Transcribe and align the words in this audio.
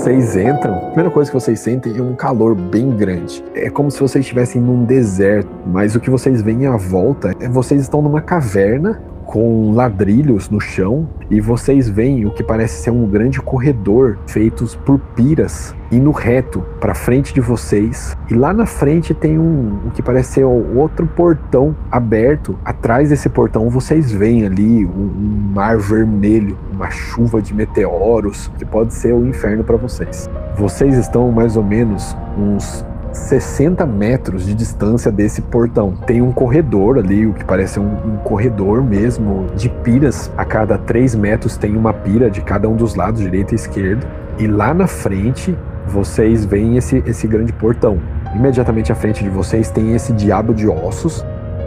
vocês 0.00 0.34
entram, 0.34 0.76
a 0.76 0.80
primeira 0.86 1.10
coisa 1.10 1.30
que 1.30 1.38
vocês 1.38 1.60
sentem 1.60 1.98
é 1.98 2.00
um 2.00 2.14
calor 2.14 2.54
bem 2.54 2.88
grande. 2.96 3.44
É 3.54 3.68
como 3.68 3.90
se 3.90 4.00
vocês 4.00 4.24
estivessem 4.24 4.58
num 4.58 4.82
deserto, 4.82 5.50
mas 5.66 5.94
o 5.94 6.00
que 6.00 6.08
vocês 6.08 6.40
veem 6.40 6.66
à 6.66 6.74
volta 6.74 7.34
é 7.38 7.46
vocês 7.46 7.82
estão 7.82 8.00
numa 8.00 8.22
caverna 8.22 8.98
com 9.30 9.70
ladrilhos 9.70 10.50
no 10.50 10.60
chão 10.60 11.08
e 11.30 11.40
vocês 11.40 11.88
veem 11.88 12.26
o 12.26 12.32
que 12.32 12.42
parece 12.42 12.82
ser 12.82 12.90
um 12.90 13.06
grande 13.06 13.40
corredor 13.40 14.18
feitos 14.26 14.74
por 14.74 14.98
piras 14.98 15.72
indo 15.92 16.10
reto 16.10 16.64
para 16.80 16.94
frente 16.94 17.32
de 17.32 17.40
vocês. 17.40 18.16
E 18.28 18.34
lá 18.34 18.52
na 18.52 18.66
frente 18.66 19.14
tem 19.14 19.38
um 19.38 19.78
o 19.86 19.90
que 19.92 20.02
parece 20.02 20.32
ser 20.32 20.44
outro 20.44 21.06
portão 21.06 21.76
aberto. 21.90 22.58
Atrás 22.64 23.10
desse 23.10 23.28
portão 23.28 23.70
vocês 23.70 24.10
veem 24.10 24.46
ali 24.46 24.84
um, 24.84 24.90
um 24.90 25.52
mar 25.54 25.78
vermelho 25.78 26.58
uma 26.72 26.90
chuva 26.90 27.40
de 27.40 27.54
meteoros 27.54 28.50
que 28.58 28.64
pode 28.64 28.94
ser 28.94 29.12
o 29.12 29.26
inferno 29.26 29.62
para 29.62 29.76
vocês. 29.76 30.28
Vocês 30.56 30.96
estão 30.96 31.30
mais 31.30 31.56
ou 31.56 31.62
menos 31.62 32.16
uns 32.36 32.84
60 33.12 33.84
metros 33.86 34.46
de 34.46 34.54
distância 34.54 35.10
desse 35.10 35.42
portão. 35.42 35.92
Tem 36.06 36.22
um 36.22 36.32
corredor 36.32 36.98
ali, 36.98 37.26
o 37.26 37.32
que 37.32 37.44
parece 37.44 37.80
um, 37.80 37.84
um, 37.84 38.16
corredor 38.18 38.82
mesmo, 38.82 39.46
de 39.56 39.68
piras. 39.68 40.30
A 40.36 40.44
cada 40.44 40.78
3 40.78 41.14
metros 41.14 41.56
tem 41.56 41.76
uma 41.76 41.92
pira 41.92 42.30
de 42.30 42.40
cada 42.40 42.68
um 42.68 42.76
dos 42.76 42.94
lados, 42.94 43.20
direito 43.20 43.52
e 43.52 43.56
esquerdo. 43.56 44.06
E 44.38 44.46
lá 44.46 44.72
na 44.72 44.86
frente, 44.86 45.56
vocês 45.86 46.44
veem 46.44 46.76
esse, 46.76 47.02
esse 47.06 47.26
grande 47.26 47.52
portão. 47.52 47.98
Imediatamente 48.34 48.92
à 48.92 48.94
frente 48.94 49.24
de 49.24 49.30
vocês 49.30 49.70
tem 49.70 49.94
esse 49.94 50.12
diabo 50.12 50.54
de 50.54 50.68
ossos. 50.68 51.24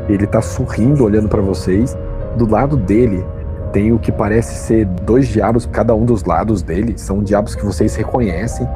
Ele 0.07 0.25
tá 0.25 0.41
sorrindo, 0.41 1.03
olhando 1.03 1.27
para 1.27 1.41
vocês. 1.41 1.98
Do 2.37 2.49
lado 2.49 2.77
dele 2.77 3.23
tem 3.71 3.91
o 3.91 3.99
que 3.99 4.12
parece 4.12 4.55
ser 4.55 4.85
dois 4.85 5.27
diabos, 5.27 5.65
cada 5.65 5.93
um 5.93 6.05
dos 6.05 6.23
lados 6.23 6.62
dele. 6.62 6.93
São 6.95 7.21
diabos 7.21 7.55
que 7.55 7.65
vocês 7.65 7.95
reconhecem 7.95 8.68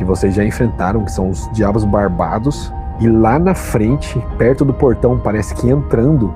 que 0.00 0.04
vocês 0.04 0.34
já 0.34 0.42
enfrentaram, 0.42 1.04
que 1.04 1.12
são 1.12 1.28
os 1.28 1.46
Diabos 1.52 1.84
Barbados. 1.84 2.72
E 2.98 3.06
lá 3.06 3.38
na 3.38 3.54
frente, 3.54 4.18
perto 4.38 4.64
do 4.64 4.72
portão, 4.72 5.18
parece 5.18 5.54
que 5.54 5.68
entrando 5.68 6.32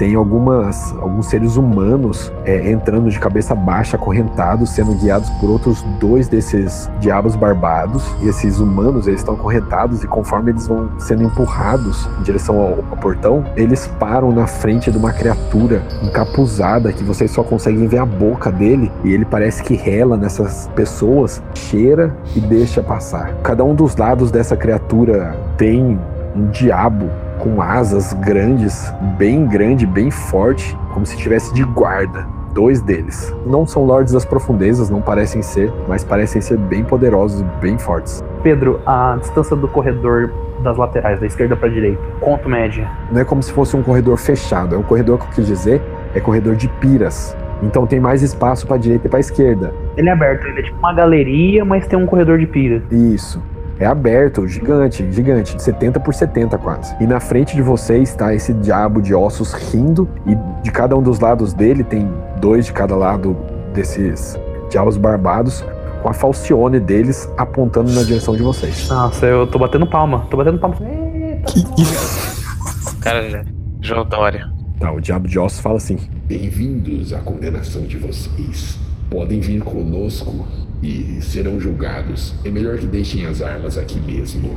tem 0.00 0.14
algumas, 0.14 0.94
alguns 0.98 1.26
seres 1.26 1.56
humanos 1.56 2.32
é, 2.46 2.72
entrando 2.72 3.10
de 3.10 3.20
cabeça 3.20 3.54
baixa, 3.54 3.98
acorrentados, 3.98 4.70
sendo 4.70 4.94
guiados 4.94 5.28
por 5.38 5.50
outros 5.50 5.82
dois 6.00 6.26
desses 6.26 6.90
diabos 7.00 7.36
barbados. 7.36 8.02
E 8.22 8.28
esses 8.28 8.60
humanos, 8.60 9.06
eles 9.06 9.20
estão 9.20 9.34
acorrentados 9.34 10.02
e 10.02 10.06
conforme 10.06 10.52
eles 10.52 10.66
vão 10.66 10.90
sendo 10.98 11.24
empurrados 11.24 12.08
em 12.18 12.22
direção 12.22 12.58
ao, 12.58 12.78
ao 12.90 12.96
portão, 12.96 13.44
eles 13.54 13.88
param 14.00 14.32
na 14.32 14.46
frente 14.46 14.90
de 14.90 14.96
uma 14.96 15.12
criatura 15.12 15.82
encapuzada 16.02 16.94
que 16.94 17.04
vocês 17.04 17.30
só 17.30 17.42
conseguem 17.42 17.86
ver 17.86 17.98
a 17.98 18.06
boca 18.06 18.50
dele 18.50 18.90
e 19.04 19.12
ele 19.12 19.26
parece 19.26 19.62
que 19.62 19.74
rela 19.74 20.16
nessas 20.16 20.66
pessoas, 20.74 21.42
cheira 21.52 22.16
e 22.34 22.40
deixa 22.40 22.82
passar. 22.82 23.34
Cada 23.42 23.62
um 23.62 23.74
dos 23.74 23.94
lados 23.96 24.30
dessa 24.30 24.56
criatura 24.56 25.36
tem 25.58 26.00
um 26.34 26.46
diabo 26.46 27.10
com 27.40 27.60
asas 27.62 28.12
grandes, 28.12 28.92
bem 29.16 29.46
grande, 29.46 29.86
bem 29.86 30.10
forte, 30.10 30.76
como 30.92 31.04
se 31.06 31.16
tivesse 31.16 31.52
de 31.54 31.64
guarda. 31.64 32.26
Dois 32.52 32.82
deles. 32.82 33.34
Não 33.46 33.66
são 33.66 33.84
lords 33.84 34.12
das 34.12 34.24
profundezas, 34.24 34.90
não 34.90 35.00
parecem 35.00 35.40
ser, 35.40 35.72
mas 35.88 36.04
parecem 36.04 36.42
ser 36.42 36.58
bem 36.58 36.84
poderosos 36.84 37.40
e 37.40 37.44
bem 37.60 37.78
fortes. 37.78 38.22
Pedro, 38.42 38.80
a 38.84 39.16
distância 39.18 39.56
do 39.56 39.66
corredor 39.68 40.30
das 40.62 40.76
laterais, 40.76 41.18
da 41.18 41.26
esquerda 41.26 41.56
para 41.56 41.68
direita, 41.68 42.02
quanto 42.20 42.48
média? 42.48 42.90
Não 43.10 43.20
é 43.20 43.24
como 43.24 43.42
se 43.42 43.52
fosse 43.52 43.76
um 43.76 43.82
corredor 43.82 44.18
fechado, 44.18 44.74
é 44.74 44.78
um 44.78 44.82
corredor 44.82 45.18
que 45.18 45.24
eu 45.24 45.30
quis 45.30 45.46
dizer, 45.46 45.80
é 46.14 46.20
corredor 46.20 46.56
de 46.56 46.68
piras. 46.68 47.36
Então 47.62 47.86
tem 47.86 48.00
mais 48.00 48.22
espaço 48.22 48.66
para 48.66 48.76
direita 48.76 49.06
e 49.06 49.10
para 49.10 49.20
esquerda. 49.20 49.72
Ele 49.96 50.08
é 50.08 50.12
aberto, 50.12 50.46
ele 50.46 50.60
é 50.60 50.62
tipo 50.64 50.78
uma 50.78 50.92
galeria, 50.92 51.64
mas 51.64 51.86
tem 51.86 51.98
um 51.98 52.06
corredor 52.06 52.38
de 52.38 52.46
pira. 52.46 52.82
Isso 52.90 53.40
é 53.80 53.86
aberto, 53.86 54.46
gigante, 54.46 55.10
gigante, 55.10 55.60
70 55.60 55.98
por 56.00 56.12
70 56.12 56.58
quase. 56.58 56.94
E 57.00 57.06
na 57.06 57.18
frente 57.18 57.56
de 57.56 57.62
vocês 57.62 58.10
está 58.10 58.34
esse 58.34 58.52
diabo 58.52 59.00
de 59.00 59.14
ossos 59.14 59.54
rindo, 59.54 60.06
e 60.26 60.36
de 60.62 60.70
cada 60.70 60.94
um 60.94 61.02
dos 61.02 61.18
lados 61.18 61.54
dele 61.54 61.82
tem 61.82 62.12
dois 62.40 62.66
de 62.66 62.74
cada 62.74 62.94
lado 62.94 63.34
desses 63.72 64.38
diabos 64.68 64.98
barbados, 64.98 65.64
com 66.02 66.08
a 66.10 66.12
falcione 66.12 66.78
deles 66.78 67.28
apontando 67.38 67.90
na 67.92 68.02
direção 68.02 68.36
de 68.36 68.42
vocês. 68.42 68.86
Nossa, 68.88 69.24
eu 69.24 69.46
tô 69.46 69.58
batendo 69.58 69.86
palma, 69.86 70.26
tô 70.30 70.36
batendo 70.36 70.58
palma. 70.58 70.76
Eita. 70.82 71.52
Que 71.52 71.82
isso? 71.82 72.98
Cara, 73.00 73.44
João 73.80 74.04
Dória. 74.04 74.50
Tá, 74.78 74.92
o 74.92 75.00
diabo 75.00 75.26
de 75.26 75.38
ossos 75.38 75.60
fala 75.60 75.76
assim: 75.76 75.98
Bem-vindos 76.26 77.12
à 77.14 77.18
condenação 77.18 77.82
de 77.82 77.96
vocês. 77.96 78.78
Podem 79.10 79.40
vir 79.40 79.62
conosco 79.62 80.46
e 80.82 81.20
serão 81.20 81.60
julgados. 81.60 82.34
É 82.44 82.50
melhor 82.50 82.78
que 82.78 82.86
deixem 82.86 83.26
as 83.26 83.42
armas 83.42 83.76
aqui 83.76 83.98
mesmo. 84.00 84.56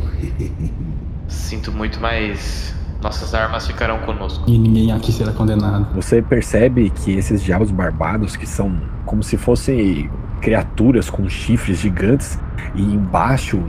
Sinto 1.27 1.71
muito, 1.71 1.99
mas 1.99 2.73
nossas 3.01 3.33
armas 3.33 3.67
ficarão 3.67 3.99
conosco. 3.99 4.43
E 4.47 4.57
ninguém 4.57 4.91
aqui 4.91 5.11
será 5.11 5.31
condenado. 5.33 5.93
Você 5.93 6.21
percebe 6.21 6.89
que 6.89 7.11
esses 7.11 7.43
diabos 7.43 7.69
barbados, 7.71 8.35
que 8.35 8.47
são 8.47 8.81
como 9.05 9.21
se 9.21 9.37
fossem 9.37 10.09
criaturas 10.41 11.09
com 11.09 11.27
chifres 11.27 11.79
gigantes, 11.79 12.39
e 12.75 12.81
embaixo 12.81 13.61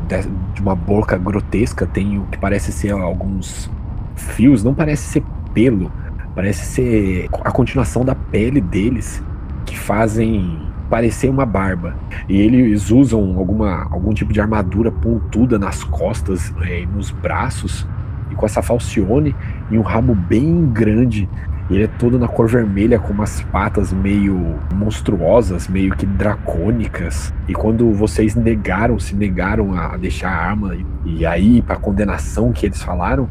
de 0.54 0.62
uma 0.62 0.75
boca 0.75 1.16
grotesca 1.16 1.87
tem 1.87 2.19
o 2.19 2.26
que 2.26 2.38
parece 2.38 2.72
ser 2.72 2.93
alguns 2.93 3.70
fios, 4.16 4.62
não 4.62 4.75
parece 4.75 5.03
ser 5.04 5.22
pelo, 5.53 5.91
parece 6.34 6.66
ser 6.66 7.28
a 7.44 7.50
continuação 7.50 8.04
da 8.04 8.14
pele 8.14 8.60
deles, 8.60 9.22
que 9.66 9.78
fazem 9.78 10.60
parecer 10.88 11.28
uma 11.28 11.46
barba. 11.46 11.94
E 12.28 12.40
eles 12.40 12.90
usam 12.90 13.36
alguma, 13.38 13.86
algum 13.90 14.12
tipo 14.12 14.32
de 14.32 14.40
armadura 14.40 14.90
pontuda 14.90 15.58
nas 15.58 15.82
costas 15.84 16.52
é, 16.62 16.82
e 16.82 16.86
nos 16.86 17.10
braços, 17.10 17.86
e 18.30 18.34
com 18.34 18.46
essa 18.46 18.62
falcione 18.62 19.34
e 19.70 19.78
um 19.78 19.82
rabo 19.82 20.14
bem 20.14 20.66
grande. 20.66 21.28
Ele 21.70 21.84
é 21.84 21.86
todo 21.86 22.18
na 22.18 22.28
cor 22.28 22.46
vermelha, 22.46 22.98
com 22.98 23.14
umas 23.14 23.40
patas 23.40 23.90
meio 23.90 24.58
monstruosas, 24.74 25.66
meio 25.66 25.96
que 25.96 26.04
dracônicas. 26.04 27.32
E 27.48 27.54
quando 27.54 27.90
vocês 27.92 28.34
negaram, 28.34 28.98
se 28.98 29.16
negaram 29.16 29.74
a 29.74 29.96
deixar 29.96 30.28
a 30.28 30.50
arma, 30.50 30.76
e 31.06 31.24
aí, 31.24 31.62
para 31.62 31.76
condenação 31.76 32.52
que 32.52 32.66
eles 32.66 32.82
falaram, 32.82 33.30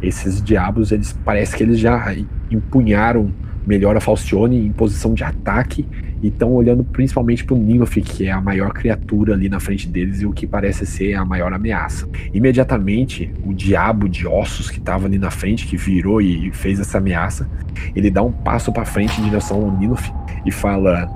esses 0.00 0.42
diabos, 0.42 0.92
eles 0.92 1.12
parece 1.24 1.54
que 1.54 1.62
eles 1.62 1.78
já 1.78 2.14
empunharam 2.50 3.30
melhor 3.66 3.96
a 3.96 4.00
Falcione 4.00 4.66
em 4.66 4.72
posição 4.72 5.14
de 5.14 5.24
ataque 5.24 5.86
e 6.24 6.28
estão 6.28 6.54
olhando 6.54 6.82
principalmente 6.82 7.44
para 7.44 7.54
o 7.54 7.58
Nilf, 7.58 7.96
que 7.96 8.26
é 8.26 8.32
a 8.32 8.40
maior 8.40 8.72
criatura 8.72 9.34
ali 9.34 9.46
na 9.46 9.60
frente 9.60 9.86
deles 9.86 10.22
e 10.22 10.26
o 10.26 10.32
que 10.32 10.46
parece 10.46 10.86
ser 10.86 11.12
a 11.12 11.22
maior 11.22 11.52
ameaça. 11.52 12.08
Imediatamente, 12.32 13.30
o 13.44 13.52
diabo 13.52 14.08
de 14.08 14.26
ossos 14.26 14.70
que 14.70 14.78
estava 14.78 15.04
ali 15.04 15.18
na 15.18 15.30
frente, 15.30 15.66
que 15.66 15.76
virou 15.76 16.22
e 16.22 16.50
fez 16.50 16.80
essa 16.80 16.96
ameaça, 16.96 17.46
ele 17.94 18.10
dá 18.10 18.22
um 18.22 18.32
passo 18.32 18.72
para 18.72 18.86
frente 18.86 19.20
em 19.20 19.24
direção 19.24 19.64
ao 19.64 19.70
Nilf 19.70 20.08
e 20.46 20.50
fala: 20.50 21.10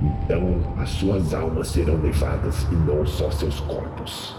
Então 0.00 0.58
as 0.78 0.88
suas 0.88 1.34
almas 1.34 1.68
serão 1.68 2.00
levadas 2.00 2.66
e 2.72 2.74
não 2.74 3.04
só 3.04 3.30
seus 3.30 3.60
corpos. 3.60 4.34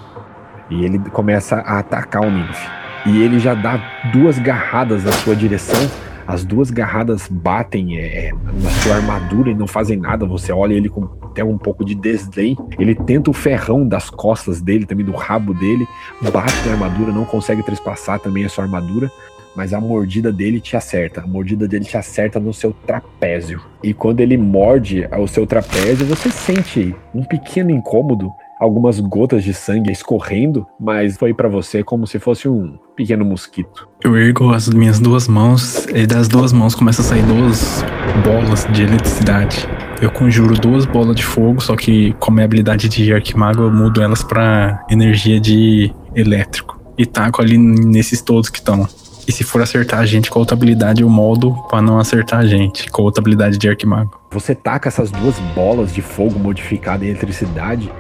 E 0.72 0.84
ele 0.84 0.98
começa 1.12 1.58
a 1.58 1.78
atacar 1.78 2.24
o 2.24 2.32
Nilf. 2.32 2.68
E 3.06 3.22
ele 3.22 3.38
já 3.38 3.54
dá 3.54 3.80
duas 4.12 4.40
garradas 4.40 5.04
na 5.04 5.12
sua 5.12 5.36
direção 5.36 5.88
as 6.28 6.44
duas 6.44 6.72
garradas 6.72 7.28
batem 7.28 7.98
é, 7.98 8.28
é, 8.28 8.32
na 8.34 8.70
sua 8.82 8.96
armadura 8.96 9.52
e 9.52 9.56
não 9.56 9.68
fazem 9.68 9.98
nada. 9.98 10.26
Você 10.26 10.52
olha 10.52 10.74
ele 10.74 10.90
com 10.90 11.04
até 11.24 11.44
um 11.44 11.58
pouco 11.58 11.84
de 11.84 11.94
desdém. 11.94 12.56
Ele 12.80 12.96
tenta 12.96 13.30
o 13.30 13.34
ferrão 13.34 13.88
das 13.88 14.10
costas 14.10 14.62
dele, 14.62 14.86
também 14.86 15.06
do 15.06 15.12
rabo 15.12 15.54
dele, 15.54 15.86
bate 16.32 16.66
na 16.66 16.74
armadura, 16.74 17.12
não 17.12 17.26
consegue 17.26 17.62
trespassar 17.64 18.20
também 18.20 18.46
a 18.46 18.50
sua 18.50 18.64
armadura. 18.64 19.12
Mas 19.56 19.74
a 19.74 19.80
mordida 19.80 20.34
dele 20.34 20.60
te 20.60 20.76
acerta. 20.76 21.22
A 21.22 21.28
mordida 21.28 21.68
dele 21.68 21.86
te 21.86 21.96
acerta 21.96 22.40
no 22.40 22.54
seu 22.54 22.74
trapézio. 22.86 23.62
E 23.82 23.94
quando 23.94 24.20
ele 24.20 24.36
morde 24.36 25.08
o 25.18 25.28
seu 25.28 25.48
trapézio, 25.48 26.06
você 26.06 26.30
sente 26.30 26.94
um 27.14 27.24
pequeno 27.24 27.72
incômodo 27.72 28.30
algumas 28.66 29.00
gotas 29.00 29.44
de 29.44 29.54
sangue 29.54 29.92
escorrendo, 29.92 30.66
mas 30.80 31.18
foi 31.18 31.34
para 31.34 31.48
você 31.48 31.84
como 31.84 32.06
se 32.08 32.20
fosse 32.20 32.50
um 32.50 32.78
pequeno 32.96 33.24
mosquito. 33.24 33.88
Eu 34.04 34.18
ergo 34.18 34.52
as 34.52 34.68
minhas 34.70 35.00
duas 35.00 35.28
mãos 35.28 35.86
e 35.94 36.06
das 36.06 36.28
duas 36.28 36.52
mãos 36.52 36.76
começam 36.76 37.06
a 37.06 37.08
sair 37.08 37.24
duas 37.24 37.86
bolas 38.24 38.68
de 38.72 38.84
eletricidade. 38.84 39.68
Eu 40.02 40.12
conjuro 40.12 40.56
duas 40.56 40.86
bolas 40.86 41.16
de 41.16 41.24
fogo, 41.24 41.62
só 41.62 41.76
que 41.76 42.14
com 42.14 42.32
a 42.32 42.34
minha 42.34 42.46
habilidade 42.46 42.90
de 42.90 43.14
arquimago 43.14 43.64
eu 43.64 43.72
mudo 43.72 44.02
elas 44.02 44.24
para 44.24 44.84
energia 44.90 45.40
de 45.40 45.94
elétrico. 46.14 46.80
E 46.98 47.06
taco 47.06 47.42
ali 47.42 47.58
nesses 47.58 48.22
todos 48.22 48.50
que 48.50 48.58
estão. 48.58 48.88
E 49.28 49.32
se 49.32 49.44
for 49.44 49.62
acertar 49.62 50.00
a 50.00 50.06
gente 50.06 50.30
com 50.30 50.40
outra 50.40 50.56
habilidade, 50.56 51.02
eu 51.02 51.10
moldo 51.10 51.56
para 51.68 51.82
não 51.82 51.98
acertar 51.98 52.42
a 52.42 52.46
gente 52.46 52.90
com 52.92 53.02
outra 53.02 53.22
habilidade 53.22 53.58
de 53.58 53.68
arquimago. 53.68 54.20
Você 54.32 54.54
taca 54.54 54.88
essas 54.88 55.10
duas 55.10 55.40
bolas 55.56 55.94
de 55.94 56.02
fogo 56.02 56.38
modificada 56.38 57.04
em 57.04 57.10
eletricidade, 57.10 57.92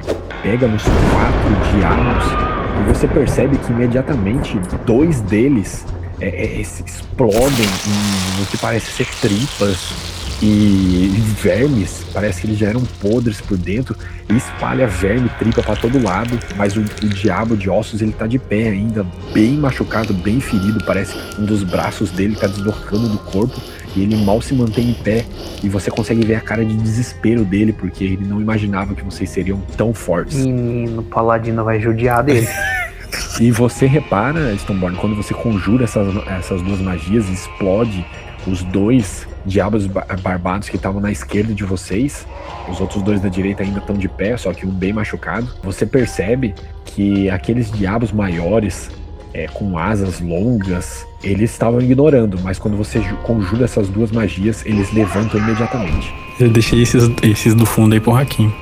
pega 0.41 0.67
nos 0.67 0.83
quatro 0.83 1.77
diabos, 1.77 2.25
e 2.79 2.93
você 2.93 3.07
percebe 3.07 3.57
que 3.57 3.71
imediatamente 3.71 4.59
dois 4.85 5.21
deles 5.21 5.85
é, 6.19 6.27
é, 6.27 6.61
explodem 6.61 7.65
em 7.65 8.41
o 8.41 8.45
que 8.45 8.57
parece 8.57 8.91
ser 8.91 9.07
tripas 9.21 10.14
E 10.41 11.07
vermes, 11.41 12.05
parece 12.13 12.41
que 12.41 12.47
eles 12.47 12.57
já 12.57 12.67
eram 12.67 12.83
podres 13.01 13.39
por 13.39 13.57
dentro, 13.57 13.95
e 14.29 14.35
espalha 14.35 14.85
verme, 14.85 15.29
tripa 15.39 15.63
para 15.63 15.75
todo 15.75 16.01
lado, 16.01 16.37
mas 16.57 16.75
o, 16.75 16.81
o, 16.81 17.09
diabo 17.09 17.55
de 17.55 17.69
ossos 17.69 18.01
ele 18.01 18.11
tá 18.11 18.27
de 18.27 18.37
pé 18.37 18.69
ainda, 18.69 19.05
bem 19.33 19.53
machucado, 19.53 20.13
bem 20.13 20.41
ferido, 20.41 20.83
parece 20.85 21.17
que 21.17 21.41
um 21.41 21.45
dos 21.45 21.63
braços 21.63 22.11
dele 22.11 22.35
tá 22.35 22.47
deslocando 22.47 23.07
do 23.07 23.17
corpo, 23.19 23.59
e 23.95 24.03
ele 24.03 24.17
mal 24.17 24.41
se 24.41 24.53
mantém 24.53 24.89
em 24.89 24.93
pé, 24.93 25.25
e 25.63 25.69
você 25.69 25.89
consegue 25.89 26.25
ver 26.25 26.35
a 26.35 26.41
cara 26.41 26.65
de 26.65 26.75
desespero 26.75 27.45
dele, 27.45 27.71
porque 27.71 28.03
ele 28.03 28.25
não 28.25 28.41
imaginava 28.41 28.93
que 28.93 29.03
vocês 29.03 29.29
seriam 29.29 29.61
tão 29.77 29.93
fortes. 29.93 30.35
Menino, 30.35 30.99
o 30.99 31.03
Paladino 31.03 31.63
vai 31.63 31.79
judiar 31.79 32.21
dele. 32.23 32.47
e 33.39 33.51
você 33.51 33.85
repara, 33.85 34.53
Stoneborn, 34.55 34.97
quando 34.97 35.15
você 35.15 35.33
conjura 35.33 35.83
essas, 35.83 36.07
essas 36.27 36.61
duas 36.61 36.79
magias, 36.79 37.27
explode 37.29 38.05
os 38.47 38.63
dois 38.63 39.27
diabos 39.45 39.87
barbados 39.87 40.69
que 40.69 40.75
estavam 40.75 40.99
na 40.99 41.11
esquerda 41.11 41.53
de 41.53 41.63
vocês, 41.63 42.25
os 42.69 42.79
outros 42.79 43.01
dois 43.03 43.21
da 43.21 43.29
direita 43.29 43.63
ainda 43.63 43.79
estão 43.79 43.95
de 43.95 44.07
pé, 44.07 44.35
só 44.37 44.53
que 44.53 44.65
um 44.65 44.71
bem 44.71 44.93
machucado. 44.93 45.47
Você 45.63 45.85
percebe 45.85 46.53
que 46.83 47.29
aqueles 47.29 47.71
diabos 47.71 48.11
maiores, 48.11 48.89
é, 49.33 49.47
com 49.47 49.77
asas 49.77 50.19
longas, 50.19 51.05
eles 51.23 51.51
estavam 51.51 51.81
ignorando, 51.81 52.39
mas 52.43 52.59
quando 52.59 52.77
você 52.77 52.99
conjura 53.23 53.65
essas 53.65 53.89
duas 53.89 54.11
magias, 54.11 54.65
eles 54.65 54.91
levantam 54.93 55.39
imediatamente. 55.39 56.13
Eu 56.39 56.49
deixei 56.49 56.81
esses, 56.81 57.09
esses 57.23 57.53
do 57.53 57.65
fundo 57.65 57.93
aí 57.93 57.99
pro 57.99 58.15
Hakim. 58.15 58.53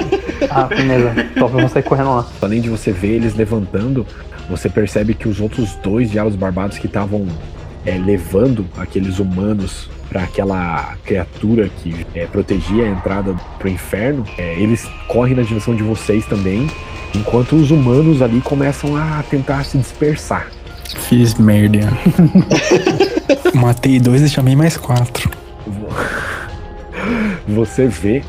ah, 0.50 0.64
beleza. 0.64 1.14
Top, 1.38 1.54
eu 1.54 1.60
vou 1.60 1.68
sair 1.68 1.82
correndo 1.82 2.10
lá. 2.10 2.28
Além 2.42 2.60
de 2.60 2.68
você 2.68 2.92
ver 2.92 3.12
eles 3.12 3.34
levantando, 3.34 4.06
você 4.48 4.68
percebe 4.68 5.14
que 5.14 5.28
os 5.28 5.40
outros 5.40 5.76
dois 5.76 6.10
diabos 6.10 6.34
barbados 6.34 6.76
que 6.76 6.86
estavam 6.86 7.26
é, 7.84 7.96
levando 7.96 8.66
aqueles 8.76 9.18
humanos 9.18 9.88
para 10.08 10.24
aquela 10.24 10.96
criatura 11.04 11.68
que 11.68 12.06
é, 12.14 12.26
protegia 12.26 12.84
a 12.84 12.88
entrada 12.88 13.34
pro 13.58 13.68
inferno, 13.68 14.24
é, 14.36 14.54
eles 14.60 14.88
correm 15.06 15.36
na 15.36 15.42
direção 15.42 15.74
de 15.74 15.82
vocês 15.82 16.26
também, 16.26 16.68
enquanto 17.14 17.54
os 17.54 17.70
humanos 17.70 18.20
ali 18.20 18.40
começam 18.40 18.96
a 18.96 19.22
tentar 19.30 19.64
se 19.64 19.78
dispersar. 19.78 20.48
Fiz 21.08 21.34
merda. 21.34 21.88
Matei 23.54 24.00
dois 24.00 24.22
e 24.22 24.28
chamei 24.28 24.56
mais 24.56 24.76
quatro. 24.76 25.30
Você 27.46 27.86
vê 27.86 28.22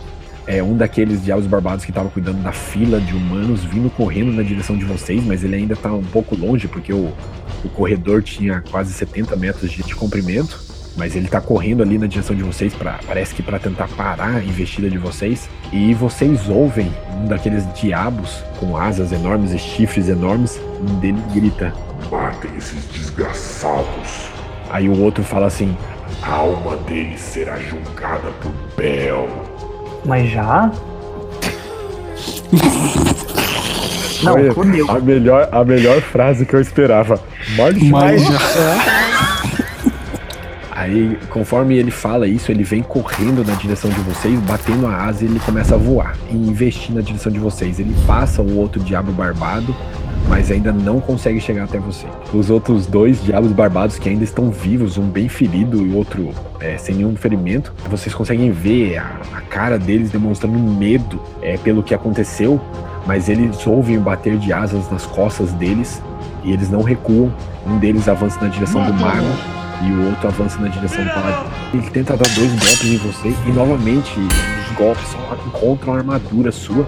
é, 0.47 0.61
um 0.61 0.75
daqueles 0.75 1.23
diabos 1.23 1.45
barbados 1.45 1.85
que 1.85 1.91
estava 1.91 2.09
cuidando 2.09 2.41
da 2.41 2.51
fila 2.51 2.99
de 2.99 3.13
humanos 3.13 3.63
vindo 3.63 3.89
correndo 3.89 4.31
na 4.31 4.43
direção 4.43 4.77
de 4.77 4.85
vocês, 4.85 5.23
mas 5.25 5.43
ele 5.43 5.55
ainda 5.55 5.73
está 5.73 5.91
um 5.91 6.03
pouco 6.03 6.35
longe 6.35 6.67
porque 6.67 6.91
o, 6.93 7.13
o 7.63 7.69
corredor 7.69 8.23
tinha 8.23 8.63
quase 8.71 8.93
70 8.93 9.35
metros 9.35 9.71
de, 9.71 9.83
de 9.83 9.95
comprimento 9.95 10.71
mas 10.95 11.15
ele 11.15 11.27
tá 11.27 11.39
correndo 11.39 11.81
ali 11.81 11.97
na 11.97 12.07
direção 12.07 12.35
de 12.35 12.43
vocês 12.43 12.73
para 12.73 12.99
parece 13.05 13.33
que 13.33 13.41
para 13.41 13.59
tentar 13.59 13.88
parar 13.89 14.35
a 14.35 14.43
investida 14.43 14.89
de 14.89 14.97
vocês 14.97 15.49
e 15.71 15.93
vocês 15.93 16.49
ouvem 16.49 16.91
um 17.17 17.27
daqueles 17.27 17.63
diabos 17.73 18.43
com 18.59 18.75
asas 18.75 19.11
enormes 19.11 19.53
e 19.53 19.59
chifres 19.59 20.09
enormes, 20.09 20.59
um 20.79 20.99
dele 20.99 21.21
grita: 21.33 21.73
"Matem 22.11 22.51
esses 22.57 22.85
desgraçados". 22.88 24.29
Aí 24.69 24.89
o 24.89 24.99
outro 24.99 25.23
fala 25.23 25.47
assim: 25.47 25.75
"A 26.21 26.33
alma 26.33 26.75
deles 26.77 27.21
será 27.21 27.57
julgada 27.57 28.31
por 28.41 28.51
Bel". 28.75 29.50
Mas 30.06 30.30
já? 30.30 30.71
Não, 34.24 34.53
Foi 34.53 34.81
a 34.88 35.00
melhor, 35.00 35.50
a 35.51 35.63
melhor 35.63 36.01
frase 36.01 36.45
que 36.45 36.56
eu 36.56 36.62
esperava. 36.62 37.19
Mas 37.57 37.80
já. 37.80 37.89
Mas 37.89 38.24
já. 38.24 39.01
Aí, 40.71 41.15
conforme 41.30 41.77
ele 41.77 41.92
fala 41.92 42.27
isso, 42.27 42.51
ele 42.51 42.63
vem 42.63 42.81
correndo 42.81 43.45
na 43.45 43.53
direção 43.53 43.89
de 43.92 44.00
vocês, 44.00 44.39
batendo 44.39 44.88
a 44.88 45.06
asa 45.06 45.24
e 45.24 45.27
ele 45.27 45.39
começa 45.39 45.75
a 45.75 45.77
voar 45.77 46.15
e 46.27 46.36
investir 46.36 46.92
na 46.95 47.01
direção 47.01 47.31
de 47.31 47.38
vocês. 47.38 47.80
Ele 47.80 47.95
passa 48.07 48.42
o 48.42 48.57
outro 48.57 48.81
diabo 48.81 49.12
barbado, 49.12 49.75
mas 50.27 50.51
ainda 50.51 50.71
não 50.71 51.00
consegue 51.00 51.39
chegar 51.39 51.65
até 51.65 51.79
você. 51.79 52.07
Os 52.33 52.50
outros 52.50 52.85
dois 52.85 53.23
diabos 53.23 53.51
barbados 53.51 54.00
que 54.00 54.09
ainda 54.09 54.23
estão 54.23 54.50
vivos, 54.50 54.97
um 54.97 55.07
bem 55.07 55.27
ferido 55.27 55.85
e 55.85 55.94
outro 55.94 56.29
é, 56.59 56.77
sem 56.77 56.95
nenhum 56.95 57.15
ferimento, 57.15 57.73
vocês 57.89 58.13
conseguem 58.13 58.51
ver 58.51 58.97
a, 58.97 59.19
a 59.33 59.41
cara 59.41 59.77
deles 59.77 60.09
demonstrando 60.09 60.57
medo 60.57 61.21
é, 61.41 61.57
pelo 61.57 61.83
que 61.83 61.94
aconteceu, 61.94 62.62
mas 63.06 63.29
eles 63.29 63.65
ouvem 63.65 63.97
o 63.97 64.01
bater 64.01 64.38
de 64.38 64.53
asas 64.53 64.89
nas 64.89 65.06
costas 65.06 65.51
deles 65.53 66.01
e 66.44 66.51
eles 66.51 66.69
não 66.69 66.81
recuam. 66.81 67.33
Um 67.65 67.77
deles 67.77 68.07
avança 68.07 68.39
na 68.41 68.47
direção 68.47 68.83
do 68.85 68.94
mago 68.94 69.27
e 69.83 69.91
o 69.91 70.09
outro 70.09 70.27
avança 70.27 70.59
na 70.59 70.67
direção 70.67 71.03
do 71.03 71.09
paladino. 71.09 71.51
Ele 71.74 71.89
tenta 71.89 72.17
dar 72.17 72.29
dois 72.29 72.50
golpes 72.51 72.85
em 72.85 72.97
você 72.97 73.33
e 73.47 73.51
novamente 73.51 74.19
os 74.19 74.75
golpes 74.75 75.15
encontram 75.47 75.94
a 75.94 75.97
armadura 75.97 76.51
sua 76.51 76.88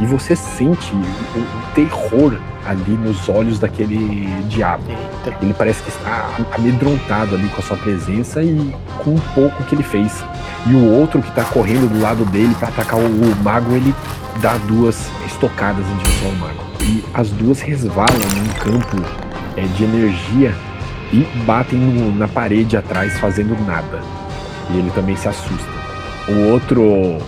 e 0.00 0.06
você 0.06 0.34
sente 0.34 0.92
o, 0.94 1.74
terror 1.74 2.36
ali 2.66 2.92
nos 2.92 3.28
olhos 3.28 3.58
daquele 3.58 4.26
diabo. 4.48 4.84
Ele 5.40 5.54
parece 5.54 5.82
que 5.82 5.88
está 5.88 6.28
amedrontado 6.52 7.34
ali 7.34 7.48
com 7.48 7.60
a 7.60 7.62
sua 7.62 7.76
presença 7.76 8.42
e 8.42 8.74
com 9.04 9.12
um 9.12 9.20
pouco 9.34 9.62
que 9.64 9.74
ele 9.74 9.82
fez. 9.82 10.24
E 10.66 10.74
o 10.74 10.92
outro 10.92 11.22
que 11.22 11.28
está 11.28 11.44
correndo 11.44 11.88
do 11.88 12.00
lado 12.00 12.24
dele 12.26 12.54
para 12.58 12.68
atacar 12.68 12.98
o, 12.98 13.06
o 13.06 13.36
mago, 13.42 13.72
ele 13.74 13.94
dá 14.40 14.56
duas 14.66 15.10
estocadas 15.26 15.84
em 15.86 15.96
direção 15.96 16.28
ao 16.28 16.34
mago. 16.36 16.64
E 16.82 17.04
as 17.14 17.30
duas 17.30 17.60
resvalam 17.60 18.28
num 18.36 18.52
campo 18.54 18.96
é, 19.56 19.62
de 19.62 19.84
energia 19.84 20.54
e 21.12 21.24
batem 21.44 21.78
no, 21.78 22.14
na 22.14 22.28
parede 22.28 22.76
atrás 22.76 23.18
fazendo 23.18 23.56
nada. 23.66 24.00
E 24.70 24.78
ele 24.78 24.90
também 24.90 25.16
se 25.16 25.28
assusta. 25.28 25.68
O 26.28 26.52
outro 26.52 27.18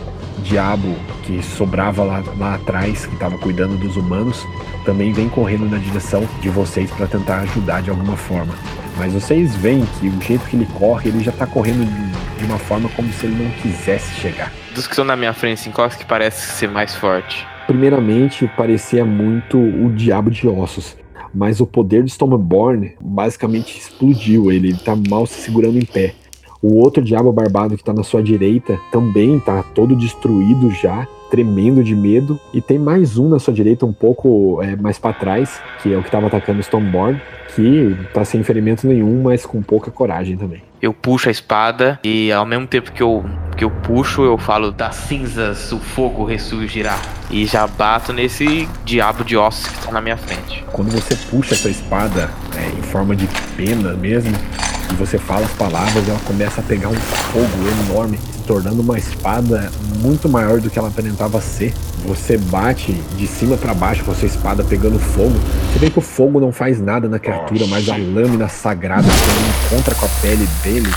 diabo 0.43 0.95
que 1.23 1.43
sobrava 1.43 2.03
lá, 2.03 2.23
lá 2.39 2.55
atrás, 2.55 3.07
que 3.07 3.15
estava 3.15 3.39
cuidando 3.39 3.77
dos 3.77 3.97
humanos, 3.97 4.47
também 4.85 5.13
vem 5.13 5.29
correndo 5.29 5.69
na 5.69 5.79
direção 5.79 6.29
de 6.41 6.49
vocês 6.49 6.91
para 6.91 7.07
tentar 7.07 7.41
ajudar 7.41 7.83
de 7.83 7.91
alguma 7.91 8.17
forma. 8.17 8.55
Mas 8.99 9.13
vocês 9.13 9.55
veem 9.57 9.85
que 9.99 10.09
o 10.09 10.21
jeito 10.21 10.45
que 10.47 10.57
ele 10.57 10.69
corre, 10.79 11.09
ele 11.09 11.23
já 11.23 11.31
está 11.31 11.47
correndo 11.47 11.85
de, 11.85 12.39
de, 12.39 12.45
uma 12.45 12.59
forma 12.59 12.89
como 12.91 13.11
se 13.13 13.27
ele 13.27 13.43
não 13.43 13.51
quisesse 13.53 14.15
chegar. 14.21 14.53
Dos 14.75 14.87
que 14.87 14.93
estão 14.93 15.05
na 15.05 15.17
minha 15.17 15.33
frente, 15.33 15.61
assim, 15.61 15.71
qual 15.71 15.89
que 15.89 16.05
parece 16.05 16.53
ser 16.53 16.69
mais 16.69 16.95
forte? 16.95 17.47
Primeiramente, 17.67 18.51
parecia 18.57 19.05
muito 19.05 19.59
o 19.59 19.91
diabo 19.93 20.31
de 20.31 20.47
ossos 20.47 20.97
mas 21.35 21.61
o 21.61 21.67
poder 21.67 22.03
do 22.03 22.09
Stormborn 22.09 22.95
basicamente 23.01 23.79
explodiu. 23.79 24.53
Ele, 24.53 24.69
ele 24.69 24.79
tá 24.79 24.95
mal 25.09 25.27
se 25.27 25.41
segurando 25.41 25.79
em 25.79 25.85
pé. 25.85 26.15
O 26.63 26.79
outro 26.79 27.03
diabo 27.03 27.33
barbado 27.33 27.77
que 27.77 27.83
tá 27.83 27.93
na 27.93 28.05
sua 28.05 28.23
direita 28.23 28.79
também 28.93 29.41
tá 29.41 29.65
todo 29.75 29.97
destruído 29.97 30.71
já, 30.71 31.09
tremendo 31.29 31.83
de 31.83 31.93
medo. 31.93 32.39
E 32.55 32.61
tem 32.61 32.79
mais 32.79 33.19
um 33.19 33.29
na 33.29 33.41
sua 33.41 33.53
direita, 33.53 33.85
um 33.85 33.93
pouco 33.93 34.63
é, 34.63 34.77
mais 34.77 34.97
para 34.97 35.13
trás, 35.13 35.61
que 35.83 35.93
é 35.93 35.99
o 35.99 36.05
que 36.05 36.11
tava 36.11 36.29
atacando 36.29 36.61
o 36.61 36.63
Stoneborn, 36.63 37.21
que 37.57 37.97
tá 38.15 38.25
sem 38.25 38.45
ferimento 38.45 38.87
nenhum, 38.87 39.23
mas 39.25 39.45
com 39.45 39.61
pouca 39.61 39.91
coragem 39.91 40.37
também. 40.37 40.63
Eu 40.81 40.95
puxo 40.95 41.29
a 41.29 41.33
espada 41.33 41.99
e 42.05 42.31
ao 42.31 42.47
mesmo 42.47 42.69
tempo 42.69 42.93
que 42.93 43.03
eu, 43.03 43.25
que 43.57 43.65
eu 43.65 43.71
puxo, 43.71 44.23
eu 44.23 44.39
falo 44.39 44.71
das 44.71 44.95
cinzas 44.95 45.73
o 45.73 45.81
fogo 45.81 46.25
ressurgirá. 46.25 46.97
E 47.29 47.45
já 47.45 47.67
bato 47.67 48.13
nesse 48.13 48.69
diabo 48.85 49.25
de 49.25 49.37
ossos 49.37 49.67
que 49.67 49.87
tá 49.87 49.91
na 49.91 50.01
minha 50.01 50.17
frente. 50.17 50.65
Quando 50.71 50.93
você 50.93 51.17
puxa 51.29 51.55
essa 51.55 51.69
espada 51.69 52.31
é, 52.57 52.79
em 52.79 52.83
forma 52.83 53.17
de 53.17 53.27
pena 53.57 53.95
mesmo, 53.95 54.33
e 54.93 54.95
você 54.95 55.19
fala 55.19 55.47
as 55.47 55.53
palavras, 55.53 56.07
ela 56.07 56.19
começa 56.21 56.61
a 56.61 56.65
pegar 56.65 56.89
um 56.89 56.95
fogo 56.95 57.49
enorme, 57.91 58.19
tornando 58.47 58.83
uma 58.83 58.99
espada 58.99 59.71
muito 60.01 60.29
maior 60.29 60.61
do 60.61 60.69
que 60.69 60.79
ela 60.79 60.89
aparentava 60.89 61.41
ser. 61.41 61.73
Você 62.05 62.37
bate 62.37 62.93
de 63.17 63.27
cima 63.27 63.57
para 63.57 63.73
baixo 63.73 64.05
com 64.05 64.11
a 64.11 64.15
sua 64.15 64.27
espada 64.27 64.63
pegando 64.63 64.99
fogo. 64.99 65.35
Você 65.73 65.79
vê 65.79 65.91
que 65.91 65.99
o 65.99 66.03
fogo 66.03 66.41
não 66.41 66.53
faz 66.53 66.81
nada 66.81 67.09
na 67.09 67.19
criatura, 67.19 67.67
mas 67.67 67.89
a 67.89 67.97
lâmina 67.97 68.49
sagrada 68.49 69.09
quando 69.09 69.77
encontra 69.77 69.95
com 69.95 70.05
a 70.05 70.09
pele 70.21 70.47
dele, 70.63 70.91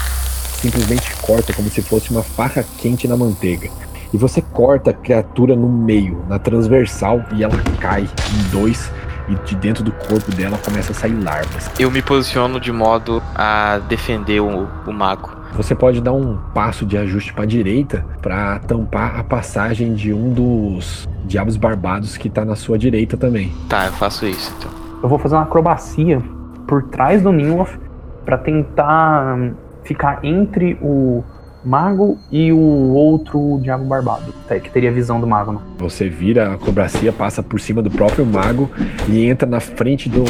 simplesmente 0.62 1.16
corta 1.22 1.54
como 1.54 1.70
se 1.70 1.82
fosse 1.82 2.12
uma 2.12 2.24
faca 2.24 2.66
quente 2.78 3.08
na 3.08 3.16
manteiga. 3.16 3.70
E 4.14 4.18
você 4.18 4.42
corta 4.42 4.92
a 4.92 4.94
criatura 4.94 5.56
no 5.56 5.70
meio, 5.70 6.24
na 6.28 6.40
transversal, 6.40 7.24
e 7.36 7.44
ela 7.44 7.56
cai 7.80 8.04
em 8.04 8.50
dois 8.50 8.90
e 9.28 9.36
de 9.36 9.56
dentro 9.56 9.84
do 9.84 9.92
corpo 9.92 10.32
dela 10.32 10.58
começa 10.58 10.92
a 10.92 10.96
sair 10.96 11.14
larvas. 11.14 11.72
Eu 11.80 11.92
me 11.92 12.02
posiciono 12.02 12.60
de 12.60 12.72
modo 12.72 13.22
a 13.34 13.80
defender 13.88 14.40
o, 14.40 14.68
o 14.86 14.94
mago. 14.94 15.32
Você 15.54 15.74
pode 15.74 16.02
dar 16.02 16.12
um 16.12 16.38
passo 16.54 16.86
de 16.86 16.98
ajuste 16.98 17.34
para 17.34 17.44
a 17.44 17.48
direita 17.48 18.06
para 18.22 18.60
tampar 18.60 19.20
a 19.20 19.24
passagem 19.24 19.94
de 19.94 20.14
um 20.14 20.34
dos 20.34 21.08
diabos 21.24 21.56
barbados 21.56 22.18
que 22.18 22.30
tá 22.30 22.44
na 22.44 22.56
sua 22.56 22.78
direita 22.78 23.16
também. 23.16 23.54
Tá, 23.70 23.86
eu 23.86 23.94
faço 23.94 24.26
isso 24.26 24.54
então. 24.58 24.72
Eu 25.02 25.08
vou 25.08 25.18
fazer 25.18 25.36
uma 25.36 25.44
acrobacia 25.44 26.22
por 26.68 26.84
trás 26.84 27.22
do 27.22 27.32
Ninlof 27.32 27.78
para 28.26 28.38
tentar 28.38 29.38
ficar 29.84 30.20
entre 30.24 30.78
o 30.82 31.24
mago 31.66 32.18
e 32.32 32.54
o 32.54 32.94
outro 32.94 33.60
diabo 33.62 33.84
barbado, 33.86 34.34
que 34.48 34.70
teria 34.70 34.92
visão 34.92 35.20
do 35.20 35.26
mago. 35.26 35.54
Né? 35.54 35.60
Você 35.80 36.08
vira 36.08 36.54
a 36.54 36.58
cobracia, 36.58 37.12
passa 37.12 37.42
por 37.42 37.60
cima 37.60 37.82
do 37.82 37.90
próprio 37.90 38.26
mago 38.26 38.70
e 39.10 39.26
entra 39.26 39.50
na 39.50 39.60
frente 39.60 40.08
do, 40.08 40.24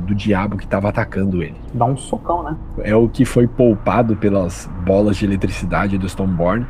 do 0.00 0.14
diabo 0.14 0.56
que 0.56 0.64
estava 0.64 0.88
atacando 0.88 1.42
ele. 1.42 1.54
Dá 1.72 1.84
um 1.84 1.96
socão, 1.96 2.42
né? 2.42 2.56
É 2.78 2.94
o 2.94 3.08
que 3.08 3.24
foi 3.24 3.46
poupado 3.46 4.16
pelas 4.16 4.68
bolas 4.84 5.16
de 5.16 5.24
eletricidade 5.24 5.96
do 5.96 6.08
Stoneborn. 6.08 6.66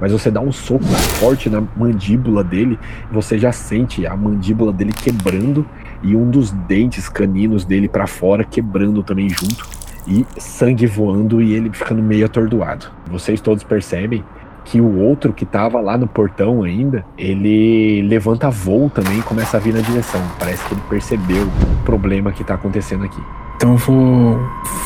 Mas 0.00 0.10
você 0.10 0.30
dá 0.30 0.40
um 0.40 0.50
soco 0.50 0.84
forte 0.84 1.48
na 1.48 1.62
mandíbula 1.76 2.42
dele, 2.42 2.78
você 3.12 3.38
já 3.38 3.52
sente 3.52 4.04
a 4.06 4.16
mandíbula 4.16 4.72
dele 4.72 4.92
quebrando 4.92 5.64
e 6.02 6.16
um 6.16 6.28
dos 6.28 6.50
dentes 6.50 7.08
caninos 7.08 7.64
dele 7.64 7.88
para 7.88 8.06
fora 8.06 8.42
quebrando 8.42 9.02
também 9.04 9.28
junto 9.28 9.66
e 10.06 10.26
sangue 10.38 10.86
voando 10.86 11.40
e 11.40 11.54
ele 11.54 11.70
ficando 11.72 12.02
meio 12.02 12.26
atordoado. 12.26 12.86
Vocês 13.10 13.40
todos 13.40 13.62
percebem 13.62 14.24
que 14.64 14.80
o 14.80 14.98
outro 14.98 15.32
que 15.32 15.44
tava 15.44 15.80
lá 15.80 15.96
no 15.96 16.06
portão 16.06 16.62
ainda, 16.62 17.04
ele 17.18 18.02
levanta 18.02 18.50
voo 18.50 18.88
também 18.88 19.18
e 19.18 19.22
começa 19.22 19.56
a 19.56 19.60
vir 19.60 19.74
na 19.74 19.80
direção. 19.80 20.20
Parece 20.38 20.64
que 20.66 20.74
ele 20.74 20.80
percebeu 20.88 21.44
o 21.44 21.84
problema 21.84 22.32
que 22.32 22.42
tá 22.42 22.54
acontecendo 22.54 23.04
aqui. 23.04 23.20
Então 23.56 23.72
eu 23.72 23.78
vou 23.78 24.40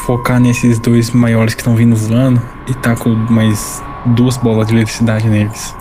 focar 0.05 0.41
nesses 0.41 0.79
dois 0.79 1.11
maiores 1.11 1.55
que 1.55 1.61
estão 1.61 1.75
vindo 1.75 1.97
voando 1.97 2.43
e 2.69 2.75
taco 2.75 3.09
mais 3.09 3.83
duas 4.07 4.37
bolas 4.37 4.67
de 4.69 4.75
eletricidade 4.75 5.29
neles. 5.29 5.75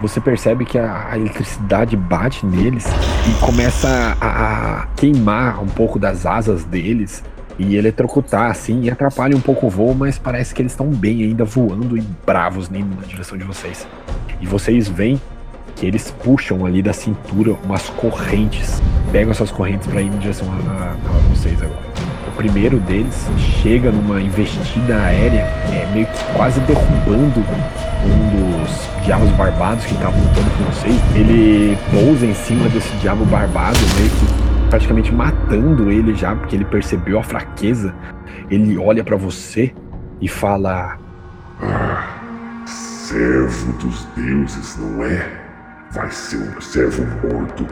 Você 0.00 0.20
percebe 0.20 0.64
que 0.64 0.78
a, 0.78 1.08
a 1.10 1.18
eletricidade 1.18 1.96
bate 1.96 2.46
neles 2.46 2.86
e 3.28 3.44
começa 3.44 4.16
a, 4.20 4.82
a 4.82 4.86
queimar 4.94 5.60
um 5.60 5.66
pouco 5.66 5.98
das 5.98 6.24
asas 6.24 6.64
deles 6.64 7.24
e 7.58 7.76
eletrocutar 7.76 8.50
assim 8.50 8.82
e 8.82 8.90
atrapalha 8.90 9.36
um 9.36 9.40
pouco 9.40 9.66
o 9.66 9.70
voo, 9.70 9.94
mas 9.94 10.18
parece 10.18 10.54
que 10.54 10.62
eles 10.62 10.72
estão 10.72 10.86
bem 10.88 11.22
ainda 11.22 11.44
voando 11.44 11.96
e 11.96 12.04
bravos 12.24 12.68
indo 12.68 12.94
na 13.00 13.06
direção 13.06 13.36
de 13.36 13.44
vocês. 13.44 13.86
E 14.40 14.46
vocês 14.46 14.88
veem 14.88 15.20
que 15.74 15.86
eles 15.86 16.10
puxam 16.10 16.64
ali 16.64 16.82
da 16.82 16.92
cintura 16.92 17.56
umas 17.64 17.88
correntes, 17.90 18.80
pegam 19.12 19.30
essas 19.30 19.50
correntes 19.50 19.86
para 19.86 20.00
ir 20.00 20.06
em 20.06 20.18
direção 20.18 20.46
a, 20.50 20.92
a, 20.92 21.34
vocês 21.34 21.60
agora. 21.62 21.88
O 22.28 22.36
primeiro 22.36 22.78
deles 22.80 23.26
chega 23.62 23.90
numa 23.90 24.20
investida 24.20 25.00
aérea, 25.02 25.40
é, 25.72 25.88
meio 25.92 26.06
que 26.06 26.24
quase 26.36 26.60
derrubando 26.60 27.40
um 28.04 28.62
dos 28.62 29.04
diabos 29.04 29.28
barbados 29.30 29.84
que 29.84 29.94
estavam 29.94 30.20
lutando 30.20 30.50
com 30.50 30.64
vocês. 30.64 30.96
Ele 31.16 31.76
pousa 31.90 32.26
em 32.26 32.34
cima 32.34 32.68
desse 32.68 32.94
diabo 32.96 33.24
barbado, 33.24 33.78
meio 33.96 34.10
que 34.10 34.47
praticamente 34.68 35.12
matando 35.12 35.90
ele 35.90 36.14
já, 36.14 36.34
porque 36.34 36.56
ele 36.56 36.64
percebeu 36.64 37.18
a 37.18 37.22
fraqueza. 37.22 37.94
Ele 38.50 38.78
olha 38.78 39.02
para 39.02 39.16
você 39.16 39.74
e 40.20 40.28
fala: 40.28 40.98
ah, 41.60 42.66
servo 42.66 43.72
dos 43.78 44.04
deuses, 44.16 44.76
não 44.78 45.04
é? 45.04 45.26
Vai 45.92 46.10
ser 46.10 46.36
um 46.36 46.60
servo 46.60 47.04
morto. 47.26 47.66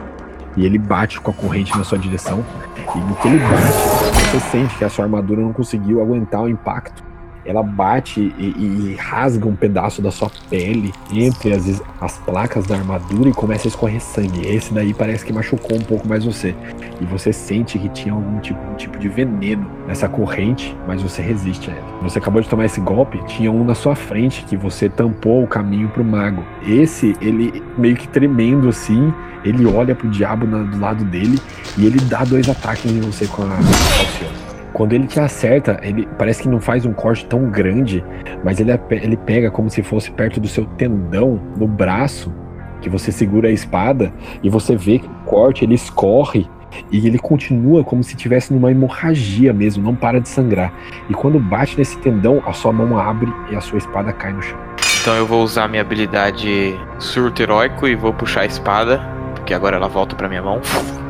E 0.55 0.65
ele 0.65 0.79
bate 0.79 1.19
com 1.21 1.29
a 1.29 1.33
corrente 1.33 1.77
na 1.77 1.83
sua 1.83 1.99
direção. 1.99 2.43
E 2.77 2.97
no 2.99 3.15
que 3.15 3.27
ele 3.27 3.37
bate, 3.37 4.31
você 4.31 4.39
sente 4.51 4.75
que 4.75 4.83
a 4.83 4.89
sua 4.89 5.05
armadura 5.05 5.41
não 5.41 5.53
conseguiu 5.53 6.01
aguentar 6.01 6.41
o 6.41 6.49
impacto 6.49 7.06
ela 7.47 7.63
bate 7.63 8.33
e, 8.37 8.43
e, 8.43 8.95
rasga 8.99 9.47
um 9.47 9.55
pedaço 9.55 10.01
da 10.01 10.11
sua 10.11 10.29
pele 10.49 10.93
entre 11.11 11.53
as, 11.53 11.81
as 11.99 12.17
placas 12.19 12.67
da 12.67 12.75
armadura 12.75 13.29
e 13.29 13.33
começa 13.33 13.67
a 13.67 13.69
escorrer 13.69 14.01
sangue. 14.01 14.45
Esse 14.45 14.73
daí 14.73 14.93
parece 14.93 15.25
que 15.25 15.31
machucou 15.31 15.77
um 15.77 15.81
pouco 15.81 16.07
mais 16.07 16.25
você. 16.25 16.53
E 16.99 17.05
você 17.05 17.31
sente 17.31 17.79
que 17.79 17.87
tinha 17.89 18.13
algum 18.13 18.39
tipo, 18.39 18.59
um 18.69 18.75
tipo 18.75 18.99
de 18.99 19.07
veneno 19.07 19.65
nessa 19.87 20.09
corrente, 20.09 20.75
mas 20.85 21.01
você 21.01 21.21
resiste 21.21 21.71
a 21.71 21.73
ela. 21.73 21.87
Você 22.01 22.19
acabou 22.19 22.41
de 22.41 22.49
tomar 22.49 22.65
esse 22.65 22.81
golpe, 22.81 23.23
tinha 23.25 23.51
um 23.51 23.63
na 23.63 23.73
sua 23.73 23.95
frente 23.95 24.43
que 24.45 24.57
você 24.57 24.89
tampou 24.89 25.43
o 25.43 25.47
caminho 25.47 25.87
pro 25.89 26.03
mago. 26.03 26.43
Esse, 26.67 27.15
ele 27.21 27.63
meio 27.77 27.95
que 27.95 28.07
tremendo 28.07 28.67
assim, 28.67 29.13
ele 29.43 29.65
olha 29.65 29.95
pro 29.95 30.09
diabo 30.09 30.45
na, 30.45 30.63
do 30.63 30.79
lado 30.79 31.05
dele 31.05 31.39
e 31.77 31.85
ele 31.85 31.99
dá 32.01 32.23
dois 32.25 32.49
ataques 32.49 32.91
em 32.91 32.99
você 32.99 33.25
com 33.27 33.43
a 33.43 33.55
Alcione. 33.55 34.46
Quando 34.77 34.93
ele 34.93 35.07
te 35.07 35.19
acerta, 35.19 35.79
ele 35.81 36.07
parece 36.19 36.43
que 36.43 36.47
não 36.47 36.61
faz 36.61 36.85
um 36.85 36.93
corte 36.93 37.25
tão 37.25 37.49
grande, 37.49 38.05
mas 38.43 38.59
ele, 38.59 38.69
ele 38.91 39.17
pega 39.17 39.49
como 39.49 39.71
se 39.71 39.81
fosse 39.81 40.11
perto 40.11 40.39
do 40.39 40.47
seu 40.47 40.65
tendão 40.77 41.41
no 41.57 41.67
braço, 41.67 42.31
que 42.79 42.87
você 42.87 43.11
segura 43.11 43.49
a 43.49 43.51
espada, 43.51 44.13
e 44.43 44.51
você 44.51 44.75
vê 44.75 44.99
que 44.99 45.07
o 45.07 45.25
corte 45.25 45.65
ele 45.65 45.73
escorre 45.73 46.47
e 46.91 47.07
ele 47.07 47.17
continua 47.17 47.83
como 47.83 48.03
se 48.03 48.15
tivesse 48.15 48.53
numa 48.53 48.69
hemorragia 48.69 49.51
mesmo, 49.51 49.83
não 49.83 49.95
para 49.95 50.21
de 50.21 50.29
sangrar. 50.29 50.71
E 51.09 51.13
quando 51.15 51.39
bate 51.39 51.75
nesse 51.75 51.97
tendão, 51.97 52.43
a 52.45 52.53
sua 52.53 52.71
mão 52.71 52.99
abre 52.99 53.33
e 53.49 53.55
a 53.55 53.61
sua 53.61 53.79
espada 53.79 54.13
cai 54.13 54.31
no 54.31 54.43
chão. 54.43 54.59
Então 55.01 55.15
eu 55.15 55.25
vou 55.25 55.41
usar 55.41 55.67
minha 55.67 55.81
habilidade 55.81 56.79
surto 56.99 57.41
heróico 57.41 57.87
e 57.87 57.95
vou 57.95 58.13
puxar 58.13 58.41
a 58.41 58.45
espada, 58.45 59.01
porque 59.33 59.55
agora 59.55 59.75
ela 59.75 59.87
volta 59.87 60.15
para 60.15 60.29
minha 60.29 60.43
mão. 60.43 60.61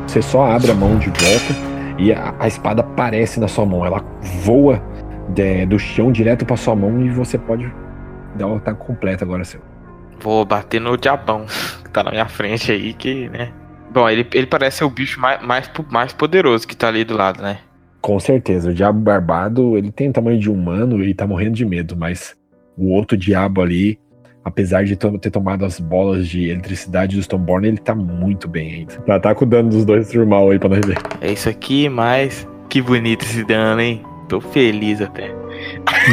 Você 0.06 0.22
só 0.22 0.50
abre 0.50 0.70
a 0.70 0.74
mão 0.74 0.96
de 0.96 1.08
volta 1.08 1.77
e 1.98 2.12
a, 2.12 2.34
a 2.38 2.46
espada 2.46 2.80
aparece 2.80 3.40
na 3.40 3.48
sua 3.48 3.66
mão. 3.66 3.84
Ela 3.84 4.04
voa 4.42 4.82
de, 5.30 5.66
do 5.66 5.78
chão 5.78 6.12
direto 6.12 6.46
para 6.46 6.56
sua 6.56 6.74
mão 6.74 7.00
e 7.04 7.10
você 7.10 7.36
pode 7.36 7.70
dar 8.36 8.46
o 8.46 8.56
ataque 8.56 8.86
completo 8.86 9.24
agora 9.24 9.44
seu. 9.44 9.60
Vou 10.20 10.44
bater 10.44 10.80
no 10.80 10.96
diabão 10.96 11.46
que 11.84 11.90
tá 11.90 12.02
na 12.02 12.10
minha 12.10 12.28
frente 12.28 12.72
aí, 12.72 12.94
que, 12.94 13.28
né? 13.28 13.52
Bom, 13.90 14.08
ele, 14.08 14.26
ele 14.32 14.46
parece 14.46 14.78
ser 14.78 14.84
o 14.84 14.90
bicho 14.90 15.20
mais, 15.20 15.42
mais, 15.42 15.70
mais 15.90 16.12
poderoso 16.12 16.66
que 16.66 16.76
tá 16.76 16.88
ali 16.88 17.04
do 17.04 17.16
lado, 17.16 17.42
né? 17.42 17.58
Com 18.00 18.20
certeza. 18.20 18.70
O 18.70 18.74
diabo 18.74 19.00
barbado, 19.00 19.76
ele 19.76 19.90
tem 19.90 20.10
o 20.10 20.12
tamanho 20.12 20.38
de 20.38 20.50
um 20.50 20.54
humano 20.54 21.02
e 21.02 21.14
tá 21.14 21.26
morrendo 21.26 21.56
de 21.56 21.64
medo, 21.64 21.96
mas 21.96 22.36
o 22.76 22.92
outro 22.92 23.16
diabo 23.16 23.60
ali 23.60 23.98
apesar 24.44 24.84
de 24.84 24.96
ter 24.96 25.30
tomado 25.30 25.64
as 25.64 25.78
bolas 25.78 26.26
de 26.26 26.48
eletricidade 26.48 27.16
do 27.16 27.22
Stoneborn, 27.22 27.68
ele 27.68 27.78
tá 27.78 27.94
muito 27.94 28.48
bem 28.48 28.74
ainda. 28.74 28.94
Tá, 29.00 29.20
tá 29.20 29.34
com 29.34 29.44
o 29.44 29.48
dano 29.48 29.70
dos 29.70 29.84
dois 29.84 30.12
normal 30.12 30.50
aí 30.50 30.58
pra 30.58 30.68
nós 30.68 30.80
ver. 30.84 30.98
É 31.20 31.32
isso 31.32 31.48
aqui, 31.48 31.88
mas 31.88 32.46
que 32.68 32.82
bonito 32.82 33.24
esse 33.24 33.44
dano, 33.44 33.80
hein? 33.80 34.02
Tô 34.28 34.40
feliz 34.40 35.00
até. 35.00 35.34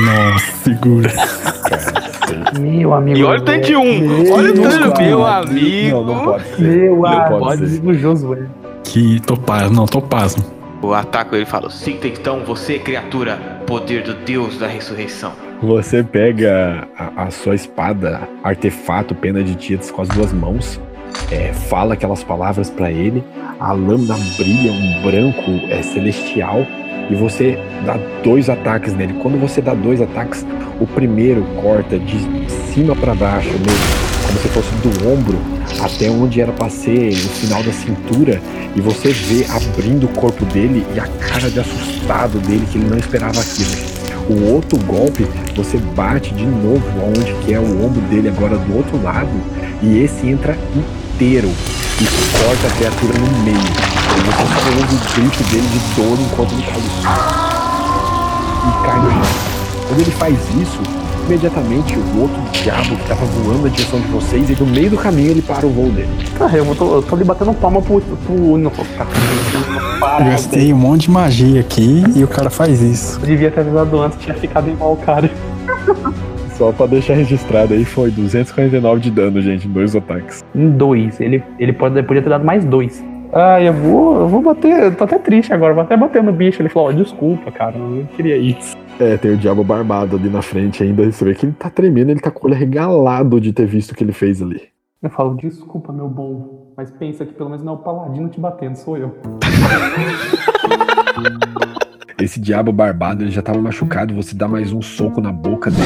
Nossa, 0.05 0.51
segura. 0.63 1.11
Meu 2.59 2.93
amigo. 2.93 3.17
E 3.17 3.23
olha 3.23 3.41
o 3.41 3.45
tanto 3.45 3.67
de 3.67 3.75
um. 3.75 4.31
Olha 4.33 4.51
o 4.51 4.61
tanto, 4.61 5.01
meu 5.01 5.25
amigo. 5.25 5.97
Não, 5.97 6.05
não 6.05 6.23
pode 6.25 6.43
ser. 6.55 6.61
Meu 6.61 6.95
não 7.01 7.49
amigo. 7.49 7.93
Josué. 7.93 8.47
Que 8.83 9.19
topaz, 9.21 9.69
não, 9.71 9.85
topaz. 9.85 10.35
O 10.81 10.93
ataque 10.93 11.35
ele 11.35 11.45
fala: 11.45 11.69
Sinta 11.69 12.07
então 12.07 12.43
você, 12.43 12.79
criatura, 12.79 13.37
poder 13.67 14.03
do 14.03 14.13
Deus 14.13 14.57
da 14.57 14.67
ressurreição. 14.67 15.33
Você 15.61 16.03
pega 16.03 16.87
a, 16.97 17.23
a 17.23 17.31
sua 17.31 17.55
espada, 17.55 18.27
artefato, 18.43 19.15
pena 19.15 19.41
de 19.41 19.55
tietas 19.55 19.89
com 19.89 20.01
as 20.01 20.09
duas 20.09 20.33
mãos, 20.33 20.79
é, 21.31 21.53
fala 21.53 21.93
aquelas 21.93 22.23
palavras 22.23 22.69
para 22.69 22.91
ele, 22.91 23.23
a 23.59 23.71
lâmina 23.71 24.15
brilha 24.37 24.71
um 24.71 25.01
branco 25.01 25.51
é, 25.69 25.81
celestial 25.81 26.65
e 27.09 27.15
você 27.15 27.57
dá 27.85 27.97
dois 28.21 28.49
ataques 28.49 28.93
nele. 28.93 29.13
Quando 29.21 29.39
você 29.39 29.61
dá 29.61 29.73
dois 29.73 30.01
ataques, 30.01 30.45
o 30.79 30.85
primeiro 30.85 31.43
corta 31.61 31.97
de 31.97 32.19
cima 32.73 32.95
para 32.95 33.15
baixo 33.15 33.49
mesmo, 33.49 34.27
como 34.27 34.39
se 34.39 34.47
fosse 34.49 34.75
do 34.75 35.09
ombro 35.09 35.37
até 35.81 36.09
onde 36.09 36.41
era 36.41 36.51
para 36.51 36.69
ser 36.69 37.11
o 37.13 37.29
final 37.29 37.63
da 37.63 37.71
cintura, 37.71 38.41
e 38.75 38.81
você 38.81 39.09
vê 39.09 39.45
abrindo 39.49 40.05
o 40.05 40.09
corpo 40.09 40.43
dele 40.45 40.85
e 40.93 40.99
a 40.99 41.07
cara 41.07 41.49
de 41.49 41.59
assustado 41.59 42.39
dele 42.39 42.65
que 42.69 42.77
ele 42.77 42.89
não 42.89 42.97
esperava 42.97 43.39
aquilo. 43.39 44.04
O 44.27 44.53
outro 44.53 44.77
golpe, 44.85 45.27
você 45.55 45.77
bate 45.77 46.33
de 46.33 46.45
novo 46.45 46.83
onde 47.05 47.31
que 47.45 47.53
é 47.53 47.59
o 47.59 47.85
ombro 47.85 48.01
dele 48.09 48.29
agora 48.29 48.57
do 48.57 48.75
outro 48.75 49.01
lado, 49.03 49.29
e 49.83 49.99
esse 49.99 50.27
entra 50.27 50.57
inteiro 50.75 51.51
e 52.01 52.05
corta 52.39 52.67
a 52.67 52.71
criatura 52.71 53.13
no 53.19 53.43
meio. 53.43 53.55
E 53.55 54.21
você 54.25 54.45
só 54.61 54.69
ouve 54.81 54.95
o 54.95 54.99
grito 55.13 55.43
dele 55.51 55.67
de 55.67 55.79
dor 55.95 56.17
enquanto 56.19 56.53
ele 56.53 56.63
cai 56.63 56.81
no 56.81 56.89
chão. 57.01 57.13
E 58.67 58.85
cai 58.85 58.99
no 58.99 59.11
chão. 59.11 59.21
Quando 59.87 60.01
ele 60.01 60.11
faz 60.11 60.37
isso, 60.59 61.04
imediatamente 61.25 61.95
o 61.97 62.21
outro 62.21 62.41
diabo 62.63 62.95
que 62.95 63.07
tava 63.07 63.25
voando 63.25 63.63
na 63.63 63.69
direção 63.69 63.99
de 63.99 64.07
vocês, 64.07 64.49
e 64.49 64.55
no 64.61 64.65
meio 64.67 64.89
do 64.89 64.97
caminho 64.97 65.31
ele 65.31 65.41
para 65.41 65.65
o 65.65 65.69
voo 65.69 65.89
dele. 65.89 66.09
Ah, 66.39 66.55
eu 66.55 66.75
tô, 66.75 66.95
eu 66.95 67.01
tô 67.01 67.15
ali 67.15 67.23
batendo 67.23 67.53
palma 67.53 67.81
pro, 67.81 67.99
pro 67.99 68.57
não, 68.57 68.71
tá, 68.71 69.05
Eu 70.19 70.25
gastei 70.25 70.73
um 70.73 70.77
monte 70.77 71.03
de 71.03 71.11
magia 71.11 71.59
aqui 71.61 72.03
e 72.15 72.23
o 72.23 72.27
cara 72.27 72.49
faz 72.49 72.81
isso. 72.81 73.19
Eu 73.21 73.27
devia 73.27 73.51
ter 73.51 73.61
avisado 73.61 73.99
antes, 73.99 74.19
tinha 74.19 74.35
ficado 74.35 74.69
igual 74.69 74.93
o 74.93 74.97
cara. 74.97 75.29
Só 76.57 76.71
pra 76.71 76.85
deixar 76.85 77.15
registrado 77.15 77.73
aí, 77.73 77.83
foi 77.83 78.09
249 78.11 79.01
de 79.01 79.11
dano, 79.11 79.41
gente, 79.41 79.67
em 79.67 79.71
dois 79.71 79.93
ataques. 79.93 80.43
Em 80.55 80.69
dois. 80.69 81.19
Ele, 81.19 81.43
ele 81.59 81.73
pode, 81.73 82.01
podia 82.03 82.21
ter 82.21 82.29
dado 82.29 82.45
mais 82.45 82.63
dois. 82.63 83.03
Ah, 83.33 83.61
eu 83.61 83.73
vou, 83.73 84.21
eu 84.21 84.27
vou 84.29 84.41
bater. 84.41 84.83
Eu 84.83 84.95
tô 84.95 85.03
até 85.03 85.19
triste 85.19 85.51
agora, 85.51 85.73
vou 85.73 85.83
até 85.83 85.97
bater 85.97 86.23
no 86.23 86.31
bicho. 86.31 86.61
Ele 86.61 86.69
falou: 86.69 86.89
oh, 86.89 86.93
desculpa, 86.93 87.51
cara, 87.51 87.75
eu 87.75 87.81
não 87.81 88.05
queria 88.05 88.37
isso. 88.37 88.77
É, 88.99 89.17
tem 89.17 89.31
o 89.31 89.37
diabo 89.37 89.61
barbado 89.63 90.15
ali 90.15 90.29
na 90.29 90.41
frente 90.41 90.81
ainda. 90.81 91.03
Você 91.11 91.25
vê 91.25 91.35
que 91.35 91.45
ele 91.45 91.53
tá 91.53 91.69
tremendo, 91.69 92.11
ele 92.11 92.19
tá 92.19 92.31
com 92.31 92.47
o 92.47 92.49
olho 92.49 92.57
regalado 92.57 93.41
de 93.41 93.51
ter 93.51 93.65
visto 93.65 93.91
o 93.91 93.95
que 93.95 94.03
ele 94.03 94.13
fez 94.13 94.41
ali. 94.41 94.61
Eu 95.03 95.09
falo, 95.09 95.35
desculpa, 95.35 95.91
meu 95.91 96.07
bom, 96.07 96.73
mas 96.77 96.89
pensa 96.91 97.25
que 97.25 97.33
pelo 97.33 97.49
menos 97.49 97.63
não 97.63 97.73
é 97.73 97.75
o 97.75 97.79
paladino 97.79 98.29
te 98.29 98.39
batendo, 98.39 98.75
sou 98.77 98.97
eu. 98.97 99.15
Esse 102.17 102.39
diabo 102.39 102.71
barbado, 102.71 103.23
ele 103.23 103.31
já 103.31 103.41
tava 103.41 103.61
machucado, 103.61 104.15
você 104.15 104.33
dá 104.33 104.47
mais 104.47 104.71
um 104.71 104.81
soco 104.81 105.19
na 105.19 105.33
boca 105.33 105.69
dele 105.69 105.83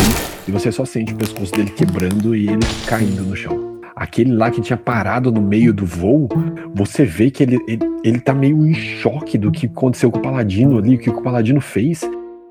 e 0.47 0.51
você 0.51 0.71
só 0.71 0.85
sente 0.85 1.11
o 1.11 1.17
pescoço 1.17 1.51
dele 1.51 1.71
quebrando 1.71 2.35
e 2.35 2.47
ele 2.47 2.59
caindo 2.87 3.23
no 3.23 3.35
chão. 3.35 3.79
Aquele 3.95 4.31
lá 4.33 4.51
que 4.51 4.61
tinha 4.61 4.77
parado 4.77 5.31
no 5.31 5.41
meio 5.41 5.73
do 5.73 5.85
voo, 5.85 6.29
você 6.73 7.03
vê 7.03 7.31
que 7.31 7.41
ele, 7.43 7.57
ele, 7.67 7.81
ele 8.03 8.19
tá 8.21 8.33
meio 8.33 8.65
em 8.65 8.73
choque 8.73 9.37
do 9.37 9.51
que 9.51 9.65
aconteceu 9.65 10.11
com 10.11 10.19
o 10.19 10.21
Paladino 10.21 10.77
ali, 10.77 10.95
o 10.95 10.99
que 10.99 11.09
o 11.09 11.21
Paladino 11.21 11.59
fez. 11.59 12.01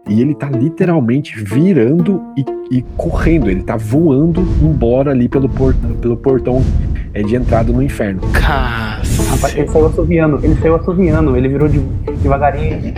E 0.09 0.21
ele 0.21 0.35
tá 0.35 0.49
literalmente 0.49 1.39
virando 1.43 2.23
e, 2.37 2.45
e 2.71 2.83
correndo, 2.97 3.51
ele 3.51 3.63
tá 3.63 3.77
voando 3.77 4.41
embora 4.63 5.11
ali 5.11 5.29
pelo 5.29 5.49
portão, 5.49 5.91
pelo 5.97 6.17
portão 6.17 6.63
é, 7.13 7.23
de 7.23 7.37
entrada 7.37 7.73
no 7.73 7.83
inferno. 7.83 8.21
Rapaz, 8.33 9.57
ele 9.57 9.69
saiu 9.69 9.87
assoviando, 9.87 10.41
ele 10.43 10.55
saiu 10.57 10.75
assoviando, 10.77 11.37
ele 11.37 11.49
virou 11.49 11.69
de, 11.69 11.79
devagarinho. 12.23 12.95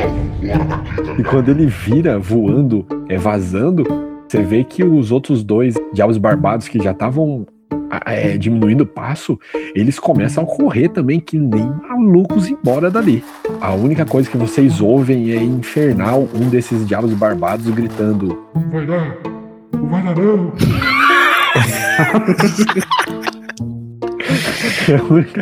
E 1.18 1.22
quando 1.24 1.48
ele 1.48 1.66
vira 1.66 2.18
voando, 2.18 2.86
é 3.08 3.16
vazando, 3.16 3.84
você 4.28 4.42
vê 4.42 4.62
que 4.62 4.84
os 4.84 5.10
outros 5.10 5.42
dois 5.42 5.74
diabos 5.92 6.16
barbados 6.16 6.68
que 6.68 6.80
já 6.80 6.92
estavam 6.92 7.46
é, 8.06 8.36
diminuindo 8.36 8.84
o 8.84 8.86
passo, 8.86 9.38
eles 9.74 9.98
começam 9.98 10.44
a 10.44 10.46
correr 10.46 10.88
também, 10.88 11.20
que 11.20 11.38
nem 11.38 11.70
malucos 11.88 12.48
embora 12.48 12.90
dali. 12.90 13.24
A 13.60 13.74
única 13.74 14.04
coisa 14.04 14.28
que 14.28 14.36
vocês 14.36 14.80
ouvem 14.80 15.32
é 15.32 15.42
infernal 15.42 16.28
um 16.34 16.48
desses 16.48 16.86
diabos 16.86 17.12
barbados 17.14 17.68
gritando: 17.70 18.38
Vai 18.70 18.86
dar! 18.86 19.16
Vai 19.72 20.02
dar 20.02 20.16
não! 20.16 20.52
É 24.88 24.96
a 24.96 25.02
única, 25.02 25.40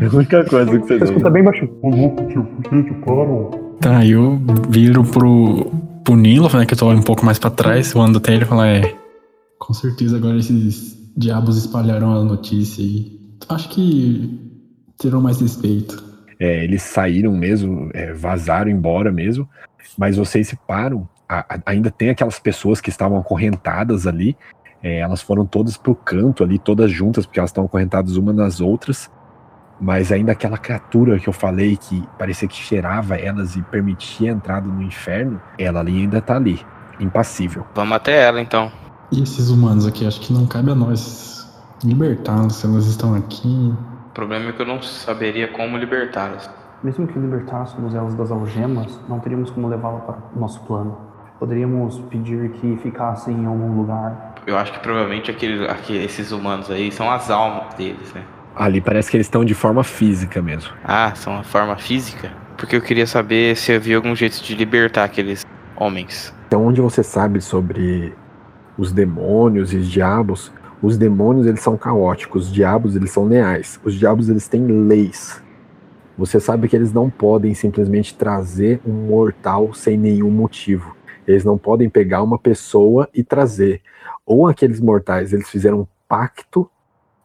é 0.00 0.06
a 0.06 0.16
única 0.16 0.44
coisa 0.44 0.70
que 0.70 0.78
vocês 0.78 1.00
Você 1.00 1.04
escuta 1.04 1.28
ouvem. 1.28 1.32
bem 1.32 1.44
baixinho. 1.44 1.70
Ô 1.82 1.90
louco, 1.90 2.26
tio, 2.28 2.46
gente, 2.70 2.92
para! 3.04 3.64
Tá, 3.80 4.06
eu 4.06 4.40
viro 4.68 5.04
pro, 5.04 5.70
pro 6.02 6.16
Nilo, 6.16 6.48
né, 6.56 6.64
que 6.64 6.74
eu 6.74 6.78
tô 6.78 6.90
um 6.90 7.02
pouco 7.02 7.24
mais 7.24 7.38
pra 7.38 7.50
trás, 7.50 7.92
eu 7.92 8.00
ando 8.00 8.18
até 8.18 8.34
ele 8.34 8.44
e 8.44 8.46
falo, 8.46 8.62
é... 8.62 8.94
Com 9.58 9.72
certeza 9.72 10.16
agora 10.16 10.36
esses 10.38 11.03
diabos 11.16 11.56
espalharam 11.56 12.14
a 12.14 12.24
notícia 12.24 12.82
e 12.82 13.20
acho 13.48 13.68
que 13.68 14.40
terão 14.98 15.20
mais 15.20 15.40
respeito. 15.40 16.02
É, 16.38 16.64
eles 16.64 16.82
saíram 16.82 17.32
mesmo, 17.32 17.90
é, 17.94 18.12
vazaram 18.12 18.70
embora 18.70 19.12
mesmo, 19.12 19.48
mas 19.96 20.16
vocês 20.16 20.48
se 20.48 20.56
param. 20.66 21.08
a- 21.26 21.46
a- 21.54 21.60
ainda 21.64 21.90
tem 21.90 22.10
aquelas 22.10 22.38
pessoas 22.38 22.82
que 22.82 22.90
estavam 22.90 23.16
acorrentadas 23.18 24.06
ali. 24.06 24.36
é, 24.82 24.98
elas 24.98 25.22
foram 25.22 25.46
todas 25.46 25.78
pro 25.78 25.94
canto 25.94 26.44
ali, 26.44 26.58
todas 26.58 26.90
juntas, 26.90 27.24
porque 27.24 27.38
elas 27.40 27.48
estão 27.48 27.64
acorrentadas 27.64 28.18
uma 28.18 28.34
nas 28.34 28.60
outras. 28.60 29.10
Mas 29.80 30.12
ainda 30.12 30.32
aquela 30.32 30.58
criatura 30.58 31.18
que 31.18 31.26
eu 31.26 31.32
falei 31.32 31.78
que 31.78 32.02
parecia 32.18 32.46
que 32.46 32.54
cheirava 32.56 33.16
elas 33.16 33.56
e 33.56 33.62
permitia 33.62 34.30
a 34.30 34.34
entrada 34.34 34.66
no 34.66 34.82
inferno, 34.82 35.40
ela 35.58 35.80
ali 35.80 36.02
ainda 36.02 36.20
tá 36.20 36.36
ali, 36.36 36.60
impassível. 37.00 37.66
Vamos 37.74 37.96
até 37.96 38.24
ela 38.24 38.42
então. 38.42 38.70
E 39.16 39.22
esses 39.22 39.48
humanos 39.48 39.86
aqui, 39.86 40.04
acho 40.04 40.20
que 40.20 40.32
não 40.32 40.44
cabe 40.44 40.72
a 40.72 40.74
nós 40.74 41.48
libertá-los 41.84 42.56
se 42.56 42.66
elas 42.66 42.86
estão 42.86 43.14
aqui. 43.14 43.72
O 44.08 44.10
problema 44.12 44.48
é 44.48 44.52
que 44.52 44.60
eu 44.60 44.66
não 44.66 44.82
saberia 44.82 45.46
como 45.48 45.76
libertá-las. 45.76 46.50
Mesmo 46.82 47.06
que 47.06 47.16
libertássemos 47.16 47.94
elas 47.94 48.14
das 48.14 48.32
algemas, 48.32 48.98
não 49.08 49.20
teríamos 49.20 49.50
como 49.50 49.68
levá-la 49.68 50.00
para 50.00 50.16
o 50.34 50.40
nosso 50.40 50.60
plano. 50.62 50.98
Poderíamos 51.38 52.00
pedir 52.10 52.50
que 52.54 52.76
ficassem 52.82 53.36
em 53.42 53.46
algum 53.46 53.76
lugar. 53.76 54.34
Eu 54.48 54.58
acho 54.58 54.72
que 54.72 54.80
provavelmente 54.80 55.30
aquele, 55.30 55.64
aquele- 55.68 56.04
esses 56.04 56.32
humanos 56.32 56.68
aí 56.68 56.90
são 56.90 57.08
as 57.08 57.30
almas 57.30 57.72
deles, 57.74 58.12
né? 58.12 58.22
Ali 58.56 58.80
parece 58.80 59.10
que 59.12 59.16
eles 59.16 59.26
estão 59.26 59.44
de 59.44 59.54
forma 59.54 59.84
física 59.84 60.42
mesmo. 60.42 60.72
Ah, 60.84 61.12
são 61.14 61.38
a 61.38 61.44
forma 61.44 61.76
física? 61.76 62.32
Porque 62.56 62.74
eu 62.74 62.82
queria 62.82 63.06
saber 63.06 63.56
se 63.56 63.72
havia 63.72 63.96
algum 63.96 64.14
jeito 64.16 64.42
de 64.42 64.54
libertar 64.56 65.04
aqueles 65.04 65.44
homens. 65.76 66.34
Então, 66.48 66.64
onde 66.66 66.80
você 66.80 67.02
sabe 67.02 67.40
sobre 67.40 68.12
os 68.76 68.92
demônios 68.92 69.72
e 69.72 69.76
os 69.76 69.88
diabos, 69.88 70.52
os 70.82 70.98
demônios 70.98 71.46
eles 71.46 71.60
são 71.60 71.76
caóticos, 71.76 72.46
os 72.46 72.52
diabos 72.52 72.94
eles 72.96 73.10
são 73.10 73.24
leais. 73.24 73.80
Os 73.84 73.94
diabos 73.94 74.28
eles 74.28 74.48
têm 74.48 74.66
leis. 74.66 75.42
Você 76.16 76.38
sabe 76.38 76.68
que 76.68 76.76
eles 76.76 76.92
não 76.92 77.10
podem 77.10 77.54
simplesmente 77.54 78.14
trazer 78.14 78.80
um 78.86 78.92
mortal 78.92 79.72
sem 79.74 79.96
nenhum 79.96 80.30
motivo. 80.30 80.94
Eles 81.26 81.44
não 81.44 81.56
podem 81.56 81.88
pegar 81.88 82.22
uma 82.22 82.38
pessoa 82.38 83.08
e 83.14 83.24
trazer. 83.24 83.80
Ou 84.26 84.46
aqueles 84.46 84.80
mortais 84.80 85.32
eles 85.32 85.48
fizeram 85.48 85.80
um 85.80 85.86
pacto, 86.08 86.70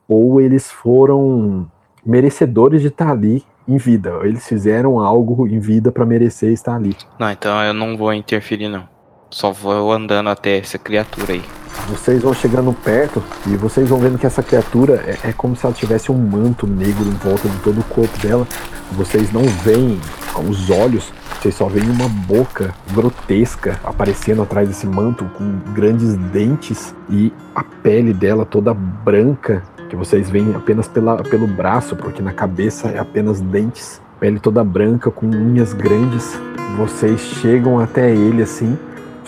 ou 0.08 0.42
eles 0.42 0.72
foram 0.72 1.70
merecedores 2.06 2.82
de 2.82 2.88
estar 2.88 3.12
ali 3.12 3.44
em 3.68 3.78
vida. 3.78 4.20
Eles 4.24 4.48
fizeram 4.48 5.00
algo 5.00 5.48
em 5.48 5.60
vida 5.60 5.92
para 5.92 6.06
merecer 6.06 6.52
estar 6.52 6.76
ali. 6.76 6.96
Não, 7.20 7.30
então 7.30 7.62
eu 7.62 7.74
não 7.74 7.96
vou 7.96 8.14
interferir 8.14 8.68
não. 8.68 8.88
Só 9.30 9.52
vou 9.52 9.92
andando 9.92 10.30
até 10.30 10.58
essa 10.58 10.78
criatura 10.78 11.34
aí. 11.34 11.44
Vocês 11.88 12.24
vão 12.24 12.34
chegando 12.34 12.74
perto 12.74 13.24
e 13.48 13.56
vocês 13.56 13.90
vão 13.90 14.00
vendo 14.00 14.18
que 14.18 14.26
essa 14.26 14.42
criatura 14.42 15.04
é, 15.06 15.30
é 15.30 15.34
como 15.34 15.56
se 15.56 15.66
ela 15.66 15.74
tivesse 15.74 16.12
um 16.12 16.18
manto 16.18 16.66
negro 16.66 17.06
em 17.08 17.12
volta 17.12 17.48
de 17.48 17.58
todo 17.60 17.80
o 17.80 17.84
corpo 17.84 18.18
dela. 18.20 18.48
Vocês 18.92 19.32
não 19.32 19.44
veem 19.44 20.00
os 20.48 20.70
olhos, 20.70 21.14
vocês 21.40 21.54
só 21.54 21.68
veem 21.68 21.90
uma 21.90 22.08
boca 22.08 22.74
grotesca 22.92 23.80
aparecendo 23.84 24.42
atrás 24.42 24.68
desse 24.68 24.88
manto 24.88 25.26
com 25.38 25.60
grandes 25.74 26.16
dentes 26.16 26.96
e 27.10 27.32
a 27.54 27.64
pele 27.64 28.14
dela 28.14 28.46
toda 28.46 28.74
branca, 28.74 29.64
que 29.90 29.96
vocês 29.96 30.30
veem 30.30 30.56
apenas 30.56 30.88
pela, 30.88 31.18
pelo 31.24 31.48
braço, 31.48 31.96
porque 31.96 32.22
na 32.22 32.34
cabeça 32.34 32.90
é 32.90 33.00
apenas 33.00 33.40
dentes. 33.42 34.02
Pele 34.20 34.40
toda 34.40 34.64
branca 34.64 35.10
com 35.10 35.28
unhas 35.28 35.72
grandes. 35.72 36.40
Vocês 36.78 37.20
chegam 37.20 37.80
até 37.80 38.12
ele 38.12 38.44
assim. 38.44 38.78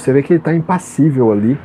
Você 0.01 0.11
vê 0.11 0.23
que 0.23 0.33
ele 0.33 0.39
tá 0.39 0.51
impassível 0.51 1.31
ali, 1.31 1.59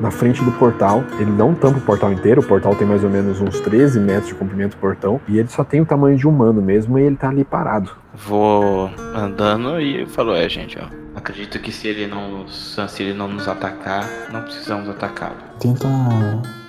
na 0.00 0.10
frente 0.10 0.42
do 0.42 0.50
portal. 0.52 1.04
Ele 1.20 1.30
não 1.30 1.54
tampa 1.54 1.78
o 1.78 1.80
portal 1.80 2.12
inteiro, 2.12 2.40
o 2.40 2.44
portal 2.44 2.74
tem 2.74 2.84
mais 2.84 3.04
ou 3.04 3.10
menos 3.10 3.40
uns 3.40 3.60
13 3.60 4.00
metros 4.00 4.26
de 4.26 4.34
comprimento 4.34 4.76
do 4.76 4.80
portão. 4.80 5.20
E 5.28 5.38
ele 5.38 5.48
só 5.48 5.62
tem 5.62 5.80
o 5.80 5.86
tamanho 5.86 6.16
de 6.16 6.26
um 6.26 6.30
humano 6.30 6.60
mesmo 6.60 6.98
e 6.98 7.02
ele 7.02 7.14
tá 7.14 7.28
ali 7.28 7.44
parado. 7.44 7.92
Vou 8.12 8.90
andando 9.14 9.80
e 9.80 10.04
falou, 10.06 10.34
é 10.34 10.48
gente, 10.48 10.76
ó. 10.80 10.88
Acredito 11.14 11.60
que 11.60 11.70
se 11.70 11.86
ele 11.86 12.08
não 12.08 12.42
nos, 12.42 12.76
se 12.88 13.02
ele 13.04 13.14
não 13.14 13.28
nos 13.28 13.46
atacar, 13.46 14.04
não 14.32 14.42
precisamos 14.42 14.88
atacá-lo. 14.88 15.36
Tenta 15.60 15.86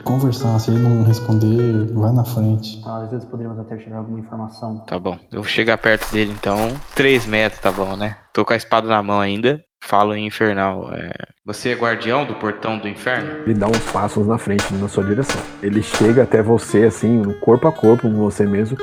conversar, 0.04 0.58
se 0.60 0.70
ele 0.70 0.80
não 0.80 1.04
responder, 1.04 1.92
vai 1.94 2.14
na 2.14 2.24
frente. 2.24 2.80
Ah, 2.86 3.02
Às 3.04 3.10
vezes 3.12 3.26
poderíamos 3.26 3.60
até 3.60 3.76
tirar 3.76 3.98
alguma 3.98 4.20
informação. 4.20 4.86
Tá 4.86 5.00
bom. 5.00 5.18
Eu 5.32 5.42
vou 5.42 5.50
chegar 5.50 5.78
perto 5.80 6.12
dele 6.12 6.32
então. 6.32 6.74
3 6.96 7.26
metros, 7.26 7.60
tá 7.60 7.72
bom, 7.72 7.98
né? 7.98 8.18
Tô 8.32 8.46
com 8.46 8.54
a 8.54 8.58
espada 8.58 8.88
na 8.88 9.02
mão 9.02 9.20
ainda. 9.20 9.67
Falo 9.82 10.16
em 10.16 10.26
infernal. 10.26 10.92
É... 10.94 11.12
Você 11.46 11.70
é 11.70 11.76
guardião 11.76 12.26
do 12.26 12.36
portão 12.36 12.78
do 12.78 12.88
inferno? 12.88 13.44
Ele 13.46 13.54
dá 13.54 13.68
uns 13.68 13.92
passos 13.92 14.28
na 14.28 14.38
frente, 14.38 14.74
na 14.74 14.88
sua 14.88 15.04
direção. 15.04 15.42
Ele 15.64 15.82
chega 15.82 16.24
até 16.24 16.42
você, 16.42 16.84
assim, 16.84 17.18
no 17.18 17.34
corpo 17.36 17.68
a 17.68 17.72
corpo 17.72 18.04
com 18.04 18.18
você 18.18 18.46
mesmo, 18.46 18.78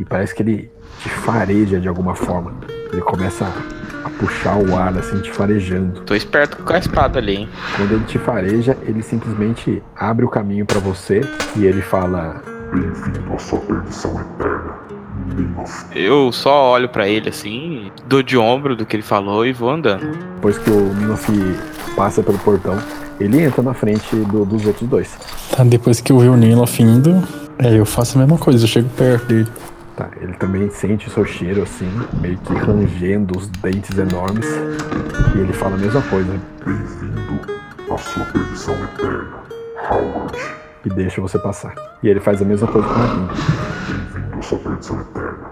e 0.00 0.04
parece 0.04 0.34
que 0.34 0.42
ele 0.42 0.70
te 1.00 1.08
fareja 1.08 1.80
de 1.80 1.88
alguma 1.88 2.14
forma. 2.14 2.54
Ele 2.92 3.02
começa 3.02 3.44
a, 3.44 4.06
a 4.06 4.10
puxar 4.10 4.56
o 4.56 4.76
ar, 4.76 4.96
assim, 4.96 5.20
te 5.20 5.30
farejando. 5.30 6.00
Tô 6.02 6.14
esperto 6.14 6.56
com 6.62 6.72
a 6.72 6.78
espada 6.78 7.18
ali, 7.18 7.36
hein? 7.36 7.48
Quando 7.76 7.94
ele 7.94 8.04
te 8.04 8.18
fareja, 8.18 8.76
ele 8.82 9.02
simplesmente 9.02 9.82
abre 9.94 10.24
o 10.24 10.28
caminho 10.28 10.66
pra 10.66 10.80
você 10.80 11.20
e 11.56 11.66
ele 11.66 11.82
fala: 11.82 12.42
Bem-vindo 12.72 13.32
à 13.32 13.38
sua 13.38 13.60
perdição 13.60 14.20
eterna. 14.20 14.47
Eu 15.94 16.30
só 16.32 16.72
olho 16.72 16.88
pra 16.88 17.08
ele 17.08 17.28
assim, 17.28 17.90
dou 18.06 18.22
de 18.22 18.36
ombro 18.36 18.76
do 18.76 18.86
que 18.86 18.96
ele 18.96 19.02
falou 19.02 19.44
e 19.46 19.52
vou 19.52 19.70
andando. 19.70 20.06
Depois 20.36 20.58
que 20.58 20.70
o 20.70 20.94
Minof 20.94 21.28
passa 21.96 22.22
pelo 22.22 22.38
portão, 22.38 22.76
ele 23.18 23.40
entra 23.42 23.62
na 23.62 23.74
frente 23.74 24.14
do- 24.16 24.44
dos 24.44 24.64
outros 24.66 24.88
dois. 24.88 25.18
Tá, 25.54 25.64
depois 25.64 26.00
que 26.00 26.12
eu 26.12 26.18
ver 26.18 26.28
o 26.28 26.36
Nilo 26.36 26.62
afindo, 26.62 27.22
é, 27.58 27.78
eu 27.78 27.84
faço 27.84 28.16
a 28.18 28.20
mesma 28.20 28.38
coisa, 28.38 28.62
eu 28.64 28.68
chego 28.68 28.88
perto 28.90 29.26
dele. 29.26 29.48
Tá, 29.96 30.08
ele 30.20 30.32
também 30.34 30.70
sente 30.70 31.08
o 31.08 31.10
seu 31.10 31.24
cheiro 31.24 31.62
assim, 31.62 31.90
meio 32.20 32.38
que 32.38 32.54
rangendo 32.54 33.36
os 33.36 33.48
dentes 33.48 33.98
enormes. 33.98 34.46
E 35.34 35.38
ele 35.40 35.52
fala 35.52 35.74
a 35.74 35.78
mesma 35.78 36.00
coisa 36.02 36.32
Bem-vindo 36.64 37.40
à 37.92 37.98
sua 37.98 38.24
perdição 38.26 38.74
eterna. 38.74 39.38
Howard. 39.90 40.38
e 40.84 40.90
deixa 40.90 41.20
você 41.20 41.38
passar. 41.38 41.74
E 42.02 42.08
ele 42.08 42.20
faz 42.20 42.40
a 42.40 42.44
mesma 42.44 42.68
coisa 42.68 42.86
com 42.86 42.94
o 42.94 44.07
Sua 44.42 44.58
perdição 44.58 45.00
eterna. 45.00 45.50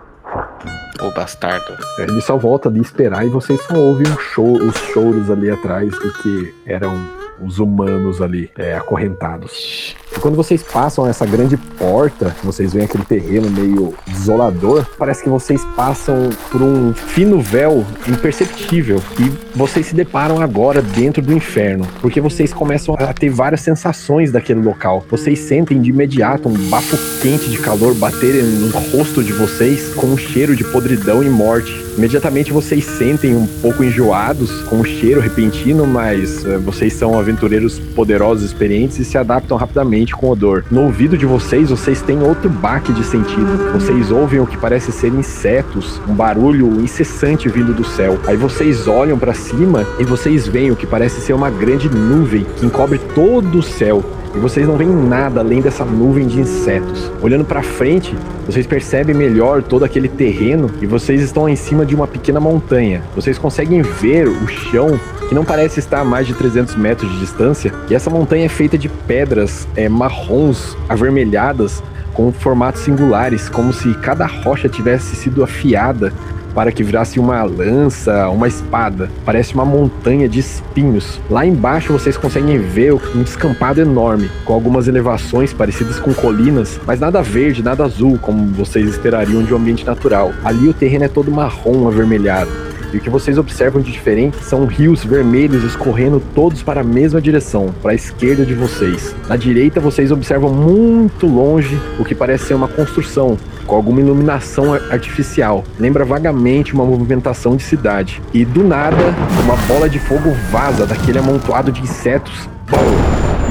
Ô 1.00 1.10
bastardo. 1.10 1.76
Ele 1.98 2.20
só 2.20 2.36
volta 2.36 2.68
ali 2.68 2.80
esperar 2.80 3.26
e 3.26 3.28
vocês 3.28 3.60
só 3.62 3.74
ouvem 3.74 4.06
um 4.10 4.18
show, 4.18 4.56
os 4.56 4.76
choros 4.92 5.30
ali 5.30 5.50
atrás 5.50 5.90
do 5.90 6.12
que 6.22 6.54
eram 6.64 6.92
os 7.40 7.58
humanos 7.58 8.22
ali 8.22 8.50
é, 8.56 8.76
acorrentados. 8.76 9.94
E 10.16 10.20
quando 10.20 10.34
vocês 10.34 10.62
passam 10.62 11.06
essa 11.06 11.26
grande 11.26 11.56
porta, 11.56 12.34
vocês 12.42 12.72
veem 12.72 12.86
aquele 12.86 13.04
terreno 13.04 13.50
meio 13.50 13.94
desolador, 14.06 14.86
parece 14.98 15.22
que 15.22 15.28
vocês 15.28 15.62
passam 15.76 16.30
por 16.50 16.62
um 16.62 16.94
fino 16.94 17.40
véu 17.40 17.84
imperceptível 18.08 19.00
e 19.20 19.30
vocês 19.56 19.86
se 19.86 19.94
deparam 19.94 20.40
agora 20.40 20.80
dentro 20.80 21.20
do 21.20 21.34
inferno, 21.34 21.86
porque 22.00 22.20
vocês 22.20 22.52
começam 22.52 22.94
a 22.94 23.12
ter 23.12 23.28
várias 23.28 23.60
sensações 23.60 24.32
daquele 24.32 24.60
local. 24.60 25.04
Vocês 25.10 25.38
sentem 25.40 25.82
de 25.82 25.90
imediato 25.90 26.48
um 26.48 26.54
bafo 26.70 26.96
quente 27.20 27.50
de 27.50 27.58
calor 27.58 27.94
bater 27.94 28.42
no 28.42 28.70
rosto 28.78 29.22
de 29.22 29.32
vocês 29.32 29.92
com 29.94 30.06
um 30.06 30.16
cheiro 30.16 30.56
de 30.56 30.64
podridão 30.64 31.22
e 31.22 31.28
morte. 31.28 31.84
Imediatamente 31.96 32.52
vocês 32.52 32.84
sentem 32.84 33.34
um 33.34 33.46
pouco 33.46 33.82
enjoados 33.82 34.62
com 34.64 34.80
o 34.80 34.84
cheiro 34.84 35.18
repentino, 35.18 35.86
mas 35.86 36.44
uh, 36.44 36.60
vocês 36.60 36.92
são 36.92 37.18
aventureiros 37.18 37.78
poderosos, 37.78 38.44
experientes 38.44 38.98
e 38.98 39.04
se 39.04 39.16
adaptam 39.16 39.56
rapidamente 39.56 40.05
com 40.14 40.26
o 40.26 40.30
odor. 40.30 40.64
No 40.70 40.82
ouvido 40.82 41.16
de 41.16 41.26
vocês, 41.26 41.70
vocês 41.70 42.02
têm 42.02 42.22
outro 42.22 42.48
baque 42.48 42.92
de 42.92 43.04
sentido. 43.04 43.72
Vocês 43.72 44.10
ouvem 44.10 44.40
o 44.40 44.46
que 44.46 44.56
parece 44.56 44.92
ser 44.92 45.08
insetos, 45.08 46.00
um 46.08 46.14
barulho 46.14 46.80
incessante 46.80 47.48
vindo 47.48 47.72
do 47.72 47.84
céu. 47.84 48.18
Aí 48.26 48.36
vocês 48.36 48.86
olham 48.86 49.18
para 49.18 49.34
cima 49.34 49.86
e 49.98 50.04
vocês 50.04 50.46
veem 50.46 50.70
o 50.70 50.76
que 50.76 50.86
parece 50.86 51.20
ser 51.20 51.32
uma 51.32 51.50
grande 51.50 51.88
nuvem 51.88 52.46
que 52.56 52.66
encobre 52.66 52.98
todo 53.14 53.58
o 53.58 53.62
céu 53.62 54.04
e 54.36 54.38
vocês 54.38 54.68
não 54.68 54.76
veem 54.76 54.90
nada 54.90 55.40
além 55.40 55.62
dessa 55.62 55.84
nuvem 55.84 56.26
de 56.26 56.38
insetos. 56.38 57.10
Olhando 57.22 57.44
para 57.44 57.62
frente, 57.62 58.14
vocês 58.44 58.66
percebem 58.66 59.14
melhor 59.14 59.62
todo 59.62 59.84
aquele 59.84 60.08
terreno 60.08 60.70
e 60.80 60.86
vocês 60.86 61.22
estão 61.22 61.48
em 61.48 61.56
cima 61.56 61.86
de 61.86 61.94
uma 61.94 62.06
pequena 62.06 62.38
montanha. 62.38 63.02
Vocês 63.14 63.38
conseguem 63.38 63.80
ver 63.80 64.28
o 64.28 64.46
chão 64.46 65.00
que 65.28 65.34
não 65.34 65.44
parece 65.44 65.80
estar 65.80 66.00
a 66.00 66.04
mais 66.04 66.26
de 66.26 66.34
300 66.34 66.76
metros 66.76 67.10
de 67.10 67.18
distância 67.18 67.72
e 67.88 67.94
essa 67.94 68.10
montanha 68.10 68.44
é 68.44 68.48
feita 68.48 68.76
de 68.76 68.88
pedras 68.88 69.66
é, 69.74 69.88
marrons 69.88 70.76
avermelhadas 70.88 71.82
com 72.12 72.32
formatos 72.32 72.82
singulares, 72.82 73.48
como 73.48 73.72
se 73.72 73.92
cada 73.94 74.26
rocha 74.26 74.68
tivesse 74.68 75.16
sido 75.16 75.42
afiada 75.42 76.12
para 76.56 76.72
que 76.72 76.82
virasse 76.82 77.20
uma 77.20 77.42
lança, 77.42 78.30
uma 78.30 78.48
espada. 78.48 79.10
Parece 79.26 79.52
uma 79.52 79.66
montanha 79.66 80.26
de 80.26 80.40
espinhos. 80.40 81.20
Lá 81.28 81.44
embaixo 81.44 81.92
vocês 81.92 82.16
conseguem 82.16 82.58
ver 82.58 82.94
um 82.94 83.22
descampado 83.22 83.78
enorme, 83.78 84.30
com 84.46 84.54
algumas 84.54 84.88
elevações 84.88 85.52
parecidas 85.52 86.00
com 86.00 86.14
colinas, 86.14 86.80
mas 86.86 86.98
nada 86.98 87.22
verde, 87.22 87.62
nada 87.62 87.84
azul, 87.84 88.18
como 88.18 88.46
vocês 88.54 88.88
esperariam 88.88 89.42
de 89.42 89.52
um 89.52 89.58
ambiente 89.58 89.84
natural. 89.84 90.32
Ali 90.42 90.66
o 90.66 90.72
terreno 90.72 91.04
é 91.04 91.08
todo 91.08 91.30
marrom 91.30 91.86
avermelhado. 91.86 92.50
E 92.92 92.98
o 92.98 93.00
que 93.00 93.10
vocês 93.10 93.38
observam 93.38 93.80
de 93.80 93.90
diferente 93.90 94.36
são 94.42 94.66
rios 94.66 95.04
vermelhos 95.04 95.64
escorrendo 95.64 96.22
todos 96.34 96.62
para 96.62 96.80
a 96.80 96.84
mesma 96.84 97.20
direção, 97.20 97.74
para 97.82 97.92
a 97.92 97.94
esquerda 97.94 98.44
de 98.44 98.54
vocês. 98.54 99.14
Na 99.28 99.36
direita 99.36 99.80
vocês 99.80 100.10
observam 100.10 100.52
muito 100.52 101.26
longe 101.26 101.78
o 101.98 102.04
que 102.04 102.14
parece 102.14 102.46
ser 102.46 102.54
uma 102.54 102.68
construção, 102.68 103.36
com 103.66 103.74
alguma 103.74 104.00
iluminação 104.00 104.74
artificial. 104.74 105.64
Lembra 105.78 106.04
vagamente 106.04 106.74
uma 106.74 106.84
movimentação 106.84 107.56
de 107.56 107.62
cidade. 107.62 108.22
E 108.32 108.44
do 108.44 108.62
nada, 108.62 108.96
uma 109.42 109.56
bola 109.66 109.88
de 109.88 109.98
fogo 109.98 110.30
vaza 110.50 110.86
daquele 110.86 111.18
amontoado 111.18 111.72
de 111.72 111.82
insetos 111.82 112.48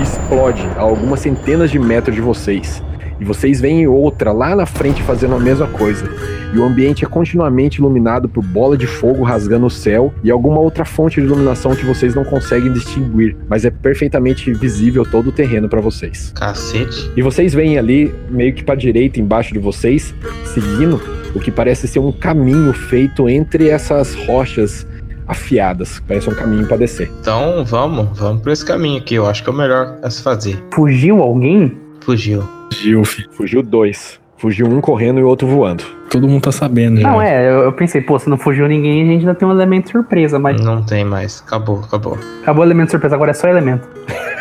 explode 0.01 0.61
a 0.75 0.81
algumas 0.81 1.19
centenas 1.19 1.71
de 1.71 1.79
metros 1.79 2.15
de 2.15 2.21
vocês. 2.21 2.81
E 3.19 3.25
vocês 3.25 3.61
veem 3.61 3.87
outra 3.87 4.31
lá 4.31 4.55
na 4.55 4.65
frente 4.65 5.01
fazendo 5.03 5.35
a 5.35 5.39
mesma 5.39 5.67
coisa. 5.67 6.05
E 6.53 6.57
o 6.57 6.63
ambiente 6.63 7.03
é 7.03 7.07
continuamente 7.07 7.79
iluminado 7.79 8.29
por 8.29 8.43
bola 8.43 8.77
de 8.77 8.87
fogo 8.87 9.23
rasgando 9.23 9.65
o 9.65 9.69
céu 9.69 10.13
e 10.23 10.31
alguma 10.31 10.59
outra 10.59 10.85
fonte 10.85 11.19
de 11.19 11.27
iluminação 11.27 11.75
que 11.75 11.85
vocês 11.85 12.15
não 12.15 12.23
conseguem 12.23 12.71
distinguir, 12.71 13.35
mas 13.49 13.65
é 13.65 13.69
perfeitamente 13.69 14.53
visível 14.53 15.05
todo 15.05 15.27
o 15.27 15.31
terreno 15.31 15.67
para 15.67 15.81
vocês. 15.81 16.31
Cacete. 16.35 17.11
E 17.15 17.21
vocês 17.21 17.53
veem 17.53 17.77
ali, 17.77 18.13
meio 18.29 18.53
que 18.53 18.63
para 18.63 18.75
direita, 18.75 19.19
embaixo 19.19 19.53
de 19.53 19.59
vocês, 19.59 20.13
seguindo 20.45 21.01
o 21.35 21.39
que 21.39 21.51
parece 21.51 21.87
ser 21.87 21.99
um 21.99 22.11
caminho 22.11 22.71
feito 22.73 23.27
entre 23.27 23.67
essas 23.67 24.15
rochas 24.15 24.87
afiadas. 25.27 26.01
Parece 26.07 26.29
um 26.29 26.35
caminho 26.35 26.65
para 26.67 26.77
descer. 26.77 27.11
Então 27.19 27.65
vamos, 27.65 28.17
vamos 28.17 28.41
por 28.41 28.51
esse 28.51 28.63
caminho 28.63 28.99
aqui. 28.99 29.15
Eu 29.15 29.25
acho 29.25 29.43
que 29.43 29.49
é 29.49 29.53
o 29.53 29.55
melhor 29.55 29.97
a 30.01 30.09
se 30.09 30.21
fazer. 30.21 30.63
Fugiu 30.73 31.21
alguém? 31.21 31.77
Fugiu. 32.01 32.43
Fugiu, 32.73 33.03
filho. 33.05 33.29
Fugiu 33.31 33.63
dois. 33.63 34.19
Fugiu 34.37 34.67
um 34.67 34.81
correndo 34.81 35.19
e 35.19 35.23
o 35.23 35.27
outro 35.27 35.47
voando. 35.47 35.83
Todo 36.09 36.27
mundo 36.27 36.43
tá 36.43 36.51
sabendo 36.51 37.01
já. 37.01 37.09
Não, 37.09 37.21
é, 37.21 37.49
eu, 37.49 37.63
eu 37.63 37.73
pensei, 37.73 38.01
pô, 38.01 38.19
se 38.19 38.29
não 38.29 38.37
fugiu 38.37 38.67
ninguém, 38.67 39.01
a 39.01 39.05
gente 39.05 39.19
ainda 39.21 39.33
tem 39.33 39.47
um 39.47 39.51
elemento 39.51 39.89
surpresa, 39.91 40.37
mas 40.37 40.59
Não 40.61 40.83
tem 40.83 41.03
mais. 41.03 41.41
Acabou, 41.45 41.79
acabou. 41.79 42.17
acabou 42.41 42.63
o 42.63 42.67
elemento 42.67 42.91
surpresa, 42.91 43.15
agora 43.15 43.31
é 43.31 43.33
só 43.33 43.47
elemento. 43.47 43.87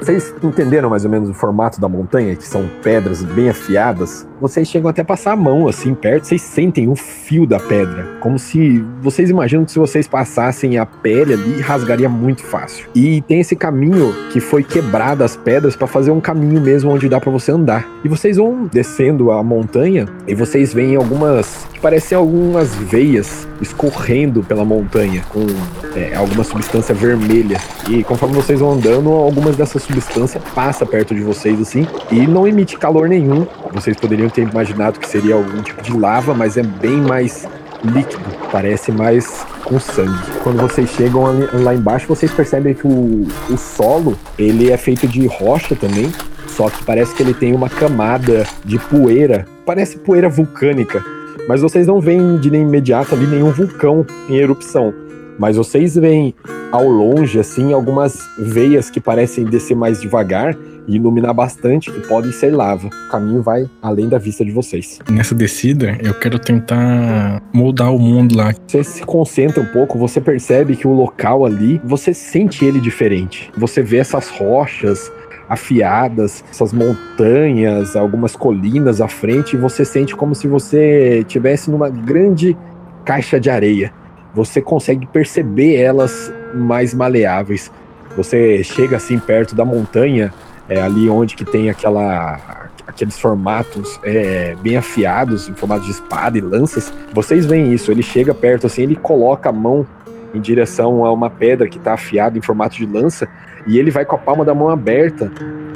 Vocês 0.00 0.34
entenderam 0.42 0.90
mais 0.90 1.04
ou 1.04 1.10
menos 1.10 1.28
o 1.28 1.34
formato 1.34 1.80
da 1.80 1.88
montanha, 1.88 2.36
que 2.36 2.46
são 2.46 2.68
pedras 2.82 3.22
bem 3.22 3.48
afiadas? 3.48 4.26
Vocês 4.40 4.68
chegam 4.68 4.88
até 4.88 5.02
a 5.02 5.04
passar 5.04 5.32
a 5.32 5.36
mão 5.36 5.66
assim 5.66 5.94
perto, 5.94 6.26
vocês 6.26 6.42
sentem 6.42 6.88
o 6.88 6.94
fio 6.94 7.46
da 7.46 7.58
pedra, 7.58 8.06
como 8.20 8.38
se 8.38 8.84
vocês 9.00 9.30
imaginam 9.30 9.64
que 9.64 9.72
se 9.72 9.78
vocês 9.78 10.06
passassem 10.06 10.78
a 10.78 10.86
pele 10.86 11.34
ali, 11.34 11.60
rasgaria 11.60 12.08
muito 12.08 12.42
fácil. 12.42 12.86
E 12.94 13.20
tem 13.22 13.40
esse 13.40 13.56
caminho 13.56 14.14
que 14.32 14.40
foi 14.40 14.62
quebrado 14.62 15.24
as 15.24 15.36
pedras 15.36 15.76
para 15.76 15.86
fazer 15.86 16.10
um 16.10 16.20
caminho 16.20 16.60
mesmo 16.60 16.90
onde 16.90 17.08
dá 17.08 17.20
para 17.20 17.30
você 17.30 17.52
andar. 17.52 17.88
E 18.04 18.08
vocês 18.08 18.36
vão 18.36 18.68
descendo 18.70 19.30
a 19.30 19.42
montanha 19.42 20.06
e 20.26 20.34
vocês 20.34 20.72
veem 20.72 20.96
algumas 20.96 21.66
que 21.72 21.80
parecem 21.80 22.16
algumas 22.16 22.74
veias 22.74 23.46
escorrendo 23.60 24.42
pela 24.42 24.64
montanha 24.64 25.22
com 25.28 25.46
é, 25.94 26.14
alguma 26.14 26.44
substância 26.44 26.94
vermelha. 26.94 27.60
E 27.88 28.02
conforme 28.04 28.34
vocês 28.48 28.60
vão 28.60 28.72
andando, 28.72 29.10
algumas 29.10 29.56
dessas 29.56 29.82
substâncias 29.82 30.42
passa 30.54 30.86
perto 30.86 31.14
de 31.14 31.20
vocês 31.20 31.60
assim 31.60 31.86
e 32.10 32.26
não 32.26 32.48
emite 32.48 32.78
calor 32.78 33.06
nenhum. 33.06 33.46
Vocês 33.74 33.94
poderiam 33.94 34.30
ter 34.30 34.40
imaginado 34.40 34.98
que 34.98 35.06
seria 35.06 35.34
algum 35.34 35.60
tipo 35.60 35.82
de 35.82 35.94
lava, 35.94 36.32
mas 36.32 36.56
é 36.56 36.62
bem 36.62 36.96
mais 36.96 37.46
líquido, 37.84 38.24
parece 38.50 38.90
mais 38.90 39.44
com 39.64 39.78
sangue. 39.78 40.18
Quando 40.42 40.62
vocês 40.62 40.88
chegam 40.88 41.26
ali- 41.26 41.62
lá 41.62 41.74
embaixo, 41.74 42.06
vocês 42.08 42.32
percebem 42.32 42.72
que 42.72 42.86
o, 42.86 43.26
o 43.50 43.58
solo 43.58 44.18
ele 44.38 44.70
é 44.70 44.78
feito 44.78 45.06
de 45.06 45.26
rocha 45.26 45.76
também, 45.76 46.10
só 46.46 46.70
que 46.70 46.82
parece 46.84 47.14
que 47.14 47.22
ele 47.22 47.34
tem 47.34 47.54
uma 47.54 47.68
camada 47.68 48.46
de 48.64 48.78
poeira, 48.78 49.44
parece 49.66 49.98
poeira 49.98 50.30
vulcânica. 50.30 51.04
Mas 51.46 51.60
vocês 51.60 51.86
não 51.86 52.00
veem 52.00 52.38
de 52.38 52.48
imediato 52.48 53.14
ali 53.14 53.26
nenhum 53.26 53.50
vulcão 53.50 54.06
em 54.26 54.36
erupção. 54.36 54.94
Mas 55.38 55.56
vocês 55.56 55.94
veem 55.94 56.34
ao 56.72 56.86
longe, 56.86 57.38
assim, 57.38 57.72
algumas 57.72 58.28
veias 58.38 58.90
que 58.90 59.00
parecem 59.00 59.44
descer 59.44 59.76
mais 59.76 60.00
devagar 60.00 60.56
e 60.86 60.96
iluminar 60.96 61.34
bastante, 61.34 61.90
que 61.90 62.00
podem 62.08 62.32
ser 62.32 62.50
lava. 62.50 62.88
O 62.88 63.10
caminho 63.10 63.42
vai 63.42 63.68
além 63.80 64.08
da 64.08 64.18
vista 64.18 64.44
de 64.44 64.50
vocês. 64.50 64.98
Nessa 65.10 65.34
descida, 65.34 65.96
eu 66.02 66.14
quero 66.14 66.38
tentar 66.38 67.42
moldar 67.52 67.94
o 67.94 67.98
mundo 67.98 68.36
lá. 68.36 68.54
Você 68.66 68.82
se 68.82 69.02
concentra 69.02 69.62
um 69.62 69.66
pouco, 69.66 69.98
você 69.98 70.20
percebe 70.20 70.76
que 70.76 70.86
o 70.86 70.92
local 70.92 71.44
ali, 71.44 71.80
você 71.84 72.12
sente 72.12 72.64
ele 72.64 72.80
diferente. 72.80 73.50
Você 73.56 73.82
vê 73.82 73.98
essas 73.98 74.28
rochas 74.28 75.12
afiadas, 75.48 76.44
essas 76.50 76.72
montanhas, 76.72 77.96
algumas 77.96 78.36
colinas 78.36 79.00
à 79.00 79.08
frente, 79.08 79.56
e 79.56 79.58
você 79.58 79.84
sente 79.84 80.14
como 80.14 80.34
se 80.34 80.46
você 80.46 81.20
estivesse 81.20 81.70
numa 81.70 81.88
grande 81.88 82.56
caixa 83.04 83.40
de 83.40 83.48
areia. 83.48 83.92
Você 84.34 84.60
consegue 84.60 85.06
perceber 85.06 85.76
elas 85.76 86.32
mais 86.54 86.94
maleáveis. 86.94 87.70
Você 88.16 88.62
chega 88.62 88.96
assim 88.96 89.18
perto 89.18 89.54
da 89.54 89.64
montanha, 89.64 90.32
é 90.68 90.80
ali 90.80 91.08
onde 91.08 91.34
que 91.34 91.44
tem 91.44 91.70
aquela 91.70 92.68
aqueles 92.86 93.18
formatos 93.18 94.00
é, 94.02 94.56
bem 94.62 94.76
afiados, 94.76 95.48
em 95.48 95.54
formato 95.54 95.84
de 95.84 95.90
espada 95.90 96.38
e 96.38 96.40
lanças. 96.40 96.92
Vocês 97.12 97.44
veem 97.44 97.72
isso, 97.72 97.92
ele 97.92 98.02
chega 98.02 98.34
perto 98.34 98.66
assim, 98.66 98.82
ele 98.82 98.96
coloca 98.96 99.50
a 99.50 99.52
mão 99.52 99.86
em 100.34 100.40
direção 100.40 101.04
a 101.04 101.12
uma 101.12 101.30
pedra 101.30 101.68
que 101.68 101.78
está 101.78 101.94
afiada 101.94 102.36
em 102.36 102.40
formato 102.40 102.76
de 102.76 102.86
lança 102.86 103.28
e 103.66 103.78
ele 103.78 103.90
vai 103.90 104.04
com 104.04 104.16
a 104.16 104.18
palma 104.18 104.44
da 104.44 104.54
mão 104.54 104.68
aberta 104.68 105.30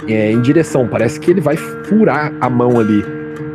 é, 0.08 0.32
em 0.32 0.40
direção. 0.40 0.88
Parece 0.88 1.20
que 1.20 1.30
ele 1.30 1.40
vai 1.40 1.56
furar 1.56 2.32
a 2.40 2.48
mão 2.48 2.80
ali. 2.80 3.04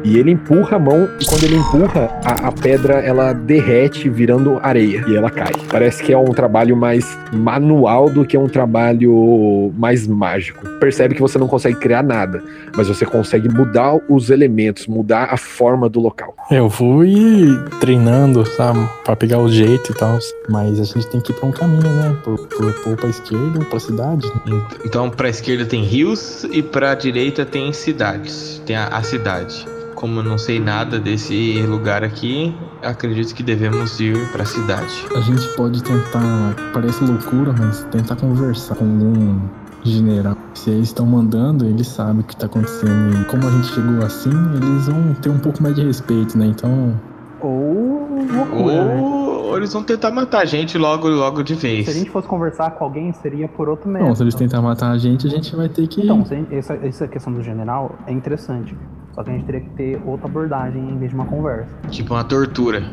E 0.03 0.17
ele 0.17 0.31
empurra 0.31 0.77
a 0.77 0.79
mão 0.79 1.10
e 1.19 1.25
quando 1.25 1.43
ele 1.43 1.55
empurra, 1.55 2.10
a, 2.23 2.47
a 2.47 2.51
pedra 2.51 2.95
ela 2.95 3.33
derrete 3.33 4.10
virando 4.10 4.60
areia 4.62 5.03
e 5.07 5.15
ela 5.15 5.29
cai. 5.29 5.51
Parece 5.69 6.03
que 6.03 6.13
é 6.13 6.17
um 6.17 6.33
trabalho 6.33 6.75
mais 6.75 7.17
manual 7.33 8.10
do 8.10 8.25
que 8.25 8.38
um 8.38 8.47
trabalho 8.47 9.71
mais 9.77 10.07
mágico. 10.07 10.67
Percebe 10.79 11.15
que 11.15 11.21
você 11.21 11.38
não 11.38 11.47
consegue 11.47 11.77
criar 11.77 12.03
nada, 12.03 12.43
mas 12.75 12.88
você 12.88 13.05
consegue 13.05 13.49
mudar 13.49 13.97
os 14.07 14.29
elementos, 14.29 14.88
mudar 14.88 15.29
a 15.31 15.38
forma 15.38 15.89
do 15.89 15.99
local. 15.99 16.36
Eu 16.49 16.69
fui 16.69 17.47
treinando, 17.79 18.45
sabe? 18.45 18.88
Pra 19.03 19.15
pegar 19.15 19.39
o 19.39 19.49
jeito 19.49 19.91
e 19.91 19.95
tal. 19.95 20.17
Mas 20.49 20.79
a 20.79 20.83
gente 20.83 21.07
tem 21.07 21.19
que 21.19 21.31
ir 21.31 21.36
pra 21.36 21.47
um 21.47 21.51
caminho, 21.51 21.89
né? 21.93 22.15
Por, 22.23 22.38
por, 22.47 22.73
por 22.73 22.95
pra 22.95 23.10
esquerda, 23.10 23.60
pra 23.65 23.79
cidade. 23.79 24.31
Então, 24.86 25.10
pra 25.10 25.29
esquerda 25.29 25.65
tem 25.65 25.83
rios 25.83 26.45
e 26.51 26.62
pra 26.62 26.95
direita 26.95 27.45
tem 27.45 27.73
cidades. 27.73 28.62
Tem 28.65 28.75
a, 28.75 28.88
a 28.88 29.03
cidade. 29.03 29.65
Como 29.97 30.19
eu 30.19 30.23
não 30.23 30.38
sei 30.38 30.60
nada 30.60 30.99
desse 30.99 31.60
lugar 31.63 32.03
aqui, 32.03 32.55
acredito 32.83 33.33
que 33.33 33.41
devemos 33.41 33.99
ir 33.99 34.31
pra 34.31 34.45
cidade. 34.45 34.93
A 35.15 35.21
gente 35.21 35.47
pode 35.55 35.81
tentar, 35.81 36.55
parece 36.71 37.03
loucura, 37.03 37.51
mas 37.57 37.83
tentar 37.86 38.15
conversar 38.15 38.75
com 38.75 38.86
algum 38.86 39.39
general. 39.83 40.38
Se 40.53 40.69
eles 40.69 40.89
estão 40.89 41.03
mandando, 41.03 41.65
eles 41.65 41.88
sabem 41.88 42.21
o 42.21 42.23
que 42.23 42.38
tá 42.38 42.45
acontecendo. 42.45 43.19
E 43.19 43.25
como 43.25 43.47
a 43.47 43.49
gente 43.49 43.73
chegou 43.73 44.05
assim, 44.05 44.29
eles 44.29 44.86
vão 44.86 45.15
ter 45.15 45.29
um 45.29 45.39
pouco 45.39 45.63
mais 45.63 45.73
de 45.73 45.83
respeito, 45.83 46.38
né? 46.38 46.45
Então. 46.45 46.95
Ou 47.41 48.07
loucura, 48.31 48.86
né? 48.86 49.01
Ou 49.01 49.57
eles 49.57 49.73
vão 49.73 49.83
tentar 49.83 50.12
matar 50.12 50.41
a 50.41 50.45
gente 50.45 50.77
logo, 50.77 51.07
logo 51.07 51.41
de 51.41 51.55
vez. 51.55 51.86
Se 51.86 51.91
a 51.91 51.93
gente 51.95 52.12
fosse 52.12 52.27
conversar 52.27 52.69
com 52.69 52.83
alguém, 52.83 53.12
seria 53.13 53.47
por 53.47 53.67
outro 53.67 53.89
método. 53.89 54.10
Bom, 54.10 54.15
se 54.15 54.21
eles 54.21 54.36
tentarem 54.36 54.63
matar 54.63 54.91
a 54.91 54.97
gente, 54.99 55.25
a 55.25 55.29
gente 55.31 55.55
vai 55.55 55.67
ter 55.67 55.88
que. 55.88 56.03
Então, 56.03 56.23
a 56.29 56.55
essa, 56.55 56.75
essa 56.75 57.07
questão 57.07 57.33
do 57.33 57.41
general 57.41 57.97
é 58.05 58.12
interessante. 58.12 58.75
Só 59.17 59.23
que 59.23 59.32
a 59.32 59.34
gente 59.34 59.45
teria 59.45 59.62
que 59.62 59.69
ter 59.71 59.99
outra 60.06 60.27
abordagem 60.27 60.80
em 60.91 60.95
vez 60.99 61.10
de 61.10 61.15
uma 61.15 61.25
conversa. 61.25 61.75
Tipo 61.89 62.13
uma 62.13 62.23
tortura. 62.23 62.84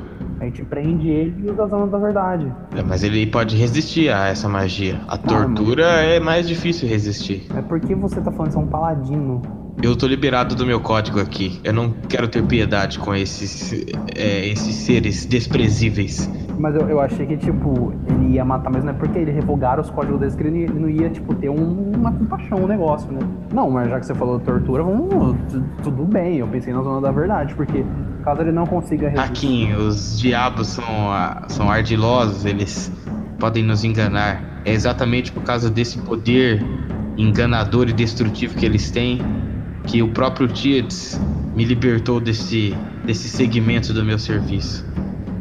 A 0.40 0.46
gente 0.46 0.64
prende 0.64 1.06
ele 1.06 1.46
e 1.46 1.50
usa 1.50 1.64
a 1.64 1.66
zona 1.66 1.86
da 1.86 1.98
verdade. 1.98 2.50
É, 2.74 2.82
Mas 2.82 3.04
ele 3.04 3.26
pode 3.26 3.54
resistir 3.58 4.08
a 4.08 4.28
essa 4.28 4.48
magia. 4.48 5.02
A 5.06 5.18
tortura 5.18 5.84
é 5.84 6.18
mais 6.18 6.48
difícil 6.48 6.88
resistir. 6.88 7.46
É 7.54 7.60
porque 7.60 7.94
você 7.94 8.22
tá 8.22 8.32
falando 8.32 8.46
que 8.46 8.54
você 8.54 8.58
é 8.58 8.62
um 8.62 8.66
paladino. 8.66 9.42
Eu 9.82 9.94
tô 9.96 10.06
liberado 10.06 10.54
do 10.54 10.64
meu 10.64 10.80
código 10.80 11.20
aqui. 11.20 11.60
Eu 11.62 11.72
não 11.72 11.90
quero 12.08 12.26
ter 12.28 12.42
piedade 12.44 12.98
com 12.98 13.14
esses, 13.14 13.72
é, 14.16 14.46
esses 14.48 14.74
seres 14.76 15.26
desprezíveis. 15.26 16.30
Mas 16.58 16.74
eu, 16.76 16.88
eu 16.88 17.00
achei 17.00 17.26
que, 17.26 17.36
tipo, 17.36 17.92
ele 18.08 18.34
ia 18.34 18.44
matar, 18.44 18.70
mas 18.70 18.82
não 18.84 18.92
é 18.92 18.94
porque 18.94 19.18
ele 19.18 19.32
revogaram 19.32 19.82
os 19.82 19.90
códigos 19.90 20.20
deles 20.20 20.34
que 20.36 20.42
ele, 20.44 20.66
não 20.68 20.88
ia, 20.88 21.10
tipo, 21.10 21.34
ter 21.34 21.50
um- 21.50 21.90
uma 21.94 22.12
compaixão, 22.12 22.58
um 22.62 22.66
negócio, 22.66 23.10
né? 23.12 23.18
Não, 23.52 23.68
mas 23.70 23.90
já 23.90 23.98
que 24.00 24.06
você 24.06 24.14
falou 24.14 24.38
tortura, 24.40 24.82
vamos. 24.82 25.36
tu- 25.50 25.62
Tudo 25.82 26.04
bem, 26.04 26.36
eu 26.38 26.46
pensei 26.46 26.72
na 26.72 26.80
zona 26.82 27.00
da 27.00 27.10
verdade, 27.10 27.54
porque 27.54 27.84
caso 28.24 28.40
ele 28.40 28.52
não 28.52 28.64
consiga 28.66 29.08
resistir. 29.10 29.30
Aqui, 29.30 29.74
os 29.76 30.18
diabos 30.18 30.68
são, 30.68 30.84
são 31.48 31.68
ardilosos, 31.70 32.44
eles 32.46 32.90
podem 33.38 33.62
nos 33.64 33.84
enganar. 33.84 34.62
É 34.64 34.72
exatamente 34.72 35.30
por 35.32 35.42
causa 35.42 35.68
desse 35.68 35.98
poder 35.98 36.64
enganador 37.18 37.88
e 37.88 37.92
destrutivo 37.92 38.54
que 38.56 38.64
eles 38.64 38.90
têm 38.90 39.20
que 39.86 40.02
o 40.02 40.08
próprio 40.08 40.48
Tietz 40.48 41.20
me 41.54 41.64
libertou 41.64 42.20
desse, 42.20 42.74
desse 43.04 43.28
segmento 43.28 43.92
do 43.92 44.04
meu 44.04 44.18
serviço. 44.18 44.84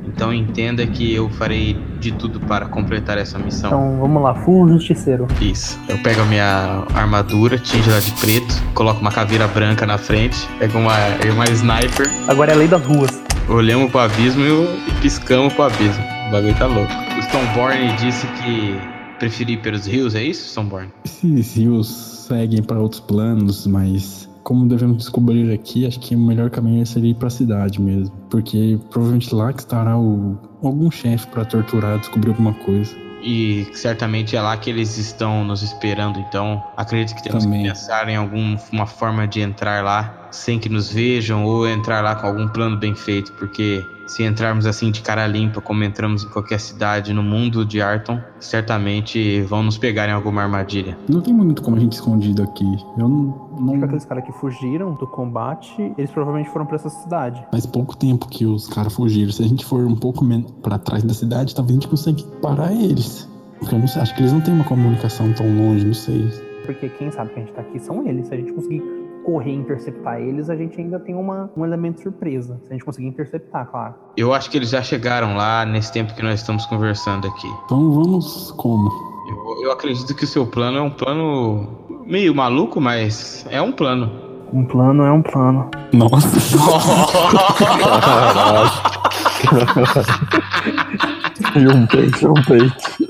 Então 0.07 0.31
entenda 0.31 0.85
que 0.85 1.11
eu 1.13 1.27
farei 1.31 1.75
de 1.99 2.11
tudo 2.11 2.39
para 2.41 2.67
completar 2.67 3.17
essa 3.17 3.39
missão. 3.39 3.69
Então 3.69 3.97
vamos 3.99 4.21
lá, 4.21 4.35
full 4.35 4.67
justiceiro. 4.69 5.27
Isso. 5.41 5.79
Eu 5.89 5.97
pego 6.03 6.21
a 6.21 6.25
minha 6.25 6.83
armadura, 6.93 7.57
tinge 7.57 7.89
ela 7.89 7.99
de 7.99 8.11
preto, 8.21 8.53
coloco 8.75 9.01
uma 9.01 9.11
caveira 9.11 9.47
branca 9.47 9.87
na 9.87 9.97
frente, 9.97 10.37
pego 10.59 10.77
uma, 10.77 10.93
uma 11.33 11.45
sniper, 11.49 12.07
Agora 12.27 12.51
é 12.51 12.53
a 12.53 12.57
lei 12.57 12.67
das 12.67 12.85
ruas. 12.85 13.23
olhamos 13.49 13.89
pro 13.89 14.01
abismo 14.01 14.43
e, 14.43 14.89
e 14.89 14.93
piscamos 15.01 15.51
pro 15.53 15.63
abismo. 15.63 16.03
O 16.27 16.31
bagulho 16.31 16.55
tá 16.55 16.67
louco. 16.67 16.93
O 17.17 17.21
Stoneborn 17.23 17.95
disse 17.97 18.27
que 18.27 18.77
preferir 19.17 19.61
pelos 19.61 19.87
rios, 19.87 20.13
é 20.13 20.21
isso, 20.23 20.47
Stoneborn? 20.49 20.89
Esses 21.23 21.55
rios 21.55 21.87
seguem 22.27 22.61
para 22.61 22.79
outros 22.79 23.01
planos, 23.01 23.65
mas 23.65 24.29
como 24.43 24.67
devemos 24.67 24.97
descobrir 24.97 25.51
aqui, 25.53 25.87
acho 25.87 25.99
que 25.99 26.15
o 26.15 26.19
melhor 26.19 26.49
caminho 26.49 26.85
seria 26.85 27.11
ir 27.11 27.15
para 27.15 27.27
a 27.27 27.31
cidade 27.31 27.81
mesmo, 27.81 28.13
porque 28.29 28.77
provavelmente 28.89 29.33
lá 29.33 29.53
que 29.53 29.61
estará 29.61 29.97
o 29.97 30.37
algum 30.61 30.91
chefe 30.91 31.27
para 31.27 31.45
torturar, 31.45 31.99
descobrir 31.99 32.29
alguma 32.29 32.53
coisa. 32.53 32.93
E 33.25 33.65
certamente 33.73 34.35
é 34.35 34.41
lá 34.41 34.57
que 34.57 34.69
eles 34.69 34.97
estão 34.97 35.45
nos 35.45 35.63
esperando, 35.63 36.19
então 36.19 36.61
acredito 36.75 37.15
que 37.15 37.23
temos 37.23 37.45
Também. 37.45 37.63
que 37.63 37.69
pensar 37.69 38.09
em 38.09 38.17
alguma 38.17 38.85
forma 38.85 39.25
de 39.25 39.39
entrar 39.39 39.81
lá 39.81 40.27
sem 40.29 40.59
que 40.59 40.67
nos 40.67 40.91
vejam 40.91 41.45
ou 41.45 41.65
entrar 41.65 42.01
lá 42.01 42.15
com 42.15 42.27
algum 42.27 42.49
plano 42.49 42.75
bem 42.75 42.93
feito, 42.93 43.31
porque 43.33 43.85
se 44.15 44.23
entrarmos 44.23 44.65
assim 44.65 44.91
de 44.91 45.01
cara 45.01 45.25
limpa, 45.25 45.59
como 45.61 45.83
entramos 45.83 46.23
em 46.23 46.29
qualquer 46.29 46.59
cidade 46.59 47.13
no 47.13 47.23
mundo 47.23 47.65
de 47.65 47.81
Arton, 47.81 48.19
certamente 48.39 49.41
vão 49.41 49.63
nos 49.63 49.77
pegar 49.77 50.07
em 50.07 50.11
alguma 50.11 50.43
armadilha. 50.43 50.97
Não 51.09 51.19
tem 51.21 51.33
muito 51.33 51.61
como 51.61 51.77
a 51.77 51.79
gente 51.79 51.93
escondido 51.93 52.43
aqui. 52.43 52.65
Eu 52.97 53.07
não, 53.09 53.49
não 53.59 53.83
aqueles 53.83 54.05
caras 54.05 54.23
que 54.23 54.31
fugiram 54.33 54.93
do 54.93 55.07
combate, 55.07 55.93
eles 55.97 56.11
provavelmente 56.11 56.49
foram 56.51 56.65
pra 56.65 56.75
essa 56.75 56.89
cidade. 56.89 57.43
faz 57.51 57.65
pouco 57.65 57.95
tempo 57.97 58.27
que 58.27 58.45
os 58.45 58.67
caras 58.67 58.93
fugiram. 58.93 59.31
Se 59.31 59.43
a 59.43 59.47
gente 59.47 59.65
for 59.65 59.85
um 59.85 59.95
pouco 59.95 60.23
men- 60.23 60.45
pra 60.61 60.77
trás 60.77 61.03
da 61.03 61.13
cidade, 61.13 61.53
talvez 61.55 61.77
a 61.77 61.81
gente 61.81 61.89
consiga 61.89 62.21
parar 62.41 62.71
eles. 62.71 63.29
Porque 63.59 63.73
eu 63.75 63.79
não 63.79 63.87
sei, 63.87 64.01
acho 64.01 64.13
que 64.15 64.21
eles 64.21 64.33
não 64.33 64.41
têm 64.41 64.53
uma 64.53 64.63
comunicação 64.65 65.31
tão 65.33 65.45
longe, 65.57 65.85
não 65.85 65.93
sei. 65.93 66.27
Porque 66.65 66.87
quem 66.89 67.11
sabe 67.11 67.31
que 67.33 67.39
a 67.39 67.43
gente 67.43 67.53
tá 67.53 67.61
aqui 67.61 67.79
são 67.79 68.07
eles. 68.07 68.27
Se 68.27 68.33
a 68.33 68.37
gente 68.37 68.51
conseguir 68.53 68.81
correr 69.23 69.51
e 69.51 69.55
interceptar 69.55 70.19
eles, 70.19 70.49
a 70.49 70.55
gente 70.55 70.79
ainda 70.79 70.99
tem 70.99 71.15
uma, 71.15 71.51
um 71.55 71.65
elemento 71.65 72.01
surpresa. 72.01 72.59
Se 72.63 72.69
a 72.69 72.73
gente 72.73 72.85
conseguir 72.85 73.07
interceptar, 73.07 73.65
claro. 73.67 73.95
Eu 74.15 74.33
acho 74.33 74.49
que 74.49 74.57
eles 74.57 74.69
já 74.69 74.81
chegaram 74.81 75.35
lá 75.35 75.65
nesse 75.65 75.91
tempo 75.91 76.13
que 76.13 76.21
nós 76.21 76.39
estamos 76.39 76.65
conversando 76.65 77.27
aqui. 77.27 77.47
Então 77.65 77.91
vamos 77.91 78.51
como? 78.51 78.89
Eu, 79.29 79.63
eu 79.63 79.71
acredito 79.71 80.13
que 80.15 80.23
o 80.23 80.27
seu 80.27 80.45
plano 80.45 80.77
é 80.77 80.81
um 80.81 80.91
plano 80.91 81.67
meio 82.05 82.35
maluco, 82.35 82.79
mas 82.79 83.45
é 83.49 83.61
um 83.61 83.71
plano. 83.71 84.11
Um 84.51 84.65
plano 84.65 85.03
é 85.03 85.11
um 85.11 85.21
plano. 85.21 85.69
Nossa. 85.91 86.29
E 91.55 91.67
um 91.67 91.85
peito, 91.85 92.29
um 92.29 92.43
peito. 92.43 93.02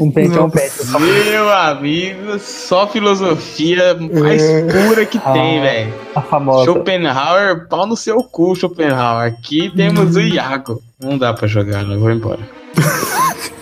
Um 0.00 0.10
pente 0.10 0.36
é 0.36 0.40
um 0.40 0.50
pente. 0.50 0.70
Só- 0.84 0.98
Meu 0.98 1.48
amigo, 1.52 2.36
só 2.40 2.88
filosofia 2.88 3.94
mais 3.94 4.42
pura 4.72 5.06
que 5.06 5.20
tem, 5.20 5.58
Ah. 5.60 5.62
velho. 5.62 5.94
A 6.16 6.20
famosa. 6.20 6.64
Schopenhauer, 6.64 7.68
pau 7.68 7.86
no 7.86 7.96
seu 7.96 8.16
cu, 8.24 8.56
Schopenhauer. 8.56 9.28
Aqui 9.28 9.70
temos 9.70 10.16
o 10.16 10.20
Iago. 10.20 10.82
Não 11.00 11.16
dá 11.16 11.32
pra 11.32 11.46
jogar, 11.46 11.84
não 11.84 12.00
vou 12.00 12.10
embora. 12.10 12.40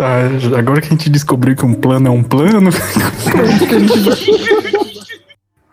Ah, 0.00 0.28
agora 0.56 0.80
que 0.80 0.86
a 0.86 0.90
gente 0.90 1.10
descobriu 1.10 1.56
que 1.56 1.66
um 1.66 1.74
plano 1.74 2.06
é 2.06 2.10
um 2.10 2.22
plano, 2.22 2.70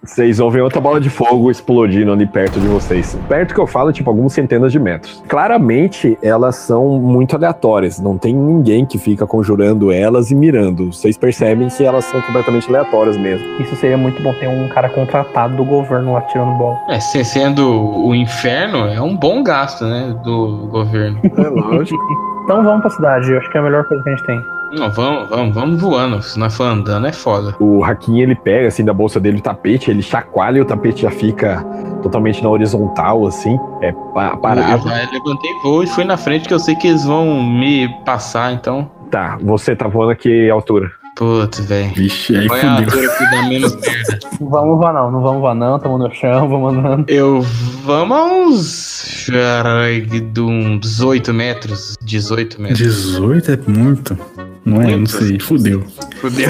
Vocês 0.05 0.39
ouvem 0.39 0.61
outra 0.61 0.79
bola 0.79 0.99
de 0.99 1.09
fogo 1.09 1.49
explodindo 1.49 2.11
ali 2.11 2.25
perto 2.25 2.59
de 2.59 2.67
vocês. 2.67 3.17
Perto 3.27 3.53
que 3.53 3.59
eu 3.59 3.67
falo, 3.67 3.91
tipo, 3.91 4.09
algumas 4.09 4.33
centenas 4.33 4.71
de 4.71 4.79
metros. 4.79 5.23
Claramente, 5.27 6.17
elas 6.21 6.55
são 6.57 6.99
muito 6.99 7.35
aleatórias. 7.35 7.99
Não 7.99 8.17
tem 8.17 8.33
ninguém 8.35 8.85
que 8.85 8.97
fica 8.97 9.25
conjurando 9.25 9.91
elas 9.91 10.31
e 10.31 10.35
mirando. 10.35 10.91
Vocês 10.93 11.17
percebem 11.17 11.67
que 11.69 11.83
elas 11.83 12.05
são 12.05 12.21
completamente 12.21 12.67
aleatórias 12.69 13.17
mesmo. 13.17 13.45
Isso 13.59 13.75
seria 13.75 13.97
muito 13.97 14.21
bom 14.21 14.33
ter 14.33 14.47
um 14.47 14.67
cara 14.69 14.89
contratado 14.89 15.55
do 15.55 15.63
governo 15.65 16.13
lá 16.13 16.21
tirando 16.21 16.57
bola. 16.57 16.77
É, 16.89 16.99
se- 16.99 17.23
sendo 17.25 17.65
o 18.05 18.13
inferno, 18.13 18.87
é 18.87 19.01
um 19.01 19.15
bom 19.15 19.43
gasto, 19.43 19.85
né, 19.85 20.15
do 20.23 20.67
governo. 20.71 21.19
É 21.23 21.49
lógico. 21.49 21.99
Então 22.43 22.63
vamos 22.63 22.81
pra 22.81 22.89
cidade. 22.91 23.31
Eu 23.31 23.39
acho 23.39 23.49
que 23.51 23.57
é 23.57 23.59
a 23.59 23.63
melhor 23.63 23.85
coisa 23.85 24.03
que 24.03 24.09
a 24.09 24.15
gente 24.15 24.25
tem. 24.25 24.45
Não, 24.75 24.91
vamos, 24.91 25.29
vamos, 25.29 25.55
vamos 25.55 25.81
voando. 25.81 26.21
Se 26.21 26.37
nós 26.37 26.55
for 26.55 26.63
andando, 26.65 27.07
é 27.07 27.11
foda. 27.13 27.55
O 27.59 27.83
Hakim, 27.83 28.19
ele 28.19 28.35
pega, 28.35 28.67
assim, 28.67 28.83
da 28.83 28.93
bolsa 28.93 29.19
dele 29.19 29.37
o 29.37 29.41
tapete, 29.41 29.89
ele 29.89 30.01
chacoalha 30.01 30.57
e 30.57 30.61
o 30.61 30.65
tapete 30.65 31.03
já 31.03 31.11
fica 31.11 31.63
totalmente 32.03 32.43
na 32.43 32.49
horizontal, 32.49 33.25
assim, 33.25 33.57
é 33.81 33.91
pa- 34.13 34.31
Eu 34.33 34.37
parado. 34.37 34.87
já 34.89 35.09
levantei 35.11 35.51
voo 35.63 35.83
e 35.83 35.87
fui 35.87 36.03
na 36.03 36.17
frente, 36.17 36.47
que 36.47 36.53
eu 36.53 36.59
sei 36.59 36.75
que 36.75 36.87
eles 36.87 37.05
vão 37.05 37.41
me 37.43 37.87
passar, 38.05 38.53
então. 38.53 38.89
Tá, 39.09 39.37
você 39.41 39.75
tá 39.75 39.87
voando 39.87 40.11
a 40.11 40.15
que 40.15 40.49
altura? 40.49 40.91
Putz, 41.15 41.59
velho. 41.61 41.93
Vixe, 41.95 42.35
aí 42.35 42.45
a 42.45 42.49
fudeu. 42.49 42.69
altura 42.69 43.17
que 43.17 43.31
dá 43.31 43.43
menos 43.47 43.75
merda? 43.77 44.19
Não 44.39 44.49
vamos 44.49 44.77
voar 44.77 44.93
não, 44.93 45.11
não 45.11 45.21
vamos 45.21 45.39
voar 45.41 45.55
não, 45.55 45.79
tamo 45.79 45.97
no 45.97 46.13
chão, 46.13 46.49
vamos 46.49 46.73
andando. 46.75 47.09
Eu 47.09 47.41
vamos 47.85 48.17
a 48.17 48.23
uns. 48.25 49.25
Caralho, 49.31 50.05
de 50.05 50.41
uns 50.41 50.79
18 50.81 51.33
metros. 51.33 51.95
18 52.01 52.61
metros. 52.61 52.79
18 52.79 53.51
é 53.51 53.59
muito. 53.65 54.17
Não 54.65 54.81
é? 54.81 54.95
Não 54.97 55.05
sei. 55.05 55.39
Fudeu. 55.39 55.85
Fudeu. 56.19 56.49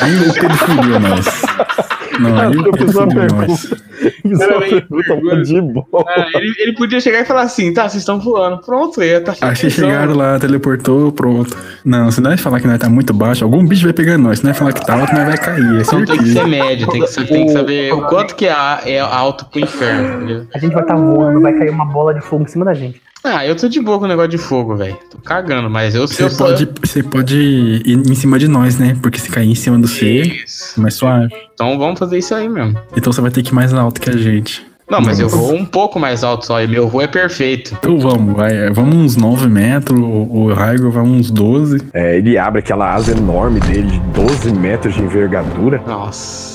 Aí 0.00 0.28
o 0.28 0.32
Pedro 0.32 0.56
fudeu 0.58 1.00
nós. 1.00 1.26
Não, 2.20 2.38
aí 2.38 2.54
Eu 2.54 2.62
Pedro 2.64 2.86
fiz 2.86 2.94
uma 2.96 3.08
pergunta. 3.08 3.46
nós. 3.46 3.74
Fiz 4.24 4.38
uma 4.38 4.48
Peraí, 4.48 4.70
pergunta 4.70 5.04
pergunta. 5.14 5.42
de 5.42 5.60
boa. 5.62 5.86
Ah, 6.08 6.26
ele, 6.34 6.54
ele 6.58 6.72
podia 6.74 7.00
chegar 7.00 7.20
e 7.20 7.24
falar 7.24 7.42
assim: 7.42 7.72
tá, 7.72 7.82
vocês 7.88 8.02
estão 8.02 8.18
voando. 8.20 8.58
Pronto, 8.60 9.02
ia 9.02 9.20
tá 9.20 9.32
Aí 9.40 9.54
vocês 9.56 9.74
felizão. 9.74 9.88
chegaram 9.88 10.14
lá, 10.14 10.38
teleportou, 10.38 11.10
pronto. 11.12 11.56
Não, 11.84 12.10
se 12.10 12.20
nós 12.20 12.40
falar 12.40 12.60
que 12.60 12.66
nós 12.66 12.78
tá 12.78 12.88
muito 12.90 13.14
baixo, 13.14 13.44
algum 13.44 13.64
bicho 13.64 13.84
vai 13.84 13.92
pegar 13.92 14.18
nós. 14.18 14.40
Se 14.40 14.44
nós 14.44 14.58
falar 14.58 14.72
que 14.72 14.84
tá 14.84 14.94
alto, 14.98 15.14
nós 15.14 15.24
vai 15.24 15.38
cair. 15.38 15.78
É 15.78 15.80
Então 15.82 16.04
tem 16.04 16.18
que 16.18 16.32
ser 16.32 16.46
médio, 16.46 16.86
tem 16.88 17.00
que, 17.00 17.06
sa- 17.06 17.24
tem 17.24 17.46
que 17.46 17.52
saber 17.52 17.92
o 17.94 18.02
quanto 18.02 18.34
que 18.34 18.46
é, 18.46 18.52
é 18.84 19.00
alto 19.00 19.46
pro 19.46 19.60
inferno, 19.60 20.16
entendeu? 20.16 20.46
A 20.54 20.58
gente 20.58 20.72
vai 20.72 20.82
estar 20.82 20.96
voando, 20.96 21.40
vai 21.40 21.52
cair 21.54 21.70
uma 21.70 21.86
bola 21.86 22.12
de 22.12 22.20
fogo 22.20 22.42
em 22.42 22.48
cima 22.48 22.64
da 22.64 22.74
gente. 22.74 23.00
Ah, 23.24 23.46
eu 23.46 23.56
tô 23.56 23.68
de 23.68 23.80
boa 23.80 23.98
com 23.98 24.04
o 24.04 24.08
negócio 24.08 24.30
de 24.30 24.36
fogo, 24.36 24.76
velho. 24.76 24.98
Tô 25.10 25.16
cagando, 25.16 25.70
mas 25.70 25.94
eu 25.94 26.06
sei. 26.06 26.28
Você 26.28 26.36
pode, 26.36 26.68
você 26.82 27.02
pode 27.02 27.36
ir 27.36 27.96
em 27.96 28.14
cima 28.14 28.38
de 28.38 28.46
nós, 28.46 28.78
né? 28.78 28.94
Porque 29.00 29.18
se 29.18 29.30
cair 29.30 29.50
em 29.50 29.54
cima 29.54 29.78
do 29.78 29.88
C, 29.88 30.44
é 30.76 30.80
mais 30.80 30.94
suave. 30.94 31.34
Então 31.54 31.78
vamos 31.78 31.98
fazer 31.98 32.18
isso 32.18 32.34
aí 32.34 32.46
mesmo. 32.48 32.78
Então 32.94 33.10
você 33.10 33.22
vai 33.22 33.30
ter 33.30 33.42
que 33.42 33.50
ir 33.50 33.54
mais 33.54 33.72
alto 33.72 33.98
que 33.98 34.10
a 34.10 34.16
gente. 34.16 34.66
Não, 34.90 35.00
mas 35.00 35.18
eu 35.18 35.24
Nossa. 35.24 35.38
vou 35.38 35.54
um 35.54 35.64
pouco 35.64 35.98
mais 35.98 36.22
alto 36.22 36.44
só, 36.44 36.60
e 36.60 36.66
meu 36.66 36.86
voo 36.86 37.00
é 37.00 37.06
perfeito. 37.06 37.74
Então 37.78 37.98
vamos, 37.98 38.36
vai. 38.36 38.70
Vamos 38.70 38.94
uns 38.94 39.16
9 39.16 39.48
metros, 39.48 39.98
o 39.98 40.04
o 40.04 40.52
Raigo 40.52 40.90
vai 40.90 41.02
uns 41.02 41.30
12. 41.30 41.80
É, 41.94 42.18
ele 42.18 42.36
abre 42.36 42.58
aquela 42.58 42.92
asa 42.92 43.12
enorme 43.12 43.60
dele, 43.60 43.90
de 43.90 43.98
12 44.00 44.52
metros 44.52 44.94
de 44.94 45.02
envergadura, 45.02 45.82
Nossa. 45.86 46.53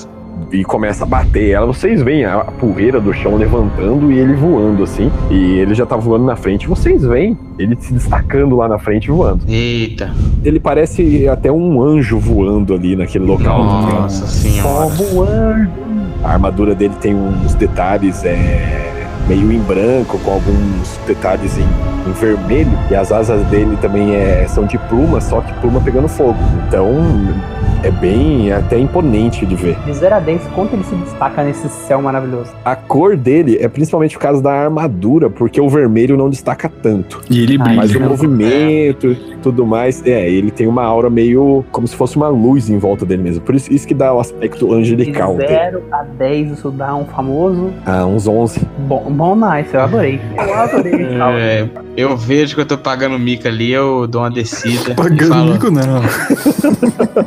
E 0.51 0.63
começa 0.63 1.03
a 1.03 1.07
bater 1.07 1.51
ela. 1.51 1.65
Vocês 1.67 2.01
veem 2.01 2.25
a 2.25 2.39
poeira 2.39 2.99
do 2.99 3.13
chão 3.13 3.35
levantando 3.35 4.12
e 4.12 4.17
ele 4.17 4.33
voando 4.33 4.83
assim. 4.83 5.12
E 5.29 5.59
ele 5.59 5.73
já 5.73 5.85
tá 5.85 5.95
voando 5.95 6.25
na 6.25 6.35
frente. 6.35 6.67
Vocês 6.67 7.03
veem 7.03 7.38
ele 7.57 7.75
se 7.79 7.93
destacando 7.93 8.55
lá 8.55 8.67
na 8.67 8.77
frente 8.77 9.09
voando. 9.09 9.43
Eita. 9.47 10.12
Ele 10.43 10.59
parece 10.59 11.27
até 11.27 11.51
um 11.51 11.81
anjo 11.81 12.19
voando 12.19 12.73
ali 12.73 12.95
naquele 12.95 13.25
local. 13.25 13.63
Nossa 13.63 14.27
senhora. 14.27 14.89
voando. 14.89 15.69
A 16.23 16.33
armadura 16.33 16.75
dele 16.75 16.93
tem 16.99 17.15
uns 17.15 17.53
detalhes 17.53 18.25
é, 18.25 18.91
meio 19.27 19.51
em 19.51 19.59
branco, 19.59 20.19
com 20.19 20.31
alguns 20.31 20.99
detalhes 21.07 21.57
em, 21.57 22.09
em 22.09 22.13
vermelho. 22.13 22.71
E 22.89 22.95
as 22.95 23.12
asas 23.12 23.45
dele 23.47 23.77
também 23.81 24.15
é, 24.15 24.45
são 24.47 24.65
de 24.65 24.77
pluma, 24.77 25.21
só 25.21 25.39
que 25.41 25.53
pluma 25.62 25.79
pegando 25.79 26.09
fogo. 26.09 26.38
Então 26.67 26.88
é 27.84 27.92
bem 27.92 28.50
é 28.52 28.56
até 28.56 28.78
imponente 28.78 29.46
de 29.46 29.56
ver. 29.56 29.78
De 29.86 29.94
0 29.94 30.15
a 30.15 30.20
10, 30.20 30.42
quanto 30.56 30.74
ele 30.74 30.84
se 30.84 30.96
destaca 30.96 31.44
nesse 31.44 31.68
céu 31.70 32.02
maravilhoso? 32.02 32.52
A 32.65 32.76
cor 32.76 33.15
dele 33.15 33.58
é 33.62 33.68
principalmente 33.68 34.15
por 34.18 34.22
causa 34.22 34.42
da 34.42 34.52
armadura, 34.52 35.30
porque 35.30 35.60
o 35.62 35.70
vermelho 35.70 36.18
não 36.18 36.30
destaca 36.30 36.70
tanto. 36.70 37.22
E 37.30 37.42
ele 37.44 37.58
Ah, 37.60 37.63
brilha. 37.63 37.78
Mas 37.78 37.89
o 37.92 37.94
Brilha. 37.94 38.10
movimento 38.10 39.08
e 39.12 39.38
tudo 39.42 39.65
mais, 39.65 40.06
é, 40.06 40.30
ele 40.30 40.52
tem 40.52 40.68
uma 40.68 40.84
aura 40.84 41.10
meio 41.10 41.63
como 41.72 41.88
se 41.88 41.96
fosse 41.96 42.18
uma 42.18 42.28
luz 42.28 42.70
em 42.70 42.78
volta 42.78 43.06
dele 43.06 43.24
mesmo. 43.24 43.42
Por 43.42 43.56
isso, 43.56 43.72
isso 43.72 43.88
que 43.88 43.94
dá 43.94 44.13
o 44.13 44.20
aspecto 44.20 44.68
De 44.68 44.74
angelical 44.76 45.36
dele. 45.36 45.48
0 45.48 45.84
a 45.92 46.04
10, 46.04 46.52
isso 46.52 46.72
dá 46.72 46.96
um 46.96 47.06
famoso. 47.06 47.72
Ah, 47.86 48.06
uns 48.06 48.28
11. 48.28 48.62
Bom, 48.80 49.10
bom 49.12 49.36
nice, 49.36 49.74
eu 49.74 49.82
adorei. 49.82 50.20
Eu 50.38 50.54
adorei. 50.54 51.00
É, 51.39 51.68
eu 51.96 52.18
vejo 52.18 52.56
que 52.56 52.62
eu 52.62 52.65
tô 52.65 52.78
pagando 52.78 53.18
mico 53.20 53.48
ali, 53.48 53.72
eu 53.72 54.08
dou 54.08 54.22
uma 54.22 54.32
descida. 54.32 54.94
Pagando 54.96 55.54
mico, 55.54 55.70
não. 55.72 56.02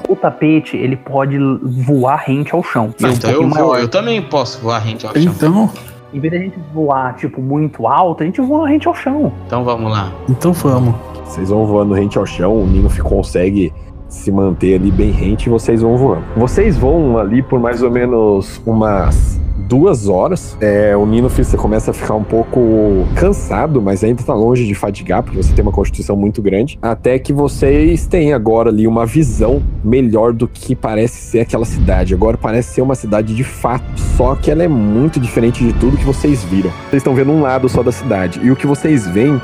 O 0.09 0.17
tapete, 0.42 0.76
ele 0.76 0.96
pode 0.96 1.38
voar 1.87 2.16
rente 2.26 2.55
ao 2.55 2.62
chão. 2.62 2.92
"Não, 3.00 3.09
Ser 3.11 3.14
um 3.14 3.16
então 3.16 3.31
eu, 3.31 3.40
pouquinho 3.42 3.64
vou, 3.64 3.78
eu 3.78 3.88
também 3.88 4.20
posso 4.20 4.61
voar 4.61 4.81
rente 4.81 5.07
ao 5.07 5.12
chão. 5.14 5.22
Então, 5.22 5.70
Em 6.12 6.20
vez 6.20 6.31
da 6.35 6.38
gente 6.40 6.59
voar, 6.74 7.14
tipo, 7.14 7.40
muito 7.40 7.87
alto, 7.87 8.22
a 8.22 8.26
gente 8.26 8.38
voa 8.42 8.68
rente 8.68 8.87
ao 8.87 8.94
chão. 8.94 9.33
Então 9.46 9.64
vamos 9.64 9.90
lá. 9.90 10.12
então 10.28 10.52
vamos. 10.52 10.94
Vocês 11.24 11.48
vão 11.48 11.64
voando 11.64 11.94
rente 11.94 12.18
ao 12.18 12.26
chão, 12.26 12.55
o 12.55 12.66
Nino 12.66 12.90
consegue 13.02 13.72
se 14.09 14.31
manter 14.31 14.74
ali 14.74 14.90
bem 14.90 15.11
rente 15.11 15.46
e 15.46 15.50
vocês 15.50 15.81
vão 15.81 15.96
voando. 15.96 16.22
Vocês 16.37 16.76
vão 16.76 17.16
ali 17.16 17.42
por 17.42 17.59
mais 17.59 17.83
ou 17.83 17.90
menos 17.90 18.61
umas 18.66 19.40
duas 19.72 20.06
horas. 20.06 20.54
É, 20.61 20.94
o 20.94 21.06
Nino 21.06 21.30
você 21.30 21.56
começa 21.56 21.92
a 21.92 21.94
ficar 21.94 22.14
um 22.14 22.22
pouco 22.22 23.08
cansado, 23.16 23.80
mas 23.80 24.04
ainda 24.04 24.22
tá 24.22 24.35
longe 24.35 24.66
de 24.66 24.74
fadigar, 24.74 25.22
porque 25.22 25.42
você 25.42 25.54
tem 25.54 25.62
uma 25.62 25.72
constituição 25.72 26.14
muito 26.14 26.42
grande. 26.42 26.78
Até 26.82 27.18
que 27.18 27.32
vocês 27.32 28.06
têm 28.06 28.35
agora 28.35 28.68
ali 28.68 28.87
uma 28.87 29.06
visão 29.06 29.62
melhor 29.82 30.35
do 30.35 30.46
que 30.46 30.76
parece 30.76 31.22
ser 31.22 31.40
aquela 31.40 31.64
cidade. 31.64 32.12
Agora 32.12 32.37
parece 32.37 32.74
ser 32.74 32.82
uma 32.82 32.94
cidade 32.94 33.35
de 33.35 33.44
fato, 33.44 33.98
só 34.14 34.35
que 34.35 34.50
ela 34.50 34.62
é 34.62 34.68
muito 34.68 35.18
diferente 35.18 35.64
de 35.64 35.72
tudo 35.72 35.96
que 35.96 36.04
vocês 36.04 36.44
viram. 36.44 36.70
Vocês 36.90 37.00
estão 37.00 37.14
vendo 37.14 37.32
um 37.32 37.40
lado 37.40 37.66
só 37.66 37.82
da 37.82 37.92
cidade, 37.92 38.40
e 38.42 38.50
o 38.50 38.56
que 38.56 38.66
vocês 38.66 39.06
veem 39.06 39.40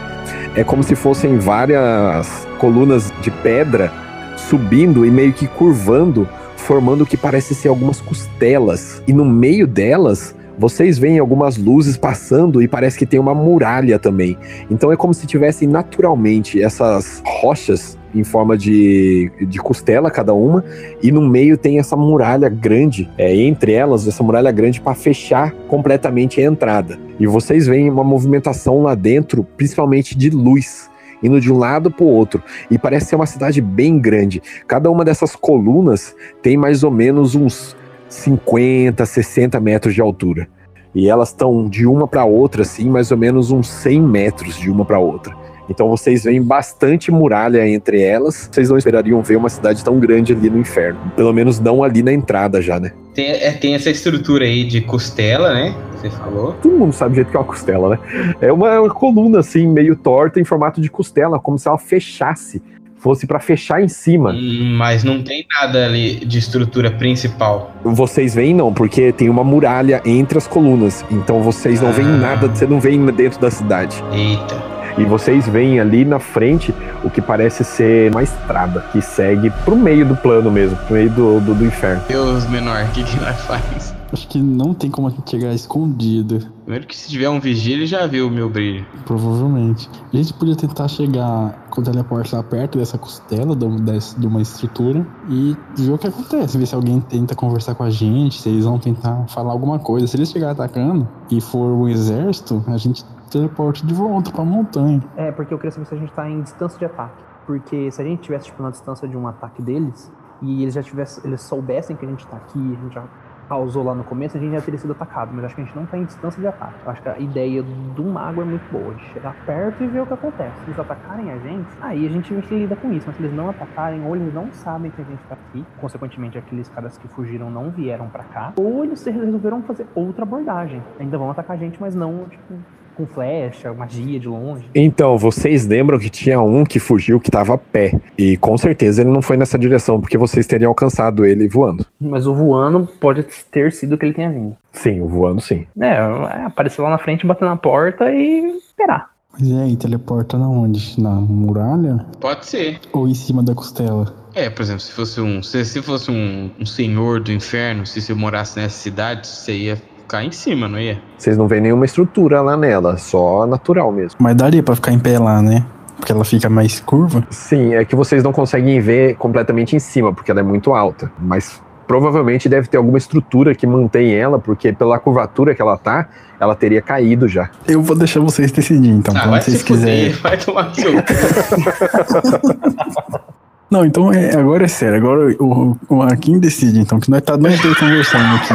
é 0.54 0.62
como 0.62 0.82
se 0.82 0.94
fossem 0.94 1.38
várias 1.38 2.46
colunas 2.58 3.10
de 3.22 3.30
pedra 3.30 3.90
subindo 4.36 5.06
e 5.06 5.10
meio 5.10 5.32
que 5.32 5.46
curvando, 5.46 6.28
formando 6.68 7.00
o 7.00 7.06
que 7.06 7.16
parece 7.16 7.54
ser 7.54 7.68
algumas 7.68 7.98
costelas. 7.98 9.02
E 9.08 9.12
no 9.14 9.24
meio 9.24 9.66
delas, 9.66 10.34
vocês 10.58 10.98
veem 10.98 11.18
algumas 11.18 11.56
luzes 11.56 11.96
passando 11.96 12.60
e 12.60 12.68
parece 12.68 12.98
que 12.98 13.06
tem 13.06 13.18
uma 13.18 13.34
muralha 13.34 13.98
também. 13.98 14.36
Então 14.70 14.92
é 14.92 14.96
como 14.96 15.14
se 15.14 15.26
tivessem 15.26 15.66
naturalmente 15.66 16.62
essas 16.62 17.22
rochas 17.24 17.96
em 18.14 18.22
forma 18.22 18.56
de, 18.56 19.30
de 19.48 19.58
costela 19.58 20.10
cada 20.10 20.34
uma, 20.34 20.64
e 21.02 21.10
no 21.12 21.22
meio 21.22 21.56
tem 21.56 21.78
essa 21.78 21.96
muralha 21.96 22.48
grande, 22.48 23.08
é, 23.16 23.34
entre 23.34 23.72
elas, 23.72 24.06
essa 24.06 24.22
muralha 24.22 24.50
grande 24.50 24.80
para 24.80 24.94
fechar 24.94 25.52
completamente 25.68 26.40
a 26.40 26.44
entrada. 26.44 26.98
E 27.18 27.26
vocês 27.26 27.66
veem 27.66 27.90
uma 27.90 28.04
movimentação 28.04 28.82
lá 28.82 28.94
dentro, 28.94 29.44
principalmente 29.56 30.16
de 30.16 30.30
luz, 30.30 30.87
indo 31.22 31.40
de 31.40 31.52
um 31.52 31.58
lado 31.58 31.90
para 31.90 32.04
o 32.04 32.08
outro. 32.08 32.42
E 32.70 32.78
parece 32.78 33.06
ser 33.06 33.16
uma 33.16 33.26
cidade 33.26 33.60
bem 33.60 33.98
grande. 33.98 34.42
Cada 34.66 34.90
uma 34.90 35.04
dessas 35.04 35.34
colunas 35.34 36.14
tem 36.42 36.56
mais 36.56 36.82
ou 36.82 36.90
menos 36.90 37.34
uns 37.34 37.76
50, 38.08 39.04
60 39.04 39.60
metros 39.60 39.94
de 39.94 40.00
altura. 40.00 40.48
E 40.94 41.08
elas 41.08 41.28
estão 41.28 41.68
de 41.68 41.86
uma 41.86 42.08
para 42.08 42.24
outra, 42.24 42.62
assim, 42.62 42.88
mais 42.88 43.10
ou 43.10 43.16
menos 43.16 43.50
uns 43.50 43.68
100 43.68 44.02
metros 44.02 44.56
de 44.56 44.70
uma 44.70 44.84
para 44.84 44.98
outra. 44.98 45.36
Então 45.68 45.88
vocês 45.88 46.24
veem 46.24 46.42
bastante 46.42 47.10
muralha 47.10 47.68
entre 47.68 48.00
elas. 48.00 48.48
Vocês 48.50 48.70
não 48.70 48.78
esperariam 48.78 49.20
ver 49.22 49.36
uma 49.36 49.48
cidade 49.48 49.84
tão 49.84 49.98
grande 49.98 50.32
ali 50.32 50.48
no 50.48 50.58
inferno. 50.58 50.98
Pelo 51.14 51.32
menos 51.32 51.60
não 51.60 51.82
ali 51.84 52.02
na 52.02 52.12
entrada 52.12 52.62
já, 52.62 52.80
né? 52.80 52.92
Tem, 53.14 53.30
é, 53.30 53.52
tem 53.52 53.74
essa 53.74 53.90
estrutura 53.90 54.44
aí 54.44 54.64
de 54.64 54.80
costela, 54.80 55.52
né? 55.52 55.74
Você 55.96 56.08
falou. 56.10 56.52
Todo 56.62 56.76
mundo 56.76 56.92
sabe 56.92 57.12
o 57.12 57.14
jeito 57.16 57.30
que 57.30 57.36
é 57.36 57.40
uma 57.40 57.46
costela, 57.46 57.88
né? 57.90 57.98
É 58.40 58.52
uma, 58.52 58.80
uma 58.80 58.90
coluna 58.90 59.40
assim, 59.40 59.66
meio 59.66 59.96
torta 59.96 60.40
em 60.40 60.44
formato 60.44 60.80
de 60.80 60.88
costela, 60.88 61.38
como 61.38 61.58
se 61.58 61.68
ela 61.68 61.78
fechasse. 61.78 62.62
Fosse 63.00 63.28
para 63.28 63.38
fechar 63.38 63.80
em 63.80 63.86
cima. 63.86 64.32
Hum, 64.32 64.74
Mas 64.76 65.04
não 65.04 65.22
tem 65.22 65.46
nada 65.60 65.86
ali 65.86 66.16
de 66.16 66.36
estrutura 66.38 66.90
principal. 66.90 67.70
Vocês 67.84 68.34
veem 68.34 68.52
não, 68.52 68.74
porque 68.74 69.12
tem 69.12 69.28
uma 69.30 69.44
muralha 69.44 70.02
entre 70.04 70.36
as 70.36 70.48
colunas. 70.48 71.04
Então 71.08 71.40
vocês 71.40 71.80
não 71.80 71.92
veem 71.92 72.08
Ah. 72.08 72.16
nada, 72.16 72.48
você 72.48 72.66
não 72.66 72.80
vem 72.80 73.04
dentro 73.06 73.40
da 73.40 73.52
cidade. 73.52 74.02
Eita. 74.12 74.77
E 74.96 75.04
vocês 75.04 75.46
veem 75.48 75.80
ali 75.80 76.04
na 76.04 76.18
frente 76.18 76.74
o 77.04 77.10
que 77.10 77.20
parece 77.20 77.64
ser 77.64 78.10
uma 78.10 78.22
estrada 78.22 78.80
que 78.92 79.00
segue 79.00 79.50
pro 79.64 79.76
meio 79.76 80.06
do 80.06 80.16
plano 80.16 80.50
mesmo, 80.50 80.76
pro 80.76 80.94
meio 80.94 81.10
do, 81.10 81.40
do, 81.40 81.54
do 81.54 81.64
inferno. 81.64 82.02
Deus 82.08 82.48
menor, 82.48 82.84
o 82.84 82.88
que, 82.88 83.04
que 83.04 83.20
nós 83.20 83.40
faz? 83.42 83.98
Acho 84.10 84.26
que 84.26 84.38
não 84.38 84.72
tem 84.72 84.90
como 84.90 85.08
a 85.08 85.10
gente 85.10 85.30
chegar 85.30 85.52
escondido. 85.52 86.40
Primeiro 86.64 86.86
que 86.86 86.96
se 86.96 87.10
tiver 87.10 87.28
um 87.28 87.38
vigília, 87.38 87.78
ele 87.78 87.86
já 87.86 88.06
viu 88.06 88.28
o 88.28 88.30
meu 88.30 88.48
brilho. 88.48 88.86
Provavelmente. 89.04 89.88
A 90.12 90.16
gente 90.16 90.32
podia 90.32 90.56
tentar 90.56 90.88
chegar 90.88 91.66
com 91.68 91.82
o 91.82 91.84
teleporte 91.84 92.34
lá 92.34 92.42
perto 92.42 92.78
dessa 92.78 92.96
costela 92.96 93.54
de 93.54 94.26
uma 94.26 94.40
estrutura 94.40 95.06
e 95.28 95.54
ver 95.76 95.92
o 95.92 95.98
que 95.98 96.06
acontece. 96.06 96.56
Ver 96.56 96.66
se 96.66 96.74
alguém 96.74 97.00
tenta 97.00 97.34
conversar 97.34 97.74
com 97.74 97.82
a 97.82 97.90
gente, 97.90 98.40
se 98.40 98.48
eles 98.48 98.64
vão 98.64 98.78
tentar 98.78 99.26
falar 99.28 99.52
alguma 99.52 99.78
coisa. 99.78 100.06
Se 100.06 100.16
eles 100.16 100.30
chegarem 100.30 100.52
atacando 100.52 101.06
e 101.30 101.40
for 101.40 101.72
o 101.72 101.86
exército, 101.86 102.64
a 102.66 102.78
gente 102.78 103.04
teleporta 103.28 103.86
de 103.86 103.94
volta 103.94 104.30
pra 104.30 104.44
montanha. 104.44 105.02
É, 105.16 105.30
porque 105.30 105.52
eu 105.52 105.58
queria 105.58 105.70
saber 105.70 105.86
se 105.86 105.94
a 105.94 105.98
gente 105.98 106.12
tá 106.12 106.28
em 106.28 106.40
distância 106.40 106.78
de 106.78 106.84
ataque. 106.84 107.22
Porque 107.46 107.90
se 107.90 108.00
a 108.00 108.04
gente 108.04 108.20
tivesse, 108.20 108.46
tipo, 108.46 108.62
na 108.62 108.70
distância 108.70 109.08
de 109.08 109.16
um 109.16 109.26
ataque 109.26 109.62
deles, 109.62 110.12
e 110.42 110.62
eles 110.62 110.74
já 110.74 110.82
tivessem, 110.82 111.24
eles 111.24 111.40
soubessem 111.40 111.96
que 111.96 112.04
a 112.04 112.08
gente 112.08 112.26
tá 112.26 112.36
aqui, 112.36 112.58
a 112.58 112.82
gente 112.82 112.94
já 112.94 113.04
causou 113.48 113.82
lá 113.82 113.94
no 113.94 114.04
começo, 114.04 114.36
a 114.36 114.40
gente 114.40 114.52
já 114.52 114.60
teria 114.60 114.78
sido 114.78 114.92
atacado. 114.92 115.30
Mas 115.32 115.46
acho 115.46 115.54
que 115.54 115.62
a 115.62 115.64
gente 115.64 115.74
não 115.74 115.86
tá 115.86 115.96
em 115.96 116.04
distância 116.04 116.40
de 116.40 116.46
ataque. 116.46 116.74
Eu 116.84 116.90
acho 116.90 117.02
que 117.02 117.08
a 117.08 117.18
ideia 117.18 117.62
do 117.62 118.04
mago 118.04 118.42
é 118.42 118.44
muito 118.44 118.70
boa, 118.70 118.92
de 118.94 119.02
chegar 119.06 119.34
perto 119.46 119.82
e 119.82 119.86
ver 119.86 120.02
o 120.02 120.06
que 120.06 120.12
acontece. 120.12 120.54
Se 120.58 120.66
eles 120.66 120.78
atacarem 120.78 121.32
a 121.32 121.38
gente, 121.38 121.68
aí 121.80 122.06
a 122.06 122.10
gente 122.10 122.34
lida 122.34 122.76
com 122.76 122.92
isso. 122.92 123.06
Mas 123.06 123.16
se 123.16 123.22
eles 123.22 123.34
não 123.34 123.48
atacarem, 123.48 124.04
ou 124.06 124.14
eles 124.14 124.32
não 124.34 124.52
sabem 124.52 124.90
que 124.90 125.00
a 125.00 125.04
gente 125.04 125.22
tá 125.26 125.34
aqui, 125.34 125.64
consequentemente 125.80 126.36
aqueles 126.36 126.68
caras 126.68 126.98
que 126.98 127.08
fugiram 127.08 127.50
não 127.50 127.70
vieram 127.70 128.08
pra 128.08 128.24
cá, 128.24 128.52
ou 128.56 128.84
eles 128.84 129.02
resolveram 129.04 129.62
fazer 129.62 129.86
outra 129.94 130.24
abordagem. 130.24 130.82
Ainda 131.00 131.16
vão 131.16 131.30
atacar 131.30 131.56
a 131.56 131.58
gente, 131.58 131.80
mas 131.80 131.94
não, 131.94 132.26
tipo, 132.28 132.54
com 132.98 133.06
flecha, 133.06 133.72
magia 133.72 134.18
de 134.18 134.26
longe. 134.26 134.68
Então, 134.74 135.16
vocês 135.16 135.64
lembram 135.64 136.00
que 136.00 136.10
tinha 136.10 136.40
um 136.40 136.64
que 136.64 136.80
fugiu 136.80 137.20
que 137.20 137.30
tava 137.30 137.54
a 137.54 137.58
pé. 137.58 137.92
E 138.18 138.36
com 138.36 138.58
certeza 138.58 139.02
ele 139.02 139.10
não 139.10 139.22
foi 139.22 139.36
nessa 139.36 139.56
direção, 139.56 140.00
porque 140.00 140.18
vocês 140.18 140.48
teriam 140.48 140.70
alcançado 140.70 141.24
ele 141.24 141.48
voando. 141.48 141.86
Mas 142.00 142.26
o 142.26 142.34
voando 142.34 142.88
pode 143.00 143.24
ter 143.52 143.72
sido 143.72 143.96
que 143.96 144.04
ele 144.04 144.14
tenha 144.14 144.30
vindo. 144.30 144.56
Sim, 144.72 145.00
o 145.00 145.06
voando 145.06 145.40
sim. 145.40 145.64
É, 145.80 145.86
é, 145.86 146.44
aparecer 146.44 146.82
lá 146.82 146.90
na 146.90 146.98
frente, 146.98 147.24
bater 147.24 147.44
na 147.44 147.56
porta 147.56 148.10
e 148.10 148.58
esperar. 148.58 149.10
Mas 149.32 149.46
e 149.46 149.56
aí, 149.56 149.76
teleporta 149.76 150.36
na 150.36 150.48
onde? 150.48 151.00
Na 151.00 151.10
muralha? 151.10 152.04
Pode 152.20 152.46
ser. 152.46 152.80
Ou 152.92 153.06
em 153.06 153.14
cima 153.14 153.44
da 153.44 153.54
costela? 153.54 154.12
É, 154.34 154.50
por 154.50 154.62
exemplo, 154.62 154.80
se 154.80 154.90
fosse 154.90 155.20
um. 155.20 155.42
Se, 155.42 155.64
se 155.64 155.80
fosse 155.80 156.10
um, 156.10 156.50
um 156.58 156.66
senhor 156.66 157.20
do 157.20 157.30
inferno, 157.30 157.86
se 157.86 158.00
você 158.00 158.12
morasse 158.12 158.58
nessa 158.58 158.76
cidade, 158.76 159.26
você 159.26 159.56
ia 159.56 159.82
ficar 160.08 160.24
em 160.24 160.32
cima, 160.32 160.66
não 160.66 160.80
ia? 160.80 160.98
Vocês 161.18 161.36
não 161.36 161.46
veem 161.46 161.60
nenhuma 161.60 161.84
estrutura 161.84 162.40
lá 162.40 162.56
nela, 162.56 162.96
só 162.96 163.46
natural 163.46 163.92
mesmo. 163.92 164.16
Mas 164.18 164.34
daria 164.34 164.62
pra 164.62 164.74
ficar 164.74 164.90
em 164.90 164.98
pé 164.98 165.18
lá, 165.18 165.42
né? 165.42 165.62
Porque 165.96 166.10
ela 166.10 166.24
fica 166.24 166.48
mais 166.48 166.80
curva. 166.80 167.26
Sim, 167.28 167.74
é 167.74 167.84
que 167.84 167.94
vocês 167.94 168.22
não 168.22 168.32
conseguem 168.32 168.80
ver 168.80 169.16
completamente 169.16 169.76
em 169.76 169.78
cima, 169.78 170.14
porque 170.14 170.30
ela 170.30 170.40
é 170.40 170.42
muito 170.42 170.72
alta. 170.72 171.12
Mas 171.20 171.60
provavelmente 171.86 172.48
deve 172.48 172.68
ter 172.68 172.78
alguma 172.78 172.96
estrutura 172.96 173.54
que 173.54 173.66
mantém 173.66 174.14
ela, 174.14 174.38
porque 174.38 174.72
pela 174.72 174.98
curvatura 174.98 175.54
que 175.54 175.60
ela 175.60 175.76
tá, 175.76 176.08
ela 176.40 176.54
teria 176.54 176.80
caído 176.80 177.28
já. 177.28 177.50
Eu 177.66 177.82
vou 177.82 177.96
deixar 177.96 178.20
vocês 178.20 178.50
decidirem, 178.50 178.96
então, 178.96 179.14
ah, 179.14 179.20
quando 179.20 179.30
vai 179.32 179.42
vocês 179.42 179.58
se 179.58 179.64
fuder, 179.64 179.84
quiserem. 179.84 180.12
vai 180.22 180.38
tomar 180.38 180.74
seu. 180.74 180.92
Não, 183.70 183.84
então 183.84 184.10
é, 184.12 184.34
agora 184.34 184.64
é 184.64 184.68
sério, 184.68 184.96
agora 184.96 185.36
o, 185.38 185.76
o 185.90 186.02
Akin 186.02 186.38
decide, 186.38 186.80
então, 186.80 186.98
que 186.98 187.10
nós 187.10 187.20
tá 187.20 187.36
nós 187.36 187.60
dois 187.60 187.78
conversando 187.78 188.36
aqui. 188.36 188.54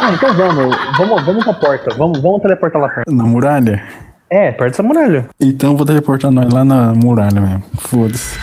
Ah, 0.00 0.12
então 0.12 0.34
vamos, 0.34 0.76
vamos, 0.96 1.24
vamos 1.24 1.44
pra 1.44 1.54
porta, 1.54 1.94
vamos, 1.96 2.20
vamos 2.20 2.40
teleportar 2.40 2.80
lá 2.80 2.88
perto. 2.88 3.12
Na 3.12 3.24
muralha? 3.24 3.82
É, 4.30 4.50
perto 4.50 4.72
dessa 4.72 4.82
muralha. 4.82 5.26
Então 5.38 5.72
eu 5.72 5.76
vou 5.76 5.86
teleportar 5.86 6.30
nós 6.30 6.52
lá 6.52 6.64
na 6.64 6.94
muralha 6.94 7.40
mesmo. 7.40 7.62
Foda-se. 7.78 8.38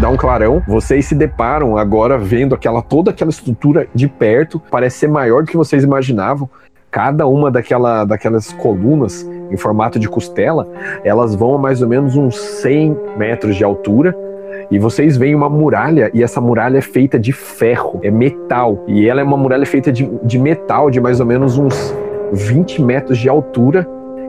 Dá 0.00 0.08
um 0.08 0.16
clarão, 0.16 0.60
vocês 0.66 1.06
se 1.06 1.14
deparam 1.14 1.76
agora 1.76 2.18
vendo 2.18 2.54
aquela 2.54 2.82
toda 2.82 3.12
aquela 3.12 3.30
estrutura 3.30 3.86
de 3.94 4.08
perto, 4.08 4.60
parece 4.70 4.98
ser 4.98 5.08
maior 5.08 5.42
do 5.42 5.50
que 5.50 5.56
vocês 5.56 5.84
imaginavam. 5.84 6.50
Cada 6.90 7.28
uma 7.28 7.50
daquela, 7.50 8.04
daquelas 8.04 8.52
colunas 8.52 9.24
em 9.50 9.56
formato 9.56 9.98
de 9.98 10.08
costela, 10.08 10.68
elas 11.04 11.36
vão 11.36 11.54
a 11.54 11.58
mais 11.58 11.80
ou 11.80 11.88
menos 11.88 12.16
uns 12.16 12.36
100 12.36 12.96
metros 13.16 13.54
de 13.54 13.62
altura. 13.62 14.16
E 14.70 14.78
vocês 14.78 15.16
veem 15.16 15.34
uma 15.34 15.48
muralha, 15.48 16.10
e 16.14 16.22
essa 16.22 16.40
muralha 16.40 16.78
é 16.78 16.80
feita 16.80 17.18
de 17.18 17.32
ferro, 17.32 17.98
é 18.02 18.10
metal. 18.10 18.84
E 18.86 19.08
ela 19.08 19.20
é 19.20 19.24
uma 19.24 19.36
muralha 19.36 19.66
feita 19.66 19.90
de, 19.90 20.08
de 20.22 20.38
metal 20.38 20.90
de 20.90 21.00
mais 21.00 21.18
ou 21.18 21.26
menos 21.26 21.58
uns 21.58 21.94
20 22.32 22.80
metros 22.80 23.18
de 23.18 23.28
altura. 23.28 23.86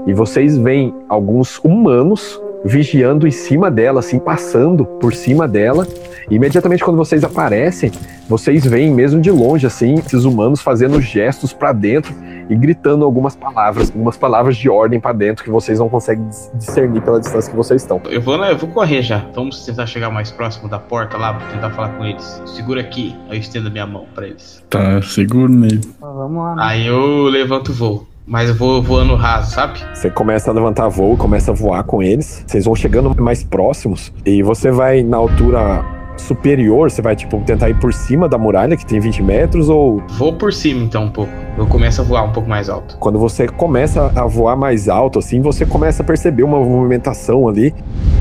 E 0.08 0.14
vocês 0.14 0.58
veem 0.58 0.96
alguns 1.08 1.60
humanos 1.64 2.42
vigiando 2.66 3.28
em 3.28 3.32
cima 3.32 3.70
dela, 3.70 4.00
assim, 4.00 4.18
passando 4.18 4.84
por 4.84 5.14
cima 5.14 5.48
dela. 5.48 5.88
E 6.30 6.36
imediatamente 6.36 6.84
quando 6.84 6.98
vocês 6.98 7.24
aparecem, 7.24 7.92
vocês 8.28 8.66
veem 8.66 8.92
mesmo 8.92 9.22
de 9.22 9.30
longe, 9.30 9.68
assim, 9.68 9.96
esses 9.96 10.24
humanos 10.24 10.62
fazendo 10.62 11.00
gestos 11.02 11.54
para 11.54 11.72
dentro 11.72 12.14
e 12.52 12.56
gritando 12.56 13.06
algumas 13.06 13.36
palavras, 13.36 13.90
algumas 13.90 14.18
palavras 14.18 14.58
de 14.58 14.70
ordem 14.70 15.00
para 15.00 15.14
dentro 15.14 15.44
que 15.44 15.50
vocês 15.50 15.80
não 15.80 15.88
conseguem 15.90 16.28
dis- 16.28 16.52
discernir 16.56 17.02
pela 17.02 17.20
distância 17.20 17.50
que 17.50 17.56
vocês 17.58 17.82
estão. 17.82 18.02
Eu 18.10 18.22
vou, 18.22 18.36
eu 18.44 18.58
vou 18.58 18.70
correr 18.70 19.02
já. 19.02 19.26
Vamos 19.34 19.66
tentar 19.66 19.86
chegar 19.86 20.10
mais 20.10 20.32
próximo 20.32 20.68
da 20.68 20.78
porta 20.78 21.18
lá, 21.18 21.32
vou 21.32 21.48
tentar 21.50 21.70
falar 21.72 21.90
com 21.90 22.06
eles. 22.06 22.42
Segura 22.46 22.82
aqui, 22.82 23.16
eu 23.30 23.36
estendo 23.38 23.68
a 23.70 23.72
minha 23.72 23.88
mão 23.88 24.06
pra 24.14 24.28
eles. 24.28 24.64
Tá 24.70 25.02
seguro 25.02 25.50
nele. 25.52 25.82
Ah, 26.02 26.12
Vamos 26.12 26.44
lá, 26.44 26.56
né? 26.56 26.62
Aí 26.66 26.86
eu 26.88 27.24
levanto 27.26 27.70
o 27.70 27.74
voo. 27.74 28.08
Mas 28.28 28.50
eu 28.50 28.56
vou 28.56 28.82
voando 28.84 29.16
raso, 29.16 29.52
sabe? 29.52 29.80
Você 29.94 30.10
começa 30.10 30.52
a 30.52 30.54
levantar 30.54 30.88
voo, 30.90 31.18
começa 31.18 31.52
a 31.52 31.54
voar 31.56 31.84
com 31.84 32.04
eles. 32.04 32.44
Vocês 32.46 32.66
vão 32.66 32.76
chegando 32.76 33.14
mais 33.22 33.44
próximos 33.44 34.14
e 34.26 34.44
você 34.44 34.72
vai 34.72 35.02
na 35.04 35.18
altura 35.18 35.84
superior, 36.22 36.90
você 36.90 37.02
vai 37.02 37.16
tipo 37.16 37.40
tentar 37.42 37.70
ir 37.70 37.80
por 37.80 37.94
cima 37.94 38.30
da 38.30 38.38
muralha 38.38 38.78
que 38.78 38.86
tem 38.86 39.00
20 39.00 39.24
metros 39.24 39.70
ou 39.70 40.02
Vou 40.18 40.34
por 40.34 40.54
cima 40.54 40.84
então 40.84 41.06
um 41.06 41.10
pouco. 41.10 41.32
Eu 41.58 41.68
começo 41.68 42.02
a 42.02 42.04
voar 42.04 42.24
um 42.24 42.32
pouco 42.32 42.50
mais 42.50 42.70
alto. 42.70 42.98
quando 43.00 43.20
você 43.20 43.48
começa 43.48 44.12
a 44.16 44.26
voar 44.26 44.56
mais 44.56 44.88
alto 44.88 45.20
assim, 45.20 45.42
você 45.42 45.66
começa 45.66 46.04
a 46.04 46.06
perceber 46.06 46.44
uma 46.44 46.60
movimentação 46.60 47.48
ali 47.48 47.74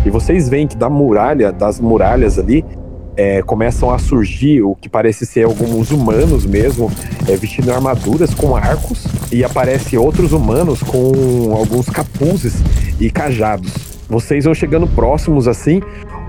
e 0.04 0.10
vocês 0.10 0.48
veem 0.48 0.66
que 0.66 0.76
da 0.76 0.88
muralha, 0.88 1.52
das 1.52 1.78
muralhas 1.78 2.38
ali, 2.38 2.64
é, 3.16 3.42
começam 3.42 3.90
a 3.90 3.98
surgir 3.98 4.62
o 4.62 4.74
que 4.74 4.88
parece 4.88 5.26
ser 5.26 5.44
alguns 5.44 5.90
humanos 5.90 6.46
mesmo, 6.46 6.90
é, 7.28 7.36
vestindo 7.36 7.70
armaduras 7.70 8.32
com 8.32 8.56
arcos 8.56 9.06
e 9.30 9.44
aparecem 9.44 9.98
outros 9.98 10.32
humanos 10.32 10.82
com 10.82 11.54
alguns 11.54 11.88
capuzes 11.88 12.62
e 12.98 13.10
cajados. 13.10 13.90
Vocês 14.08 14.44
vão 14.44 14.54
chegando 14.54 14.86
próximos 14.88 15.46
assim, 15.46 15.80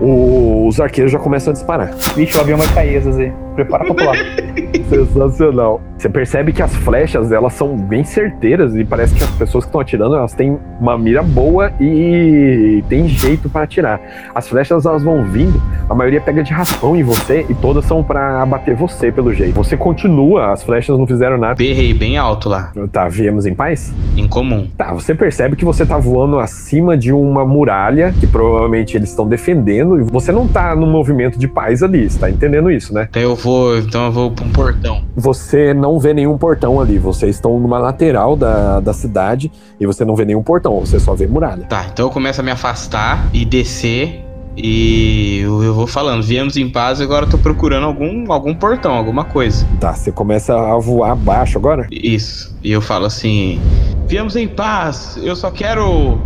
os 0.04 0.80
arqueiros 0.80 1.12
já 1.12 1.18
começam 1.18 1.52
a 1.52 1.54
disparar. 1.54 1.94
Vixe, 2.16 2.36
o 2.36 2.40
avião 2.40 2.58
vai 2.58 2.66
cair, 2.74 3.00
Zezé. 3.02 3.32
Prepara 3.54 3.84
pra 3.84 3.94
pular. 3.94 4.16
Sensacional. 4.88 5.80
Você 5.98 6.08
percebe 6.08 6.52
que 6.52 6.60
as 6.62 6.74
flechas, 6.74 7.30
elas 7.30 7.52
são 7.52 7.76
bem 7.76 8.02
certeiras 8.02 8.74
e 8.74 8.84
parece 8.84 9.14
que 9.14 9.22
as 9.22 9.30
pessoas 9.30 9.64
que 9.64 9.68
estão 9.68 9.80
atirando, 9.80 10.16
elas 10.16 10.32
têm 10.32 10.58
uma 10.80 10.98
mira 10.98 11.22
boa 11.22 11.72
e 11.80 12.82
tem 12.88 13.06
jeito 13.08 13.48
para 13.48 13.62
atirar. 13.62 14.00
As 14.34 14.48
flechas, 14.48 14.84
elas 14.84 15.04
vão 15.04 15.24
vindo, 15.24 15.62
a 15.88 15.94
maioria 15.94 16.20
pega 16.20 16.42
de 16.42 16.52
raspão 16.52 16.96
em 16.96 17.04
você 17.04 17.46
e 17.48 17.54
todas 17.54 17.84
são 17.84 18.02
para 18.02 18.42
abater 18.42 18.74
você, 18.74 19.12
pelo 19.12 19.32
jeito. 19.32 19.54
Você 19.54 19.76
continua, 19.76 20.52
as 20.52 20.62
flechas 20.64 20.98
não 20.98 21.06
fizeram 21.06 21.38
nada. 21.38 21.54
Berrei 21.54 21.94
bem 21.94 22.16
alto 22.18 22.48
lá, 22.48 22.72
Tá, 22.90 23.08
viemos 23.08 23.46
em 23.46 23.54
paz? 23.54 23.94
em 24.16 24.26
comum. 24.26 24.66
Tá, 24.76 24.92
você 24.92 25.14
percebe 25.14 25.54
que 25.56 25.64
você 25.64 25.86
tá 25.86 25.98
voando 25.98 26.38
acima 26.40 26.96
de 26.96 27.12
uma 27.12 27.44
muralha 27.46 28.12
que 28.18 28.26
provavelmente 28.26 28.96
eles 28.96 29.10
estão 29.10 29.26
defendendo 29.26 30.00
e 30.00 30.02
você 30.02 30.32
não 30.32 30.48
tá 30.48 30.74
no 30.74 30.86
movimento 30.86 31.38
de 31.38 31.46
paz 31.46 31.82
ali, 31.82 32.10
você 32.10 32.18
tá 32.18 32.28
entendendo 32.30 32.70
isso, 32.70 32.92
né? 32.92 33.06
Então 33.08 33.22
eu 33.22 33.36
vou, 33.42 33.76
então 33.76 34.06
eu 34.06 34.12
vou 34.12 34.30
pra 34.30 34.44
um 34.44 34.50
portão. 34.50 35.02
Você 35.16 35.74
não 35.74 35.98
vê 35.98 36.14
nenhum 36.14 36.38
portão 36.38 36.80
ali. 36.80 36.98
Vocês 36.98 37.34
estão 37.34 37.58
numa 37.58 37.78
lateral 37.78 38.36
da, 38.36 38.80
da 38.80 38.92
cidade 38.92 39.50
e 39.80 39.86
você 39.86 40.04
não 40.04 40.14
vê 40.14 40.24
nenhum 40.24 40.42
portão, 40.42 40.78
você 40.80 41.00
só 41.00 41.14
vê 41.14 41.26
muralha. 41.26 41.64
Tá, 41.64 41.86
então 41.92 42.06
eu 42.06 42.10
começo 42.10 42.40
a 42.40 42.44
me 42.44 42.50
afastar 42.50 43.28
e 43.32 43.44
descer. 43.44 44.24
E 44.54 45.40
eu, 45.40 45.62
eu 45.62 45.74
vou 45.74 45.86
falando, 45.86 46.22
viemos 46.22 46.58
em 46.58 46.68
paz 46.68 47.00
e 47.00 47.02
agora 47.02 47.24
eu 47.24 47.30
tô 47.30 47.38
procurando 47.38 47.86
algum, 47.86 48.30
algum 48.30 48.54
portão, 48.54 48.92
alguma 48.92 49.24
coisa. 49.24 49.66
Tá, 49.80 49.94
você 49.94 50.12
começa 50.12 50.54
a 50.54 50.78
voar 50.78 51.12
abaixo 51.12 51.56
agora? 51.56 51.86
Isso. 51.90 52.54
E 52.62 52.70
eu 52.70 52.82
falo 52.82 53.06
assim: 53.06 53.58
Viemos 54.06 54.36
em 54.36 54.46
paz, 54.46 55.18
eu 55.22 55.34
só 55.34 55.50
quero 55.50 56.20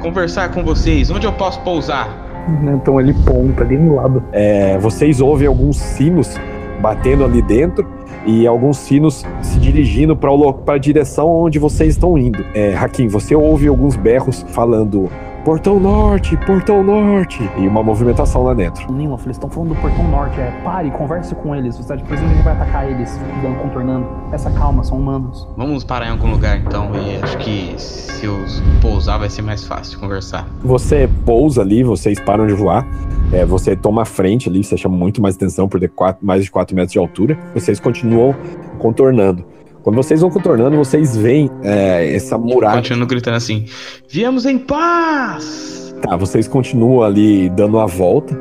conversar 0.00 0.50
com 0.50 0.64
vocês. 0.64 1.10
Onde 1.10 1.26
eu 1.26 1.32
posso 1.34 1.60
pousar? 1.60 2.27
Então 2.74 3.00
ele 3.00 3.14
ponta 3.24 3.62
ali 3.62 3.76
no 3.76 3.96
lado. 3.96 4.22
É, 4.32 4.78
vocês 4.78 5.20
ouvem 5.20 5.46
alguns 5.46 5.78
sinos 5.78 6.38
batendo 6.80 7.24
ali 7.24 7.42
dentro 7.42 7.86
e 8.26 8.46
alguns 8.46 8.78
sinos 8.78 9.24
se 9.42 9.58
dirigindo 9.58 10.16
para 10.16 10.74
a 10.74 10.78
direção 10.78 11.28
onde 11.28 11.58
vocês 11.58 11.94
estão 11.94 12.18
indo. 12.18 12.44
É, 12.54 12.74
Hakim, 12.76 13.08
você 13.08 13.34
ouve 13.34 13.68
alguns 13.68 13.96
berros 13.96 14.44
falando 14.48 15.08
Portão 15.44 15.80
Norte, 15.80 16.36
Portão 16.44 16.82
Norte 16.82 17.48
e 17.56 17.66
uma 17.66 17.82
movimentação 17.82 18.42
lá 18.42 18.52
dentro. 18.52 18.92
Nilaf, 18.92 19.24
eles 19.24 19.36
estão 19.36 19.48
falando 19.48 19.70
do 19.70 19.76
portão 19.80 20.06
norte. 20.08 20.38
É, 20.38 20.50
pare, 20.62 20.90
converse 20.90 21.34
com 21.34 21.54
eles. 21.54 21.76
Você 21.76 21.88
tá 21.88 21.96
depois 21.96 22.20
a 22.20 22.26
gente 22.26 22.42
vai 22.42 22.52
atacar 22.52 22.90
eles, 22.90 23.18
dando, 23.42 23.56
contornando. 23.62 24.06
Essa 24.30 24.50
calma, 24.50 24.84
são 24.84 24.98
humanos. 24.98 25.48
Vamos 25.56 25.84
parar 25.84 26.08
em 26.08 26.10
algum 26.10 26.30
lugar 26.30 26.58
então. 26.58 26.90
E 26.94 27.16
acho 27.22 27.38
que 27.38 27.74
se 27.78 28.26
eu 28.26 28.36
pousar 28.82 29.18
vai 29.18 29.30
ser 29.30 29.40
mais 29.42 29.64
fácil 29.66 29.92
de 29.92 29.98
conversar. 29.98 30.46
Você 30.62 31.08
pousa 31.24 31.62
ali, 31.62 31.82
vocês 31.82 32.20
param 32.20 32.46
de 32.46 32.52
voar. 32.52 32.86
É, 33.32 33.44
você 33.46 33.74
toma 33.74 34.02
a 34.02 34.04
frente 34.06 34.48
ali, 34.50 34.62
você 34.62 34.76
chama 34.76 34.96
muito 34.96 35.22
mais 35.22 35.34
atenção 35.36 35.66
por 35.68 35.80
ter 35.80 35.88
quatro- 35.88 36.24
mais 36.26 36.44
de 36.44 36.50
4 36.50 36.74
metros 36.76 36.92
de 36.92 36.98
altura. 36.98 37.38
Vocês 37.54 37.80
continuam 37.80 38.34
contornando. 38.78 39.44
Quando 39.88 39.96
vocês 39.96 40.20
vão 40.20 40.28
contornando, 40.28 40.76
vocês 40.76 41.16
veem 41.16 41.50
é, 41.62 42.14
essa 42.14 42.36
muralha. 42.36 42.76
Continuo 42.76 43.06
gritando 43.06 43.36
assim: 43.36 43.64
Viemos 44.06 44.44
em 44.44 44.58
paz! 44.58 45.96
Tá, 46.02 46.14
vocês 46.14 46.46
continuam 46.46 47.02
ali 47.02 47.48
dando 47.48 47.78
a 47.78 47.86
volta. 47.86 48.38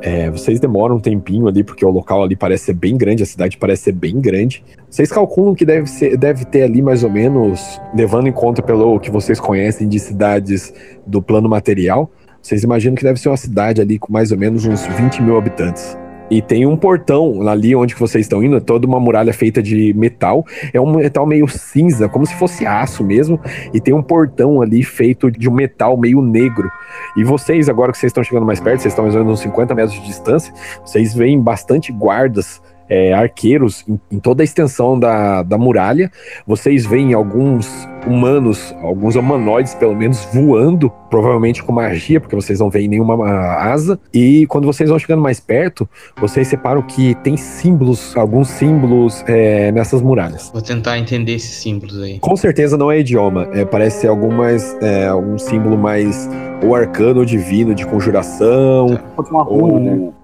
É, 0.00 0.30
vocês 0.30 0.60
demoram 0.60 0.94
um 0.94 1.00
tempinho 1.00 1.48
ali, 1.48 1.64
porque 1.64 1.84
o 1.84 1.90
local 1.90 2.22
ali 2.22 2.36
parece 2.36 2.66
ser 2.66 2.74
bem 2.74 2.96
grande, 2.96 3.24
a 3.24 3.26
cidade 3.26 3.56
parece 3.56 3.82
ser 3.82 3.92
bem 3.92 4.20
grande. 4.20 4.62
Vocês 4.88 5.10
calculam 5.10 5.52
que 5.52 5.64
deve, 5.64 5.88
ser, 5.88 6.16
deve 6.16 6.44
ter 6.44 6.62
ali 6.62 6.80
mais 6.80 7.02
ou 7.02 7.10
menos, 7.10 7.80
levando 7.92 8.28
em 8.28 8.32
conta 8.32 8.62
pelo 8.62 9.00
que 9.00 9.10
vocês 9.10 9.40
conhecem 9.40 9.88
de 9.88 9.98
cidades 9.98 10.72
do 11.04 11.20
plano 11.20 11.48
material, 11.48 12.08
vocês 12.40 12.62
imaginam 12.62 12.94
que 12.94 13.02
deve 13.02 13.18
ser 13.18 13.30
uma 13.30 13.36
cidade 13.36 13.80
ali 13.80 13.98
com 13.98 14.12
mais 14.12 14.30
ou 14.30 14.38
menos 14.38 14.64
uns 14.64 14.86
20 14.86 15.22
mil 15.22 15.36
habitantes. 15.36 15.98
E 16.30 16.40
tem 16.40 16.66
um 16.66 16.76
portão 16.76 17.46
ali 17.46 17.76
onde 17.76 17.94
vocês 17.94 18.24
estão 18.24 18.42
indo, 18.42 18.56
é 18.56 18.60
toda 18.60 18.86
uma 18.86 18.98
muralha 18.98 19.32
feita 19.32 19.62
de 19.62 19.92
metal. 19.94 20.44
É 20.72 20.80
um 20.80 20.96
metal 20.96 21.26
meio 21.26 21.46
cinza, 21.48 22.08
como 22.08 22.26
se 22.26 22.34
fosse 22.34 22.66
aço 22.66 23.04
mesmo. 23.04 23.38
E 23.72 23.80
tem 23.80 23.94
um 23.94 24.02
portão 24.02 24.62
ali 24.62 24.82
feito 24.82 25.30
de 25.30 25.48
um 25.48 25.52
metal 25.52 25.96
meio 25.96 26.22
negro. 26.22 26.70
E 27.16 27.24
vocês, 27.24 27.68
agora 27.68 27.92
que 27.92 27.98
vocês 27.98 28.10
estão 28.10 28.24
chegando 28.24 28.46
mais 28.46 28.60
perto, 28.60 28.80
vocês 28.80 28.92
estão 28.92 29.04
mais 29.04 29.14
ou 29.14 29.22
menos 29.22 29.40
uns 29.40 29.42
50 29.42 29.74
metros 29.74 29.94
de 29.94 30.06
distância, 30.06 30.52
vocês 30.84 31.14
veem 31.14 31.40
bastante 31.40 31.92
guardas, 31.92 32.60
é, 32.88 33.12
arqueiros 33.12 33.84
em, 33.88 33.98
em 34.12 34.18
toda 34.18 34.42
a 34.42 34.44
extensão 34.44 34.98
da, 34.98 35.42
da 35.42 35.58
muralha. 35.58 36.10
Vocês 36.46 36.86
veem 36.86 37.14
alguns 37.14 37.88
humanos, 38.06 38.74
alguns 38.82 39.16
humanoides 39.16 39.74
pelo 39.74 39.96
menos, 39.96 40.28
voando, 40.32 40.90
provavelmente 41.10 41.62
com 41.62 41.72
magia, 41.72 42.20
porque 42.20 42.36
vocês 42.36 42.60
não 42.60 42.68
veem 42.68 42.88
nenhuma 42.88 43.14
ah, 43.26 43.72
asa. 43.72 43.98
E 44.12 44.46
quando 44.46 44.66
vocês 44.66 44.90
vão 44.90 44.98
chegando 44.98 45.22
mais 45.22 45.40
perto, 45.40 45.88
vocês 46.20 46.48
separam 46.48 46.82
que 46.82 47.14
tem 47.16 47.36
símbolos, 47.36 48.16
alguns 48.16 48.48
símbolos 48.48 49.24
é, 49.26 49.72
nessas 49.72 50.02
muralhas. 50.02 50.50
Vou 50.52 50.62
tentar 50.62 50.98
entender 50.98 51.34
esses 51.34 51.56
símbolos 51.56 52.00
aí. 52.02 52.18
Com 52.18 52.36
certeza 52.36 52.76
não 52.76 52.90
é 52.90 53.00
idioma, 53.00 53.48
é, 53.52 53.64
parece 53.64 54.02
ser 54.02 54.08
algumas, 54.08 54.76
é, 54.82 55.12
um 55.14 55.38
símbolo 55.38 55.78
mais 55.78 56.28
ou 56.62 56.74
arcano 56.74 57.20
ou 57.20 57.24
divino 57.24 57.74
de 57.74 57.86
conjuração, 57.86 58.44
Tá. 58.94 59.22
Uma 59.30 59.42
runa, 59.42 59.80
né? 59.80 59.96
ou. 59.96 60.14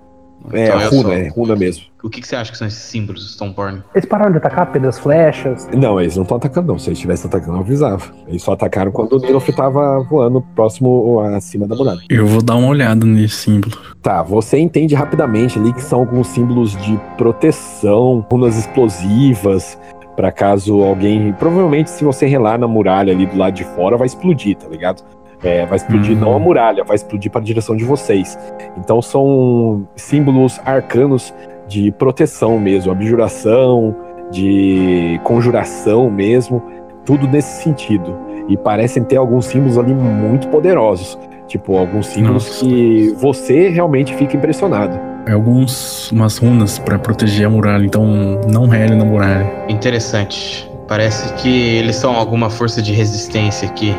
É, 0.52 0.66
Então, 0.66 0.90
runa, 0.90 1.14
é 1.14 1.28
runa 1.28 1.56
mesmo. 1.56 1.84
O 2.02 2.08
que, 2.08 2.20
que 2.20 2.26
você 2.26 2.34
acha 2.36 2.50
que 2.50 2.56
são 2.56 2.66
esses 2.66 2.82
símbolos 2.82 3.22
do 3.24 3.28
Stoneborn? 3.30 3.82
Eles 3.94 4.06
pararam 4.08 4.30
de 4.32 4.38
atacar 4.38 4.72
pedras 4.72 4.98
flechas. 4.98 5.68
Não, 5.76 6.00
eles 6.00 6.16
não 6.16 6.22
estão 6.22 6.38
atacando, 6.38 6.68
não. 6.68 6.78
Se 6.78 6.88
eles 6.88 6.98
estivessem 6.98 7.28
atacando, 7.28 7.58
eu 7.58 7.60
avisava. 7.60 8.02
Eles 8.26 8.42
só 8.42 8.52
atacaram 8.52 8.90
quando 8.90 9.12
o 9.14 9.18
Nilof 9.18 9.48
tava 9.52 10.00
voando 10.08 10.40
próximo 10.54 11.20
acima 11.20 11.66
da 11.66 11.76
muralha. 11.76 12.00
Eu 12.08 12.26
vou 12.26 12.40
dar 12.40 12.56
uma 12.56 12.68
olhada 12.68 13.04
nesse 13.04 13.34
símbolo. 13.36 13.76
Tá, 14.00 14.22
você 14.22 14.58
entende 14.58 14.94
rapidamente 14.94 15.58
ali 15.58 15.72
que 15.74 15.82
são 15.82 16.00
alguns 16.00 16.28
símbolos 16.28 16.74
de 16.78 16.98
proteção, 17.18 18.24
runas 18.30 18.56
explosivas, 18.56 19.78
para 20.16 20.32
caso 20.32 20.82
alguém. 20.82 21.32
Provavelmente, 21.34 21.90
se 21.90 22.04
você 22.04 22.26
relar 22.26 22.58
na 22.58 22.66
muralha 22.68 23.12
ali 23.12 23.26
do 23.26 23.36
lado 23.36 23.54
de 23.54 23.64
fora, 23.64 23.96
vai 23.96 24.06
explodir, 24.06 24.56
tá 24.56 24.68
ligado? 24.68 25.02
É, 25.42 25.64
vai 25.64 25.76
explodir 25.76 26.12
Uhum. 26.14 26.20
não 26.20 26.34
a 26.36 26.38
muralha, 26.38 26.84
vai 26.84 26.96
explodir 26.96 27.30
para 27.30 27.40
a 27.40 27.44
direção 27.44 27.74
de 27.74 27.84
vocês. 27.84 28.38
Então 28.76 29.00
são 29.00 29.88
símbolos 29.96 30.60
arcanos 30.66 31.32
de 31.70 31.92
proteção 31.92 32.58
mesmo, 32.58 32.90
abjuração, 32.90 33.94
de 34.30 35.20
conjuração 35.22 36.10
mesmo, 36.10 36.60
tudo 37.06 37.28
nesse 37.28 37.62
sentido. 37.62 38.18
e 38.48 38.56
parecem 38.56 39.04
ter 39.04 39.16
alguns 39.16 39.46
símbolos 39.46 39.78
ali 39.78 39.94
muito 39.94 40.48
poderosos. 40.48 41.16
Tipo, 41.46 41.76
alguns 41.76 42.06
símbolos 42.08 42.46
Nossa. 42.46 42.64
que 42.64 43.14
você 43.16 43.68
realmente 43.68 44.12
fica 44.16 44.36
impressionado. 44.36 44.98
É 45.26 45.32
alguns 45.32 46.10
umas 46.10 46.38
runas 46.38 46.76
pra 46.76 46.98
proteger 46.98 47.46
a 47.46 47.50
muralha, 47.50 47.84
então 47.84 48.04
não 48.48 48.66
rele 48.66 48.96
na 48.96 49.04
muralha. 49.04 49.48
Interessante. 49.68 50.68
Parece 50.88 51.32
que 51.34 51.76
eles 51.76 51.94
são 51.94 52.16
alguma 52.16 52.50
força 52.50 52.82
de 52.82 52.92
resistência 52.92 53.68
aqui. 53.68 53.94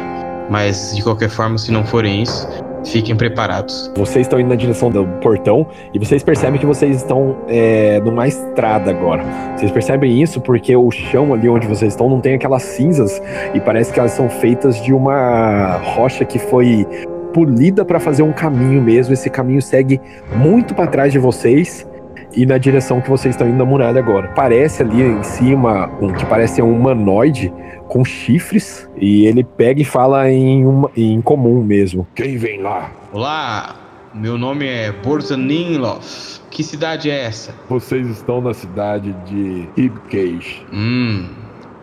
Mas 0.49 0.93
de 0.93 1.01
qualquer 1.01 1.29
forma, 1.29 1.57
se 1.57 1.71
não 1.71 1.85
forem 1.85 2.23
isso, 2.23 2.45
fiquem 2.85 3.15
preparados. 3.15 3.91
Vocês 3.95 4.25
estão 4.25 4.39
indo 4.39 4.49
na 4.49 4.55
direção 4.55 4.89
do 4.89 5.05
portão 5.21 5.67
e 5.93 5.99
vocês 5.99 6.23
percebem 6.23 6.59
que 6.59 6.65
vocês 6.65 6.97
estão 6.97 7.37
é, 7.47 7.99
numa 7.99 8.27
estrada 8.27 8.91
agora. 8.91 9.23
Vocês 9.55 9.71
percebem 9.71 10.21
isso 10.21 10.41
porque 10.41 10.75
o 10.75 10.89
chão 10.91 11.33
ali 11.33 11.47
onde 11.49 11.67
vocês 11.67 11.93
estão 11.93 12.09
não 12.09 12.19
tem 12.19 12.35
aquelas 12.35 12.63
cinzas 12.63 13.21
e 13.53 13.59
parece 13.59 13.93
que 13.93 13.99
elas 13.99 14.11
são 14.11 14.29
feitas 14.29 14.81
de 14.81 14.93
uma 14.93 15.77
rocha 15.77 16.25
que 16.25 16.39
foi 16.39 16.85
polida 17.33 17.85
para 17.85 17.99
fazer 17.99 18.23
um 18.23 18.31
caminho 18.31 18.81
mesmo. 18.81 19.13
Esse 19.13 19.29
caminho 19.29 19.61
segue 19.61 19.99
muito 20.35 20.75
para 20.75 20.87
trás 20.87 21.11
de 21.11 21.19
vocês 21.19 21.87
e 22.35 22.45
na 22.45 22.57
direção 22.57 23.01
que 23.01 23.09
vocês 23.09 23.35
estão 23.35 23.47
indo 23.47 23.57
na 23.57 23.65
muralha 23.65 23.99
agora. 23.99 24.29
Parece 24.35 24.81
ali 24.83 25.01
em 25.01 25.23
cima 25.23 25.89
um 26.01 26.13
que 26.13 26.25
parece 26.25 26.61
um 26.61 26.73
humanoide 26.73 27.53
com 27.91 28.05
chifres 28.05 28.89
e 28.95 29.25
ele 29.25 29.43
pega 29.43 29.81
e 29.81 29.83
fala 29.83 30.31
em, 30.31 30.65
uma, 30.65 30.89
em 30.95 31.21
comum 31.21 31.61
mesmo. 31.61 32.07
Quem 32.15 32.37
vem 32.37 32.61
lá? 32.61 32.89
Olá, 33.11 33.75
meu 34.13 34.37
nome 34.37 34.65
é 34.65 34.93
Borzaninlov. 34.93 36.01
Que 36.49 36.63
cidade 36.63 37.09
é 37.09 37.25
essa? 37.25 37.53
Vocês 37.67 38.07
estão 38.07 38.39
na 38.39 38.53
cidade 38.53 39.13
de 39.25 39.67
Hibcage. 39.75 40.65
Hum, 40.71 41.27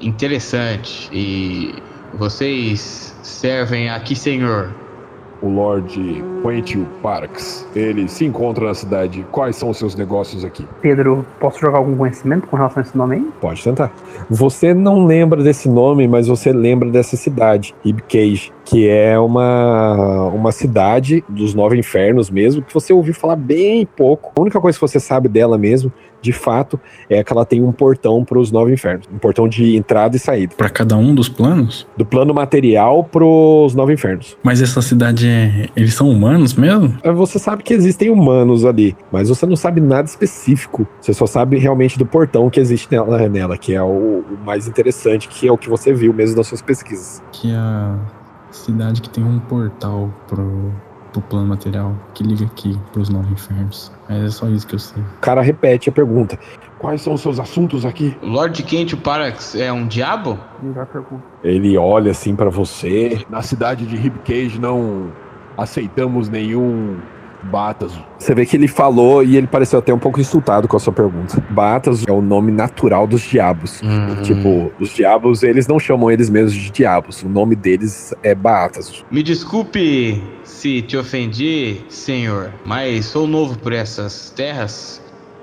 interessante. 0.00 1.10
E 1.12 1.74
vocês 2.14 3.14
servem 3.22 3.90
a 3.90 4.00
que 4.00 4.16
senhor? 4.16 4.74
O 5.42 5.48
Lord 5.48 6.24
Quentin 6.42 6.86
Parks. 7.02 7.66
Ele 7.74 8.08
se 8.08 8.24
encontra 8.24 8.66
na 8.66 8.74
cidade. 8.74 9.26
Quais 9.30 9.56
são 9.56 9.70
os 9.70 9.76
seus 9.76 9.94
negócios 9.94 10.44
aqui? 10.44 10.66
Pedro, 10.80 11.24
posso 11.38 11.60
jogar 11.60 11.78
algum 11.78 11.96
conhecimento 11.96 12.46
com 12.46 12.56
relação 12.56 12.82
a 12.82 12.86
esse 12.86 12.96
nome 12.96 13.16
aí? 13.16 13.26
Pode 13.40 13.62
tentar. 13.62 13.92
Você 14.28 14.74
não 14.74 15.04
lembra 15.04 15.42
desse 15.42 15.68
nome, 15.68 16.08
mas 16.08 16.26
você 16.26 16.52
lembra 16.52 16.90
dessa 16.90 17.16
cidade, 17.16 17.74
Ibcage, 17.84 18.52
que 18.64 18.88
é 18.88 19.18
uma, 19.18 20.26
uma 20.28 20.52
cidade 20.52 21.24
dos 21.28 21.54
Nove 21.54 21.78
Infernos 21.78 22.30
mesmo, 22.30 22.62
que 22.62 22.74
você 22.74 22.92
ouviu 22.92 23.14
falar 23.14 23.36
bem 23.36 23.86
pouco. 23.86 24.32
A 24.36 24.40
única 24.40 24.60
coisa 24.60 24.76
que 24.76 24.82
você 24.82 25.00
sabe 25.00 25.28
dela 25.28 25.56
mesmo, 25.56 25.92
de 26.20 26.32
fato, 26.32 26.78
é 27.08 27.22
que 27.22 27.32
ela 27.32 27.44
tem 27.44 27.62
um 27.62 27.72
portão 27.72 28.24
para 28.24 28.38
os 28.38 28.50
Nove 28.50 28.72
Infernos. 28.72 29.08
Um 29.12 29.18
portão 29.18 29.48
de 29.48 29.76
entrada 29.76 30.16
e 30.16 30.18
saída. 30.18 30.54
Pra 30.56 30.68
cada 30.68 30.96
um 30.96 31.14
dos 31.14 31.28
planos? 31.28 31.86
Do 31.96 32.04
plano 32.04 32.34
material 32.34 33.04
pros 33.04 33.74
Nove 33.74 33.94
Infernos. 33.94 34.36
Mas 34.42 34.60
essa 34.60 34.82
cidade 34.82 35.28
é. 35.28 35.68
Eles 35.76 35.94
são 35.94 36.10
humanos 36.10 36.54
mesmo? 36.54 36.96
É, 37.02 37.12
Você 37.12 37.38
sabe 37.38 37.62
que 37.62 37.72
existem 37.72 38.10
humanos 38.10 38.64
ali, 38.64 38.96
mas 39.12 39.28
você 39.28 39.46
não 39.46 39.56
sabe 39.56 39.80
nada 39.80 40.08
específico. 40.08 40.86
Você 41.00 41.12
só 41.12 41.26
sabe 41.26 41.58
realmente 41.58 41.98
do 41.98 42.06
portão 42.06 42.50
que 42.50 42.60
existe 42.60 42.90
nela, 42.90 43.28
nela 43.28 43.56
que 43.56 43.74
é 43.74 43.82
o, 43.82 44.24
o 44.28 44.38
mais 44.44 44.66
interessante, 44.66 45.28
que 45.28 45.46
é 45.46 45.52
o 45.52 45.58
que 45.58 45.68
você 45.68 45.92
viu 45.92 46.12
mesmo 46.12 46.36
nas 46.36 46.46
suas 46.46 46.62
pesquisas. 46.62 47.22
Que 47.32 47.50
é 47.50 47.56
a 47.56 47.98
cidade 48.50 49.00
que 49.00 49.10
tem 49.10 49.22
um 49.22 49.38
portal 49.40 50.12
pro, 50.26 50.72
pro 51.20 51.30
plano 51.30 51.46
material 51.48 51.94
que 52.14 52.22
liga 52.22 52.44
aqui 52.44 52.78
pros 52.92 53.08
nove 53.08 53.32
infernos. 53.32 53.92
Mas 54.08 54.24
é 54.24 54.28
só 54.30 54.48
isso 54.48 54.66
que 54.66 54.74
eu 54.74 54.78
sei. 54.78 55.02
O 55.02 55.20
cara 55.20 55.40
repete 55.42 55.88
a 55.88 55.92
pergunta. 55.92 56.38
Quais 56.78 57.02
são 57.02 57.14
os 57.14 57.20
seus 57.20 57.40
assuntos 57.40 57.84
aqui? 57.84 58.16
O 58.22 58.26
Lord 58.26 58.62
Kent 58.62 58.94
Parax 58.96 59.54
é 59.54 59.72
um 59.72 59.86
diabo? 59.86 60.38
Melhor 60.62 60.86
pergunta. 60.86 61.22
Ele 61.42 61.76
olha 61.76 62.12
assim 62.12 62.36
pra 62.36 62.50
você. 62.50 63.24
Na 63.28 63.42
cidade 63.42 63.86
de 63.86 63.96
Hibcage 63.96 64.60
não 64.60 65.12
aceitamos 65.56 66.28
nenhum 66.28 66.98
Batas. 67.42 67.92
Você 68.18 68.34
vê 68.34 68.44
que 68.44 68.56
ele 68.56 68.68
falou 68.68 69.22
e 69.22 69.36
ele 69.36 69.46
pareceu 69.46 69.78
até 69.78 69.92
um 69.92 69.98
pouco 69.98 70.20
insultado 70.20 70.66
com 70.66 70.76
a 70.76 70.80
sua 70.80 70.92
pergunta. 70.92 71.42
Batas 71.50 72.04
é 72.06 72.12
o 72.12 72.20
nome 72.20 72.50
natural 72.50 73.06
dos 73.06 73.22
diabos. 73.22 73.80
Hum. 73.82 74.22
Tipo, 74.22 74.72
os 74.80 74.90
diabos, 74.90 75.42
eles 75.42 75.66
não 75.66 75.78
chamam 75.78 76.10
eles 76.10 76.28
mesmos 76.28 76.54
de 76.54 76.70
diabos. 76.70 77.22
O 77.22 77.28
nome 77.28 77.54
deles 77.54 78.14
é 78.22 78.34
Baatas. 78.34 79.04
Me 79.10 79.22
desculpe 79.22 80.22
se 80.42 80.82
te 80.82 80.96
ofendi, 80.96 81.80
senhor, 81.88 82.52
mas 82.64 83.06
sou 83.06 83.26
novo 83.26 83.58
por 83.58 83.72
essas 83.72 84.30
terras 84.30 85.00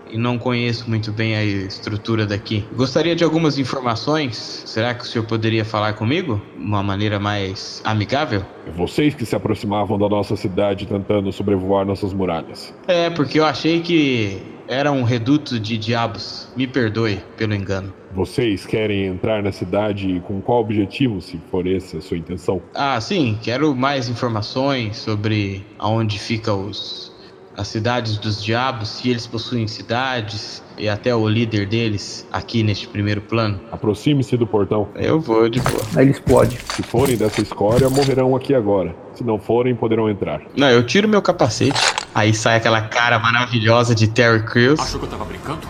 e 0.10 0.18
não 0.18 0.38
conheço 0.38 0.90
muito 0.90 1.12
bem 1.12 1.36
a 1.36 1.44
estrutura 1.44 2.26
daqui. 2.26 2.66
Gostaria 2.76 3.16
de 3.16 3.24
algumas 3.24 3.58
informações. 3.58 4.64
Será 4.66 4.94
que 4.94 5.04
o 5.04 5.08
senhor 5.08 5.26
poderia 5.26 5.66
falar 5.66 5.94
comigo? 5.94 6.42
De 6.58 6.64
uma 6.64 6.84
maneira 6.84 7.20
mais 7.20 7.82
amigável? 7.84 8.44
Vocês 8.76 9.14
que 9.14 9.26
se 9.26 9.36
aproximavam 9.36 9.98
da 9.98 10.08
nossa 10.10 10.36
cidade 10.36 10.86
tentando 10.86 11.32
sobrevoar 11.32 11.86
nossas 11.86 12.14
muralhas. 12.14 12.74
É, 12.88 13.10
porque 13.10 13.40
eu 13.40 13.46
achei 13.46 13.82
que 13.82 14.42
era 14.68 14.92
um 14.92 15.04
reduto 15.04 15.60
de 15.60 15.78
diabos. 15.78 16.48
Me 16.56 16.68
perdoe 16.68 17.20
pelo 17.38 17.54
engano. 17.54 17.94
Vocês 18.14 18.66
querem 18.66 19.06
entrar 19.06 19.44
na 19.44 19.52
cidade 19.52 20.22
com 20.26 20.42
qual 20.42 20.62
objetivo, 20.62 21.22
se 21.22 21.38
for 21.52 21.68
essa 21.68 21.98
a 21.98 22.02
sua 22.02 22.18
intenção? 22.18 22.62
Ah, 22.74 23.00
sim, 23.02 23.38
quero 23.42 23.76
mais 23.76 24.08
informações 24.08 24.98
sobre 24.98 25.66
aonde 25.78 26.18
ficam 26.18 26.68
os 26.70 27.14
as 27.58 27.68
cidades 27.68 28.18
dos 28.18 28.44
diabos, 28.44 28.90
se 28.90 29.10
eles 29.10 29.26
possuem 29.26 29.68
cidades 29.68 30.64
e 30.78 30.90
até 30.90 31.16
o 31.16 31.28
líder 31.28 31.66
deles 31.66 32.28
aqui 32.32 32.64
neste 32.64 32.88
primeiro 32.88 33.22
plano. 33.22 33.60
Aproxime-se 33.72 34.36
do 34.38 34.46
portão. 34.46 34.90
Eu 34.96 35.20
vou 35.20 35.50
de 35.50 35.60
boa. 35.62 35.82
Aí 35.96 36.04
ele 36.04 36.12
explode. 36.12 36.58
Se 36.74 36.84
forem 36.84 37.16
dessa 37.16 37.42
escória, 37.42 37.90
morrerão 37.90 38.36
aqui 38.36 38.54
agora. 38.54 38.94
Se 39.14 39.24
não 39.24 39.40
forem, 39.40 39.74
poderão 39.74 40.10
entrar. 40.10 40.42
Não, 40.56 40.70
eu 40.70 40.86
tiro 40.86 41.08
meu 41.08 41.22
capacete. 41.22 41.80
Aí 42.14 42.34
sai 42.34 42.58
aquela 42.58 42.82
cara 42.82 43.20
maravilhosa 43.20 43.96
de 43.96 44.08
Terry 44.08 44.44
Crews. 44.44 44.98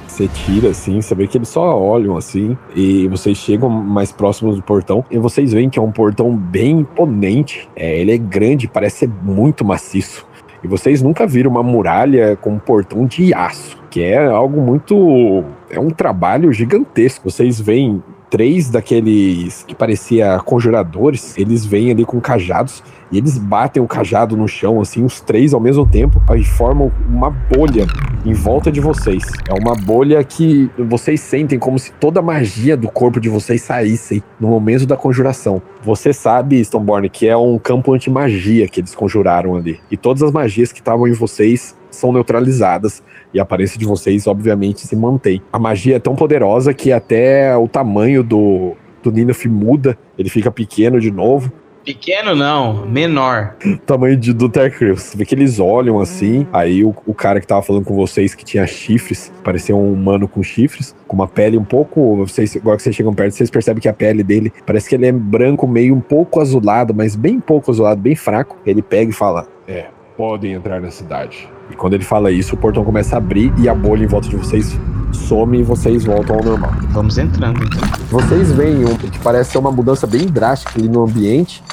Você 0.08 0.28
tira 0.28 0.70
assim, 0.70 1.02
você 1.02 1.14
vê 1.14 1.28
que 1.28 1.38
eles 1.38 1.50
só 1.50 1.78
olham 1.78 2.18
assim, 2.18 2.58
e 2.76 3.08
vocês 3.08 3.38
chegam 3.38 3.70
mais 3.70 4.12
próximos 4.12 4.56
do 4.56 4.62
portão, 4.62 5.04
e 5.12 5.18
vocês 5.18 5.52
veem 5.52 5.70
que 5.70 5.78
é 5.78 5.82
um 5.82 5.92
portão 5.92 6.36
bem 6.36 6.80
imponente. 6.80 7.68
É, 7.76 8.00
ele 8.00 8.14
é 8.14 8.18
grande, 8.18 8.68
parece 8.68 9.00
ser 9.00 9.10
muito 9.10 9.66
maciço. 9.66 10.25
E 10.66 10.68
vocês 10.68 11.00
nunca 11.00 11.28
viram 11.28 11.52
uma 11.52 11.62
muralha 11.62 12.36
com 12.42 12.54
um 12.54 12.58
portão 12.58 13.06
de 13.06 13.32
aço, 13.36 13.78
que 13.88 14.02
é 14.02 14.26
algo 14.26 14.60
muito. 14.60 15.44
É 15.70 15.80
um 15.80 15.92
trabalho 15.92 16.52
gigantesco. 16.52 17.30
Vocês 17.30 17.62
veem 17.62 18.02
três 18.36 18.70
daqueles 18.70 19.64
que 19.64 19.74
parecia 19.74 20.38
conjuradores, 20.40 21.38
eles 21.38 21.66
vêm 21.66 21.90
ali 21.90 22.04
com 22.04 22.20
cajados 22.20 22.84
e 23.10 23.18
eles 23.18 23.38
batem 23.38 23.82
o 23.82 23.88
cajado 23.88 24.36
no 24.36 24.46
chão, 24.46 24.82
assim, 24.82 25.06
os 25.06 25.22
três 25.22 25.54
ao 25.54 25.60
mesmo 25.62 25.86
tempo, 25.86 26.22
aí 26.30 26.44
formam 26.44 26.92
uma 27.08 27.30
bolha 27.30 27.88
em 28.26 28.34
volta 28.34 28.70
de 28.70 28.82
vocês. 28.82 29.24
É 29.48 29.54
uma 29.54 29.74
bolha 29.74 30.22
que 30.22 30.70
vocês 30.78 31.22
sentem 31.22 31.58
como 31.58 31.80
se 31.80 31.94
toda 31.94 32.20
a 32.20 32.24
magia 32.24 32.76
do 32.76 32.90
corpo 32.90 33.22
de 33.22 33.30
vocês 33.30 33.62
saísse 33.62 34.22
no 34.38 34.50
momento 34.50 34.86
da 34.86 34.98
conjuração. 34.98 35.62
Você 35.82 36.12
sabe, 36.12 36.60
Stoneborn, 36.60 37.08
que 37.08 37.30
é 37.30 37.38
um 37.38 37.58
campo 37.58 37.94
anti-magia 37.94 38.68
que 38.68 38.82
eles 38.82 38.94
conjuraram 38.94 39.56
ali. 39.56 39.80
E 39.90 39.96
todas 39.96 40.22
as 40.22 40.34
magias 40.34 40.74
que 40.74 40.80
estavam 40.82 41.08
em 41.08 41.14
vocês 41.14 41.74
são 41.96 42.12
neutralizadas 42.12 43.04
e 43.34 43.40
a 43.40 43.44
aparência 43.44 43.78
de 43.78 43.86
vocês, 43.86 44.28
obviamente, 44.28 44.88
se 44.88 44.96
mantém. 44.96 45.42
A 45.52 45.60
magia 45.60 45.96
é 45.96 46.00
tão 46.00 46.16
poderosa 46.16 46.74
que 46.74 46.92
até 46.92 47.56
o 47.58 47.68
tamanho 47.68 48.24
do, 48.24 48.74
do 49.04 49.12
Ninaf 49.12 49.46
muda, 49.48 49.98
ele 50.18 50.30
fica 50.30 50.52
pequeno 50.52 51.00
de 51.00 51.12
novo. 51.12 51.52
Pequeno 51.86 52.36
não, 52.36 52.84
menor. 52.88 53.56
Tamanho 53.86 54.18
de, 54.18 54.34
do 54.34 54.50
Tercreus. 54.50 55.04
Você 55.04 55.18
vê 55.18 55.24
que 55.24 55.36
eles 55.36 55.60
olham 55.60 56.00
assim, 56.00 56.48
aí 56.52 56.84
o, 56.84 56.96
o 57.06 57.14
cara 57.14 57.40
que 57.40 57.46
tava 57.46 57.62
falando 57.62 57.86
com 57.86 57.94
vocês, 57.94 58.34
que 58.34 58.44
tinha 58.44 58.66
chifres, 58.66 59.32
parecia 59.44 59.76
um 59.76 59.94
humano 59.94 60.28
com 60.28 60.42
chifres, 60.42 60.96
com 61.08 61.16
uma 61.16 61.28
pele 61.28 61.60
um 61.60 61.64
pouco. 61.64 62.26
Vocês, 62.26 62.56
agora 62.56 62.78
que 62.78 62.82
vocês 62.82 62.96
chegam 62.96 63.14
perto, 63.14 63.36
vocês 63.36 63.52
percebem 63.52 63.80
que 63.80 63.88
a 63.88 63.94
pele 63.94 64.24
dele 64.24 64.52
parece 64.66 64.90
que 64.90 64.96
ele 64.96 65.06
é 65.06 65.12
branco, 65.12 65.68
meio 65.68 65.94
um 65.94 66.02
pouco 66.02 66.42
azulado, 66.42 66.92
mas 66.92 67.16
bem 67.16 67.40
pouco 67.40 67.70
azulado, 67.70 68.02
bem 68.02 68.16
fraco. 68.16 68.58
Ele 68.66 68.82
pega 68.82 69.12
e 69.12 69.14
fala: 69.14 69.48
É, 69.68 69.86
podem 70.18 70.54
entrar 70.54 70.82
na 70.82 70.90
cidade. 70.90 71.48
E 71.70 71.76
quando 71.76 71.94
ele 71.94 72.04
fala 72.04 72.32
isso, 72.32 72.56
o 72.56 72.58
portão 72.58 72.84
começa 72.84 73.16
a 73.16 73.18
abrir 73.18 73.54
e 73.58 73.68
a 73.68 73.74
bolha 73.74 74.04
em 74.04 74.08
volta 74.08 74.30
de 74.30 74.36
vocês 74.36 74.78
some 75.16 75.60
e 75.60 75.64
vocês 75.64 76.04
voltam 76.04 76.38
ao 76.38 76.44
normal. 76.44 76.72
Vamos 76.90 77.18
entrando 77.18 77.64
então. 77.64 77.82
Vocês 78.10 78.52
veem 78.52 78.86
um 78.86 78.96
que 78.96 79.20
parece 79.20 79.52
ser 79.52 79.58
uma 79.58 79.72
mudança 79.72 80.06
bem 80.06 80.28
drástica 80.28 80.74
ali 80.78 80.88
no 80.88 81.04
ambiente. 81.04 81.64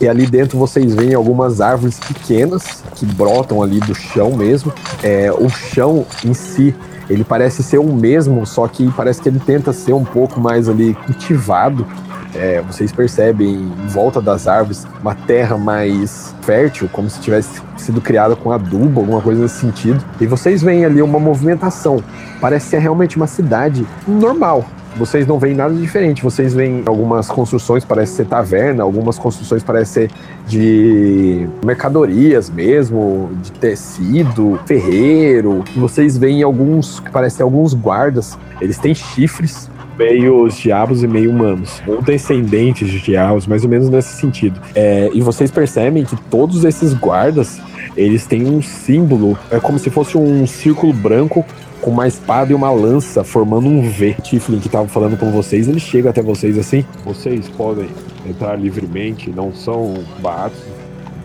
E 0.00 0.08
ali 0.08 0.26
dentro 0.26 0.58
vocês 0.58 0.94
veem 0.94 1.14
algumas 1.14 1.60
árvores 1.60 2.00
pequenas 2.00 2.82
que 2.96 3.06
brotam 3.06 3.62
ali 3.62 3.78
do 3.78 3.94
chão 3.94 4.32
mesmo. 4.32 4.72
É, 5.02 5.30
o 5.30 5.48
chão 5.48 6.04
em 6.24 6.34
si, 6.34 6.74
ele 7.08 7.22
parece 7.22 7.62
ser 7.62 7.78
o 7.78 7.92
mesmo, 7.92 8.44
só 8.44 8.66
que 8.66 8.90
parece 8.96 9.22
que 9.22 9.28
ele 9.28 9.38
tenta 9.38 9.72
ser 9.72 9.92
um 9.92 10.04
pouco 10.04 10.40
mais 10.40 10.68
ali 10.68 10.94
cultivado. 11.06 11.86
É, 12.34 12.62
vocês 12.62 12.90
percebem 12.90 13.54
em 13.54 13.86
volta 13.88 14.20
das 14.20 14.48
árvores 14.48 14.86
uma 15.00 15.14
terra 15.14 15.58
mais 15.58 16.34
fértil, 16.42 16.88
como 16.90 17.10
se 17.10 17.20
tivesse 17.20 17.60
sido 17.76 18.00
criada 18.00 18.34
com 18.34 18.50
adubo, 18.50 19.00
alguma 19.00 19.20
coisa 19.20 19.42
nesse 19.42 19.60
sentido. 19.60 20.02
E 20.20 20.26
vocês 20.26 20.62
veem 20.62 20.84
ali 20.84 21.02
uma 21.02 21.18
movimentação. 21.18 22.02
Parece 22.40 22.70
ser 22.70 22.78
realmente 22.78 23.16
uma 23.16 23.26
cidade 23.26 23.86
normal. 24.06 24.64
vocês 24.96 25.26
não 25.26 25.38
veem 25.38 25.54
nada 25.54 25.74
diferente. 25.74 26.22
Vocês 26.22 26.54
veem 26.54 26.82
algumas 26.86 27.28
construções, 27.28 27.84
parece 27.84 28.12
ser 28.14 28.26
taverna, 28.26 28.82
algumas 28.82 29.18
construções 29.18 29.62
parecem 29.62 30.08
ser 30.08 30.10
de 30.46 31.48
mercadorias 31.64 32.50
mesmo, 32.50 33.30
de 33.42 33.52
tecido, 33.52 34.58
ferreiro. 34.66 35.64
Vocês 35.76 36.16
veem 36.16 36.42
alguns, 36.42 37.00
parecem 37.12 37.42
alguns 37.42 37.74
guardas. 37.74 38.38
Eles 38.60 38.78
têm 38.78 38.94
chifres, 38.94 39.70
meio 39.98 40.44
os 40.44 40.56
diabos 40.56 41.02
e 41.02 41.08
meio 41.08 41.30
humanos, 41.30 41.82
ou 41.86 42.02
descendentes 42.02 42.90
de 42.90 43.00
diabos, 43.00 43.46
mais 43.46 43.64
ou 43.64 43.70
menos 43.70 43.88
nesse 43.88 44.16
sentido. 44.16 44.60
É, 44.74 45.10
e 45.12 45.20
vocês 45.20 45.50
percebem 45.50 46.04
que 46.04 46.16
todos 46.30 46.64
esses 46.64 46.94
guardas, 46.94 47.60
eles 47.96 48.26
têm 48.26 48.46
um 48.46 48.62
símbolo, 48.62 49.38
é 49.50 49.60
como 49.60 49.78
se 49.78 49.90
fosse 49.90 50.16
um 50.16 50.46
círculo 50.46 50.92
branco 50.92 51.44
com 51.80 51.90
uma 51.90 52.06
espada 52.06 52.52
e 52.52 52.54
uma 52.54 52.70
lança 52.70 53.24
formando 53.24 53.66
um 53.66 53.90
V. 53.90 54.14
Tiflin 54.22 54.60
que 54.60 54.68
tava 54.68 54.86
falando 54.86 55.18
com 55.18 55.30
vocês, 55.32 55.68
ele 55.68 55.80
chega 55.80 56.10
até 56.10 56.22
vocês 56.22 56.56
assim. 56.56 56.84
Vocês 57.04 57.48
podem 57.48 57.88
entrar 58.24 58.54
livremente, 58.54 59.30
não 59.30 59.52
são 59.52 59.94
baratos, 60.20 60.60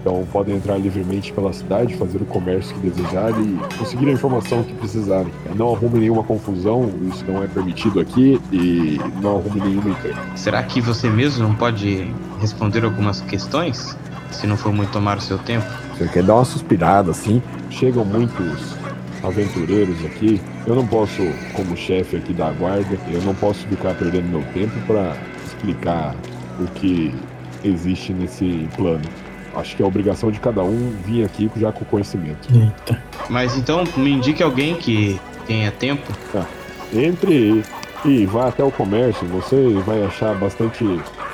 então 0.07 0.25
podem 0.31 0.55
entrar 0.55 0.77
livremente 0.77 1.33
pela 1.33 1.51
cidade, 1.51 1.97
fazer 1.97 2.21
o 2.21 2.25
comércio 2.25 2.73
que 2.75 2.89
desejarem 2.89 3.43
e 3.43 3.77
conseguir 3.77 4.07
a 4.07 4.13
informação 4.13 4.63
que 4.63 4.73
precisarem. 4.75 5.27
Não 5.53 5.75
arrume 5.75 5.99
nenhuma 5.99 6.23
confusão, 6.23 6.89
isso 7.11 7.25
não 7.27 7.43
é 7.43 7.47
permitido 7.47 7.99
aqui 7.99 8.39
e 8.49 8.97
não 9.21 9.35
arrume 9.37 9.59
nenhuma 9.59 9.89
encrenca. 9.89 10.21
Será 10.37 10.63
que 10.63 10.79
você 10.79 11.09
mesmo 11.09 11.43
não 11.45 11.53
pode 11.53 12.09
responder 12.39 12.85
algumas 12.85 13.19
questões? 13.19 13.97
Se 14.31 14.47
não 14.47 14.55
for 14.55 14.71
muito 14.71 14.91
tomar 14.91 15.17
o 15.17 15.21
seu 15.21 15.37
tempo? 15.39 15.65
Você 15.97 16.07
quer 16.07 16.23
dar 16.23 16.35
uma 16.35 16.45
suspirada 16.45 17.11
assim? 17.11 17.43
Chegam 17.69 18.05
muitos 18.05 18.77
aventureiros 19.23 20.05
aqui. 20.05 20.39
Eu 20.65 20.75
não 20.75 20.87
posso, 20.87 21.21
como 21.53 21.75
chefe 21.75 22.15
aqui 22.15 22.31
da 22.31 22.49
guarda, 22.51 22.97
eu 23.11 23.21
não 23.23 23.35
posso 23.35 23.67
ficar 23.67 23.93
perdendo 23.95 24.29
meu 24.29 24.43
tempo 24.53 24.73
para 24.87 25.17
explicar 25.45 26.15
o 26.61 26.65
que 26.75 27.13
existe 27.65 28.13
nesse 28.13 28.69
plano. 28.77 29.03
Acho 29.57 29.75
que 29.75 29.81
é 29.81 29.85
obrigação 29.85 30.31
de 30.31 30.39
cada 30.39 30.63
um 30.63 30.93
vir 31.03 31.25
aqui 31.25 31.49
já 31.57 31.71
com 31.71 31.83
conhecimento. 31.85 32.47
Eita. 32.53 33.01
Mas 33.29 33.57
então 33.57 33.83
me 33.97 34.11
indique 34.11 34.43
alguém 34.43 34.75
que 34.75 35.19
tenha 35.45 35.71
tempo. 35.71 36.13
Entre 36.93 37.63
e 38.05 38.25
vá 38.25 38.47
até 38.47 38.63
o 38.63 38.71
comércio. 38.71 39.27
Você 39.27 39.73
vai 39.85 40.03
achar 40.03 40.35
bastante 40.35 40.85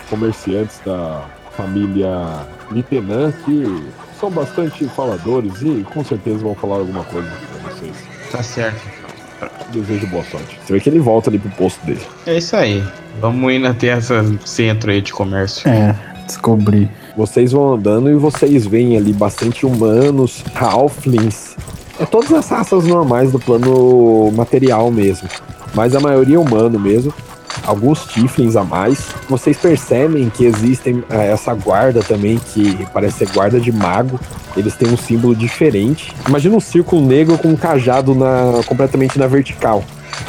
comerciantes 0.09 0.79
da 0.85 1.25
família 1.55 2.47
Litenant 2.71 3.33
que 3.45 3.83
são 4.19 4.31
bastante 4.31 4.85
faladores 4.89 5.61
e 5.61 5.85
com 5.93 6.03
certeza 6.03 6.39
vão 6.39 6.55
falar 6.55 6.77
alguma 6.77 7.03
coisa 7.03 7.29
pra 7.29 7.71
vocês. 7.71 7.93
Tá 8.31 8.41
certo. 8.41 8.81
Desejo 9.71 10.07
boa 10.07 10.23
sorte. 10.23 10.57
Você 10.63 10.73
vê 10.73 10.79
que 10.79 10.89
ele 10.89 10.99
volta 10.99 11.29
ali 11.29 11.37
pro 11.37 11.49
posto 11.51 11.85
dele. 11.85 12.01
É 12.25 12.37
isso 12.37 12.55
aí. 12.55 12.83
Vamos 13.19 13.51
indo 13.51 13.67
até 13.67 13.87
essa 13.87 14.23
centro 14.45 14.91
aí 14.91 15.01
de 15.01 15.11
comércio. 15.11 15.67
É, 15.67 15.95
descobri. 16.25 16.89
Vocês 17.15 17.51
vão 17.51 17.73
andando 17.73 18.09
e 18.09 18.15
vocês 18.15 18.65
veem 18.65 18.97
ali 18.97 19.13
bastante 19.13 19.65
humanos, 19.65 20.43
halflings. 20.55 21.55
É 21.99 22.05
todas 22.05 22.33
as 22.33 22.49
raças 22.49 22.85
normais 22.85 23.31
do 23.31 23.39
plano 23.39 24.31
material 24.31 24.91
mesmo. 24.91 25.29
Mas 25.75 25.95
a 25.95 25.99
maioria 25.99 26.37
é 26.37 26.39
humano 26.39 26.79
mesmo. 26.79 27.13
Alguns 27.63 28.05
tiflins 28.07 28.55
a 28.55 28.63
mais. 28.63 29.09
Vocês 29.29 29.55
percebem 29.57 30.27
que 30.29 30.43
existem 30.43 31.03
eh, 31.07 31.31
essa 31.31 31.53
guarda 31.53 32.01
também, 32.01 32.39
que 32.51 32.85
parece 32.91 33.19
ser 33.19 33.29
guarda 33.31 33.59
de 33.59 33.71
mago. 33.71 34.19
Eles 34.57 34.75
têm 34.75 34.89
um 34.89 34.97
símbolo 34.97 35.35
diferente. 35.35 36.11
Imagina 36.27 36.55
um 36.55 36.59
círculo 36.59 37.05
negro 37.05 37.37
com 37.37 37.49
um 37.49 37.55
cajado 37.55 38.15
na, 38.15 38.61
completamente 38.65 39.19
na 39.19 39.27
vertical. 39.27 39.83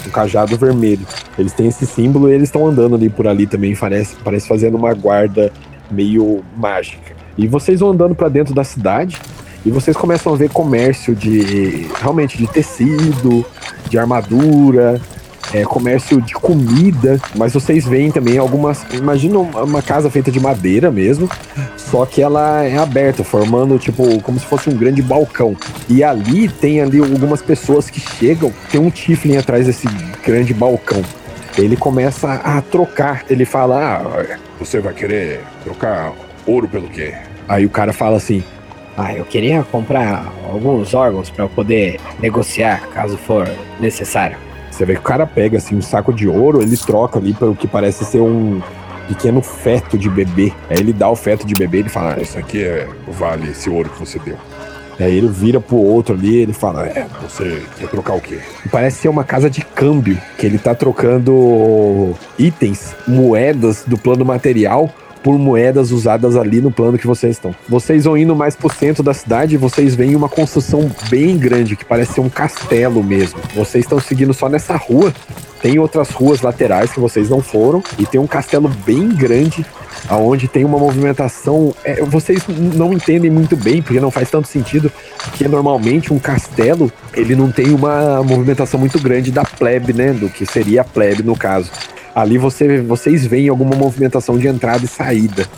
Um 0.07 0.11
cajado 0.11 0.57
vermelho. 0.59 1.07
Eles 1.39 1.55
têm 1.55 1.67
esse 1.67 1.87
símbolo 1.87 2.29
e 2.29 2.35
eles 2.35 2.49
estão 2.49 2.67
andando 2.67 2.95
ali 2.95 3.09
por 3.09 3.27
ali 3.27 3.47
também. 3.47 3.75
Parece, 3.75 4.17
parece 4.23 4.47
fazendo 4.47 4.77
uma 4.77 4.93
guarda 4.93 5.51
meio 5.91 6.45
mágica. 6.57 7.15
E 7.37 7.47
vocês 7.47 7.81
vão 7.81 7.91
andando 7.91 8.15
para 8.15 8.29
dentro 8.29 8.55
da 8.55 8.65
cidade 8.65 9.19
e 9.65 9.71
vocês 9.71 9.97
começam 9.97 10.33
a 10.33 10.37
ver 10.37 10.51
comércio 10.51 11.15
de 11.15 11.89
realmente 12.01 12.37
de 12.37 12.47
tecido, 12.47 13.45
de 13.89 13.99
armadura, 13.99 15.01
é, 15.53 15.63
comércio 15.65 16.21
de 16.21 16.35
comida, 16.35 17.21
mas 17.35 17.53
vocês 17.53 17.87
veem 17.87 18.11
também 18.11 18.39
algumas. 18.39 18.85
Imagina 18.93 19.39
uma 19.39 19.83
casa 19.83 20.11
feita 20.11 20.31
de 20.31 20.41
madeira 20.41 20.91
mesmo, 20.91 21.29
só 21.77 22.05
que 22.07 22.23
ela 22.23 22.65
é 22.65 22.77
aberta, 22.77 23.25
formando 23.25 23.79
tipo 23.79 24.21
como 24.23 24.39
se 24.39 24.47
fosse 24.47 24.69
um 24.69 24.77
grande 24.77 25.03
balcão. 25.03 25.57
E 25.89 26.03
ali 26.03 26.49
tem 26.49 26.81
ali 26.81 26.99
algumas 26.99 27.43
pessoas 27.43 27.89
que 27.91 28.01
chegam, 28.01 28.53
tem 28.71 28.81
um 28.81 28.91
Tiflin 28.91 29.37
atrás 29.37 29.67
desse 29.67 29.89
grande 30.25 30.55
balcão. 30.55 31.03
Ele 31.57 31.77
começa 31.77 32.33
a 32.35 32.61
trocar. 32.61 33.25
Ele 33.31 33.45
fala: 33.45 34.01
Ah, 34.03 34.37
Você 34.59 34.81
vai 34.81 34.93
querer 34.93 35.41
trocar 35.63 36.13
ouro 36.47 36.69
pelo 36.69 36.89
quê? 36.89 37.15
Aí 37.49 37.65
o 37.65 37.71
cara 37.71 37.93
fala 37.93 38.17
assim: 38.17 38.43
Ah, 38.97 39.15
eu 39.15 39.25
queria 39.25 39.63
comprar 39.63 40.33
alguns 40.51 40.95
órgãos 40.95 41.31
para 41.31 41.45
eu 41.45 41.49
poder 41.49 42.01
negociar, 42.21 42.89
caso 42.93 43.17
for 43.17 43.49
necessário. 43.81 44.37
Você 44.71 44.85
vê 44.85 44.95
que 44.95 45.01
o 45.01 45.05
cara 45.05 45.25
pega 45.27 45.59
assim 45.59 45.77
um 45.77 45.83
saco 45.83 46.13
de 46.13 46.27
ouro, 46.29 46.61
ele 46.61 46.77
troca 46.77 47.19
ali 47.19 47.33
pelo 47.33 47.55
que 47.55 47.69
parece 47.69 48.05
ser 48.05 48.21
um 48.21 48.61
pequeno 49.07 49.41
feto 49.41 49.97
de 49.97 50.11
bebê. 50.11 50.53
Aí 50.69 50.79
ele 50.79 50.93
dá 50.93 51.09
o 51.09 51.15
feto 51.15 51.47
de 51.47 51.55
bebê 51.55 51.81
e 51.83 51.89
fala: 51.89 52.17
"Ah, 52.19 52.23
Isso 52.23 52.37
aqui 52.37 52.65
é 52.65 52.89
vale 53.07 53.51
esse 53.51 53.71
ouro 53.71 53.89
que 53.91 54.01
você 54.01 54.19
deu. 54.19 54.37
Aí 54.99 55.17
ele 55.17 55.29
vira 55.29 55.61
pro 55.61 55.77
outro 55.77 56.15
ali, 56.15 56.37
ele 56.37 56.53
fala: 56.53 56.87
"É, 56.87 57.07
Você 57.23 57.63
quer 57.79 57.89
trocar 57.89 58.15
o 58.15 58.21
quê? 58.21 58.39
parece 58.71 58.99
ser 58.99 59.09
uma 59.09 59.25
casa 59.25 59.51
de 59.51 59.61
câmbio, 59.63 60.19
que 60.39 60.47
ele 60.47 60.59
tá 60.59 60.75
trocando 60.75 62.15
itens, 62.39 62.95
moedas 63.07 63.85
do 63.87 63.97
plano 63.99 64.25
material 64.25 64.91
por 65.25 65.39
moedas 65.39 65.91
usadas 65.91 66.37
ali 66.37 66.61
no 66.61 66.71
plano 66.71 66.99
que 66.99 67.07
vocês 67.07 67.37
estão. 67.37 67.55
Vocês 67.67 68.05
vão 68.05 68.15
indo 68.15 68.37
mais 68.37 68.55
pro 68.55 68.71
centro 68.71 69.03
da 69.03 69.15
cidade 69.15 69.55
e 69.55 69.59
vocês 69.59 69.95
veem 69.95 70.15
uma 70.15 70.29
construção 70.29 70.91
bem 71.09 71.39
grande, 71.39 71.77
que 71.77 71.85
parece 71.85 72.13
ser 72.13 72.21
um 72.21 72.29
castelo 72.29 73.03
mesmo. 73.03 73.41
Vocês 73.55 73.87
estão 73.87 73.99
seguindo 73.99 74.35
só 74.35 74.51
nessa 74.51 74.77
rua. 74.77 75.15
Tem 75.63 75.79
outras 75.79 76.11
ruas 76.11 76.43
laterais 76.43 76.93
que 76.93 77.01
vocês 77.01 77.31
não 77.31 77.41
foram 77.41 77.83
e 77.99 78.05
tem 78.05 78.21
um 78.21 78.27
castelo 78.27 78.69
bem 78.85 79.09
grande 79.09 79.65
aonde 80.11 80.47
tem 80.47 80.63
uma 80.63 80.79
movimentação. 80.79 81.75
é, 81.83 82.03
vocês 82.05 82.43
não 82.47 82.93
entendem 82.93 83.31
muito 83.31 83.57
bem 83.57 83.81
porque 83.81 83.99
não 83.99 84.11
faz 84.11 84.31
tanto 84.31 84.47
sentido 84.47 84.93
que 85.33 85.49
normalmente 85.49 86.13
um 86.13 86.19
castelo 86.19 86.93
ele 87.15 87.35
não 87.35 87.51
tem 87.51 87.71
uma 87.71 88.23
movimentação 88.23 88.79
muito 88.79 89.01
grande 89.01 89.33
da 89.33 89.43
plebe, 89.43 89.95
né? 89.95 90.13
Do 90.13 90.29
que 90.29 90.45
seria 90.45 90.83
a 90.83 90.85
plebe 90.85 91.23
no 91.23 91.35
caso. 91.35 91.71
Ali 92.15 92.39
você, 92.39 92.81
vocês 92.81 93.27
veem 93.27 93.49
alguma 93.49 93.75
movimentação 93.75 94.39
de 94.39 94.47
entrada 94.47 94.85
e 94.85 94.89
saída. 94.89 95.49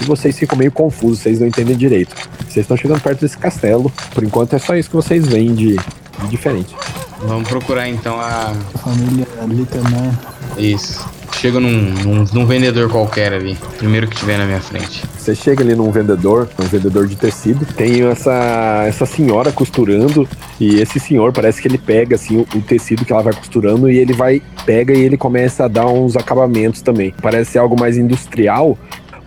E 0.00 0.04
vocês 0.04 0.38
ficam 0.38 0.58
meio 0.58 0.72
confusos, 0.72 1.20
vocês 1.20 1.38
não 1.38 1.46
entendem 1.46 1.76
direito. 1.76 2.14
Vocês 2.40 2.64
estão 2.64 2.76
chegando 2.76 3.00
perto 3.00 3.20
desse 3.20 3.38
castelo. 3.38 3.92
Por 4.12 4.24
enquanto 4.24 4.54
é 4.54 4.58
só 4.58 4.74
isso 4.74 4.88
que 4.88 4.96
vocês 4.96 5.26
veem 5.26 5.54
de, 5.54 5.76
de 5.76 6.28
diferente. 6.28 6.74
Vamos 7.20 7.48
procurar 7.48 7.88
então 7.88 8.18
a. 8.18 8.54
Família 8.82 9.26
Litanan. 9.46 10.18
Isso. 10.56 11.06
Chego 11.32 11.58
num, 11.58 11.70
num, 11.70 12.24
num 12.32 12.46
vendedor 12.46 12.90
qualquer 12.90 13.32
ali. 13.32 13.56
Primeiro 13.78 14.06
que 14.06 14.16
tiver 14.16 14.36
na 14.36 14.44
minha 14.44 14.60
frente. 14.60 15.02
Você 15.16 15.34
chega 15.34 15.62
ali 15.62 15.74
num 15.74 15.90
vendedor, 15.90 16.48
um 16.58 16.64
vendedor 16.64 17.06
de 17.06 17.16
tecido, 17.16 17.64
tem 17.74 18.02
essa, 18.02 18.84
essa 18.86 19.06
senhora 19.06 19.50
costurando, 19.50 20.28
e 20.58 20.80
esse 20.80 21.00
senhor 21.00 21.32
parece 21.32 21.62
que 21.62 21.68
ele 21.68 21.78
pega 21.78 22.16
assim 22.16 22.36
o, 22.36 22.40
o 22.54 22.60
tecido 22.60 23.04
que 23.04 23.12
ela 23.12 23.22
vai 23.22 23.32
costurando 23.32 23.90
e 23.90 23.98
ele 23.98 24.12
vai, 24.12 24.42
pega 24.66 24.92
e 24.92 25.00
ele 25.00 25.16
começa 25.16 25.64
a 25.64 25.68
dar 25.68 25.86
uns 25.86 26.16
acabamentos 26.16 26.82
também. 26.82 27.14
Parece 27.22 27.58
algo 27.58 27.78
mais 27.78 27.96
industrial, 27.96 28.78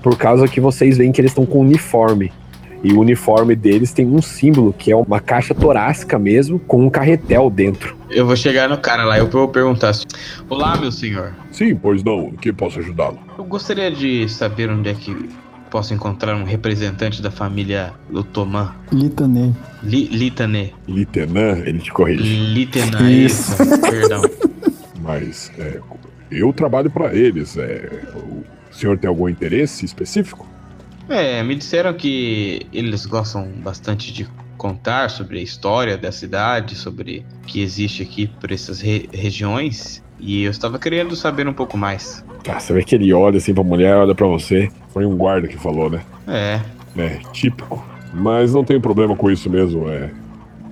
por 0.04 0.18
causa 0.18 0.48
que 0.48 0.60
vocês 0.60 0.98
veem 0.98 1.12
que 1.12 1.22
eles 1.22 1.32
estão 1.32 1.46
com 1.46 1.62
uniforme. 1.62 2.32
E 2.84 2.92
o 2.92 3.00
uniforme 3.00 3.56
deles 3.56 3.94
tem 3.94 4.06
um 4.06 4.22
símbolo, 4.22 4.74
que 4.74 4.92
é 4.92 4.96
uma 4.96 5.20
caixa 5.20 5.56
torácica 5.56 6.20
mesmo, 6.20 6.60
com 6.60 6.86
um 6.86 6.90
carretel 6.90 7.50
dentro. 7.50 7.96
Eu 8.10 8.26
vou 8.26 8.36
chegar 8.36 8.68
no 8.68 8.78
cara 8.78 9.06
lá, 9.06 9.18
eu 9.18 9.30
vou 9.30 9.48
perguntar 9.48 9.90
assim: 9.90 10.06
Olá, 10.50 10.76
meu 10.76 10.92
senhor. 10.92 11.34
Sim, 11.52 11.76
pois 11.76 12.04
não. 12.04 12.28
O 12.28 12.38
que 12.38 12.52
posso 12.52 12.80
ajudá-lo? 12.80 13.20
Eu 13.38 13.46
gostaria 13.46 13.90
de 13.90 14.28
saber 14.28 14.70
onde 14.70 14.90
é 14.90 14.94
que 14.94 15.30
posso 15.74 15.94
encontrar 15.94 16.36
um 16.36 16.44
representante 16.44 17.20
da 17.20 17.32
família 17.32 17.94
Lutoman. 18.08 18.76
Litanei. 18.92 19.54
Li, 19.82 20.06
Litané. 20.06 20.70
Litenã, 20.88 21.58
ele 21.66 21.80
te 21.80 21.92
corrige. 21.92 22.22
Litena, 22.54 23.10
Isso. 23.10 23.54
isso. 23.64 23.82
Perdão. 23.82 24.22
Mas 25.02 25.52
é, 25.58 25.80
eu 26.30 26.54
trabalho 26.54 26.92
para 26.92 27.16
eles. 27.16 27.58
É, 27.58 27.90
o 28.14 28.44
senhor 28.72 28.98
tem 28.98 29.08
algum 29.08 29.28
interesse 29.28 29.84
específico? 29.84 30.48
É, 31.10 31.44
me 31.44 31.56
disseram 31.56 31.94
que 31.94 32.66
eles 32.72 33.06
gostam 33.06 33.48
bastante 33.64 34.12
de 34.14 34.28
contar 34.58 35.10
sobre 35.10 35.40
a 35.40 35.42
história 35.42 35.98
da 35.98 36.12
cidade, 36.12 36.76
sobre 36.76 37.26
o 37.44 37.46
que 37.48 37.62
existe 37.62 38.02
aqui 38.02 38.28
por 38.28 38.52
essas 38.52 38.80
re- 38.82 39.10
regiões. 39.12 40.02
E 40.20 40.44
eu 40.44 40.52
estava 40.52 40.80
querendo 40.80 41.16
saber 41.16 41.48
um 41.48 41.54
pouco 41.54 41.78
mais. 41.78 42.24
Ah, 42.48 42.60
você 42.60 42.72
vê 42.74 42.84
que 42.84 42.96
ele 42.96 43.12
olha 43.14 43.38
assim 43.38 43.54
pra 43.54 43.64
mulher, 43.64 43.96
olha 43.98 44.16
pra 44.16 44.28
você. 44.28 44.72
Foi 44.90 45.06
um 45.06 45.18
guarda 45.18 45.48
que 45.48 45.58
falou, 45.58 45.90
né? 45.90 46.02
É, 46.28 46.62
É, 46.98 47.20
típico. 47.34 47.84
Mas 48.14 48.54
não 48.54 48.64
tem 48.64 48.80
problema 48.80 49.16
com 49.16 49.30
isso 49.30 49.50
mesmo. 49.50 49.90
É, 49.90 50.12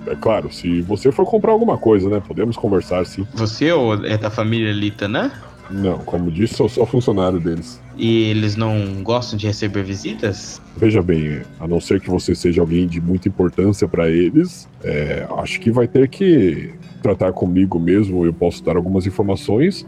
é 0.06 0.14
claro, 0.16 0.50
se 0.52 0.80
você 0.82 1.12
for 1.12 1.26
comprar 1.26 1.52
alguma 1.52 1.76
coisa, 1.76 2.08
né? 2.08 2.22
Podemos 2.26 2.56
conversar 2.56 3.04
sim. 3.04 3.26
você 3.34 3.70
ou 3.72 3.94
é 4.06 4.16
da 4.16 4.30
família 4.30 4.72
Litanã? 4.72 5.30
Não, 5.70 5.98
como 5.98 6.30
disse, 6.30 6.54
sou 6.54 6.68
só 6.68 6.84
funcionário 6.84 7.40
deles. 7.40 7.80
E 7.96 8.24
eles 8.24 8.56
não 8.56 9.02
gostam 9.02 9.38
de 9.38 9.46
receber 9.46 9.82
visitas? 9.82 10.60
Veja 10.76 11.02
bem, 11.02 11.42
a 11.60 11.66
não 11.66 11.80
ser 11.80 12.00
que 12.00 12.10
você 12.10 12.34
seja 12.34 12.60
alguém 12.60 12.86
de 12.86 13.00
muita 13.00 13.28
importância 13.28 13.86
para 13.86 14.08
eles, 14.08 14.68
é, 14.82 15.26
acho 15.38 15.60
que 15.60 15.70
vai 15.70 15.86
ter 15.86 16.08
que 16.08 16.74
tratar 17.02 17.32
comigo 17.32 17.78
mesmo. 17.78 18.24
Eu 18.24 18.32
posso 18.32 18.62
dar 18.64 18.76
algumas 18.76 19.06
informações. 19.06 19.86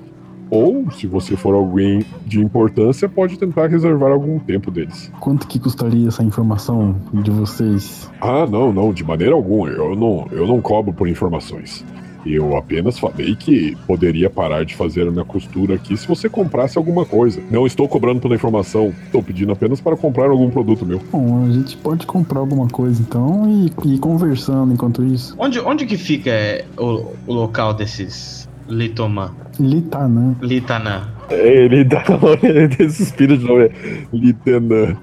Ou, 0.50 0.90
se 0.90 1.06
você 1.06 1.36
for 1.36 1.54
alguém 1.54 2.04
de 2.26 2.38
importância, 2.38 3.08
pode 3.08 3.38
tentar 3.38 3.66
reservar 3.66 4.12
algum 4.12 4.38
tempo 4.38 4.70
deles. 4.70 5.10
Quanto 5.18 5.48
que 5.48 5.58
custaria 5.58 6.06
essa 6.06 6.22
informação 6.22 6.94
de 7.12 7.30
vocês? 7.30 8.10
Ah, 8.20 8.46
não, 8.46 8.72
não, 8.72 8.92
de 8.92 9.02
maneira 9.02 9.34
alguma. 9.34 9.68
Eu 9.68 9.96
não, 9.96 10.28
eu 10.30 10.46
não 10.46 10.60
cobro 10.60 10.92
por 10.92 11.08
informações. 11.08 11.84
Eu 12.24 12.56
apenas 12.56 12.98
falei 12.98 13.34
que 13.34 13.76
poderia 13.86 14.30
parar 14.30 14.64
de 14.64 14.74
fazer 14.74 15.06
a 15.06 15.10
minha 15.10 15.24
costura 15.24 15.74
aqui 15.74 15.96
se 15.96 16.06
você 16.06 16.28
comprasse 16.28 16.78
alguma 16.78 17.04
coisa. 17.04 17.42
Não 17.50 17.66
estou 17.66 17.88
cobrando 17.88 18.20
pela 18.20 18.34
informação, 18.34 18.94
estou 19.04 19.22
pedindo 19.22 19.52
apenas 19.52 19.80
para 19.80 19.96
comprar 19.96 20.30
algum 20.30 20.50
produto 20.50 20.86
meu. 20.86 21.00
Bom, 21.12 21.44
a 21.44 21.52
gente 21.52 21.76
pode 21.76 22.06
comprar 22.06 22.40
alguma 22.40 22.68
coisa 22.68 23.02
então 23.02 23.48
e 23.48 23.64
e 23.84 23.94
ir 23.94 23.98
conversando 23.98 24.72
enquanto 24.72 25.04
isso. 25.04 25.34
Onde, 25.38 25.60
onde 25.60 25.86
que 25.86 25.96
fica 25.96 26.30
é, 26.30 26.64
o, 26.76 27.12
o 27.26 27.32
local 27.32 27.74
desses 27.74 28.48
Litomã? 28.68 29.30
Litanã. 29.58 30.34
Litanã. 30.40 31.13
Ele 31.30 31.82
dá 31.84 32.04
ele 32.42 32.90
suspira 32.90 33.36
de 33.36 33.44
novo. 33.44 33.70
Lieutenant. 34.12 34.96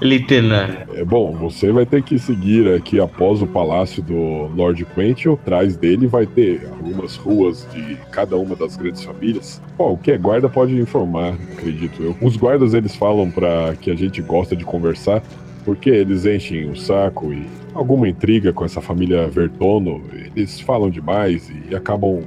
Litanã. 0.00 0.68
É 0.94 1.04
bom, 1.04 1.32
você 1.32 1.72
vai 1.72 1.86
ter 1.86 2.02
que 2.02 2.18
seguir 2.18 2.72
aqui 2.72 3.00
após 3.00 3.42
o 3.42 3.46
palácio 3.46 4.02
do 4.02 4.48
Lord 4.54 4.84
Quentin. 4.94 5.32
Atrás 5.32 5.76
dele 5.76 6.06
vai 6.06 6.26
ter 6.26 6.66
algumas 6.66 7.16
ruas 7.16 7.66
de 7.72 7.96
cada 8.10 8.36
uma 8.36 8.56
das 8.56 8.76
grandes 8.76 9.02
famílias. 9.04 9.60
Qualquer 9.76 10.18
guarda 10.18 10.48
pode 10.48 10.78
informar, 10.78 11.34
acredito 11.52 12.02
eu. 12.02 12.16
Os 12.20 12.36
guardas 12.36 12.74
eles 12.74 12.94
falam 12.94 13.30
para 13.30 13.74
que 13.80 13.90
a 13.90 13.94
gente 13.94 14.20
gosta 14.20 14.56
de 14.56 14.64
conversar, 14.64 15.22
porque 15.64 15.90
eles 15.90 16.26
enchem 16.26 16.70
o 16.70 16.76
saco 16.76 17.32
e 17.32 17.46
alguma 17.74 18.08
intriga 18.08 18.52
com 18.52 18.64
essa 18.64 18.80
família 18.80 19.26
Vertono. 19.28 20.02
Eles 20.36 20.60
falam 20.60 20.90
demais 20.90 21.50
e 21.70 21.74
acabam 21.74 22.22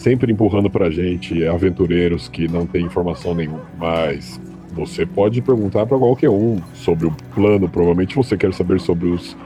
sempre 0.00 0.32
empurrando 0.32 0.70
pra 0.70 0.90
gente 0.90 1.44
aventureiros 1.46 2.26
que 2.26 2.48
não 2.48 2.64
têm 2.64 2.86
informação 2.86 3.34
nenhuma. 3.34 3.60
Mas 3.78 4.40
você 4.72 5.04
pode 5.04 5.42
perguntar 5.42 5.84
pra 5.84 5.98
qualquer 5.98 6.30
um 6.30 6.58
sobre 6.72 7.06
o 7.06 7.12
plano. 7.34 7.68
Provavelmente 7.68 8.16
você 8.16 8.34
quer 8.34 8.52
saber 8.54 8.80
sobre 8.80 9.08
os, 9.08 9.36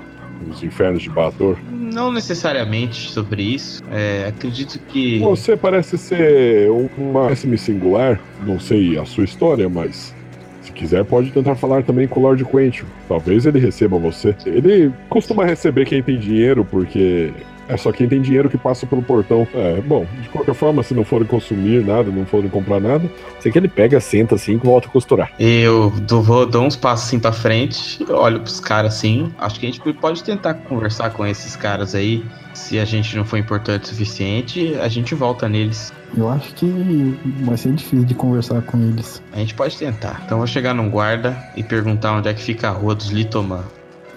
os 0.49 0.63
infernos 0.63 1.03
de 1.03 1.11
Bator. 1.11 1.57
Não 1.73 2.13
necessariamente 2.13 3.11
sobre 3.11 3.43
isso. 3.43 3.83
É, 3.91 4.27
acredito 4.29 4.79
que. 4.89 5.19
Você 5.19 5.57
parece 5.57 5.99
ser 5.99 6.71
um- 6.71 6.89
uma 6.97 7.23
espécime 7.25 7.59
singular. 7.59 8.21
Não 8.47 8.61
sei 8.61 8.97
a 8.97 9.05
sua 9.05 9.25
história, 9.25 9.69
mas 9.69 10.15
se 10.63 10.71
quiser 10.71 11.05
pode 11.05 11.33
tentar 11.33 11.57
falar 11.57 11.83
também 11.83 12.07
com 12.07 12.21
o 12.21 12.23
Lord 12.23 12.45
Quentin. 12.45 12.85
Talvez 13.09 13.45
ele 13.45 13.59
receba 13.59 13.99
você. 13.99 14.37
Ele 14.47 14.93
costuma 15.09 15.45
receber 15.45 15.85
quem 15.85 16.01
tem 16.01 16.17
dinheiro, 16.17 16.65
porque 16.65 17.33
é 17.69 17.77
só 17.77 17.93
quem 17.93 18.09
tem 18.09 18.21
dinheiro 18.21 18.49
que 18.49 18.59
passa 18.59 18.87
pelo 18.87 19.03
portão. 19.03 19.47
É, 19.55 19.81
bom, 19.81 20.07
de 20.21 20.29
qualquer 20.29 20.55
forma, 20.55 20.83
se 20.83 20.95
não 20.95 21.05
forem 21.05 21.27
consumir 21.27 21.85
nada, 21.85 22.11
não 22.11 22.25
forem 22.27 22.49
comprar 22.49 22.81
nada, 22.81 23.11
sei 23.41 23.51
que 23.51 23.59
ele 23.59 23.69
pega, 23.69 24.01
senta 24.01 24.35
assim 24.35 24.55
e 24.55 24.57
volta 24.57 24.89
a 24.89 24.91
costurar. 24.91 25.33
Eu 25.39 25.91
dou, 26.03 26.23
vou, 26.23 26.47
dou 26.47 26.65
uns 26.65 26.77
passos 26.77 27.09
assim 27.09 27.19
pra 27.19 27.33
frente, 27.33 28.05
olho 28.11 28.41
pros 28.41 28.61
caras 28.61 28.95
assim. 28.95 29.33
Acho 29.39 29.59
que 29.61 29.67
a 29.67 29.71
gente 29.71 29.81
pode 29.95 30.23
tentar 30.23 30.55
conversar 30.55 31.11
com 31.11 31.27
esses 31.27 31.57
caras 31.57 31.95
aí. 31.95 32.25
Se 32.53 32.79
a 32.79 32.85
gente 32.85 33.17
não 33.17 33.25
for 33.25 33.37
importante 33.37 33.85
o 33.85 33.87
suficiente, 33.89 34.77
a 34.81 34.89
gente 34.89 35.15
volta 35.15 35.49
neles. 35.49 35.93
Eu 36.17 36.29
acho 36.29 36.55
que 36.55 37.19
vai 37.43 37.57
ser 37.57 37.73
difícil 37.73 38.05
de 38.05 38.15
conversar 38.15 38.63
com 38.63 38.81
eles. 38.81 39.21
A 39.33 39.39
gente 39.39 39.55
pode 39.55 39.77
tentar. 39.77 40.23
Então 40.25 40.37
eu 40.37 40.39
vou 40.39 40.47
chegar 40.47 40.73
num 40.73 40.89
guarda 40.89 41.37
e 41.57 41.65
perguntar 41.65 42.13
onde 42.13 42.29
é 42.29 42.35
que 42.35 42.43
fica 42.43 42.69
a 42.69 42.71
rua 42.71 42.95
dos 42.95 43.11
Litomã. 43.11 43.65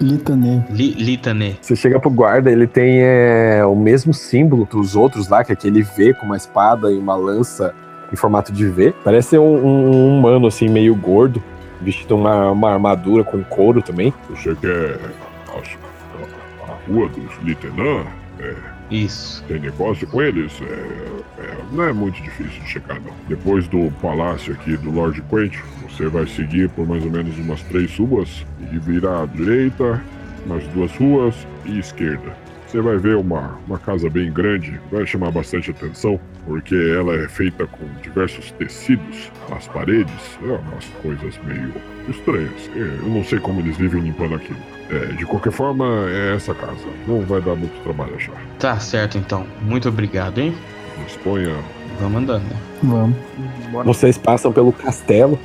Litanê. 0.00 0.60
Li, 0.70 0.92
Litané. 0.94 1.54
Você 1.60 1.74
chega 1.76 1.98
pro 1.98 2.10
guarda, 2.10 2.50
ele 2.50 2.66
tem 2.66 3.00
é, 3.02 3.64
o 3.64 3.74
mesmo 3.74 4.14
símbolo 4.14 4.64
dos 4.70 4.94
outros 4.96 5.28
lá, 5.28 5.42
que 5.44 5.52
é 5.52 5.54
aquele 5.54 5.82
V 5.82 6.14
com 6.14 6.26
uma 6.26 6.36
espada 6.36 6.90
e 6.92 6.98
uma 6.98 7.16
lança 7.16 7.74
em 8.12 8.16
formato 8.16 8.52
de 8.52 8.66
V. 8.66 8.94
Parece 9.04 9.36
um, 9.38 9.42
um- 9.44 9.90
um 9.90 10.18
humano, 10.18 10.46
assim, 10.46 10.68
meio 10.68 10.94
gordo, 10.94 11.42
vestido 11.80 12.16
uma, 12.16 12.50
uma 12.50 12.72
armadura 12.72 13.22
com 13.24 13.42
couro 13.44 13.82
também. 13.82 14.12
Você 14.30 14.54
quer 14.56 14.98
a, 15.48 16.72
a 16.72 16.74
rua 16.90 17.08
dos 17.08 17.30
Litenã? 17.42 18.04
Isso. 18.90 19.44
Tem 19.44 19.60
negócio 19.60 20.06
com 20.06 20.22
eles? 20.22 20.52
É, 20.62 21.42
é, 21.42 21.56
não 21.72 21.84
é 21.84 21.92
muito 21.92 22.22
difícil 22.22 22.60
de 22.62 22.68
checar, 22.68 23.00
não. 23.00 23.12
Depois 23.28 23.68
do 23.68 23.90
palácio 24.00 24.54
aqui 24.54 24.76
do 24.76 24.90
Lord 24.90 25.20
Quentin, 25.22 25.58
você 25.88 26.08
vai 26.08 26.26
seguir 26.26 26.68
por 26.70 26.86
mais 26.86 27.04
ou 27.04 27.10
menos 27.10 27.36
umas 27.38 27.62
três 27.64 27.96
ruas 27.98 28.46
e 28.72 28.78
virar 28.78 29.22
à 29.22 29.26
direita, 29.26 30.02
mais 30.46 30.66
duas 30.68 30.94
ruas 30.96 31.34
e 31.66 31.78
esquerda. 31.78 32.36
Você 32.66 32.82
vai 32.82 32.98
ver 32.98 33.16
uma, 33.16 33.58
uma 33.66 33.78
casa 33.78 34.10
bem 34.10 34.30
grande, 34.30 34.78
vai 34.92 35.06
chamar 35.06 35.30
bastante 35.30 35.70
atenção, 35.70 36.20
porque 36.44 36.74
ela 36.74 37.14
é 37.14 37.26
feita 37.26 37.66
com 37.66 37.86
diversos 38.02 38.50
tecidos 38.52 39.32
nas 39.48 39.66
paredes, 39.68 40.38
é 40.42 40.52
umas 40.52 40.84
coisas 41.02 41.38
meio 41.44 41.72
estranhas. 42.08 42.70
É, 42.76 42.78
Eu 42.78 43.08
não 43.08 43.24
sei 43.24 43.38
como 43.38 43.60
eles 43.60 43.76
vivem 43.78 44.02
limpando 44.02 44.34
aquilo. 44.34 44.77
É, 44.90 45.12
de 45.12 45.26
qualquer 45.26 45.52
forma, 45.52 46.06
é 46.08 46.36
essa 46.36 46.54
casa. 46.54 46.86
Não 47.06 47.20
vai 47.20 47.40
dar 47.40 47.54
muito 47.54 47.82
trabalho 47.82 48.14
achar. 48.14 48.34
Tá 48.58 48.78
certo 48.78 49.18
então. 49.18 49.46
Muito 49.60 49.88
obrigado, 49.88 50.38
hein? 50.38 50.54
Disponha. 51.06 51.54
Vamos 52.00 52.22
andando, 52.22 52.44
né? 52.44 52.56
Vamos. 52.82 53.16
Vocês 53.84 54.16
passam 54.16 54.52
pelo 54.52 54.72
castelo. 54.72 55.38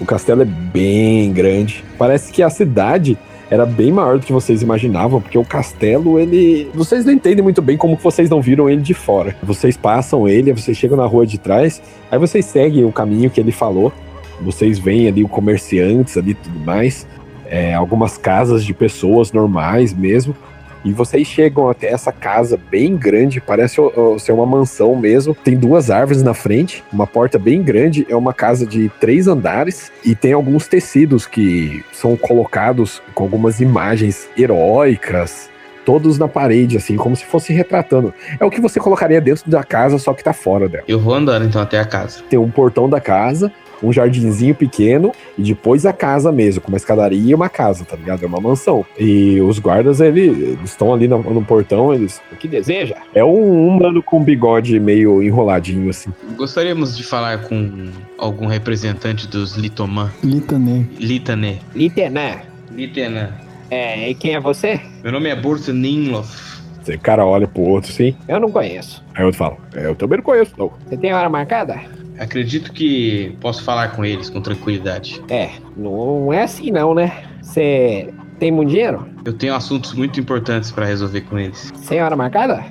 O 0.00 0.04
castelo 0.04 0.42
é 0.42 0.44
bem 0.44 1.32
grande. 1.32 1.84
Parece 1.98 2.32
que 2.32 2.42
a 2.42 2.50
cidade 2.50 3.18
era 3.50 3.66
bem 3.66 3.90
maior 3.90 4.18
do 4.18 4.24
que 4.24 4.32
vocês 4.32 4.62
imaginavam, 4.62 5.20
porque 5.20 5.36
o 5.36 5.44
castelo, 5.44 6.18
ele. 6.18 6.70
Vocês 6.72 7.04
não 7.04 7.12
entendem 7.12 7.42
muito 7.42 7.60
bem 7.60 7.76
como 7.76 7.96
que 7.96 8.02
vocês 8.02 8.30
não 8.30 8.40
viram 8.40 8.70
ele 8.70 8.80
de 8.80 8.94
fora. 8.94 9.36
Vocês 9.42 9.76
passam 9.76 10.28
ele, 10.28 10.52
vocês 10.52 10.76
chegam 10.76 10.96
na 10.96 11.04
rua 11.04 11.26
de 11.26 11.36
trás, 11.36 11.82
aí 12.10 12.18
vocês 12.18 12.44
seguem 12.44 12.84
o 12.84 12.92
caminho 12.92 13.28
que 13.28 13.40
ele 13.40 13.52
falou. 13.52 13.92
Vocês 14.40 14.78
veem 14.78 15.06
ali 15.06 15.22
o 15.22 15.28
comerciantes 15.28 16.16
ali 16.16 16.30
e 16.30 16.34
tudo 16.34 16.58
mais. 16.60 17.06
É, 17.50 17.74
algumas 17.74 18.16
casas 18.16 18.64
de 18.64 18.72
pessoas 18.72 19.32
normais 19.32 19.92
mesmo. 19.92 20.34
E 20.82 20.92
vocês 20.92 21.26
chegam 21.26 21.68
até 21.68 21.88
essa 21.88 22.10
casa 22.10 22.58
bem 22.70 22.96
grande, 22.96 23.38
parece 23.38 23.76
ser 24.18 24.32
uma 24.32 24.46
mansão 24.46 24.96
mesmo. 24.96 25.34
Tem 25.34 25.54
duas 25.54 25.90
árvores 25.90 26.22
na 26.22 26.32
frente, 26.32 26.82
uma 26.90 27.06
porta 27.06 27.38
bem 27.38 27.62
grande. 27.62 28.06
É 28.08 28.16
uma 28.16 28.32
casa 28.32 28.64
de 28.64 28.88
três 28.98 29.28
andares 29.28 29.92
e 30.02 30.14
tem 30.14 30.32
alguns 30.32 30.66
tecidos 30.66 31.26
que 31.26 31.84
são 31.92 32.16
colocados 32.16 33.02
com 33.14 33.24
algumas 33.24 33.60
imagens 33.60 34.26
heróicas, 34.38 35.50
todos 35.84 36.18
na 36.18 36.28
parede, 36.28 36.78
assim, 36.78 36.96
como 36.96 37.14
se 37.14 37.26
fosse 37.26 37.52
retratando. 37.52 38.14
É 38.38 38.44
o 38.46 38.50
que 38.50 38.60
você 38.60 38.80
colocaria 38.80 39.20
dentro 39.20 39.50
da 39.50 39.62
casa, 39.62 39.98
só 39.98 40.14
que 40.14 40.24
tá 40.24 40.32
fora 40.32 40.66
dela. 40.66 40.84
Eu 40.88 40.98
vou 40.98 41.12
andando 41.12 41.44
então 41.44 41.60
até 41.60 41.78
a 41.78 41.84
casa. 41.84 42.22
Tem 42.30 42.38
um 42.38 42.50
portão 42.50 42.88
da 42.88 43.02
casa, 43.02 43.52
um 43.82 43.92
jardinzinho 43.92 44.54
pequeno 44.54 45.12
e 45.38 45.42
depois 45.42 45.86
a 45.86 45.92
casa 45.92 46.30
mesmo, 46.30 46.60
com 46.60 46.68
uma 46.68 46.76
escadaria 46.76 47.30
e 47.30 47.34
uma 47.34 47.48
casa, 47.48 47.84
tá 47.84 47.96
ligado? 47.96 48.22
É 48.22 48.26
uma 48.26 48.40
mansão. 48.40 48.84
E 48.98 49.40
os 49.40 49.58
guardas, 49.58 50.00
ele- 50.00 50.28
eles 50.28 50.70
estão 50.70 50.92
ali 50.92 51.08
no, 51.08 51.18
no 51.22 51.44
portão, 51.44 51.92
eles. 51.94 52.20
O 52.32 52.36
que 52.36 52.46
deseja? 52.48 52.96
É 53.14 53.24
um 53.24 53.68
humano 53.68 54.02
com 54.02 54.22
bigode 54.22 54.78
meio 54.80 55.22
enroladinho, 55.22 55.88
assim. 55.90 56.10
Gostaríamos 56.36 56.96
de 56.96 57.02
falar 57.04 57.42
com 57.48 57.88
algum 58.18 58.46
representante 58.46 59.26
dos 59.28 59.56
Litomã. 59.56 60.10
Litanê. 60.22 60.84
Litané. 60.98 61.58
Litenã, 61.74 62.36
Litané. 62.74 63.30
é, 63.70 64.10
e 64.10 64.14
quem 64.14 64.34
é 64.34 64.40
você? 64.40 64.80
Meu 65.02 65.12
nome 65.12 65.28
é 65.28 65.34
Burto 65.36 65.72
Ninlof. 65.72 66.50
Você 66.82 66.96
cara 66.96 67.24
olha 67.26 67.46
pro 67.46 67.62
outro, 67.62 67.90
assim. 67.92 68.14
Eu 68.26 68.40
não 68.40 68.50
conheço. 68.50 69.04
Aí 69.14 69.22
o 69.22 69.26
outro 69.26 69.38
fala: 69.38 69.56
É, 69.74 69.86
eu 69.86 69.94
também 69.94 70.16
não 70.18 70.24
conheço, 70.24 70.52
não. 70.56 70.72
Você 70.88 70.96
tem 70.96 71.12
hora 71.12 71.28
marcada? 71.28 71.78
Acredito 72.20 72.70
que 72.72 73.34
posso 73.40 73.64
falar 73.64 73.96
com 73.96 74.04
eles 74.04 74.28
com 74.28 74.42
tranquilidade. 74.42 75.22
É, 75.30 75.48
não 75.74 76.30
é 76.30 76.42
assim 76.42 76.70
não, 76.70 76.94
né? 76.94 77.24
Você 77.40 78.12
tem 78.38 78.52
muito 78.52 78.68
dinheiro? 78.68 79.06
Eu 79.24 79.32
tenho 79.32 79.54
assuntos 79.54 79.94
muito 79.94 80.20
importantes 80.20 80.70
para 80.70 80.84
resolver 80.84 81.22
com 81.22 81.38
eles. 81.38 81.72
Sem 81.76 82.02
hora 82.02 82.14
marcada? 82.14 82.62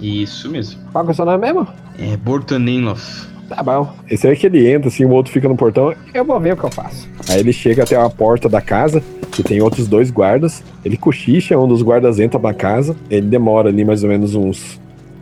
Isso 0.00 0.50
mesmo. 0.50 0.80
Qual 0.90 1.04
que 1.04 1.10
é 1.10 1.12
o 1.12 1.14
seu 1.14 1.24
nome 1.24 1.38
mesmo? 1.38 1.66
É 1.96 2.16
Burto 2.16 2.58
Ninlof. 2.58 3.30
Tá 3.48 3.62
bom, 3.62 3.94
Esse 4.10 4.26
aí 4.26 4.34
que 4.34 4.46
ele 4.46 4.68
entra, 4.68 4.88
assim, 4.88 5.04
o 5.04 5.10
outro 5.10 5.32
fica 5.32 5.46
no 5.48 5.56
portão. 5.56 5.94
eu 6.12 6.24
vou 6.24 6.40
ver 6.40 6.54
o 6.54 6.56
que 6.56 6.64
eu 6.64 6.70
faço. 6.70 7.08
Aí 7.28 7.38
ele 7.38 7.52
chega 7.52 7.82
até 7.84 7.94
a 7.94 8.08
porta 8.08 8.48
da 8.48 8.60
casa, 8.62 9.02
que 9.30 9.42
tem 9.44 9.60
outros 9.60 9.86
dois 9.86 10.10
guardas. 10.10 10.64
Ele 10.84 10.96
cochicha, 10.96 11.56
um 11.56 11.68
dos 11.68 11.82
guardas 11.82 12.18
entra 12.18 12.40
na 12.40 12.54
casa. 12.54 12.96
Ele 13.10 13.26
demora 13.26 13.68
ali 13.68 13.84
mais 13.84 14.02
ou 14.02 14.08
menos 14.08 14.34
uns 14.34 14.80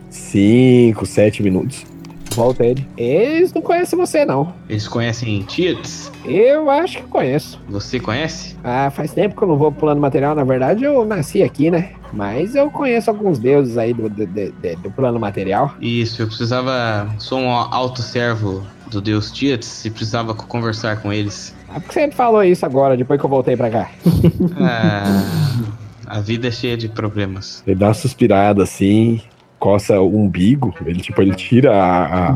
5, 0.09 1.05
7 1.05 1.43
minutos. 1.43 1.90
Volta 2.35 2.65
ele. 2.65 2.87
Eles 2.97 3.53
não 3.53 3.61
conhecem 3.61 3.97
você, 3.99 4.23
não. 4.25 4.53
Eles 4.69 4.87
conhecem 4.87 5.41
Tietz? 5.43 6.11
Eu 6.25 6.69
acho 6.69 6.97
que 6.99 7.03
conheço. 7.03 7.59
Você 7.69 7.99
conhece? 7.99 8.55
Ah, 8.63 8.89
faz 8.89 9.11
tempo 9.13 9.35
que 9.35 9.41
eu 9.43 9.47
não 9.47 9.57
vou 9.57 9.71
pro 9.71 9.81
plano 9.81 9.99
material. 10.01 10.33
Na 10.33 10.43
verdade, 10.43 10.83
eu 10.83 11.03
nasci 11.05 11.43
aqui, 11.43 11.69
né? 11.69 11.91
Mas 12.13 12.55
eu 12.55 12.69
conheço 12.71 13.09
alguns 13.09 13.37
deuses 13.39 13.77
aí 13.77 13.93
do, 13.93 14.09
do, 14.09 14.25
do- 14.25 14.51
do 14.83 14.91
plano 14.91 15.19
material. 15.19 15.75
Isso, 15.81 16.21
eu 16.21 16.27
precisava. 16.27 17.09
Sou 17.19 17.39
um 17.39 17.49
alto 17.49 18.01
servo 18.01 18.65
do 18.89 19.01
deus 19.01 19.31
Tietz 19.31 19.85
e 19.85 19.89
precisava 19.89 20.33
conversar 20.33 21.01
com 21.01 21.11
eles. 21.13 21.55
Ah, 21.69 21.79
por 21.79 21.87
que 21.87 21.93
você 21.93 22.07
me 22.07 22.13
falou 22.13 22.43
isso 22.43 22.65
agora, 22.65 22.97
depois 22.97 23.19
que 23.19 23.25
eu 23.25 23.29
voltei 23.29 23.55
pra 23.55 23.69
cá? 23.69 23.89
Ah, 24.59 25.23
a 26.05 26.19
vida 26.19 26.47
é 26.49 26.51
cheia 26.51 26.75
de 26.75 26.89
problemas. 26.89 27.63
Ele 27.65 27.75
dá 27.77 27.87
uma 27.87 27.93
suspirada 27.93 28.63
assim, 28.63 29.21
coça 29.61 30.01
o 30.01 30.17
umbigo. 30.17 30.73
Ele, 30.83 30.99
tipo, 30.99 31.21
ele 31.21 31.35
tira 31.35 31.71
a, 31.71 32.29
a, 32.29 32.33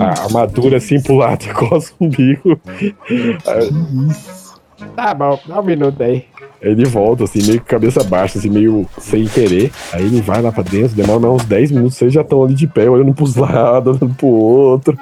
a 0.00 0.22
armadura 0.24 0.78
assim 0.78 1.00
pro 1.00 1.16
lado 1.16 1.44
e 1.44 1.52
coça 1.52 1.92
o 2.00 2.06
umbigo. 2.06 2.58
Que 2.78 2.94
isso? 3.14 4.41
Tá 4.94 5.14
bom, 5.14 5.38
dá 5.46 5.60
um 5.60 5.64
minuto 5.64 6.02
aí. 6.02 6.24
Ele 6.60 6.84
volta, 6.84 7.24
assim, 7.24 7.42
meio 7.44 7.58
com 7.58 7.66
cabeça 7.66 8.04
baixa, 8.04 8.38
assim, 8.38 8.48
meio 8.48 8.86
sem 8.96 9.26
querer. 9.26 9.72
Aí 9.92 10.02
ele 10.04 10.20
vai 10.20 10.40
lá 10.40 10.52
pra 10.52 10.62
dentro, 10.62 10.94
demora 10.94 11.18
mais 11.18 11.34
uns 11.34 11.44
10 11.44 11.72
minutos, 11.72 11.96
vocês 11.96 12.12
já 12.12 12.20
estão 12.20 12.44
ali 12.44 12.54
de 12.54 12.68
pé, 12.68 12.88
olhando 12.88 13.12
pros 13.12 13.34
lados, 13.36 13.96
olhando 13.96 14.14
pro 14.14 14.28
outro. 14.28 14.96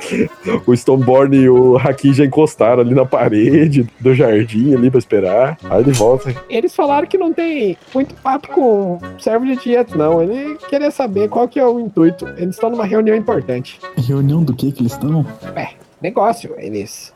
O 0.66 0.74
Stoneborn 0.74 1.36
e 1.36 1.50
o 1.50 1.76
Haki 1.76 2.14
já 2.14 2.24
encostaram 2.24 2.80
ali 2.80 2.94
na 2.94 3.04
parede 3.04 3.86
do 4.00 4.14
jardim 4.14 4.74
ali 4.74 4.90
pra 4.90 4.98
esperar. 4.98 5.58
Aí 5.68 5.82
ele 5.82 5.92
volta. 5.92 6.34
Eles 6.48 6.74
falaram 6.74 7.06
que 7.06 7.18
não 7.18 7.30
tem 7.30 7.76
muito 7.94 8.14
papo 8.14 8.48
com 8.48 8.98
servo 9.18 9.44
de 9.44 9.56
Tieto, 9.56 9.98
não. 9.98 10.22
Ele 10.22 10.56
queria 10.68 10.90
saber 10.90 11.28
qual 11.28 11.46
que 11.46 11.60
é 11.60 11.66
o 11.66 11.78
intuito. 11.78 12.26
Eles 12.38 12.54
estão 12.54 12.70
numa 12.70 12.86
reunião 12.86 13.14
importante. 13.14 13.78
Reunião 13.98 14.42
do 14.42 14.54
que 14.54 14.72
que 14.72 14.80
eles 14.80 14.92
estão? 14.92 15.26
Negócio, 16.00 16.54
eles 16.56 17.12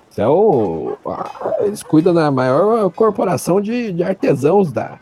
ah, 1.07 1.55
Eles 1.61 1.83
cuidam 1.83 2.15
da 2.15 2.31
maior 2.31 2.91
corporação 2.91 3.61
de, 3.61 3.93
de 3.93 4.03
artesãos 4.03 4.73
da, 4.73 4.99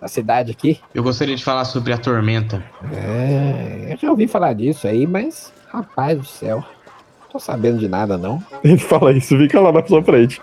da 0.00 0.08
cidade 0.08 0.50
aqui. 0.52 0.80
Eu 0.94 1.02
gostaria 1.02 1.34
de 1.34 1.44
falar 1.44 1.64
sobre 1.64 1.92
a 1.92 1.98
tormenta. 1.98 2.62
É, 2.92 3.92
eu 3.92 3.96
já 3.96 4.10
ouvi 4.10 4.26
falar 4.26 4.52
disso 4.54 4.86
aí, 4.86 5.06
mas. 5.06 5.52
Rapaz 5.68 6.18
do 6.18 6.24
céu. 6.24 6.64
Tô 7.32 7.38
sabendo 7.38 7.78
de 7.78 7.88
nada, 7.88 8.18
não. 8.18 8.42
Ele 8.62 8.76
fala 8.76 9.10
isso, 9.10 9.36
fica 9.38 9.58
lá 9.58 9.72
na 9.72 9.82
sua 9.86 10.02
frente. 10.02 10.38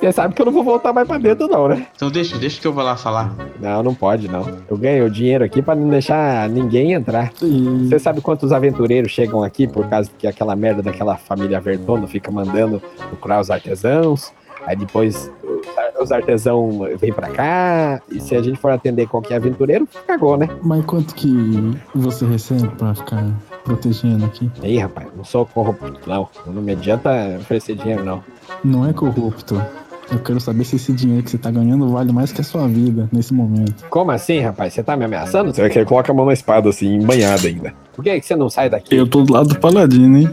Você 0.00 0.10
sabe 0.10 0.34
que 0.34 0.40
eu 0.40 0.46
não 0.46 0.52
vou 0.52 0.64
voltar 0.64 0.90
mais 0.90 1.06
pra 1.06 1.18
dentro, 1.18 1.46
não, 1.46 1.68
né? 1.68 1.86
Então 1.94 2.10
deixa, 2.10 2.38
deixa 2.38 2.58
que 2.58 2.66
eu 2.66 2.72
vou 2.72 2.82
lá 2.82 2.96
falar. 2.96 3.34
Não, 3.60 3.82
não 3.82 3.94
pode, 3.94 4.28
não. 4.28 4.48
Eu 4.68 4.78
ganhei 4.78 5.02
o 5.02 5.10
dinheiro 5.10 5.44
aqui 5.44 5.60
pra 5.60 5.74
não 5.74 5.90
deixar 5.90 6.48
ninguém 6.48 6.94
entrar. 6.94 7.30
Você 7.34 7.98
sabe 7.98 8.22
quantos 8.22 8.50
aventureiros 8.50 9.12
chegam 9.12 9.42
aqui 9.42 9.68
por 9.68 9.86
causa 9.88 10.10
que 10.18 10.26
aquela 10.26 10.56
merda 10.56 10.80
daquela 10.80 11.18
família 11.18 11.60
Vertono 11.60 12.08
fica 12.08 12.30
mandando 12.30 12.82
procurar 13.10 13.38
os 13.38 13.50
artesãos? 13.50 14.32
Aí 14.66 14.74
depois 14.74 15.30
os 16.00 16.10
artesãos 16.10 16.98
vêm 16.98 17.12
pra 17.12 17.28
cá, 17.28 18.00
e 18.10 18.20
se 18.20 18.34
a 18.34 18.42
gente 18.42 18.58
for 18.58 18.70
atender 18.70 19.06
qualquer 19.06 19.36
aventureiro, 19.36 19.86
cagou, 20.06 20.36
né? 20.36 20.48
Mas 20.62 20.84
quanto 20.84 21.14
que 21.14 21.30
você 21.94 22.24
recebe 22.24 22.68
pra 22.76 22.94
ficar 22.94 23.24
protegendo 23.64 24.24
aqui? 24.24 24.50
Aí, 24.62 24.78
rapaz, 24.78 25.08
não 25.16 25.24
sou 25.24 25.46
corrupto, 25.46 26.00
não. 26.06 26.28
Não 26.46 26.62
me 26.62 26.72
adianta 26.72 27.10
oferecer 27.40 27.74
dinheiro, 27.74 28.04
não. 28.04 28.22
Não 28.64 28.86
é 28.86 28.92
corrupto. 28.92 29.60
Eu 30.10 30.18
quero 30.18 30.38
saber 30.40 30.64
se 30.64 30.76
esse 30.76 30.92
dinheiro 30.92 31.22
que 31.22 31.30
você 31.30 31.38
tá 31.38 31.50
ganhando 31.50 31.88
vale 31.88 32.12
mais 32.12 32.32
que 32.32 32.40
a 32.40 32.44
sua 32.44 32.68
vida 32.68 33.08
nesse 33.10 33.32
momento. 33.32 33.84
Como 33.88 34.10
assim, 34.10 34.40
rapaz? 34.40 34.74
Você 34.74 34.82
tá 34.82 34.96
me 34.96 35.04
ameaçando? 35.04 35.54
Você 35.54 35.68
quer 35.70 35.86
coloca 35.86 36.12
a 36.12 36.14
mão 36.14 36.26
na 36.26 36.34
espada, 36.34 36.68
assim, 36.68 36.96
embanhada 36.96 37.48
ainda. 37.48 37.72
Por 37.94 38.04
que, 38.04 38.20
que 38.20 38.26
você 38.26 38.36
não 38.36 38.50
sai 38.50 38.68
daqui? 38.68 38.94
Eu 38.94 39.08
tô 39.08 39.22
do 39.22 39.32
lado 39.32 39.48
do 39.48 39.58
paladino, 39.58 40.18
hein? 40.18 40.32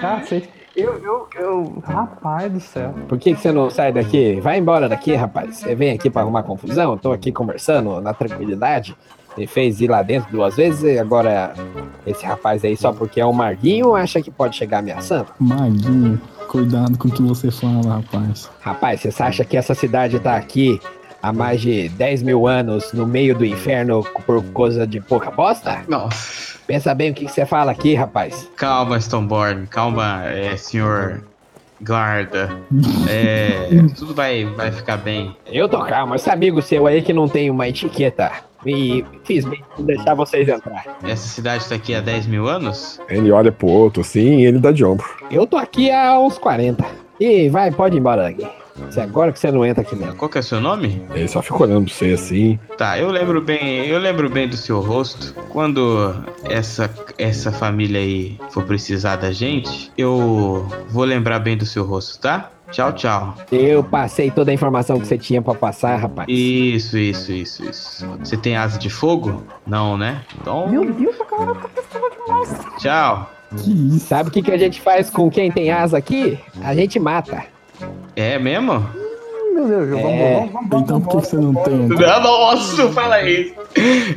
Cacete. 0.00 0.48
Eu, 0.76 0.94
eu, 1.02 1.28
eu. 1.34 1.82
Rapaz 1.84 2.52
do 2.52 2.60
céu. 2.60 2.94
Por 3.08 3.18
que, 3.18 3.34
que 3.34 3.40
você 3.40 3.50
não 3.50 3.68
sai 3.68 3.92
daqui? 3.92 4.40
Vai 4.40 4.58
embora 4.58 4.88
daqui, 4.88 5.14
rapaz. 5.14 5.56
Você 5.56 5.74
vem 5.74 5.90
aqui 5.90 6.08
pra 6.08 6.22
arrumar 6.22 6.44
confusão? 6.44 6.92
Eu 6.92 6.98
tô 6.98 7.12
aqui 7.12 7.32
conversando 7.32 8.00
na 8.00 8.14
tranquilidade. 8.14 8.96
Você 9.34 9.46
fez 9.46 9.80
ir 9.80 9.88
lá 9.88 10.02
dentro 10.02 10.30
duas 10.30 10.56
vezes 10.56 10.82
e 10.82 10.98
agora 10.98 11.54
esse 12.06 12.24
rapaz 12.24 12.64
aí, 12.64 12.76
só 12.76 12.92
porque 12.92 13.20
é 13.20 13.26
um 13.26 13.32
Marguinho, 13.32 13.94
acha 13.94 14.20
que 14.20 14.30
pode 14.30 14.56
chegar 14.56 14.78
ameaçando? 14.78 15.26
Maguinho, 15.38 16.20
cuidado 16.48 16.98
com 16.98 17.08
o 17.08 17.12
que 17.12 17.22
você 17.22 17.50
fala, 17.50 17.96
rapaz. 17.96 18.50
Rapaz, 18.60 19.00
você 19.00 19.22
acha 19.22 19.44
que 19.44 19.56
essa 19.56 19.74
cidade 19.74 20.18
tá 20.18 20.36
aqui 20.36 20.80
há 21.22 21.32
mais 21.32 21.60
de 21.60 21.88
10 21.90 22.22
mil 22.22 22.46
anos 22.46 22.92
no 22.92 23.06
meio 23.06 23.36
do 23.36 23.44
inferno 23.44 24.04
por 24.26 24.42
coisa 24.46 24.86
de 24.86 25.00
pouca 25.00 25.30
bosta? 25.30 25.82
Nossa. 25.88 26.58
Pensa 26.66 26.94
bem 26.94 27.10
o 27.10 27.14
que, 27.14 27.26
que 27.26 27.32
você 27.32 27.44
fala 27.44 27.72
aqui, 27.72 27.94
rapaz. 27.94 28.48
Calma, 28.56 29.00
Stoneborn. 29.00 29.66
Calma, 29.66 30.24
é, 30.26 30.56
senhor 30.56 31.22
guarda. 31.80 32.50
É, 33.08 33.68
tudo 33.96 34.14
vai, 34.14 34.44
vai 34.44 34.70
ficar 34.70 34.96
bem. 34.96 35.36
Eu 35.46 35.68
tô 35.68 35.80
calmo, 35.84 36.14
esse 36.14 36.30
amigo 36.30 36.60
seu 36.62 36.86
aí 36.86 37.02
que 37.02 37.12
não 37.12 37.28
tem 37.28 37.50
uma 37.50 37.68
etiqueta. 37.68 38.30
E 38.66 39.04
fiz 39.24 39.44
bem 39.44 39.62
em 39.78 39.84
deixar 39.84 40.14
vocês 40.14 40.48
entrar. 40.48 40.98
Essa 41.02 41.28
cidade 41.28 41.68
tá 41.68 41.74
aqui 41.74 41.94
há 41.94 42.00
10 42.00 42.26
mil 42.26 42.48
anos? 42.48 43.00
Ele 43.08 43.30
olha 43.30 43.50
pro 43.50 43.68
outro, 43.68 44.02
assim, 44.02 44.38
e 44.38 44.46
ele 44.46 44.58
dá 44.58 44.70
de 44.70 44.84
ombro. 44.84 45.06
Eu 45.30 45.46
tô 45.46 45.56
aqui 45.56 45.90
há 45.90 46.18
uns 46.18 46.38
40. 46.38 46.84
E 47.18 47.48
vai, 47.48 47.70
pode 47.70 47.96
ir 47.96 48.00
embora 48.00 48.22
daqui. 48.22 48.46
Se 48.88 49.00
agora 49.00 49.30
que 49.32 49.38
você 49.38 49.50
não 49.50 49.64
entra 49.64 49.82
aqui 49.82 49.94
mesmo. 49.94 50.16
Qual 50.16 50.28
que 50.28 50.38
é 50.38 50.40
o 50.40 50.44
seu 50.44 50.60
nome? 50.60 51.02
Ele 51.14 51.28
só 51.28 51.42
fica 51.42 51.62
olhando 51.62 51.84
pra 51.84 51.94
você, 51.94 52.12
assim. 52.12 52.58
Tá, 52.78 52.98
eu 52.98 53.10
lembro 53.10 53.40
bem, 53.40 53.86
eu 53.86 53.98
lembro 53.98 54.30
bem 54.30 54.48
do 54.48 54.56
seu 54.56 54.80
rosto. 54.80 55.34
Quando 55.50 56.14
essa 56.44 56.90
essa 57.18 57.52
família 57.52 58.00
aí 58.00 58.38
for 58.50 58.64
precisar 58.64 59.16
da 59.16 59.32
gente, 59.32 59.92
eu 59.98 60.66
vou 60.88 61.04
lembrar 61.04 61.40
bem 61.40 61.56
do 61.56 61.66
seu 61.66 61.84
rosto, 61.84 62.20
tá? 62.20 62.50
Tchau, 62.70 62.92
tchau. 62.92 63.34
Eu 63.50 63.82
passei 63.82 64.30
toda 64.30 64.50
a 64.50 64.54
informação 64.54 64.98
que 65.00 65.06
você 65.06 65.18
tinha 65.18 65.42
pra 65.42 65.54
passar, 65.54 65.96
rapaz. 65.96 66.28
Isso, 66.28 66.96
isso, 66.96 67.32
isso, 67.32 67.68
isso. 67.68 68.06
Você 68.18 68.36
tem 68.36 68.56
asa 68.56 68.78
de 68.78 68.88
fogo? 68.88 69.42
Não, 69.66 69.96
né? 69.96 70.22
Então, 70.40 70.68
Meu 70.68 70.84
Deus, 70.92 71.16
cara 71.16 71.54
tá 71.54 71.68
demais. 72.26 72.60
tchau. 72.78 73.30
Que 73.56 73.96
isso? 73.96 74.06
Sabe 74.06 74.28
o 74.28 74.32
que, 74.32 74.42
que 74.42 74.52
a 74.52 74.58
gente 74.58 74.80
faz 74.80 75.10
com 75.10 75.28
quem 75.30 75.50
tem 75.50 75.70
asa 75.72 75.98
aqui? 75.98 76.38
A 76.62 76.74
gente 76.74 77.00
mata. 77.00 77.44
É 78.14 78.38
mesmo? 78.38 78.86
Meu 79.52 79.66
Deus, 79.66 79.88
vamos, 79.88 80.04
É. 80.04 80.34
vamos, 80.34 80.52
vamos, 80.52 80.68
vamos. 80.70 80.84
Então 80.84 81.00
por 81.00 81.20
que 81.20 81.26
você 81.26 81.36
não 81.36 81.54
tem? 81.54 81.74
Não, 81.76 82.22
nossa, 82.22 82.88
fala 82.92 83.22
isso. 83.22 83.54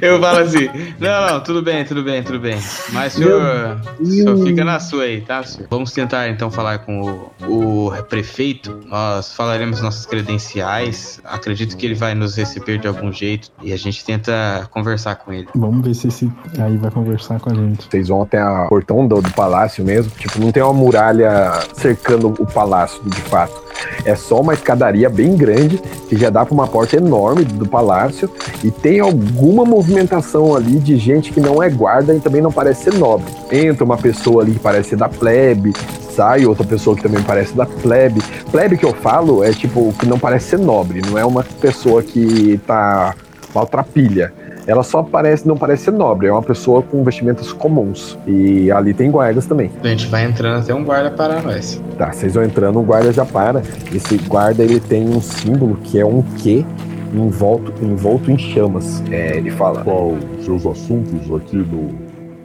Eu 0.02 0.20
falo 0.20 0.40
assim, 0.40 0.70
não, 1.00 1.28
não, 1.28 1.40
tudo 1.44 1.62
bem, 1.62 1.86
tudo 1.86 2.04
bem, 2.04 2.24
tudo 2.24 2.40
bem. 2.40 2.58
Mas 2.92 3.14
o 3.14 3.18
senhor, 3.18 3.82
senhor 4.04 4.44
fica 4.44 4.64
na 4.64 4.80
sua 4.80 5.04
aí, 5.04 5.22
tá, 5.22 5.44
senhor? 5.44 5.68
Vamos 5.70 5.92
tentar 5.92 6.28
então 6.30 6.50
falar 6.50 6.80
com 6.80 7.32
o, 7.48 7.88
o 7.88 8.04
prefeito. 8.04 8.80
Nós 8.86 9.34
falaremos 9.34 9.82
nossas 9.82 10.06
credenciais. 10.06 11.22
Acredito 11.24 11.78
que 11.78 11.86
ele 11.86 11.96
vai 11.96 12.16
nos 12.16 12.36
receber 12.36 12.80
de 12.80 12.88
algum 12.88 13.12
jeito 13.12 13.52
e 13.62 13.74
a 13.74 13.78
gente 13.78 14.04
tenta 14.04 14.68
conversar 14.72 15.16
com 15.18 15.32
ele. 15.32 15.48
Vamos 15.56 15.86
ver 15.86 15.94
se 15.94 16.08
esse 16.08 16.32
aí 16.60 16.78
vai 16.78 16.92
conversar 16.92 17.40
com 17.40 17.52
a 17.52 17.54
gente. 17.54 17.88
Vocês 17.90 18.08
vão 18.08 18.24
até 18.24 18.44
o 18.44 18.68
portão 18.68 19.08
do, 19.08 19.22
do 19.22 19.32
palácio 19.32 19.84
mesmo. 19.84 20.12
Tipo, 20.18 20.40
não 20.40 20.52
tem 20.52 20.64
uma 20.64 20.74
muralha 20.74 21.52
cercando 21.74 22.28
o 22.28 22.46
palácio, 22.46 23.02
de 23.06 23.22
fato. 23.22 23.63
É 24.06 24.16
só 24.16 24.42
uma 24.42 24.54
escadaria 24.54 25.10
bem 25.10 25.36
grande, 25.36 25.78
que 26.10 26.18
já 26.18 26.30
dá 26.30 26.46
para 26.46 26.54
uma 26.54 26.68
porta 26.68 26.98
enorme 26.98 27.44
do 27.46 27.66
palácio. 27.66 28.30
E 28.64 28.72
tem 28.72 29.00
alguma 29.00 29.66
movimentação 29.66 30.56
ali 30.56 30.80
de 30.80 30.98
gente 30.98 31.32
que 31.32 31.40
não 31.40 31.62
é 31.62 31.70
guarda 31.70 32.14
e 32.14 32.20
também 32.20 32.42
não 32.42 32.52
parece 32.52 32.84
ser 32.84 32.94
nobre. 32.94 33.26
Entra 33.52 33.84
uma 33.84 33.98
pessoa 33.98 34.44
ali 34.44 34.54
que 34.54 34.60
parece 34.60 34.96
da 34.96 35.10
plebe, 35.10 35.74
sai 36.16 36.46
outra 36.46 36.66
pessoa 36.66 36.96
que 36.96 37.04
também 37.04 37.22
parece 37.24 37.54
da 37.54 37.66
plebe. 37.66 38.22
Plebe 38.52 38.78
que 38.78 38.86
eu 38.86 38.94
falo 38.94 39.44
é 39.44 39.52
tipo 39.52 39.94
que 40.00 40.06
não 40.06 40.20
parece 40.20 40.50
ser 40.50 40.60
nobre, 40.60 41.02
não 41.02 41.18
é 41.18 41.26
uma 41.26 41.44
pessoa 41.44 42.02
que 42.02 42.60
tá 42.66 43.16
maltrapilha. 43.54 44.34
Ela 44.66 44.84
só 44.84 45.04
parece, 45.04 45.48
não 45.48 45.58
parece 45.58 45.86
ser 45.86 45.92
nobre, 45.92 46.28
é 46.28 46.32
uma 46.32 46.42
pessoa 46.42 46.82
com 46.82 47.04
vestimentas 47.04 47.52
comuns. 47.52 48.18
E 48.26 48.72
ali 48.72 48.94
tem 48.94 49.12
guardas 49.12 49.46
também. 49.46 49.72
A 49.84 49.88
gente 49.88 50.08
vai 50.08 50.26
entrando 50.26 50.62
até 50.62 50.74
um 50.74 50.84
guarda 50.84 51.12
parar 51.12 51.44
nós. 51.44 51.82
Tá, 51.98 52.12
vocês 52.12 52.34
vão 52.34 52.44
entrando, 52.44 52.80
o 52.80 52.84
guarda 52.84 53.12
já 53.12 53.26
para. 53.26 53.62
Esse 53.94 54.18
guarda 54.18 54.64
ele 54.64 54.80
tem 54.80 55.08
um 55.08 55.22
símbolo 55.22 55.78
que 55.84 56.00
é 56.00 56.06
um 56.06 56.22
Q 56.22 56.66
envolto, 57.14 57.74
envolto 57.84 58.32
em 58.32 58.38
chamas. 58.38 59.04
É, 59.12 59.38
ele 59.38 59.52
fala. 59.52 59.84
Qual 59.84 60.18
seus 60.42 60.66
assuntos 60.66 61.34
aqui 61.36 61.58
no 61.58 61.94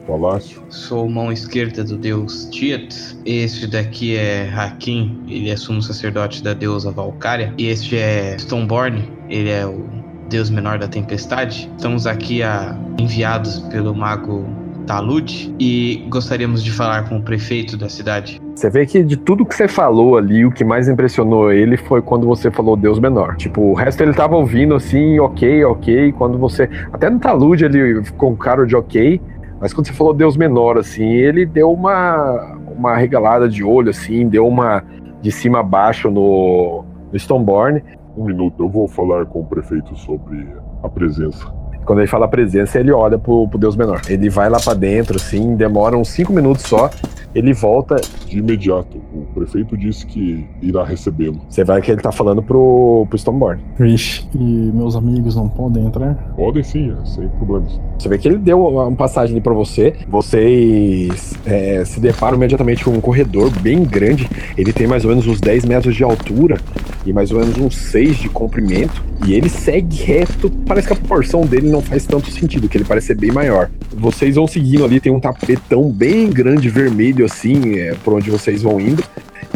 palácio? 0.06 0.62
Sou 0.68 1.08
mão 1.08 1.32
esquerda 1.32 1.84
do 1.84 1.96
deus 1.96 2.46
Tiet. 2.46 2.94
Este 3.24 3.66
daqui 3.66 4.16
é 4.16 4.48
Hakim, 4.48 5.22
ele 5.28 5.50
é 5.50 5.56
sumo 5.56 5.82
sacerdote 5.82 6.42
da 6.42 6.54
deusa 6.54 6.90
Valkyria. 6.90 7.52
E 7.56 7.66
este 7.68 7.96
é 7.96 8.36
Stoneborn, 8.38 9.08
ele 9.28 9.50
é 9.50 9.66
o 9.66 9.97
deus 10.29 10.51
menor 10.51 10.79
da 10.79 10.89
tempestade. 10.89 11.70
Estamos 11.76 12.07
aqui 12.07 12.43
a, 12.43 12.76
enviados 12.99 13.61
pelo 13.61 13.95
mago 13.95 14.45
Talud 14.87 15.55
e 15.61 16.07
gostaríamos 16.09 16.64
de 16.64 16.72
falar 16.72 17.09
com 17.09 17.18
o 17.18 17.22
prefeito 17.22 17.76
da 17.76 17.89
cidade. 17.89 18.41
Você 18.55 18.70
vê 18.70 18.87
que 18.87 19.03
de 19.03 19.16
tudo 19.16 19.45
que 19.45 19.55
você 19.55 19.68
falou 19.68 20.16
ali, 20.16 20.45
o 20.45 20.51
que 20.51 20.64
mais 20.64 20.89
impressionou 20.89 21.53
ele 21.53 21.76
foi 21.76 22.01
quando 22.01 22.26
você 22.26 22.51
falou 22.51 22.76
Deus 22.76 22.99
menor. 22.99 23.37
Tipo, 23.37 23.61
o 23.61 23.74
resto 23.74 24.03
ele 24.03 24.14
tava 24.14 24.35
ouvindo 24.35 24.74
assim, 24.74 25.18
ok, 25.20 25.64
ok. 25.64 26.12
Quando 26.12 26.39
você. 26.39 26.68
Até 26.93 27.11
no 27.11 27.18
talude 27.18 27.64
ele 27.64 28.03
ficou 28.03 28.31
um 28.31 28.37
cara 28.37 28.66
de 28.66 28.74
ok. 28.74 29.20
Mas 29.61 29.72
quando 29.72 29.87
você 29.87 29.93
falou 29.93 30.14
Deus 30.14 30.37
menor, 30.37 30.79
assim, 30.79 31.05
ele 31.05 31.45
deu 31.45 31.70
uma, 31.70 32.57
uma 32.76 32.97
regalada 32.97 33.49
de 33.49 33.62
olho, 33.62 33.91
assim, 33.91 34.26
deu 34.29 34.47
uma 34.47 34.85
de 35.20 35.33
cima 35.33 35.61
a 35.61 35.62
baixo 35.62 36.11
no, 36.11 36.85
no 37.12 37.18
Stoneborn. 37.18 37.83
Um 38.18 38.24
minuto, 38.24 38.64
eu 38.64 38.68
vou 38.68 38.88
falar 38.88 39.26
com 39.26 39.42
o 39.42 39.46
prefeito 39.46 39.94
sobre 39.96 40.48
a 40.82 40.88
presença. 40.88 41.46
Quando 41.84 42.00
ele 42.00 42.08
fala 42.08 42.26
presença, 42.26 42.80
ele 42.80 42.90
olha 42.90 43.16
pro, 43.16 43.46
pro 43.48 43.56
Deus 43.56 43.76
menor. 43.76 44.00
Ele 44.08 44.28
vai 44.28 44.50
lá 44.50 44.58
pra 44.58 44.74
dentro, 44.74 45.14
assim, 45.14 45.54
demora 45.54 45.96
uns 45.96 46.08
cinco 46.08 46.32
minutos 46.32 46.64
só. 46.64 46.90
Ele 47.39 47.53
volta, 47.53 47.95
De 48.26 48.39
imediato, 48.39 48.99
o 49.14 49.20
prefeito 49.32 49.76
disse 49.76 50.05
que 50.05 50.45
irá 50.61 50.84
recebê-lo. 50.84 51.41
você 51.49 51.62
vai 51.62 51.80
que 51.80 51.91
ele 51.91 52.01
tá 52.01 52.11
falando 52.11 52.43
pro, 52.43 53.07
pro 53.09 53.16
Stoneborn. 53.16 53.62
Vixe, 53.78 54.26
e 54.34 54.72
meus 54.74 54.97
amigos 54.97 55.36
não 55.36 55.49
podem 55.49 55.86
entrar? 55.86 56.14
Podem 56.36 56.64
sim, 56.64 56.91
é, 56.91 57.07
sem 57.07 57.28
problemas. 57.28 57.80
Você 57.97 58.09
vê 58.09 58.18
que 58.18 58.26
ele 58.26 58.39
deu 58.39 58.66
uma 58.66 58.91
passagem 58.93 59.36
ali 59.36 59.41
pra 59.41 59.55
você. 59.55 59.95
Vocês 60.09 61.34
é, 61.47 61.84
se 61.84 62.01
deparam 62.01 62.36
imediatamente 62.36 62.84
com 62.84 62.91
um 62.91 63.01
corredor 63.01 63.51
bem 63.61 63.84
grande. 63.84 64.28
Ele 64.57 64.72
tem 64.72 64.89
mais 64.89 65.05
ou 65.05 65.11
menos 65.11 65.26
uns 65.26 65.41
10 65.41 65.64
metros 65.64 65.95
de 65.95 66.03
altura 66.03 66.59
e 67.07 67.12
mais 67.12 67.30
ou 67.30 67.39
menos 67.39 67.57
uns 67.57 67.76
6 67.76 68.16
de 68.16 68.28
comprimento. 68.28 69.03
E 69.26 69.34
ele 69.34 69.49
segue 69.49 69.97
reto. 69.97 70.51
Parece 70.66 70.86
que 70.89 70.93
a 70.93 70.97
proporção 70.97 71.43
dele 71.43 71.68
não 71.68 71.80
faz 71.80 72.05
tanto 72.07 72.30
sentido, 72.30 72.68
que 72.68 72.76
ele 72.76 72.84
parece 72.84 73.09
ser 73.09 73.16
bem 73.16 73.30
maior. 73.30 73.70
Vocês 73.97 74.36
vão 74.36 74.47
seguindo 74.47 74.84
ali, 74.84 75.01
tem 75.01 75.12
um 75.12 75.20
tapetão 75.20 75.91
bem 75.91 76.30
grande, 76.30 76.68
vermelho 76.68 77.24
assim, 77.31 77.79
é, 77.79 77.95
por 78.05 78.14
onde 78.14 78.31
vocês 78.31 78.62
vão 78.62 78.81
indo. 78.81 79.03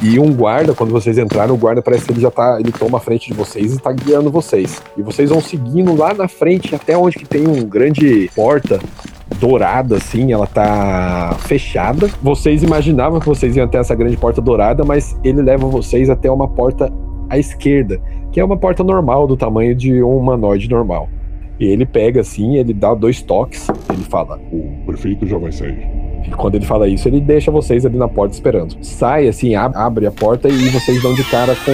E 0.02 0.18
um 0.18 0.32
guarda, 0.32 0.74
quando 0.74 0.90
vocês 0.90 1.18
entraram, 1.18 1.54
o 1.54 1.58
guarda 1.58 1.82
parece 1.82 2.04
que 2.04 2.12
ele 2.12 2.20
já 2.20 2.30
tá. 2.30 2.58
Ele 2.58 2.72
toma 2.72 2.98
a 2.98 3.00
frente 3.00 3.28
de 3.28 3.34
vocês 3.34 3.74
e 3.74 3.78
tá 3.78 3.92
guiando 3.92 4.30
vocês. 4.30 4.82
E 4.96 5.02
vocês 5.02 5.30
vão 5.30 5.40
seguindo 5.40 5.94
lá 5.94 6.14
na 6.14 6.28
frente 6.28 6.74
até 6.74 6.96
onde 6.96 7.18
que 7.18 7.24
tem 7.24 7.46
um 7.46 7.64
grande 7.64 8.30
porta 8.34 8.80
dourada, 9.38 9.96
assim, 9.96 10.32
ela 10.32 10.46
tá 10.46 11.36
fechada. 11.40 12.08
Vocês 12.22 12.62
imaginavam 12.62 13.20
que 13.20 13.26
vocês 13.26 13.56
iam 13.56 13.64
até 13.64 13.78
essa 13.78 13.94
grande 13.94 14.16
porta 14.16 14.40
dourada, 14.40 14.84
mas 14.84 15.16
ele 15.22 15.42
leva 15.42 15.66
vocês 15.66 16.10
até 16.10 16.30
uma 16.30 16.48
porta 16.48 16.92
à 17.28 17.38
esquerda, 17.38 18.00
que 18.30 18.40
é 18.40 18.44
uma 18.44 18.56
porta 18.56 18.82
normal, 18.82 19.26
do 19.26 19.36
tamanho 19.36 19.74
de 19.74 20.02
um 20.02 20.16
humanoide 20.16 20.68
normal. 20.68 21.08
E 21.58 21.66
ele 21.66 21.86
pega 21.86 22.20
assim, 22.20 22.56
ele 22.56 22.74
dá 22.74 22.94
dois 22.94 23.22
toques, 23.22 23.68
ele 23.92 24.02
fala. 24.02 24.40
O 24.52 24.84
prefeito 24.84 25.26
já 25.26 25.38
vai 25.38 25.52
sair. 25.52 26.01
E 26.26 26.30
quando 26.30 26.54
ele 26.54 26.64
fala 26.64 26.88
isso, 26.88 27.08
ele 27.08 27.20
deixa 27.20 27.50
vocês 27.50 27.84
ali 27.84 27.96
na 27.96 28.08
porta 28.08 28.34
esperando. 28.34 28.76
Sai 28.82 29.28
assim, 29.28 29.54
ab- 29.54 29.76
abre 29.76 30.06
a 30.06 30.10
porta 30.12 30.48
e 30.48 30.68
vocês 30.70 31.02
dão 31.02 31.14
de 31.14 31.24
cara 31.24 31.54
com. 31.54 31.72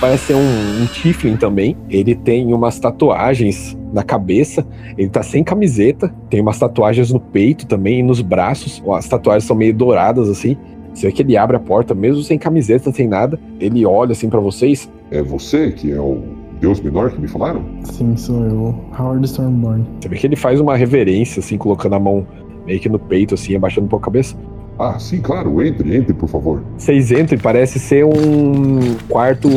Parece 0.00 0.26
ser 0.26 0.34
um, 0.34 0.82
um 0.82 0.86
Tiflin 0.86 1.36
também. 1.36 1.76
Ele 1.88 2.14
tem 2.14 2.52
umas 2.52 2.78
tatuagens 2.78 3.76
na 3.92 4.02
cabeça. 4.02 4.66
Ele 4.96 5.08
tá 5.08 5.22
sem 5.22 5.42
camiseta. 5.42 6.12
Tem 6.28 6.40
umas 6.40 6.58
tatuagens 6.58 7.10
no 7.12 7.20
peito 7.20 7.66
também 7.66 8.00
e 8.00 8.02
nos 8.02 8.20
braços. 8.20 8.82
As 8.92 9.08
tatuagens 9.08 9.44
são 9.44 9.56
meio 9.56 9.74
douradas 9.74 10.28
assim. 10.28 10.56
Você 10.94 11.06
vê 11.06 11.12
que 11.12 11.22
ele 11.22 11.36
abre 11.38 11.56
a 11.56 11.60
porta, 11.60 11.94
mesmo 11.94 12.22
sem 12.22 12.36
camiseta, 12.38 12.92
sem 12.92 13.08
nada. 13.08 13.38
Ele 13.58 13.86
olha 13.86 14.12
assim 14.12 14.28
pra 14.28 14.40
vocês. 14.40 14.90
É 15.10 15.22
você 15.22 15.72
que 15.72 15.90
é 15.90 15.98
o 15.98 16.20
Deus 16.60 16.80
menor 16.80 17.10
que 17.10 17.20
me 17.20 17.26
falaram? 17.26 17.64
Sim, 17.84 18.14
sou 18.16 18.44
eu, 18.44 18.74
Howard 18.98 19.24
Stormborn. 19.26 19.84
Você 20.00 20.08
vê 20.08 20.16
que 20.16 20.26
ele 20.26 20.36
faz 20.36 20.60
uma 20.60 20.76
reverência, 20.76 21.40
assim, 21.40 21.56
colocando 21.56 21.94
a 21.94 21.98
mão 21.98 22.26
meio 22.66 22.80
que 22.80 22.88
no 22.88 22.98
peito, 22.98 23.34
assim, 23.34 23.54
abaixando 23.56 23.86
um 23.86 23.88
pouco 23.88 24.04
a 24.04 24.06
cabeça. 24.06 24.36
Ah, 24.78 24.98
sim, 24.98 25.20
claro, 25.20 25.64
entre, 25.64 25.94
entre, 25.96 26.14
por 26.14 26.28
favor. 26.28 26.62
Vocês 26.76 27.12
entram 27.12 27.38
e 27.38 27.40
parece 27.40 27.78
ser 27.78 28.04
um 28.04 28.96
quarto 29.08 29.48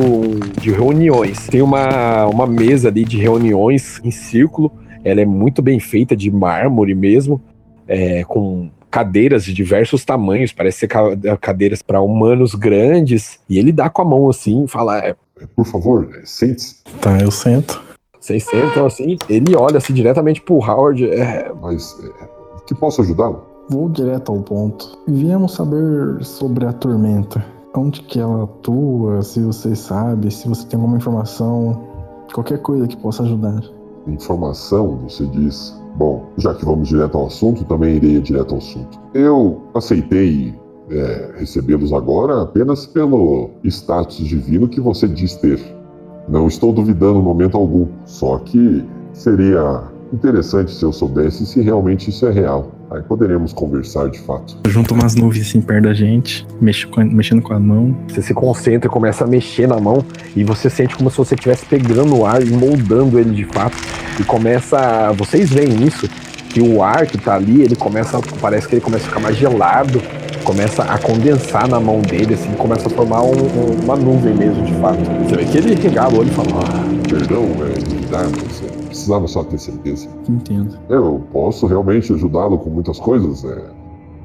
de 0.62 0.72
reuniões. 0.72 1.48
Tem 1.48 1.62
uma, 1.62 2.26
uma 2.28 2.46
mesa 2.46 2.90
ali 2.90 3.04
de 3.06 3.18
reuniões 3.18 4.00
em 4.04 4.12
círculo. 4.12 4.72
Ela 5.04 5.22
é 5.22 5.26
muito 5.26 5.62
bem 5.62 5.80
feita, 5.80 6.16
de 6.16 6.30
mármore 6.30 6.94
mesmo, 6.94 7.42
é, 7.88 8.24
com 8.26 8.70
cadeiras 8.92 9.46
de 9.46 9.54
diversos 9.54 10.04
tamanhos. 10.04 10.52
Parece 10.52 10.80
ser 10.80 10.88
ca- 10.88 11.16
cadeiras 11.40 11.82
para 11.82 12.02
humanos 12.02 12.54
grandes. 12.54 13.40
E 13.50 13.58
ele 13.58 13.72
dá 13.72 13.90
com 13.90 14.02
a 14.02 14.06
mão 14.06 14.30
assim 14.30 14.66
e 14.66 14.68
fala: 14.68 15.00
é, 15.00 15.16
É, 15.42 15.46
Por 15.56 15.66
favor, 15.66 16.10
é, 16.22 16.22
sente-se. 16.26 16.84
Tá, 17.02 17.18
eu 17.20 17.32
sento. 17.32 17.82
Vocês 18.20 18.44
sentam 18.44 18.86
assim. 18.86 19.18
Ele 19.30 19.56
olha 19.56 19.78
assim 19.78 19.94
diretamente 19.94 20.42
pro 20.42 20.56
Howard. 20.56 21.08
É, 21.10 21.52
Mas 21.62 21.96
é, 22.22 22.26
que 22.66 22.76
posso 22.76 23.02
ajudá-lo? 23.02 23.44
Vou 23.70 23.90
direto 23.90 24.32
ao 24.32 24.42
ponto. 24.42 24.98
Viemos 25.08 25.54
saber 25.54 26.24
sobre 26.24 26.66
a 26.66 26.74
tormenta. 26.74 27.44
Onde 27.76 28.02
que 28.04 28.20
ela 28.20 28.44
atua, 28.44 29.22
se 29.22 29.42
você 29.42 29.76
sabe, 29.76 30.32
se 30.32 30.48
você 30.48 30.66
tem 30.68 30.80
alguma 30.80 30.98
informação, 30.98 31.82
qualquer 32.34 32.60
coisa 32.60 32.88
que 32.88 32.96
possa 32.98 33.24
ajudar. 33.24 33.62
Informação, 34.08 35.00
você 35.08 35.26
diz. 35.26 35.76
Bom, 35.96 36.26
já 36.38 36.54
que 36.54 36.66
vamos 36.66 36.90
direto 36.90 37.18
ao 37.18 37.28
assunto, 37.28 37.66
também 37.66 37.96
irei 37.96 38.20
direto 38.22 38.52
ao 38.54 38.58
assunto. 38.60 39.00
Eu 39.14 39.62
aceitei 39.74 40.54
é, 40.90 41.32
recebê-los 41.38 41.92
agora 41.92 42.44
apenas 42.44 42.86
pelo 42.86 43.50
status 43.64 44.18
divino 44.18 44.68
que 44.68 44.80
você 44.80 45.08
diz 45.08 45.36
ter. 45.36 45.60
Não 46.28 46.48
estou 46.48 46.74
duvidando 46.74 47.20
em 47.20 47.24
momento 47.24 47.58
algum, 47.58 47.88
só 48.06 48.38
que 48.40 48.86
seria 49.14 49.84
interessante 50.14 50.72
se 50.72 50.84
eu 50.84 50.92
soubesse 50.94 51.46
se 51.46 51.62
realmente 51.62 52.10
isso 52.10 52.26
é 52.28 52.32
real. 52.32 52.72
Aí 52.92 53.02
poderemos 53.02 53.52
conversar 53.52 54.10
de 54.10 54.20
fato. 54.20 54.58
Eu 54.64 54.70
junto 54.72 54.94
umas 54.94 55.16
nuvens 55.16 55.48
assim 55.48 55.60
perto 55.62 55.84
da 55.86 55.94
gente, 55.94 56.46
mexo 56.62 56.88
com 56.90 57.04
mexendo 57.04 57.42
com 57.42 57.54
a 57.54 57.60
mão. 57.60 57.96
Você 58.08 58.22
se 58.22 58.34
concentra 58.34 58.88
e 58.88 58.92
começa 58.92 59.24
a 59.24 59.28
mexer 59.28 59.68
na 59.68 59.80
mão 59.80 60.06
e 60.36 60.44
você 60.44 60.70
sente 60.70 60.96
como 60.96 61.10
se 61.10 61.18
você 61.18 61.34
estivesse 61.36 61.66
pegando 61.66 62.16
o 62.16 62.26
ar 62.26 62.42
e 62.42 62.50
moldando 62.52 63.20
ele 63.20 63.32
de 63.32 63.46
fato. 63.46 63.76
E 64.20 64.24
começa. 64.24 64.78
a- 64.78 65.12
Vocês 65.12 65.50
veem 65.50 65.84
isso, 65.84 66.08
que 66.50 66.62
o 66.62 66.82
ar 66.84 67.06
que 67.08 67.18
tá 67.18 67.36
ali, 67.36 67.62
ele 67.62 67.76
começa. 67.76 68.20
Parece 68.40 68.68
que 68.68 68.76
ele 68.76 68.82
começa 68.82 69.06
a 69.06 69.08
ficar 69.10 69.20
mais 69.20 69.36
gelado, 69.36 70.02
começa 70.46 70.84
a 70.84 70.98
condensar 71.00 71.68
na 71.68 71.80
mão 71.80 72.00
dele, 72.02 72.36
assim, 72.36 72.52
começa 72.54 72.88
a 72.88 72.90
formar 72.92 73.24
um- 73.24 73.32
um- 73.32 73.84
uma 73.84 73.96
nuvem 73.96 74.34
mesmo, 74.36 74.64
de 74.64 74.74
fato. 74.76 75.00
Você 75.28 75.36
vê 75.38 75.46
que 75.46 75.58
ele 75.58 75.76
regala 75.76 76.14
o 76.14 76.20
olho 76.20 76.28
e 76.28 76.32
fala. 76.32 76.48
"Ah, 76.64 76.86
Perdão, 77.10 77.44
é, 77.44 78.12
mas 78.12 78.64
é, 78.64 78.86
precisava 78.88 79.28
só 79.28 79.44
ter 79.44 79.58
certeza. 79.60 80.08
Entendo. 80.30 80.78
Eu 80.90 81.22
posso 81.32 81.66
realmente 81.66 82.12
ajudá-lo 82.14 82.58
com 82.58 82.70
muitas 82.70 83.00
coisas, 83.00 83.44
é, 83.46 83.64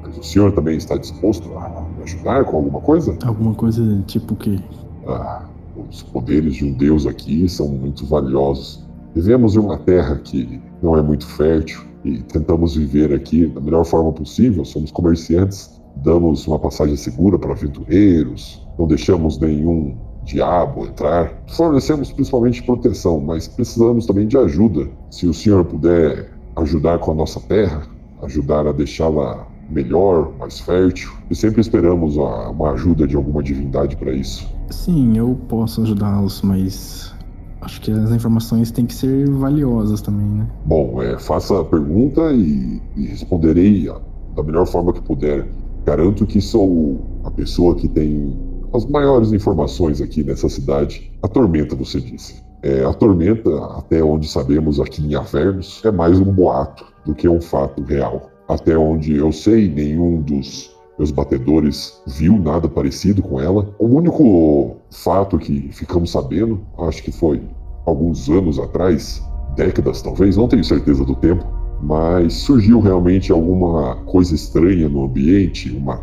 mas 0.03 0.17
o 0.17 0.23
senhor 0.23 0.51
também 0.51 0.77
está 0.77 0.97
disposto 0.97 1.49
a 1.57 1.69
me 1.97 2.03
ajudar 2.03 2.43
com 2.45 2.57
alguma 2.57 2.79
coisa? 2.81 3.17
Alguma 3.25 3.53
coisa 3.53 4.03
tipo 4.07 4.35
que. 4.35 4.59
Ah, 5.07 5.43
os 5.89 6.03
poderes 6.03 6.55
de 6.55 6.65
um 6.65 6.73
deus 6.73 7.05
aqui 7.05 7.47
são 7.49 7.67
muito 7.67 8.05
valiosos. 8.05 8.85
Vivemos 9.15 9.55
em 9.55 9.59
uma 9.59 9.77
terra 9.77 10.19
que 10.23 10.59
não 10.81 10.95
é 10.97 11.01
muito 11.01 11.25
fértil 11.27 11.81
e 12.03 12.19
tentamos 12.19 12.75
viver 12.75 13.13
aqui 13.13 13.45
da 13.45 13.61
melhor 13.61 13.85
forma 13.85 14.11
possível. 14.11 14.65
Somos 14.65 14.91
comerciantes, 14.91 15.80
damos 15.97 16.47
uma 16.47 16.59
passagem 16.59 16.95
segura 16.95 17.37
para 17.37 17.51
aventureiros, 17.51 18.65
não 18.77 18.87
deixamos 18.87 19.37
nenhum 19.39 19.95
diabo 20.23 20.85
entrar. 20.85 21.31
Fornecemos 21.47 22.11
principalmente 22.11 22.63
proteção, 22.63 23.19
mas 23.19 23.47
precisamos 23.47 24.05
também 24.05 24.27
de 24.27 24.37
ajuda. 24.37 24.87
Se 25.09 25.27
o 25.27 25.33
senhor 25.33 25.65
puder 25.65 26.31
ajudar 26.55 26.99
com 26.99 27.11
a 27.11 27.15
nossa 27.15 27.39
terra, 27.39 27.83
ajudar 28.21 28.67
a 28.67 28.71
deixá-la 28.71 29.47
melhor, 29.69 30.31
mais 30.37 30.59
fértil, 30.59 31.09
e 31.29 31.35
sempre 31.35 31.61
esperamos 31.61 32.17
a- 32.17 32.49
uma 32.49 32.71
ajuda 32.71 33.07
de 33.07 33.15
alguma 33.15 33.41
divindade 33.41 33.95
para 33.95 34.11
isso. 34.11 34.47
Sim, 34.69 35.17
eu 35.17 35.37
posso 35.47 35.81
ajudá-los, 35.81 36.41
mas. 36.41 37.13
Acho 37.61 37.79
que 37.79 37.91
as 37.91 38.11
informações 38.11 38.71
têm 38.71 38.85
que 38.87 38.93
ser 38.93 39.29
valiosas 39.29 40.01
também, 40.01 40.25
né? 40.27 40.47
Bom, 40.65 40.99
é, 41.01 41.17
faça 41.19 41.61
a 41.61 41.63
pergunta 41.63 42.31
e, 42.33 42.81
e 42.97 43.05
responderei 43.05 43.87
da 44.35 44.41
melhor 44.43 44.65
forma 44.65 44.91
que 44.91 45.01
puder. 45.01 45.47
Garanto 45.85 46.25
que 46.25 46.39
sou 46.39 46.99
a 47.23 47.31
pessoa 47.31 47.75
que 47.75 47.87
tem 47.87 48.37
as 48.73 48.85
maiores 48.85 49.33
informações 49.33 50.01
aqui 50.01 50.23
nessa 50.23 50.47
cidade. 50.47 51.11
A 51.21 51.27
tormenta, 51.27 51.75
você 51.75 51.99
disse. 51.99 52.41
É, 52.63 52.83
a 52.85 52.93
tormenta, 52.93 53.49
até 53.77 54.03
onde 54.03 54.27
sabemos 54.27 54.79
aqui 54.79 55.03
em 55.03 55.15
Avernus, 55.15 55.81
é 55.83 55.91
mais 55.91 56.19
um 56.19 56.31
boato 56.31 56.85
do 57.05 57.15
que 57.15 57.27
um 57.27 57.41
fato 57.41 57.83
real. 57.83 58.29
Até 58.47 58.77
onde 58.77 59.15
eu 59.15 59.31
sei, 59.31 59.67
nenhum 59.67 60.21
dos 60.21 60.75
meus 60.97 61.09
batedores 61.09 61.99
viu 62.05 62.37
nada 62.37 62.69
parecido 62.69 63.23
com 63.23 63.39
ela. 63.39 63.73
O 63.79 63.85
único 63.85 64.77
fato 64.91 65.39
que 65.39 65.69
ficamos 65.71 66.11
sabendo, 66.11 66.61
acho 66.77 67.01
que 67.01 67.11
foi 67.11 67.41
alguns 67.85 68.29
anos 68.29 68.59
atrás, 68.59 69.23
décadas 69.55 70.01
talvez, 70.01 70.37
não 70.37 70.47
tenho 70.47 70.63
certeza 70.63 71.03
do 71.03 71.15
tempo, 71.15 71.43
mas 71.81 72.33
surgiu 72.33 72.79
realmente 72.79 73.31
alguma 73.31 73.95
coisa 74.05 74.35
estranha 74.35 74.87
no 74.87 75.05
ambiente, 75.05 75.71
uma 75.71 76.01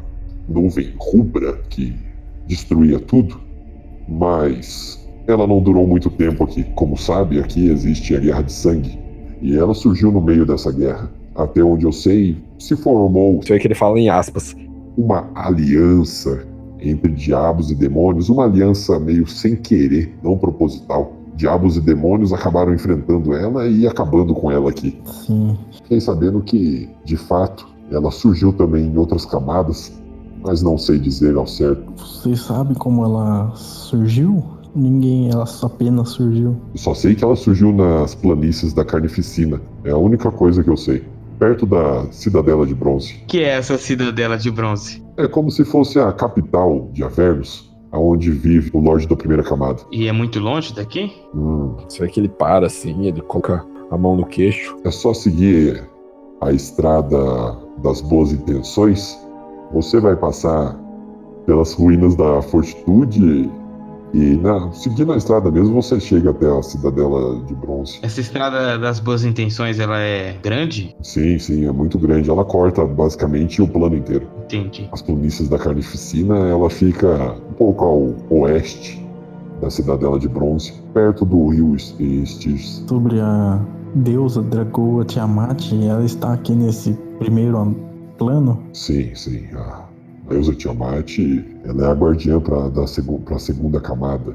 nuvem 0.48 0.92
rubra 0.98 1.54
que 1.68 1.94
destruía 2.46 2.98
tudo, 2.98 3.38
mas 4.08 4.98
ela 5.26 5.46
não 5.46 5.60
durou 5.60 5.86
muito 5.86 6.10
tempo 6.10 6.44
aqui. 6.44 6.64
Como 6.74 6.96
sabe, 6.96 7.38
aqui 7.38 7.68
existe 7.68 8.16
a 8.16 8.20
guerra 8.20 8.42
de 8.42 8.52
sangue, 8.52 8.98
e 9.40 9.56
ela 9.56 9.74
surgiu 9.74 10.10
no 10.10 10.20
meio 10.20 10.44
dessa 10.44 10.72
guerra. 10.72 11.10
Até 11.34 11.62
onde 11.62 11.84
eu 11.84 11.92
sei, 11.92 12.36
se 12.58 12.74
formou 12.74 13.40
vê 13.46 13.58
que 13.60 13.68
ele 13.68 13.74
fala 13.74 13.98
em 13.98 14.08
aspas. 14.08 14.56
uma 14.96 15.30
aliança 15.36 16.44
entre 16.80 17.12
diabos 17.12 17.70
e 17.70 17.74
demônios, 17.74 18.28
uma 18.28 18.44
aliança 18.44 18.98
meio 18.98 19.26
sem 19.26 19.54
querer, 19.54 20.12
não 20.22 20.36
proposital. 20.36 21.12
Diabos 21.38 21.76
e 21.76 21.80
demônios 21.80 22.32
acabaram 22.32 22.74
enfrentando 22.74 23.32
ela 23.32 23.66
e 23.68 23.86
acabando 23.86 24.34
com 24.34 24.50
ela 24.50 24.70
aqui. 24.70 25.00
Sim. 25.04 25.56
Fiquei 25.70 26.00
sabendo 26.00 26.40
que, 26.40 26.90
de 27.04 27.16
fato, 27.16 27.64
ela 27.92 28.10
surgiu 28.10 28.52
também 28.52 28.86
em 28.86 28.96
outras 28.98 29.24
camadas, 29.24 29.92
mas 30.44 30.62
não 30.62 30.76
sei 30.76 30.98
dizer 30.98 31.36
ao 31.36 31.46
certo. 31.46 31.92
Você 31.96 32.34
sabe 32.34 32.74
como 32.74 33.04
ela 33.04 33.52
surgiu? 33.54 34.42
Ninguém, 34.74 35.30
ela 35.30 35.46
só 35.46 35.66
apenas 35.66 36.08
surgiu. 36.10 36.56
Só 36.74 36.92
sei 36.92 37.14
que 37.14 37.22
ela 37.22 37.36
surgiu 37.36 37.72
nas 37.72 38.16
planícies 38.16 38.72
da 38.72 38.84
Carnificina. 38.84 39.60
É 39.84 39.90
a 39.90 39.96
única 39.96 40.30
coisa 40.32 40.62
que 40.64 40.68
eu 40.70 40.76
sei. 40.76 41.04
perto 41.38 41.64
da 41.64 42.04
Cidadela 42.10 42.66
de 42.66 42.74
Bronze. 42.74 43.14
que 43.28 43.38
é 43.38 43.56
essa 43.56 43.78
cidadela 43.78 44.36
de 44.36 44.50
bronze? 44.50 45.00
É 45.16 45.28
como 45.28 45.52
se 45.52 45.64
fosse 45.64 45.96
a 46.00 46.12
capital 46.12 46.90
de 46.92 47.04
Avernus, 47.04 47.70
aonde 47.90 48.30
vive 48.30 48.70
o 48.74 48.80
Lorde 48.80 49.06
da 49.06 49.16
Primeira 49.16 49.42
Camada. 49.42 49.82
E 49.90 50.06
é 50.06 50.12
muito 50.12 50.38
longe 50.38 50.74
daqui? 50.74 51.12
Hum, 51.34 51.76
vê 51.98 52.08
que 52.08 52.20
ele 52.20 52.28
para 52.28 52.66
assim, 52.66 53.06
ele 53.06 53.20
coloca 53.22 53.64
a 53.90 53.96
mão 53.96 54.16
no 54.16 54.26
queixo. 54.26 54.76
é 54.84 54.90
só 54.90 55.14
seguir 55.14 55.88
a 56.40 56.52
estrada 56.52 57.18
das 57.82 58.00
boas 58.00 58.32
intenções. 58.32 59.18
Você 59.72 60.00
vai 60.00 60.16
passar 60.16 60.78
pelas 61.46 61.72
ruínas 61.72 62.14
da 62.14 62.42
Fortitude 62.42 63.50
e, 64.14 64.36
na, 64.36 64.72
seguindo 64.72 65.12
a 65.12 65.16
estrada 65.16 65.50
mesmo, 65.50 65.80
você 65.82 66.00
chega 66.00 66.30
até 66.30 66.46
a 66.46 66.62
Cidadela 66.62 67.40
de 67.44 67.54
Bronze. 67.54 67.98
Essa 68.02 68.20
estrada 68.20 68.78
das 68.78 69.00
boas 69.00 69.24
intenções, 69.24 69.78
ela 69.78 69.98
é 69.98 70.34
grande? 70.42 70.94
Sim, 71.02 71.38
sim, 71.38 71.66
é 71.66 71.72
muito 71.72 71.98
grande. 71.98 72.30
Ela 72.30 72.44
corta 72.44 72.84
basicamente 72.84 73.60
o 73.60 73.68
plano 73.68 73.96
inteiro. 73.96 74.26
Entendi. 74.44 74.88
As 74.92 75.02
planícies 75.02 75.48
da 75.48 75.58
Carnificina, 75.58 76.36
ela 76.48 76.70
fica 76.70 77.34
um 77.50 77.52
pouco 77.54 77.84
ao 77.84 78.40
oeste 78.40 79.06
da 79.60 79.68
Cidadela 79.70 80.18
de 80.18 80.28
Bronze, 80.28 80.72
perto 80.94 81.24
do 81.24 81.48
rio 81.48 81.74
Styx. 81.76 82.84
Sobre 82.88 83.20
a 83.20 83.60
deusa 83.94 84.40
Dragoa 84.42 85.04
Tiamat, 85.04 85.72
ela 85.72 86.04
está 86.04 86.32
aqui 86.32 86.54
nesse 86.54 86.92
primeiro 87.18 87.58
an- 87.58 87.74
plano? 88.16 88.62
Sim, 88.72 89.14
sim. 89.14 89.46
A 89.54 89.87
deusa 90.28 90.54
Tiamat, 90.54 91.18
ela 91.64 91.86
é 91.86 91.90
a 91.90 91.94
guardiã 91.94 92.40
para 92.40 92.66
a 92.66 93.38
segunda 93.38 93.80
camada. 93.80 94.34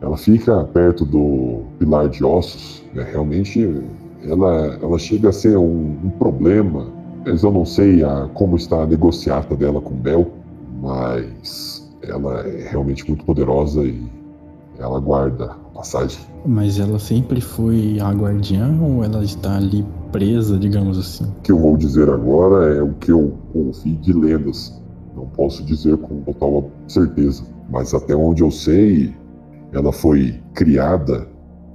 Ela 0.00 0.16
fica 0.16 0.64
perto 0.64 1.04
do 1.04 1.62
pilar 1.78 2.08
de 2.08 2.24
ossos. 2.24 2.82
né? 2.92 3.06
Realmente, 3.10 3.82
ela, 4.24 4.78
ela 4.82 4.98
chega 4.98 5.28
a 5.28 5.32
ser 5.32 5.56
um, 5.56 5.96
um 6.04 6.10
problema. 6.18 6.86
Mas 7.24 7.42
eu 7.42 7.52
não 7.52 7.64
sei 7.64 8.02
a, 8.02 8.28
como 8.34 8.56
está 8.56 8.82
a 8.82 8.86
negociata 8.86 9.54
dela 9.54 9.80
com 9.80 9.94
Bel, 9.94 10.28
mas 10.80 11.88
ela 12.02 12.40
é 12.40 12.68
realmente 12.68 13.06
muito 13.06 13.24
poderosa 13.24 13.84
e 13.84 14.02
ela 14.78 14.98
guarda 14.98 15.44
a 15.44 15.78
passagem. 15.78 16.18
Mas 16.44 16.80
ela 16.80 16.98
sempre 16.98 17.40
foi 17.40 18.00
a 18.00 18.10
guardiã 18.10 18.76
ou 18.82 19.04
ela 19.04 19.22
está 19.22 19.56
ali 19.56 19.86
presa, 20.10 20.58
digamos 20.58 20.98
assim? 20.98 21.24
O 21.24 21.42
que 21.42 21.52
eu 21.52 21.58
vou 21.58 21.76
dizer 21.76 22.10
agora 22.10 22.74
é 22.74 22.82
o 22.82 22.92
que 22.94 23.12
eu 23.12 23.34
ouvi 23.54 23.92
de 23.92 24.12
lendas. 24.12 24.81
Não 25.22 25.28
posso 25.28 25.64
dizer 25.64 25.96
com 25.98 26.20
total 26.22 26.68
certeza, 26.88 27.44
mas 27.70 27.94
até 27.94 28.12
onde 28.12 28.42
eu 28.42 28.50
sei, 28.50 29.14
ela 29.72 29.92
foi 29.92 30.40
criada 30.52 31.28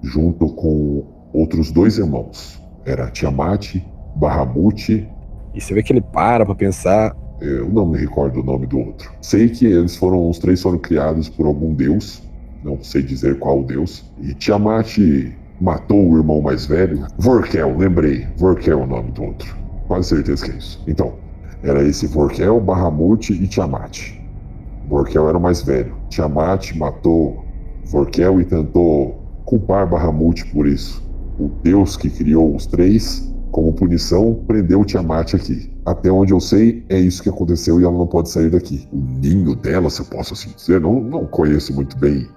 junto 0.04 0.50
com 0.50 1.06
outros 1.32 1.72
dois 1.72 1.98
irmãos. 1.98 2.62
Era 2.86 3.10
Tiamat, 3.10 3.78
Bahamut. 4.18 5.08
E 5.54 5.62
você 5.62 5.74
vê 5.74 5.82
que 5.82 5.94
ele 5.94 6.02
para 6.02 6.46
pra 6.46 6.54
pensar. 6.54 7.16
Eu 7.40 7.70
não 7.70 7.86
me 7.86 7.98
recordo 7.98 8.42
o 8.42 8.44
nome 8.44 8.68
do 8.68 8.80
outro. 8.80 9.14
Sei 9.22 9.48
que 9.48 9.66
eles 9.66 9.96
foram, 9.96 10.30
os 10.30 10.40
três 10.40 10.62
foram 10.62 10.78
criados 10.78 11.30
por 11.30 11.46
algum 11.46 11.74
deus. 11.74 12.22
Não 12.66 12.84
sei 12.84 13.02
dizer 13.02 13.40
qual 13.40 13.64
deus. 13.64 14.04
E 14.20 14.34
Tiamat 14.34 14.98
matou 15.62 16.06
o 16.06 16.18
irmão 16.18 16.42
mais 16.42 16.66
velho. 16.66 17.08
Vorkel, 17.18 17.78
lembrei. 17.78 18.28
Vorkel 18.36 18.82
é 18.82 18.84
o 18.84 18.88
nome 18.88 19.12
do 19.12 19.24
outro. 19.24 19.56
Quase 19.88 20.10
certeza 20.10 20.44
que 20.44 20.52
é 20.52 20.56
isso. 20.56 20.84
Então, 20.86 21.14
era 21.64 21.84
esse 21.84 22.08
Vorkel, 22.08 22.60
Bahamut 22.60 23.34
e 23.34 23.48
Tiamat. 23.48 24.14
Vorkel 24.88 25.28
era 25.28 25.38
o 25.38 25.42
mais 25.42 25.62
velho. 25.62 25.96
Tiamat 26.10 26.74
matou 26.76 27.44
Vorkel 27.86 28.40
e 28.42 28.46
tentou 28.46 29.22
culpar 29.46 29.90
Bahamut 29.90 30.46
por 30.48 30.68
isso. 30.68 31.04
O 31.40 31.50
deus 31.64 31.96
que 31.98 32.10
criou 32.10 32.56
os 32.56 32.66
três, 32.66 33.32
como 33.52 33.74
punição, 33.74 34.44
prendeu 34.48 34.84
Tiamat 34.86 35.36
aqui. 35.36 35.72
Até 35.86 36.12
onde 36.12 36.34
eu 36.34 36.40
sei, 36.40 36.86
é 36.90 37.00
isso 37.00 37.24
que 37.24 37.30
aconteceu 37.30 37.80
e 37.80 37.84
ela 37.84 37.98
não 37.98 38.08
pode 38.08 38.30
sair 38.30 38.50
daqui. 38.50 38.88
O 38.92 38.98
ninho 38.98 39.56
dela, 39.56 39.90
se 39.90 40.02
eu 40.02 40.06
posso 40.06 40.34
assim 40.34 40.52
dizer, 40.56 40.82
não, 40.82 41.00
não 41.00 41.26
conheço 41.26 41.74
muito 41.74 41.98
bem 41.98 42.28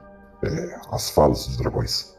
é, 0.42 0.76
as 0.92 1.10
falas 1.10 1.46
dos 1.46 1.56
dragões. 1.56 2.14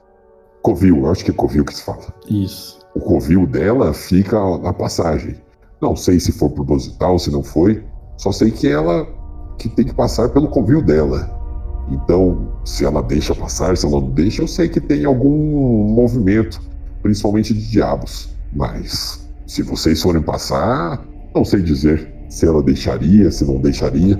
Covil, 0.61 0.97
eu 0.97 1.11
acho 1.11 1.25
que 1.25 1.31
é 1.31 1.33
Covil 1.33 1.65
que 1.65 1.73
se 1.73 1.83
fala. 1.83 2.13
Isso. 2.29 2.79
O 2.93 2.99
covil 2.99 3.47
dela 3.47 3.93
fica 3.93 4.37
na 4.57 4.73
passagem. 4.73 5.35
Não 5.81 5.95
sei 5.95 6.19
se 6.19 6.31
foi 6.31 6.49
proposital, 6.49 7.17
se 7.17 7.31
não 7.31 7.41
foi. 7.41 7.83
Só 8.17 8.31
sei 8.31 8.51
que 8.51 8.67
ela 8.67 9.07
que 9.57 9.69
tem 9.69 9.85
que 9.85 9.93
passar 9.93 10.29
pelo 10.29 10.47
covil 10.47 10.81
dela. 10.81 11.29
Então, 11.89 12.47
se 12.63 12.85
ela 12.85 13.01
deixa 13.01 13.33
passar, 13.35 13.75
se 13.75 13.85
ela 13.85 13.99
não 13.99 14.09
deixa, 14.09 14.41
eu 14.41 14.47
sei 14.47 14.69
que 14.69 14.79
tem 14.79 15.05
algum 15.05 15.93
movimento, 15.93 16.61
principalmente 17.01 17.53
de 17.53 17.69
diabos. 17.69 18.29
Mas 18.53 19.27
se 19.45 19.61
vocês 19.61 20.01
forem 20.01 20.21
passar, 20.21 21.05
não 21.35 21.43
sei 21.43 21.61
dizer 21.61 22.11
se 22.29 22.45
ela 22.45 22.61
deixaria, 22.61 23.29
se 23.31 23.45
não 23.45 23.59
deixaria. 23.59 24.17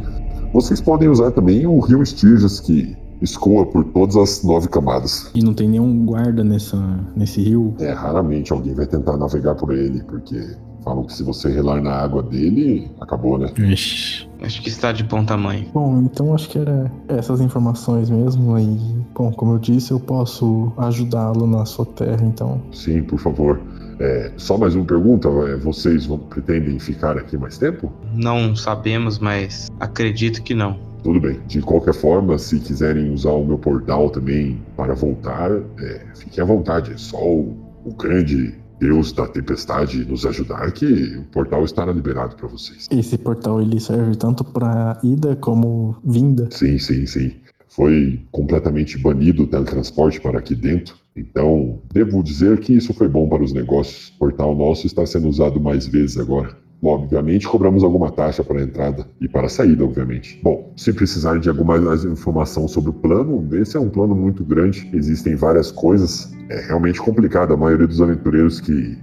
Vocês 0.54 0.82
podem 0.82 1.08
usar 1.08 1.32
também 1.32 1.66
o 1.66 1.80
rio 1.80 2.04
Estirjas, 2.04 2.60
que 2.60 2.96
escoa 3.22 3.66
por 3.66 3.86
todas 3.86 4.18
as 4.18 4.44
nove 4.44 4.68
camadas. 4.68 5.30
E 5.34 5.44
não 5.44 5.54
tem 5.54 5.70
nenhum 5.70 6.06
guarda 6.06 6.44
nessa, 6.44 6.78
nesse 7.16 7.42
rio? 7.42 7.74
É, 7.80 7.92
raramente 7.92 8.52
alguém 8.52 8.74
vai 8.74 8.86
tentar 8.86 9.16
navegar 9.16 9.56
por 9.56 9.74
ele, 9.74 10.04
porque 10.04 10.56
falam 10.84 11.04
que 11.04 11.14
se 11.14 11.24
você 11.24 11.50
relar 11.50 11.82
na 11.82 11.94
água 11.94 12.22
dele, 12.24 12.90
acabou, 13.00 13.38
né? 13.38 13.52
Ixi. 13.58 14.30
Acho 14.42 14.62
que 14.62 14.70
está 14.70 14.92
de 14.92 15.04
bom 15.04 15.24
tamanho. 15.24 15.68
Bom, 15.74 16.02
então 16.02 16.34
acho 16.34 16.50
que 16.50 16.58
era 16.58 16.92
essas 17.08 17.42
informações 17.42 18.10
mesmo. 18.10 18.58
E, 18.58 18.66
bom, 19.14 19.32
como 19.32 19.54
eu 19.54 19.60
disse, 19.60 19.92
eu 19.92 20.00
posso 20.00 20.74
ajudá-lo 20.78 21.46
na 21.46 21.66
sua 21.66 21.86
terra, 21.86 22.24
então. 22.24 22.62
Sim, 22.72 23.04
por 23.04 23.20
favor. 23.20 23.62
É, 24.00 24.32
só 24.38 24.58
mais 24.58 24.74
uma 24.74 24.84
pergunta: 24.84 25.28
é, 25.28 25.56
vocês 25.58 26.08
vão, 26.08 26.18
pretendem 26.18 26.80
ficar 26.80 27.18
aqui 27.18 27.38
mais 27.38 27.58
tempo? 27.60 27.92
Não 28.16 28.56
sabemos, 28.56 29.20
mas 29.20 29.70
acredito 29.80 30.42
que 30.42 30.56
não. 30.56 30.80
Tudo 31.04 31.20
bem. 31.20 31.40
De 31.48 31.62
qualquer 31.62 31.94
forma, 31.94 32.38
se 32.38 32.60
quiserem 32.60 33.12
usar 33.12 33.32
o 33.32 33.46
meu 33.46 33.58
portal 33.58 34.10
também 34.10 34.60
para 34.76 34.94
voltar, 34.96 35.52
é, 35.52 36.06
fiquem 36.16 36.44
à 36.44 36.48
vontade. 36.48 36.94
É 36.94 36.98
só 36.98 37.24
o, 37.24 37.56
o 37.86 37.94
grande 37.94 38.56
Deus 38.82 39.14
da 39.14 39.28
tempestade 39.28 40.04
nos 40.06 40.26
ajudar 40.26 40.72
que 40.72 41.16
o 41.16 41.24
portal 41.26 41.64
estará 41.64 41.94
liberado 41.94 42.36
para 42.36 42.48
vocês. 42.48 42.88
Esse 42.90 43.16
portal 43.16 43.62
ele 43.62 43.80
serve 43.80 44.16
tanto 44.16 44.44
para 44.44 45.00
ida 45.04 45.36
como 45.36 45.96
vinda. 46.04 46.50
Sim, 46.50 46.80
sim, 46.80 47.06
sim. 47.06 47.36
Foi 47.68 48.20
completamente 48.32 48.98
banido 48.98 49.44
o 49.44 49.48
teletransporte 49.48 50.20
para 50.20 50.40
aqui 50.40 50.56
dentro. 50.56 50.96
Então, 51.16 51.80
devo 51.94 52.24
dizer 52.24 52.60
que 52.60 52.74
isso 52.74 52.92
foi 52.92 53.08
bom 53.08 53.30
para 53.30 53.44
os 53.44 53.54
negócios. 53.54 54.10
O 54.16 54.18
portal 54.18 54.56
nosso 54.56 54.88
está 54.88 55.06
sendo 55.06 55.30
usado 55.30 55.62
mais 55.62 55.86
vezes 55.86 56.18
agora. 56.18 56.58
Obviamente, 56.84 57.48
cobramos 57.48 57.84
alguma 57.84 58.12
taxa 58.12 58.44
para 58.44 58.60
a 58.60 58.64
entrada 58.64 59.06
e 59.20 59.28
para 59.28 59.46
a 59.46 59.50
saída, 59.50 59.84
obviamente. 59.84 60.40
Bom, 60.44 60.74
se 60.76 60.92
precisarem 60.92 61.40
de 61.40 61.48
alguma 61.48 61.80
mais 61.80 62.04
informação 62.04 62.68
sobre 62.68 62.90
o 62.90 62.94
plano, 62.94 63.48
esse 63.56 63.78
é 63.78 63.80
um 63.80 63.90
plano 63.90 64.16
muito 64.16 64.44
grande. 64.44 64.90
Existem 64.92 65.36
várias 65.36 65.72
coisas. 65.72 66.34
É 66.50 66.60
realmente 66.66 67.00
complicado. 67.00 67.54
A 67.54 67.58
maioria 67.58 67.86
dos 67.86 68.02
aventureiros 68.02 68.60
que 68.60 68.98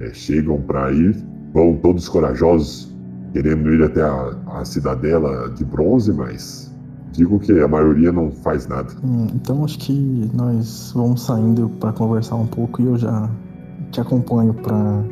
é, 0.00 0.12
chegam 0.12 0.60
para 0.60 0.92
ir 0.92 1.16
vão 1.54 1.76
todos 1.76 2.08
corajosos, 2.08 2.94
querendo 3.32 3.72
ir 3.72 3.82
até 3.82 4.02
a, 4.02 4.36
a 4.58 4.64
cidadela 4.66 5.48
de 5.50 5.64
bronze, 5.64 6.12
mas 6.12 6.74
digo 7.12 7.38
que 7.38 7.58
a 7.58 7.68
maioria 7.68 8.12
não 8.12 8.30
faz 8.30 8.66
nada. 8.66 8.92
Hum, 9.02 9.28
então 9.34 9.64
acho 9.64 9.78
que 9.78 10.30
nós 10.34 10.92
vamos 10.94 11.22
saindo 11.22 11.70
para 11.80 11.92
conversar 11.92 12.36
um 12.36 12.46
pouco 12.46 12.82
e 12.82 12.86
eu 12.86 12.98
já 12.98 13.30
te 13.92 14.00
acompanho 14.00 14.52
para 14.52 15.04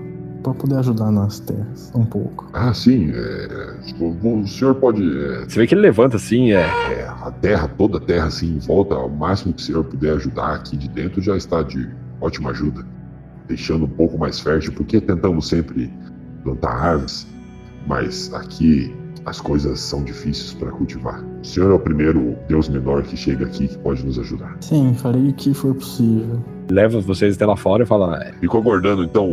para 0.43 0.53
poder 0.55 0.77
ajudar 0.77 1.11
nas 1.11 1.41
terras 1.41 1.93
um 1.95 2.05
pouco. 2.05 2.49
Ah, 2.53 2.73
sim. 2.75 3.11
é, 3.15 3.75
o, 4.01 4.41
o 4.41 4.47
senhor 4.47 4.75
pode. 4.75 5.03
é, 5.03 5.45
Você 5.49 5.59
vê 5.61 5.67
que 5.67 5.75
ele 5.75 5.83
levanta 5.83 6.17
assim, 6.17 6.53
é. 6.53 6.61
é, 6.63 7.07
a 7.09 7.31
terra, 7.31 7.69
toda 7.69 7.99
a 7.99 8.01
terra 8.01 8.27
assim 8.27 8.57
em 8.57 8.59
volta, 8.59 8.95
ao 8.95 9.09
máximo 9.09 9.53
que 9.55 9.63
o 9.63 9.65
senhor 9.65 9.85
puder 9.85 10.15
ajudar 10.15 10.55
aqui 10.55 10.77
de 10.77 10.89
dentro 10.89 11.21
já 11.23 11.37
está 11.37 11.63
de 11.63 11.89
ótima 12.21 12.51
ajuda. 12.51 12.85
Deixando 13.49 13.85
um 13.85 13.89
pouco 13.89 14.17
mais 14.19 14.39
fértil, 14.41 14.73
porque 14.73 15.01
tentamos 15.01 15.49
sempre 15.49 15.93
plantar 16.43 16.71
árvores, 16.71 17.27
mas 17.87 18.33
aqui 18.35 18.95
as 19.25 19.41
coisas 19.41 19.79
são 19.79 20.03
difíceis 20.03 20.53
para 20.55 20.71
cultivar. 20.73 21.23
O 21.43 21.45
senhor 21.47 21.71
é 21.71 21.75
o 21.75 21.79
primeiro 21.79 22.37
deus 22.49 22.69
menor 22.69 23.03
que 23.05 23.17
chega 23.17 23.47
aqui 23.47 23.69
que 23.69 23.79
pode 23.79 24.05
nos 24.05 24.19
ajudar. 24.19 24.57
Sim, 24.61 24.95
farei 24.95 25.29
o 25.29 25.33
que 25.35 25.55
for 25.55 25.75
possível. 25.75 26.43
Leva 26.71 27.01
vocês 27.01 27.37
até 27.37 27.45
lá 27.47 27.57
fora 27.57 27.83
e 27.83 27.87
fala. 27.87 28.17
é, 28.23 28.33
Fico 28.41 28.57
aguardando 28.59 29.05
então 29.05 29.29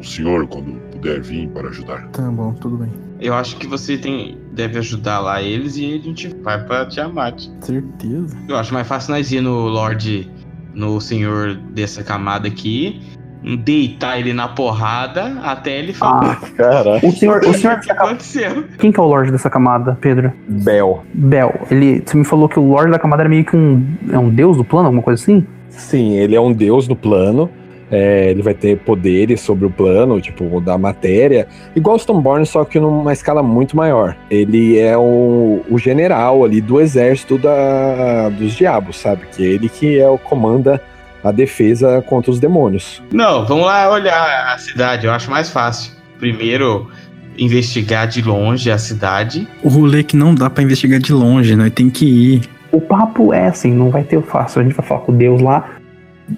o 0.00 0.04
senhor 0.04 0.46
quando 0.46 0.72
puder 0.90 1.20
vir 1.20 1.48
para 1.48 1.68
ajudar. 1.68 2.08
Tá 2.08 2.22
bom, 2.22 2.52
tudo 2.54 2.76
bem. 2.78 2.88
Eu 3.20 3.34
acho 3.34 3.56
que 3.56 3.66
você 3.66 3.98
tem 3.98 4.38
deve 4.52 4.78
ajudar 4.78 5.20
lá 5.20 5.42
eles 5.42 5.76
e 5.76 5.94
a 5.94 5.98
gente 5.98 6.28
vai 6.42 6.62
pra 6.64 6.86
Tiamat. 6.86 7.48
Certeza. 7.60 8.36
Eu 8.48 8.56
acho 8.56 8.72
mais 8.72 8.86
fácil 8.88 9.14
nós 9.14 9.30
ir 9.30 9.40
no 9.40 9.68
Lorde, 9.68 10.28
no 10.74 11.00
senhor 11.00 11.54
dessa 11.54 12.02
camada 12.02 12.48
aqui, 12.48 13.00
deitar 13.64 14.18
ele 14.18 14.32
na 14.32 14.48
porrada 14.48 15.38
até 15.42 15.78
ele 15.78 15.92
falar 15.92 16.40
Ah, 16.42 16.46
Cara. 16.56 17.00
o 17.06 17.12
senhor, 17.12 17.42
o 17.44 17.54
senhor 17.54 17.78
que 17.80 17.90
aconteceu. 17.92 18.64
Quem 18.78 18.90
que 18.92 18.98
é 18.98 19.02
o 19.02 19.06
Lorde 19.06 19.30
dessa 19.30 19.48
camada, 19.50 19.96
Pedro? 20.00 20.32
Bel. 20.48 21.04
Bel. 21.14 21.54
Ele, 21.70 22.02
você 22.04 22.16
me 22.16 22.24
falou 22.24 22.48
que 22.48 22.58
o 22.58 22.68
Lorde 22.68 22.90
da 22.90 22.98
camada 22.98 23.22
era 23.22 23.28
meio 23.28 23.44
que 23.44 23.56
um, 23.56 23.86
é 24.10 24.18
um 24.18 24.28
deus 24.30 24.56
do 24.56 24.64
plano, 24.64 24.86
alguma 24.86 25.02
coisa 25.02 25.22
assim? 25.22 25.46
Sim, 25.68 26.14
ele 26.16 26.34
é 26.34 26.40
um 26.40 26.52
deus 26.52 26.88
no 26.88 26.96
plano. 26.96 27.50
É, 27.90 28.30
ele 28.30 28.42
vai 28.42 28.54
ter 28.54 28.78
poderes 28.78 29.40
sobre 29.40 29.66
o 29.66 29.70
plano, 29.70 30.20
tipo, 30.20 30.60
da 30.60 30.78
matéria, 30.78 31.48
igual 31.74 31.96
o 31.96 31.98
Stoneborn, 31.98 32.46
só 32.46 32.64
que 32.64 32.78
numa 32.78 33.12
escala 33.12 33.42
muito 33.42 33.76
maior. 33.76 34.16
Ele 34.30 34.78
é 34.78 34.96
o, 34.96 35.62
o 35.68 35.78
general 35.78 36.44
ali 36.44 36.60
do 36.60 36.80
exército 36.80 37.36
da, 37.36 38.28
dos 38.28 38.54
diabos, 38.54 38.96
sabe? 38.96 39.22
Que 39.34 39.44
é 39.44 39.48
ele 39.48 39.68
que 39.68 39.98
é 39.98 40.08
o 40.08 40.16
comanda 40.18 40.80
a 41.22 41.32
defesa 41.32 42.02
contra 42.06 42.30
os 42.30 42.40
demônios. 42.40 43.02
Não, 43.12 43.44
vamos 43.44 43.66
lá 43.66 43.90
olhar 43.90 44.54
a 44.54 44.58
cidade, 44.58 45.06
eu 45.06 45.12
acho 45.12 45.30
mais 45.30 45.50
fácil. 45.50 45.92
Primeiro, 46.18 46.88
investigar 47.36 48.06
de 48.06 48.22
longe 48.22 48.70
a 48.70 48.78
cidade. 48.78 49.48
O 49.62 49.68
rolê 49.68 50.00
é 50.00 50.02
que 50.02 50.16
não 50.16 50.34
dá 50.34 50.48
pra 50.48 50.62
investigar 50.62 51.00
de 51.00 51.12
longe, 51.12 51.56
né? 51.56 51.70
Tem 51.70 51.90
que 51.90 52.04
ir. 52.04 52.42
O 52.72 52.80
papo 52.80 53.34
é 53.34 53.46
assim, 53.46 53.72
não 53.72 53.90
vai 53.90 54.04
ter 54.04 54.16
o 54.16 54.22
fácil. 54.22 54.60
A 54.60 54.64
gente 54.64 54.74
vai 54.74 54.86
falar 54.86 55.00
com 55.00 55.12
Deus 55.12 55.40
lá. 55.40 55.68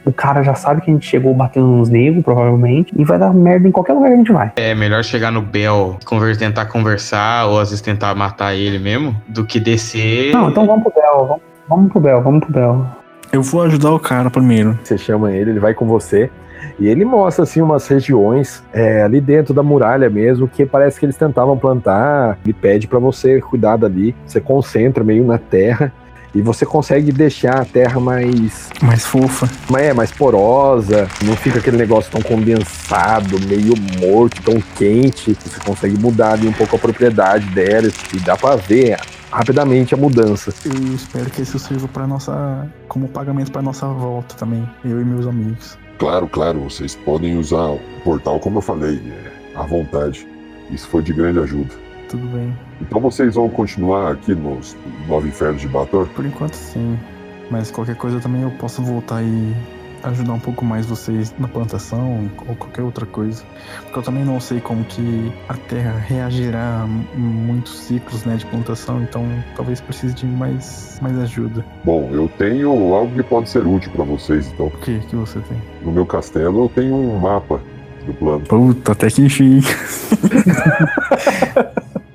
O 0.04 0.12
cara 0.12 0.42
já 0.42 0.54
sabe 0.54 0.80
que 0.80 0.90
a 0.90 0.94
gente 0.94 1.06
chegou 1.06 1.34
batendo 1.34 1.66
nos 1.66 1.88
negros, 1.88 2.24
provavelmente, 2.24 2.92
e 2.96 3.04
vai 3.04 3.18
dar 3.18 3.32
merda 3.32 3.68
em 3.68 3.72
qualquer 3.72 3.92
lugar 3.92 4.08
que 4.08 4.14
a 4.14 4.18
gente 4.18 4.32
vai. 4.32 4.52
É 4.56 4.74
melhor 4.74 5.02
chegar 5.04 5.30
no 5.30 5.42
Bel, 5.42 5.96
conver- 6.04 6.36
tentar 6.36 6.66
conversar, 6.66 7.46
ou 7.46 7.58
às 7.60 7.70
vezes 7.70 7.80
tentar 7.82 8.14
matar 8.14 8.54
ele 8.54 8.78
mesmo, 8.78 9.14
do 9.28 9.44
que 9.44 9.58
descer. 9.60 10.32
Não, 10.32 10.50
então 10.50 10.66
vamos 10.66 10.82
pro 10.82 10.92
Bel, 10.94 11.26
vamos, 11.26 11.42
vamos 11.68 11.92
pro 11.92 12.00
Bel, 12.00 12.22
vamos 12.22 12.40
pro 12.44 12.52
Bel. 12.52 12.86
Eu 13.32 13.42
vou 13.42 13.62
ajudar 13.62 13.92
o 13.92 13.98
cara 13.98 14.30
primeiro. 14.30 14.78
Você 14.82 14.98
chama 14.98 15.32
ele, 15.32 15.50
ele 15.52 15.60
vai 15.60 15.72
com 15.72 15.86
você. 15.86 16.30
E 16.78 16.86
ele 16.86 17.04
mostra 17.04 17.42
assim 17.42 17.60
umas 17.60 17.86
regiões 17.88 18.62
é, 18.72 19.02
ali 19.02 19.20
dentro 19.20 19.52
da 19.52 19.62
muralha 19.62 20.08
mesmo 20.08 20.46
que 20.46 20.64
parece 20.64 20.98
que 21.00 21.06
eles 21.06 21.16
tentavam 21.16 21.56
plantar. 21.56 22.38
Ele 22.44 22.52
pede 22.52 22.86
pra 22.86 22.98
você 22.98 23.40
cuidar 23.40 23.76
dali. 23.76 24.14
Você 24.26 24.40
concentra 24.40 25.02
meio 25.02 25.24
na 25.24 25.38
terra 25.38 25.92
e 26.34 26.40
você 26.40 26.64
consegue 26.64 27.12
deixar 27.12 27.60
a 27.60 27.64
terra 27.64 28.00
mais, 28.00 28.70
Mais 28.82 29.04
fofa. 29.04 29.48
mais, 29.70 29.84
é, 29.84 29.92
mais 29.92 30.10
porosa. 30.10 31.08
Não 31.22 31.36
fica 31.36 31.58
aquele 31.58 31.76
negócio 31.76 32.10
tão 32.10 32.22
condensado, 32.22 33.38
meio 33.40 33.74
morto, 34.00 34.40
tão 34.42 34.60
quente. 34.76 35.34
Você 35.34 35.60
consegue 35.64 35.98
mudar 35.98 36.32
ali 36.32 36.48
um 36.48 36.52
pouco 36.52 36.76
a 36.76 36.78
propriedade 36.78 37.46
dela 37.50 37.88
e 38.14 38.20
dá 38.20 38.36
pra 38.36 38.56
ver 38.56 38.98
rapidamente 39.30 39.94
a 39.94 39.96
mudança. 39.96 40.52
Eu 40.64 40.94
espero 40.94 41.30
que 41.30 41.42
isso 41.42 41.58
sirva 41.58 41.88
para 41.88 42.06
nossa, 42.06 42.68
como 42.88 43.08
pagamento 43.08 43.50
para 43.50 43.62
nossa 43.62 43.86
volta 43.86 44.34
também, 44.36 44.68
eu 44.84 45.00
e 45.00 45.04
meus 45.04 45.26
amigos. 45.26 45.78
Claro, 45.98 46.28
claro, 46.28 46.60
vocês 46.60 46.94
podem 46.96 47.38
usar 47.38 47.70
o 47.70 47.80
portal 48.04 48.38
como 48.40 48.58
eu 48.58 48.62
falei, 48.62 49.00
é, 49.06 49.58
à 49.58 49.62
vontade. 49.62 50.26
Isso 50.70 50.88
foi 50.88 51.02
de 51.02 51.12
grande 51.12 51.38
ajuda. 51.38 51.74
Tudo 52.12 52.26
bem. 52.26 52.54
Então 52.78 53.00
vocês 53.00 53.36
vão 53.36 53.48
continuar 53.48 54.12
aqui 54.12 54.34
nos 54.34 54.76
Nove 55.08 55.28
Infernos 55.28 55.62
de 55.62 55.68
Bator? 55.68 56.06
Por 56.08 56.26
enquanto 56.26 56.52
sim. 56.52 56.98
Mas 57.50 57.70
qualquer 57.70 57.96
coisa 57.96 58.20
também 58.20 58.42
eu 58.42 58.50
posso 58.50 58.82
voltar 58.82 59.22
e 59.22 59.54
ajudar 60.02 60.34
um 60.34 60.38
pouco 60.38 60.62
mais 60.62 60.84
vocês 60.84 61.34
na 61.38 61.48
plantação 61.48 62.28
ou 62.46 62.54
qualquer 62.54 62.82
outra 62.82 63.06
coisa. 63.06 63.42
Porque 63.84 63.98
eu 63.98 64.02
também 64.02 64.26
não 64.26 64.38
sei 64.40 64.60
como 64.60 64.84
que 64.84 65.32
a 65.48 65.54
terra 65.54 65.98
reagirá 66.06 66.82
a 66.82 66.86
muitos 67.16 67.78
ciclos 67.78 68.26
né, 68.26 68.36
de 68.36 68.44
plantação, 68.44 69.02
então 69.02 69.24
talvez 69.56 69.80
precise 69.80 70.12
de 70.12 70.26
mais, 70.26 70.98
mais 71.00 71.18
ajuda. 71.18 71.64
Bom, 71.82 72.10
eu 72.12 72.30
tenho 72.36 72.70
algo 72.92 73.14
que 73.14 73.22
pode 73.22 73.48
ser 73.48 73.66
útil 73.66 73.90
para 73.90 74.04
vocês, 74.04 74.52
então. 74.52 74.66
O 74.66 74.70
que 74.70 74.98
que 74.98 75.16
você 75.16 75.40
tem? 75.40 75.56
No 75.80 75.90
meu 75.90 76.04
castelo 76.04 76.64
eu 76.64 76.68
tenho 76.68 76.94
um 76.94 77.18
mapa 77.18 77.58
do 78.04 78.12
plano. 78.12 78.40
Puta, 78.40 78.92
até 78.92 79.08
que 79.08 79.22
enfim. 79.22 79.62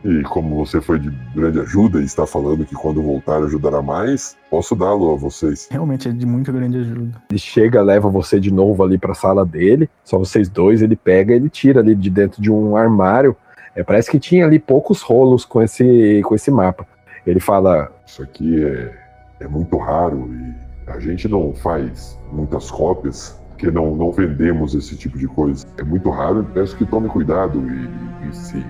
E 0.08 0.24
como 0.24 0.56
você 0.56 0.80
foi 0.80 1.00
de 1.00 1.10
grande 1.36 1.60
ajuda 1.60 2.00
e 2.00 2.06
está 2.06 2.26
falando 2.26 2.66
que 2.66 2.74
quando 2.74 3.02
voltar 3.02 3.44
ajudará 3.44 3.82
mais, 3.82 4.38
posso 4.50 4.74
dá-lo 4.74 5.12
a 5.12 5.18
vocês. 5.18 5.68
Realmente 5.70 6.08
é 6.08 6.14
de 6.14 6.26
muito 6.26 6.50
grande 6.54 6.78
ajuda. 6.78 7.22
Ele 7.30 7.38
chega, 7.38 7.82
leva 7.82 8.08
você 8.08 8.40
de 8.40 8.50
novo 8.50 8.82
ali 8.86 8.98
pra 8.98 9.14
sala 9.14 9.46
dele. 9.46 9.90
Só 10.06 10.18
vocês 10.18 10.48
dois, 10.48 10.82
ele 10.82 10.96
pega, 10.96 11.34
ele 11.34 11.50
tira 11.50 11.82
ali 11.82 11.94
de 11.94 12.10
dentro 12.10 12.42
de 12.42 12.50
um 12.50 12.78
armário. 12.78 13.36
É, 13.76 13.84
parece 13.84 14.10
que 14.10 14.18
tinha 14.18 14.46
ali 14.46 14.60
poucos 14.60 15.02
rolos 15.02 15.44
com 15.44 15.62
esse, 15.62 16.22
com 16.24 16.34
esse 16.34 16.50
mapa. 16.50 16.88
Ele 17.26 17.42
fala: 17.42 17.92
Isso 18.06 18.24
aqui 18.24 18.64
é, 18.64 18.94
é 19.42 19.48
muito 19.50 19.76
raro 19.76 20.34
e 20.34 20.90
a 20.90 21.02
gente 21.02 21.28
não 21.28 21.54
faz 21.54 22.18
muitas 22.32 22.72
cópias, 22.72 23.38
porque 23.50 23.70
não, 23.70 23.94
não 23.94 24.14
vendemos 24.14 24.74
esse 24.74 24.96
tipo 24.96 25.18
de 25.18 25.28
coisa. 25.28 25.68
É 25.78 25.84
muito 25.84 26.10
raro 26.10 26.48
e 26.50 26.54
peço 26.54 26.78
que 26.78 26.86
tome 26.86 27.10
cuidado 27.10 27.62
e, 27.70 28.30
e 28.30 28.34
se 28.34 28.66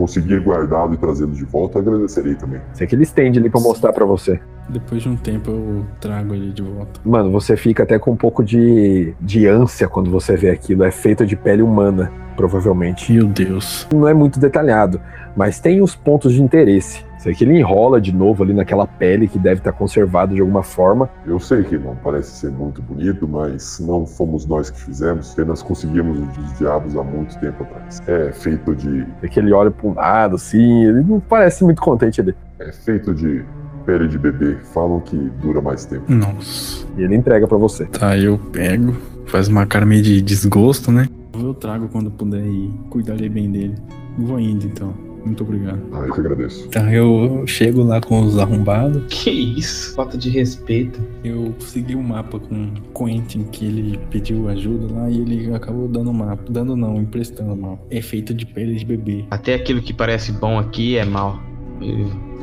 conseguir 0.00 0.40
guardá-lo 0.40 0.94
e 0.94 0.96
trazê-lo 0.96 1.32
de 1.32 1.44
volta, 1.44 1.78
agradecerei 1.78 2.34
também. 2.34 2.58
Isso 2.72 2.82
aqui 2.82 2.94
ele 2.94 3.02
estende 3.02 3.38
ali 3.38 3.50
pra 3.50 3.60
mostrar 3.60 3.92
pra 3.92 4.06
você. 4.06 4.40
Depois 4.66 5.02
de 5.02 5.10
um 5.10 5.16
tempo 5.16 5.50
eu 5.50 5.86
trago 6.00 6.34
ele 6.34 6.52
de 6.52 6.62
volta. 6.62 6.98
Mano, 7.04 7.30
você 7.30 7.54
fica 7.54 7.82
até 7.82 7.98
com 7.98 8.12
um 8.12 8.16
pouco 8.16 8.42
de, 8.42 9.14
de 9.20 9.46
ânsia 9.46 9.86
quando 9.88 10.10
você 10.10 10.36
vê 10.36 10.48
aquilo. 10.48 10.84
É 10.84 10.90
feito 10.90 11.26
de 11.26 11.36
pele 11.36 11.60
humana, 11.60 12.10
provavelmente. 12.34 13.12
Meu 13.12 13.26
Deus. 13.26 13.86
Não 13.92 14.08
é 14.08 14.14
muito 14.14 14.40
detalhado, 14.40 14.98
mas 15.36 15.60
tem 15.60 15.82
os 15.82 15.94
pontos 15.94 16.32
de 16.32 16.42
interesse. 16.42 17.04
Isso 17.20 17.28
aqui 17.28 17.44
ele 17.44 17.58
enrola 17.58 18.00
de 18.00 18.14
novo 18.14 18.42
ali 18.42 18.54
naquela 18.54 18.86
pele 18.86 19.28
que 19.28 19.38
deve 19.38 19.60
estar 19.60 19.72
conservada 19.72 20.34
de 20.34 20.40
alguma 20.40 20.62
forma. 20.62 21.10
Eu 21.26 21.38
sei 21.38 21.62
que 21.62 21.76
não 21.76 21.94
parece 21.94 22.30
ser 22.30 22.50
muito 22.50 22.80
bonito, 22.80 23.28
mas 23.28 23.78
não 23.78 24.06
fomos 24.06 24.46
nós 24.46 24.70
que 24.70 24.80
fizemos, 24.80 25.30
apenas 25.32 25.62
conseguimos 25.62 26.18
os 26.18 26.58
diabos 26.58 26.96
há 26.96 27.02
muito 27.04 27.38
tempo 27.38 27.62
atrás. 27.62 28.00
É 28.06 28.32
feito 28.32 28.74
de. 28.74 29.06
É 29.22 29.28
que 29.28 29.38
ele 29.38 29.52
olha 29.52 29.70
para 29.70 29.86
um 29.86 29.92
lado, 29.92 30.36
assim, 30.36 30.86
ele 30.86 31.02
não 31.02 31.20
parece 31.20 31.62
muito 31.62 31.82
contente 31.82 32.22
ali. 32.22 32.34
é 32.58 32.72
feito 32.72 33.12
de 33.14 33.44
pele 33.84 34.08
de 34.08 34.18
bebê. 34.18 34.56
Falam 34.72 35.00
que 35.00 35.14
dura 35.42 35.60
mais 35.60 35.84
tempo. 35.84 36.10
Nossa. 36.10 36.86
E 36.96 37.02
ele 37.02 37.14
entrega 37.16 37.46
para 37.46 37.58
você. 37.58 37.84
Tá, 37.84 38.16
eu 38.16 38.38
pego, 38.38 38.96
faz 39.26 39.46
uma 39.46 39.66
cara 39.66 39.84
meio 39.84 40.02
de 40.02 40.22
desgosto, 40.22 40.90
né? 40.90 41.06
Eu 41.38 41.52
trago 41.52 41.86
quando 41.88 42.10
puder 42.10 42.46
e 42.46 42.72
cuidarei 42.88 43.28
bem 43.28 43.50
dele. 43.52 43.74
Vou 44.16 44.40
indo 44.40 44.64
então. 44.66 45.09
Muito 45.24 45.42
obrigado. 45.44 45.80
Ah, 45.92 46.04
eu 46.06 46.14
que 46.14 46.20
agradeço. 46.20 46.68
Tá, 46.68 46.92
eu 46.92 47.44
chego 47.46 47.82
lá 47.82 48.00
com 48.00 48.22
os 48.22 48.38
arrombados. 48.38 49.02
Que 49.08 49.30
isso? 49.30 49.94
Falta 49.94 50.16
de 50.16 50.30
respeito. 50.30 51.00
Eu 51.22 51.54
segui 51.58 51.94
o 51.94 52.02
mapa 52.02 52.38
com 52.38 52.54
o 52.54 53.04
Quentin, 53.04 53.44
que 53.44 53.66
ele 53.66 53.98
pediu 54.10 54.48
ajuda 54.48 54.92
lá 54.92 55.10
e 55.10 55.20
ele 55.20 55.54
acabou 55.54 55.88
dando 55.88 56.10
o 56.10 56.14
mapa. 56.14 56.42
Dando 56.50 56.76
não, 56.76 56.96
emprestando 56.96 57.52
o 57.52 57.56
mapa. 57.56 57.82
É 57.90 58.00
feito 58.00 58.32
de 58.32 58.46
pele 58.46 58.74
de 58.74 58.84
bebê. 58.84 59.24
Até 59.30 59.54
aquilo 59.54 59.82
que 59.82 59.92
parece 59.92 60.32
bom 60.32 60.58
aqui 60.58 60.96
é 60.96 61.04
mal. 61.04 61.40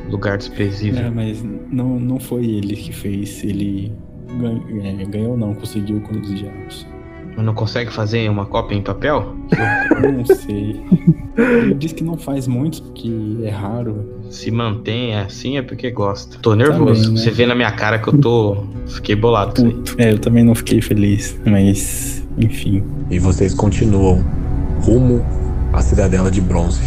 Lugar 0.10 0.38
desprezível. 0.38 1.06
É, 1.06 1.10
mas 1.10 1.44
não, 1.72 2.00
não 2.00 2.20
foi 2.20 2.46
ele 2.46 2.76
que 2.76 2.94
fez. 2.94 3.44
Ele 3.44 3.92
ganhou, 4.40 4.86
é, 4.86 5.06
ganhou 5.06 5.38
não, 5.38 5.54
conseguiu 5.54 6.00
com 6.02 6.18
os 6.18 6.36
diabos. 6.36 6.88
Mas 7.38 7.46
não 7.46 7.54
consegue 7.54 7.94
fazer 7.94 8.28
uma 8.32 8.48
cópia 8.48 8.76
em 8.76 8.82
papel? 8.82 9.36
Eu 10.04 10.12
não 10.12 10.26
sei. 10.26 10.82
Ele 11.38 11.76
disse 11.76 11.94
que 11.94 12.04
não 12.04 12.18
faz 12.18 12.48
muito, 12.48 12.82
porque 12.82 13.38
é 13.44 13.50
raro. 13.50 14.24
Se 14.32 14.50
mantém 14.50 15.16
assim 15.16 15.56
é 15.56 15.62
porque 15.62 15.92
gosta. 15.92 16.40
Tô 16.42 16.56
nervoso. 16.56 17.04
Também, 17.04 17.12
né? 17.12 17.22
Você 17.22 17.30
vê 17.30 17.46
na 17.46 17.54
minha 17.54 17.72
cara 17.72 18.00
que 18.00 18.08
eu 18.08 18.18
tô. 18.18 18.64
Fiquei 18.88 19.16
bolado. 19.16 19.54
Puto. 19.54 19.96
É, 20.00 20.12
eu 20.12 20.18
também 20.18 20.44
não 20.44 20.56
fiquei 20.56 20.82
feliz, 20.82 21.40
mas 21.46 22.28
enfim. 22.40 22.84
E 23.12 23.20
vocês 23.20 23.54
continuam 23.54 24.26
rumo 24.82 25.24
à 25.74 25.82
Cidadela 25.82 26.32
de 26.32 26.42
Bronze, 26.42 26.82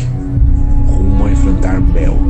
rumo 0.88 1.26
a 1.26 1.30
enfrentar 1.30 1.80
Bel. 1.80 2.29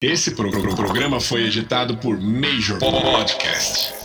Esse 0.00 0.30
pro- 0.30 0.48
pro- 0.48 0.76
programa 0.76 1.20
foi 1.20 1.44
editado 1.46 1.96
por 1.96 2.16
Major 2.20 2.78
Podcast. 2.78 3.97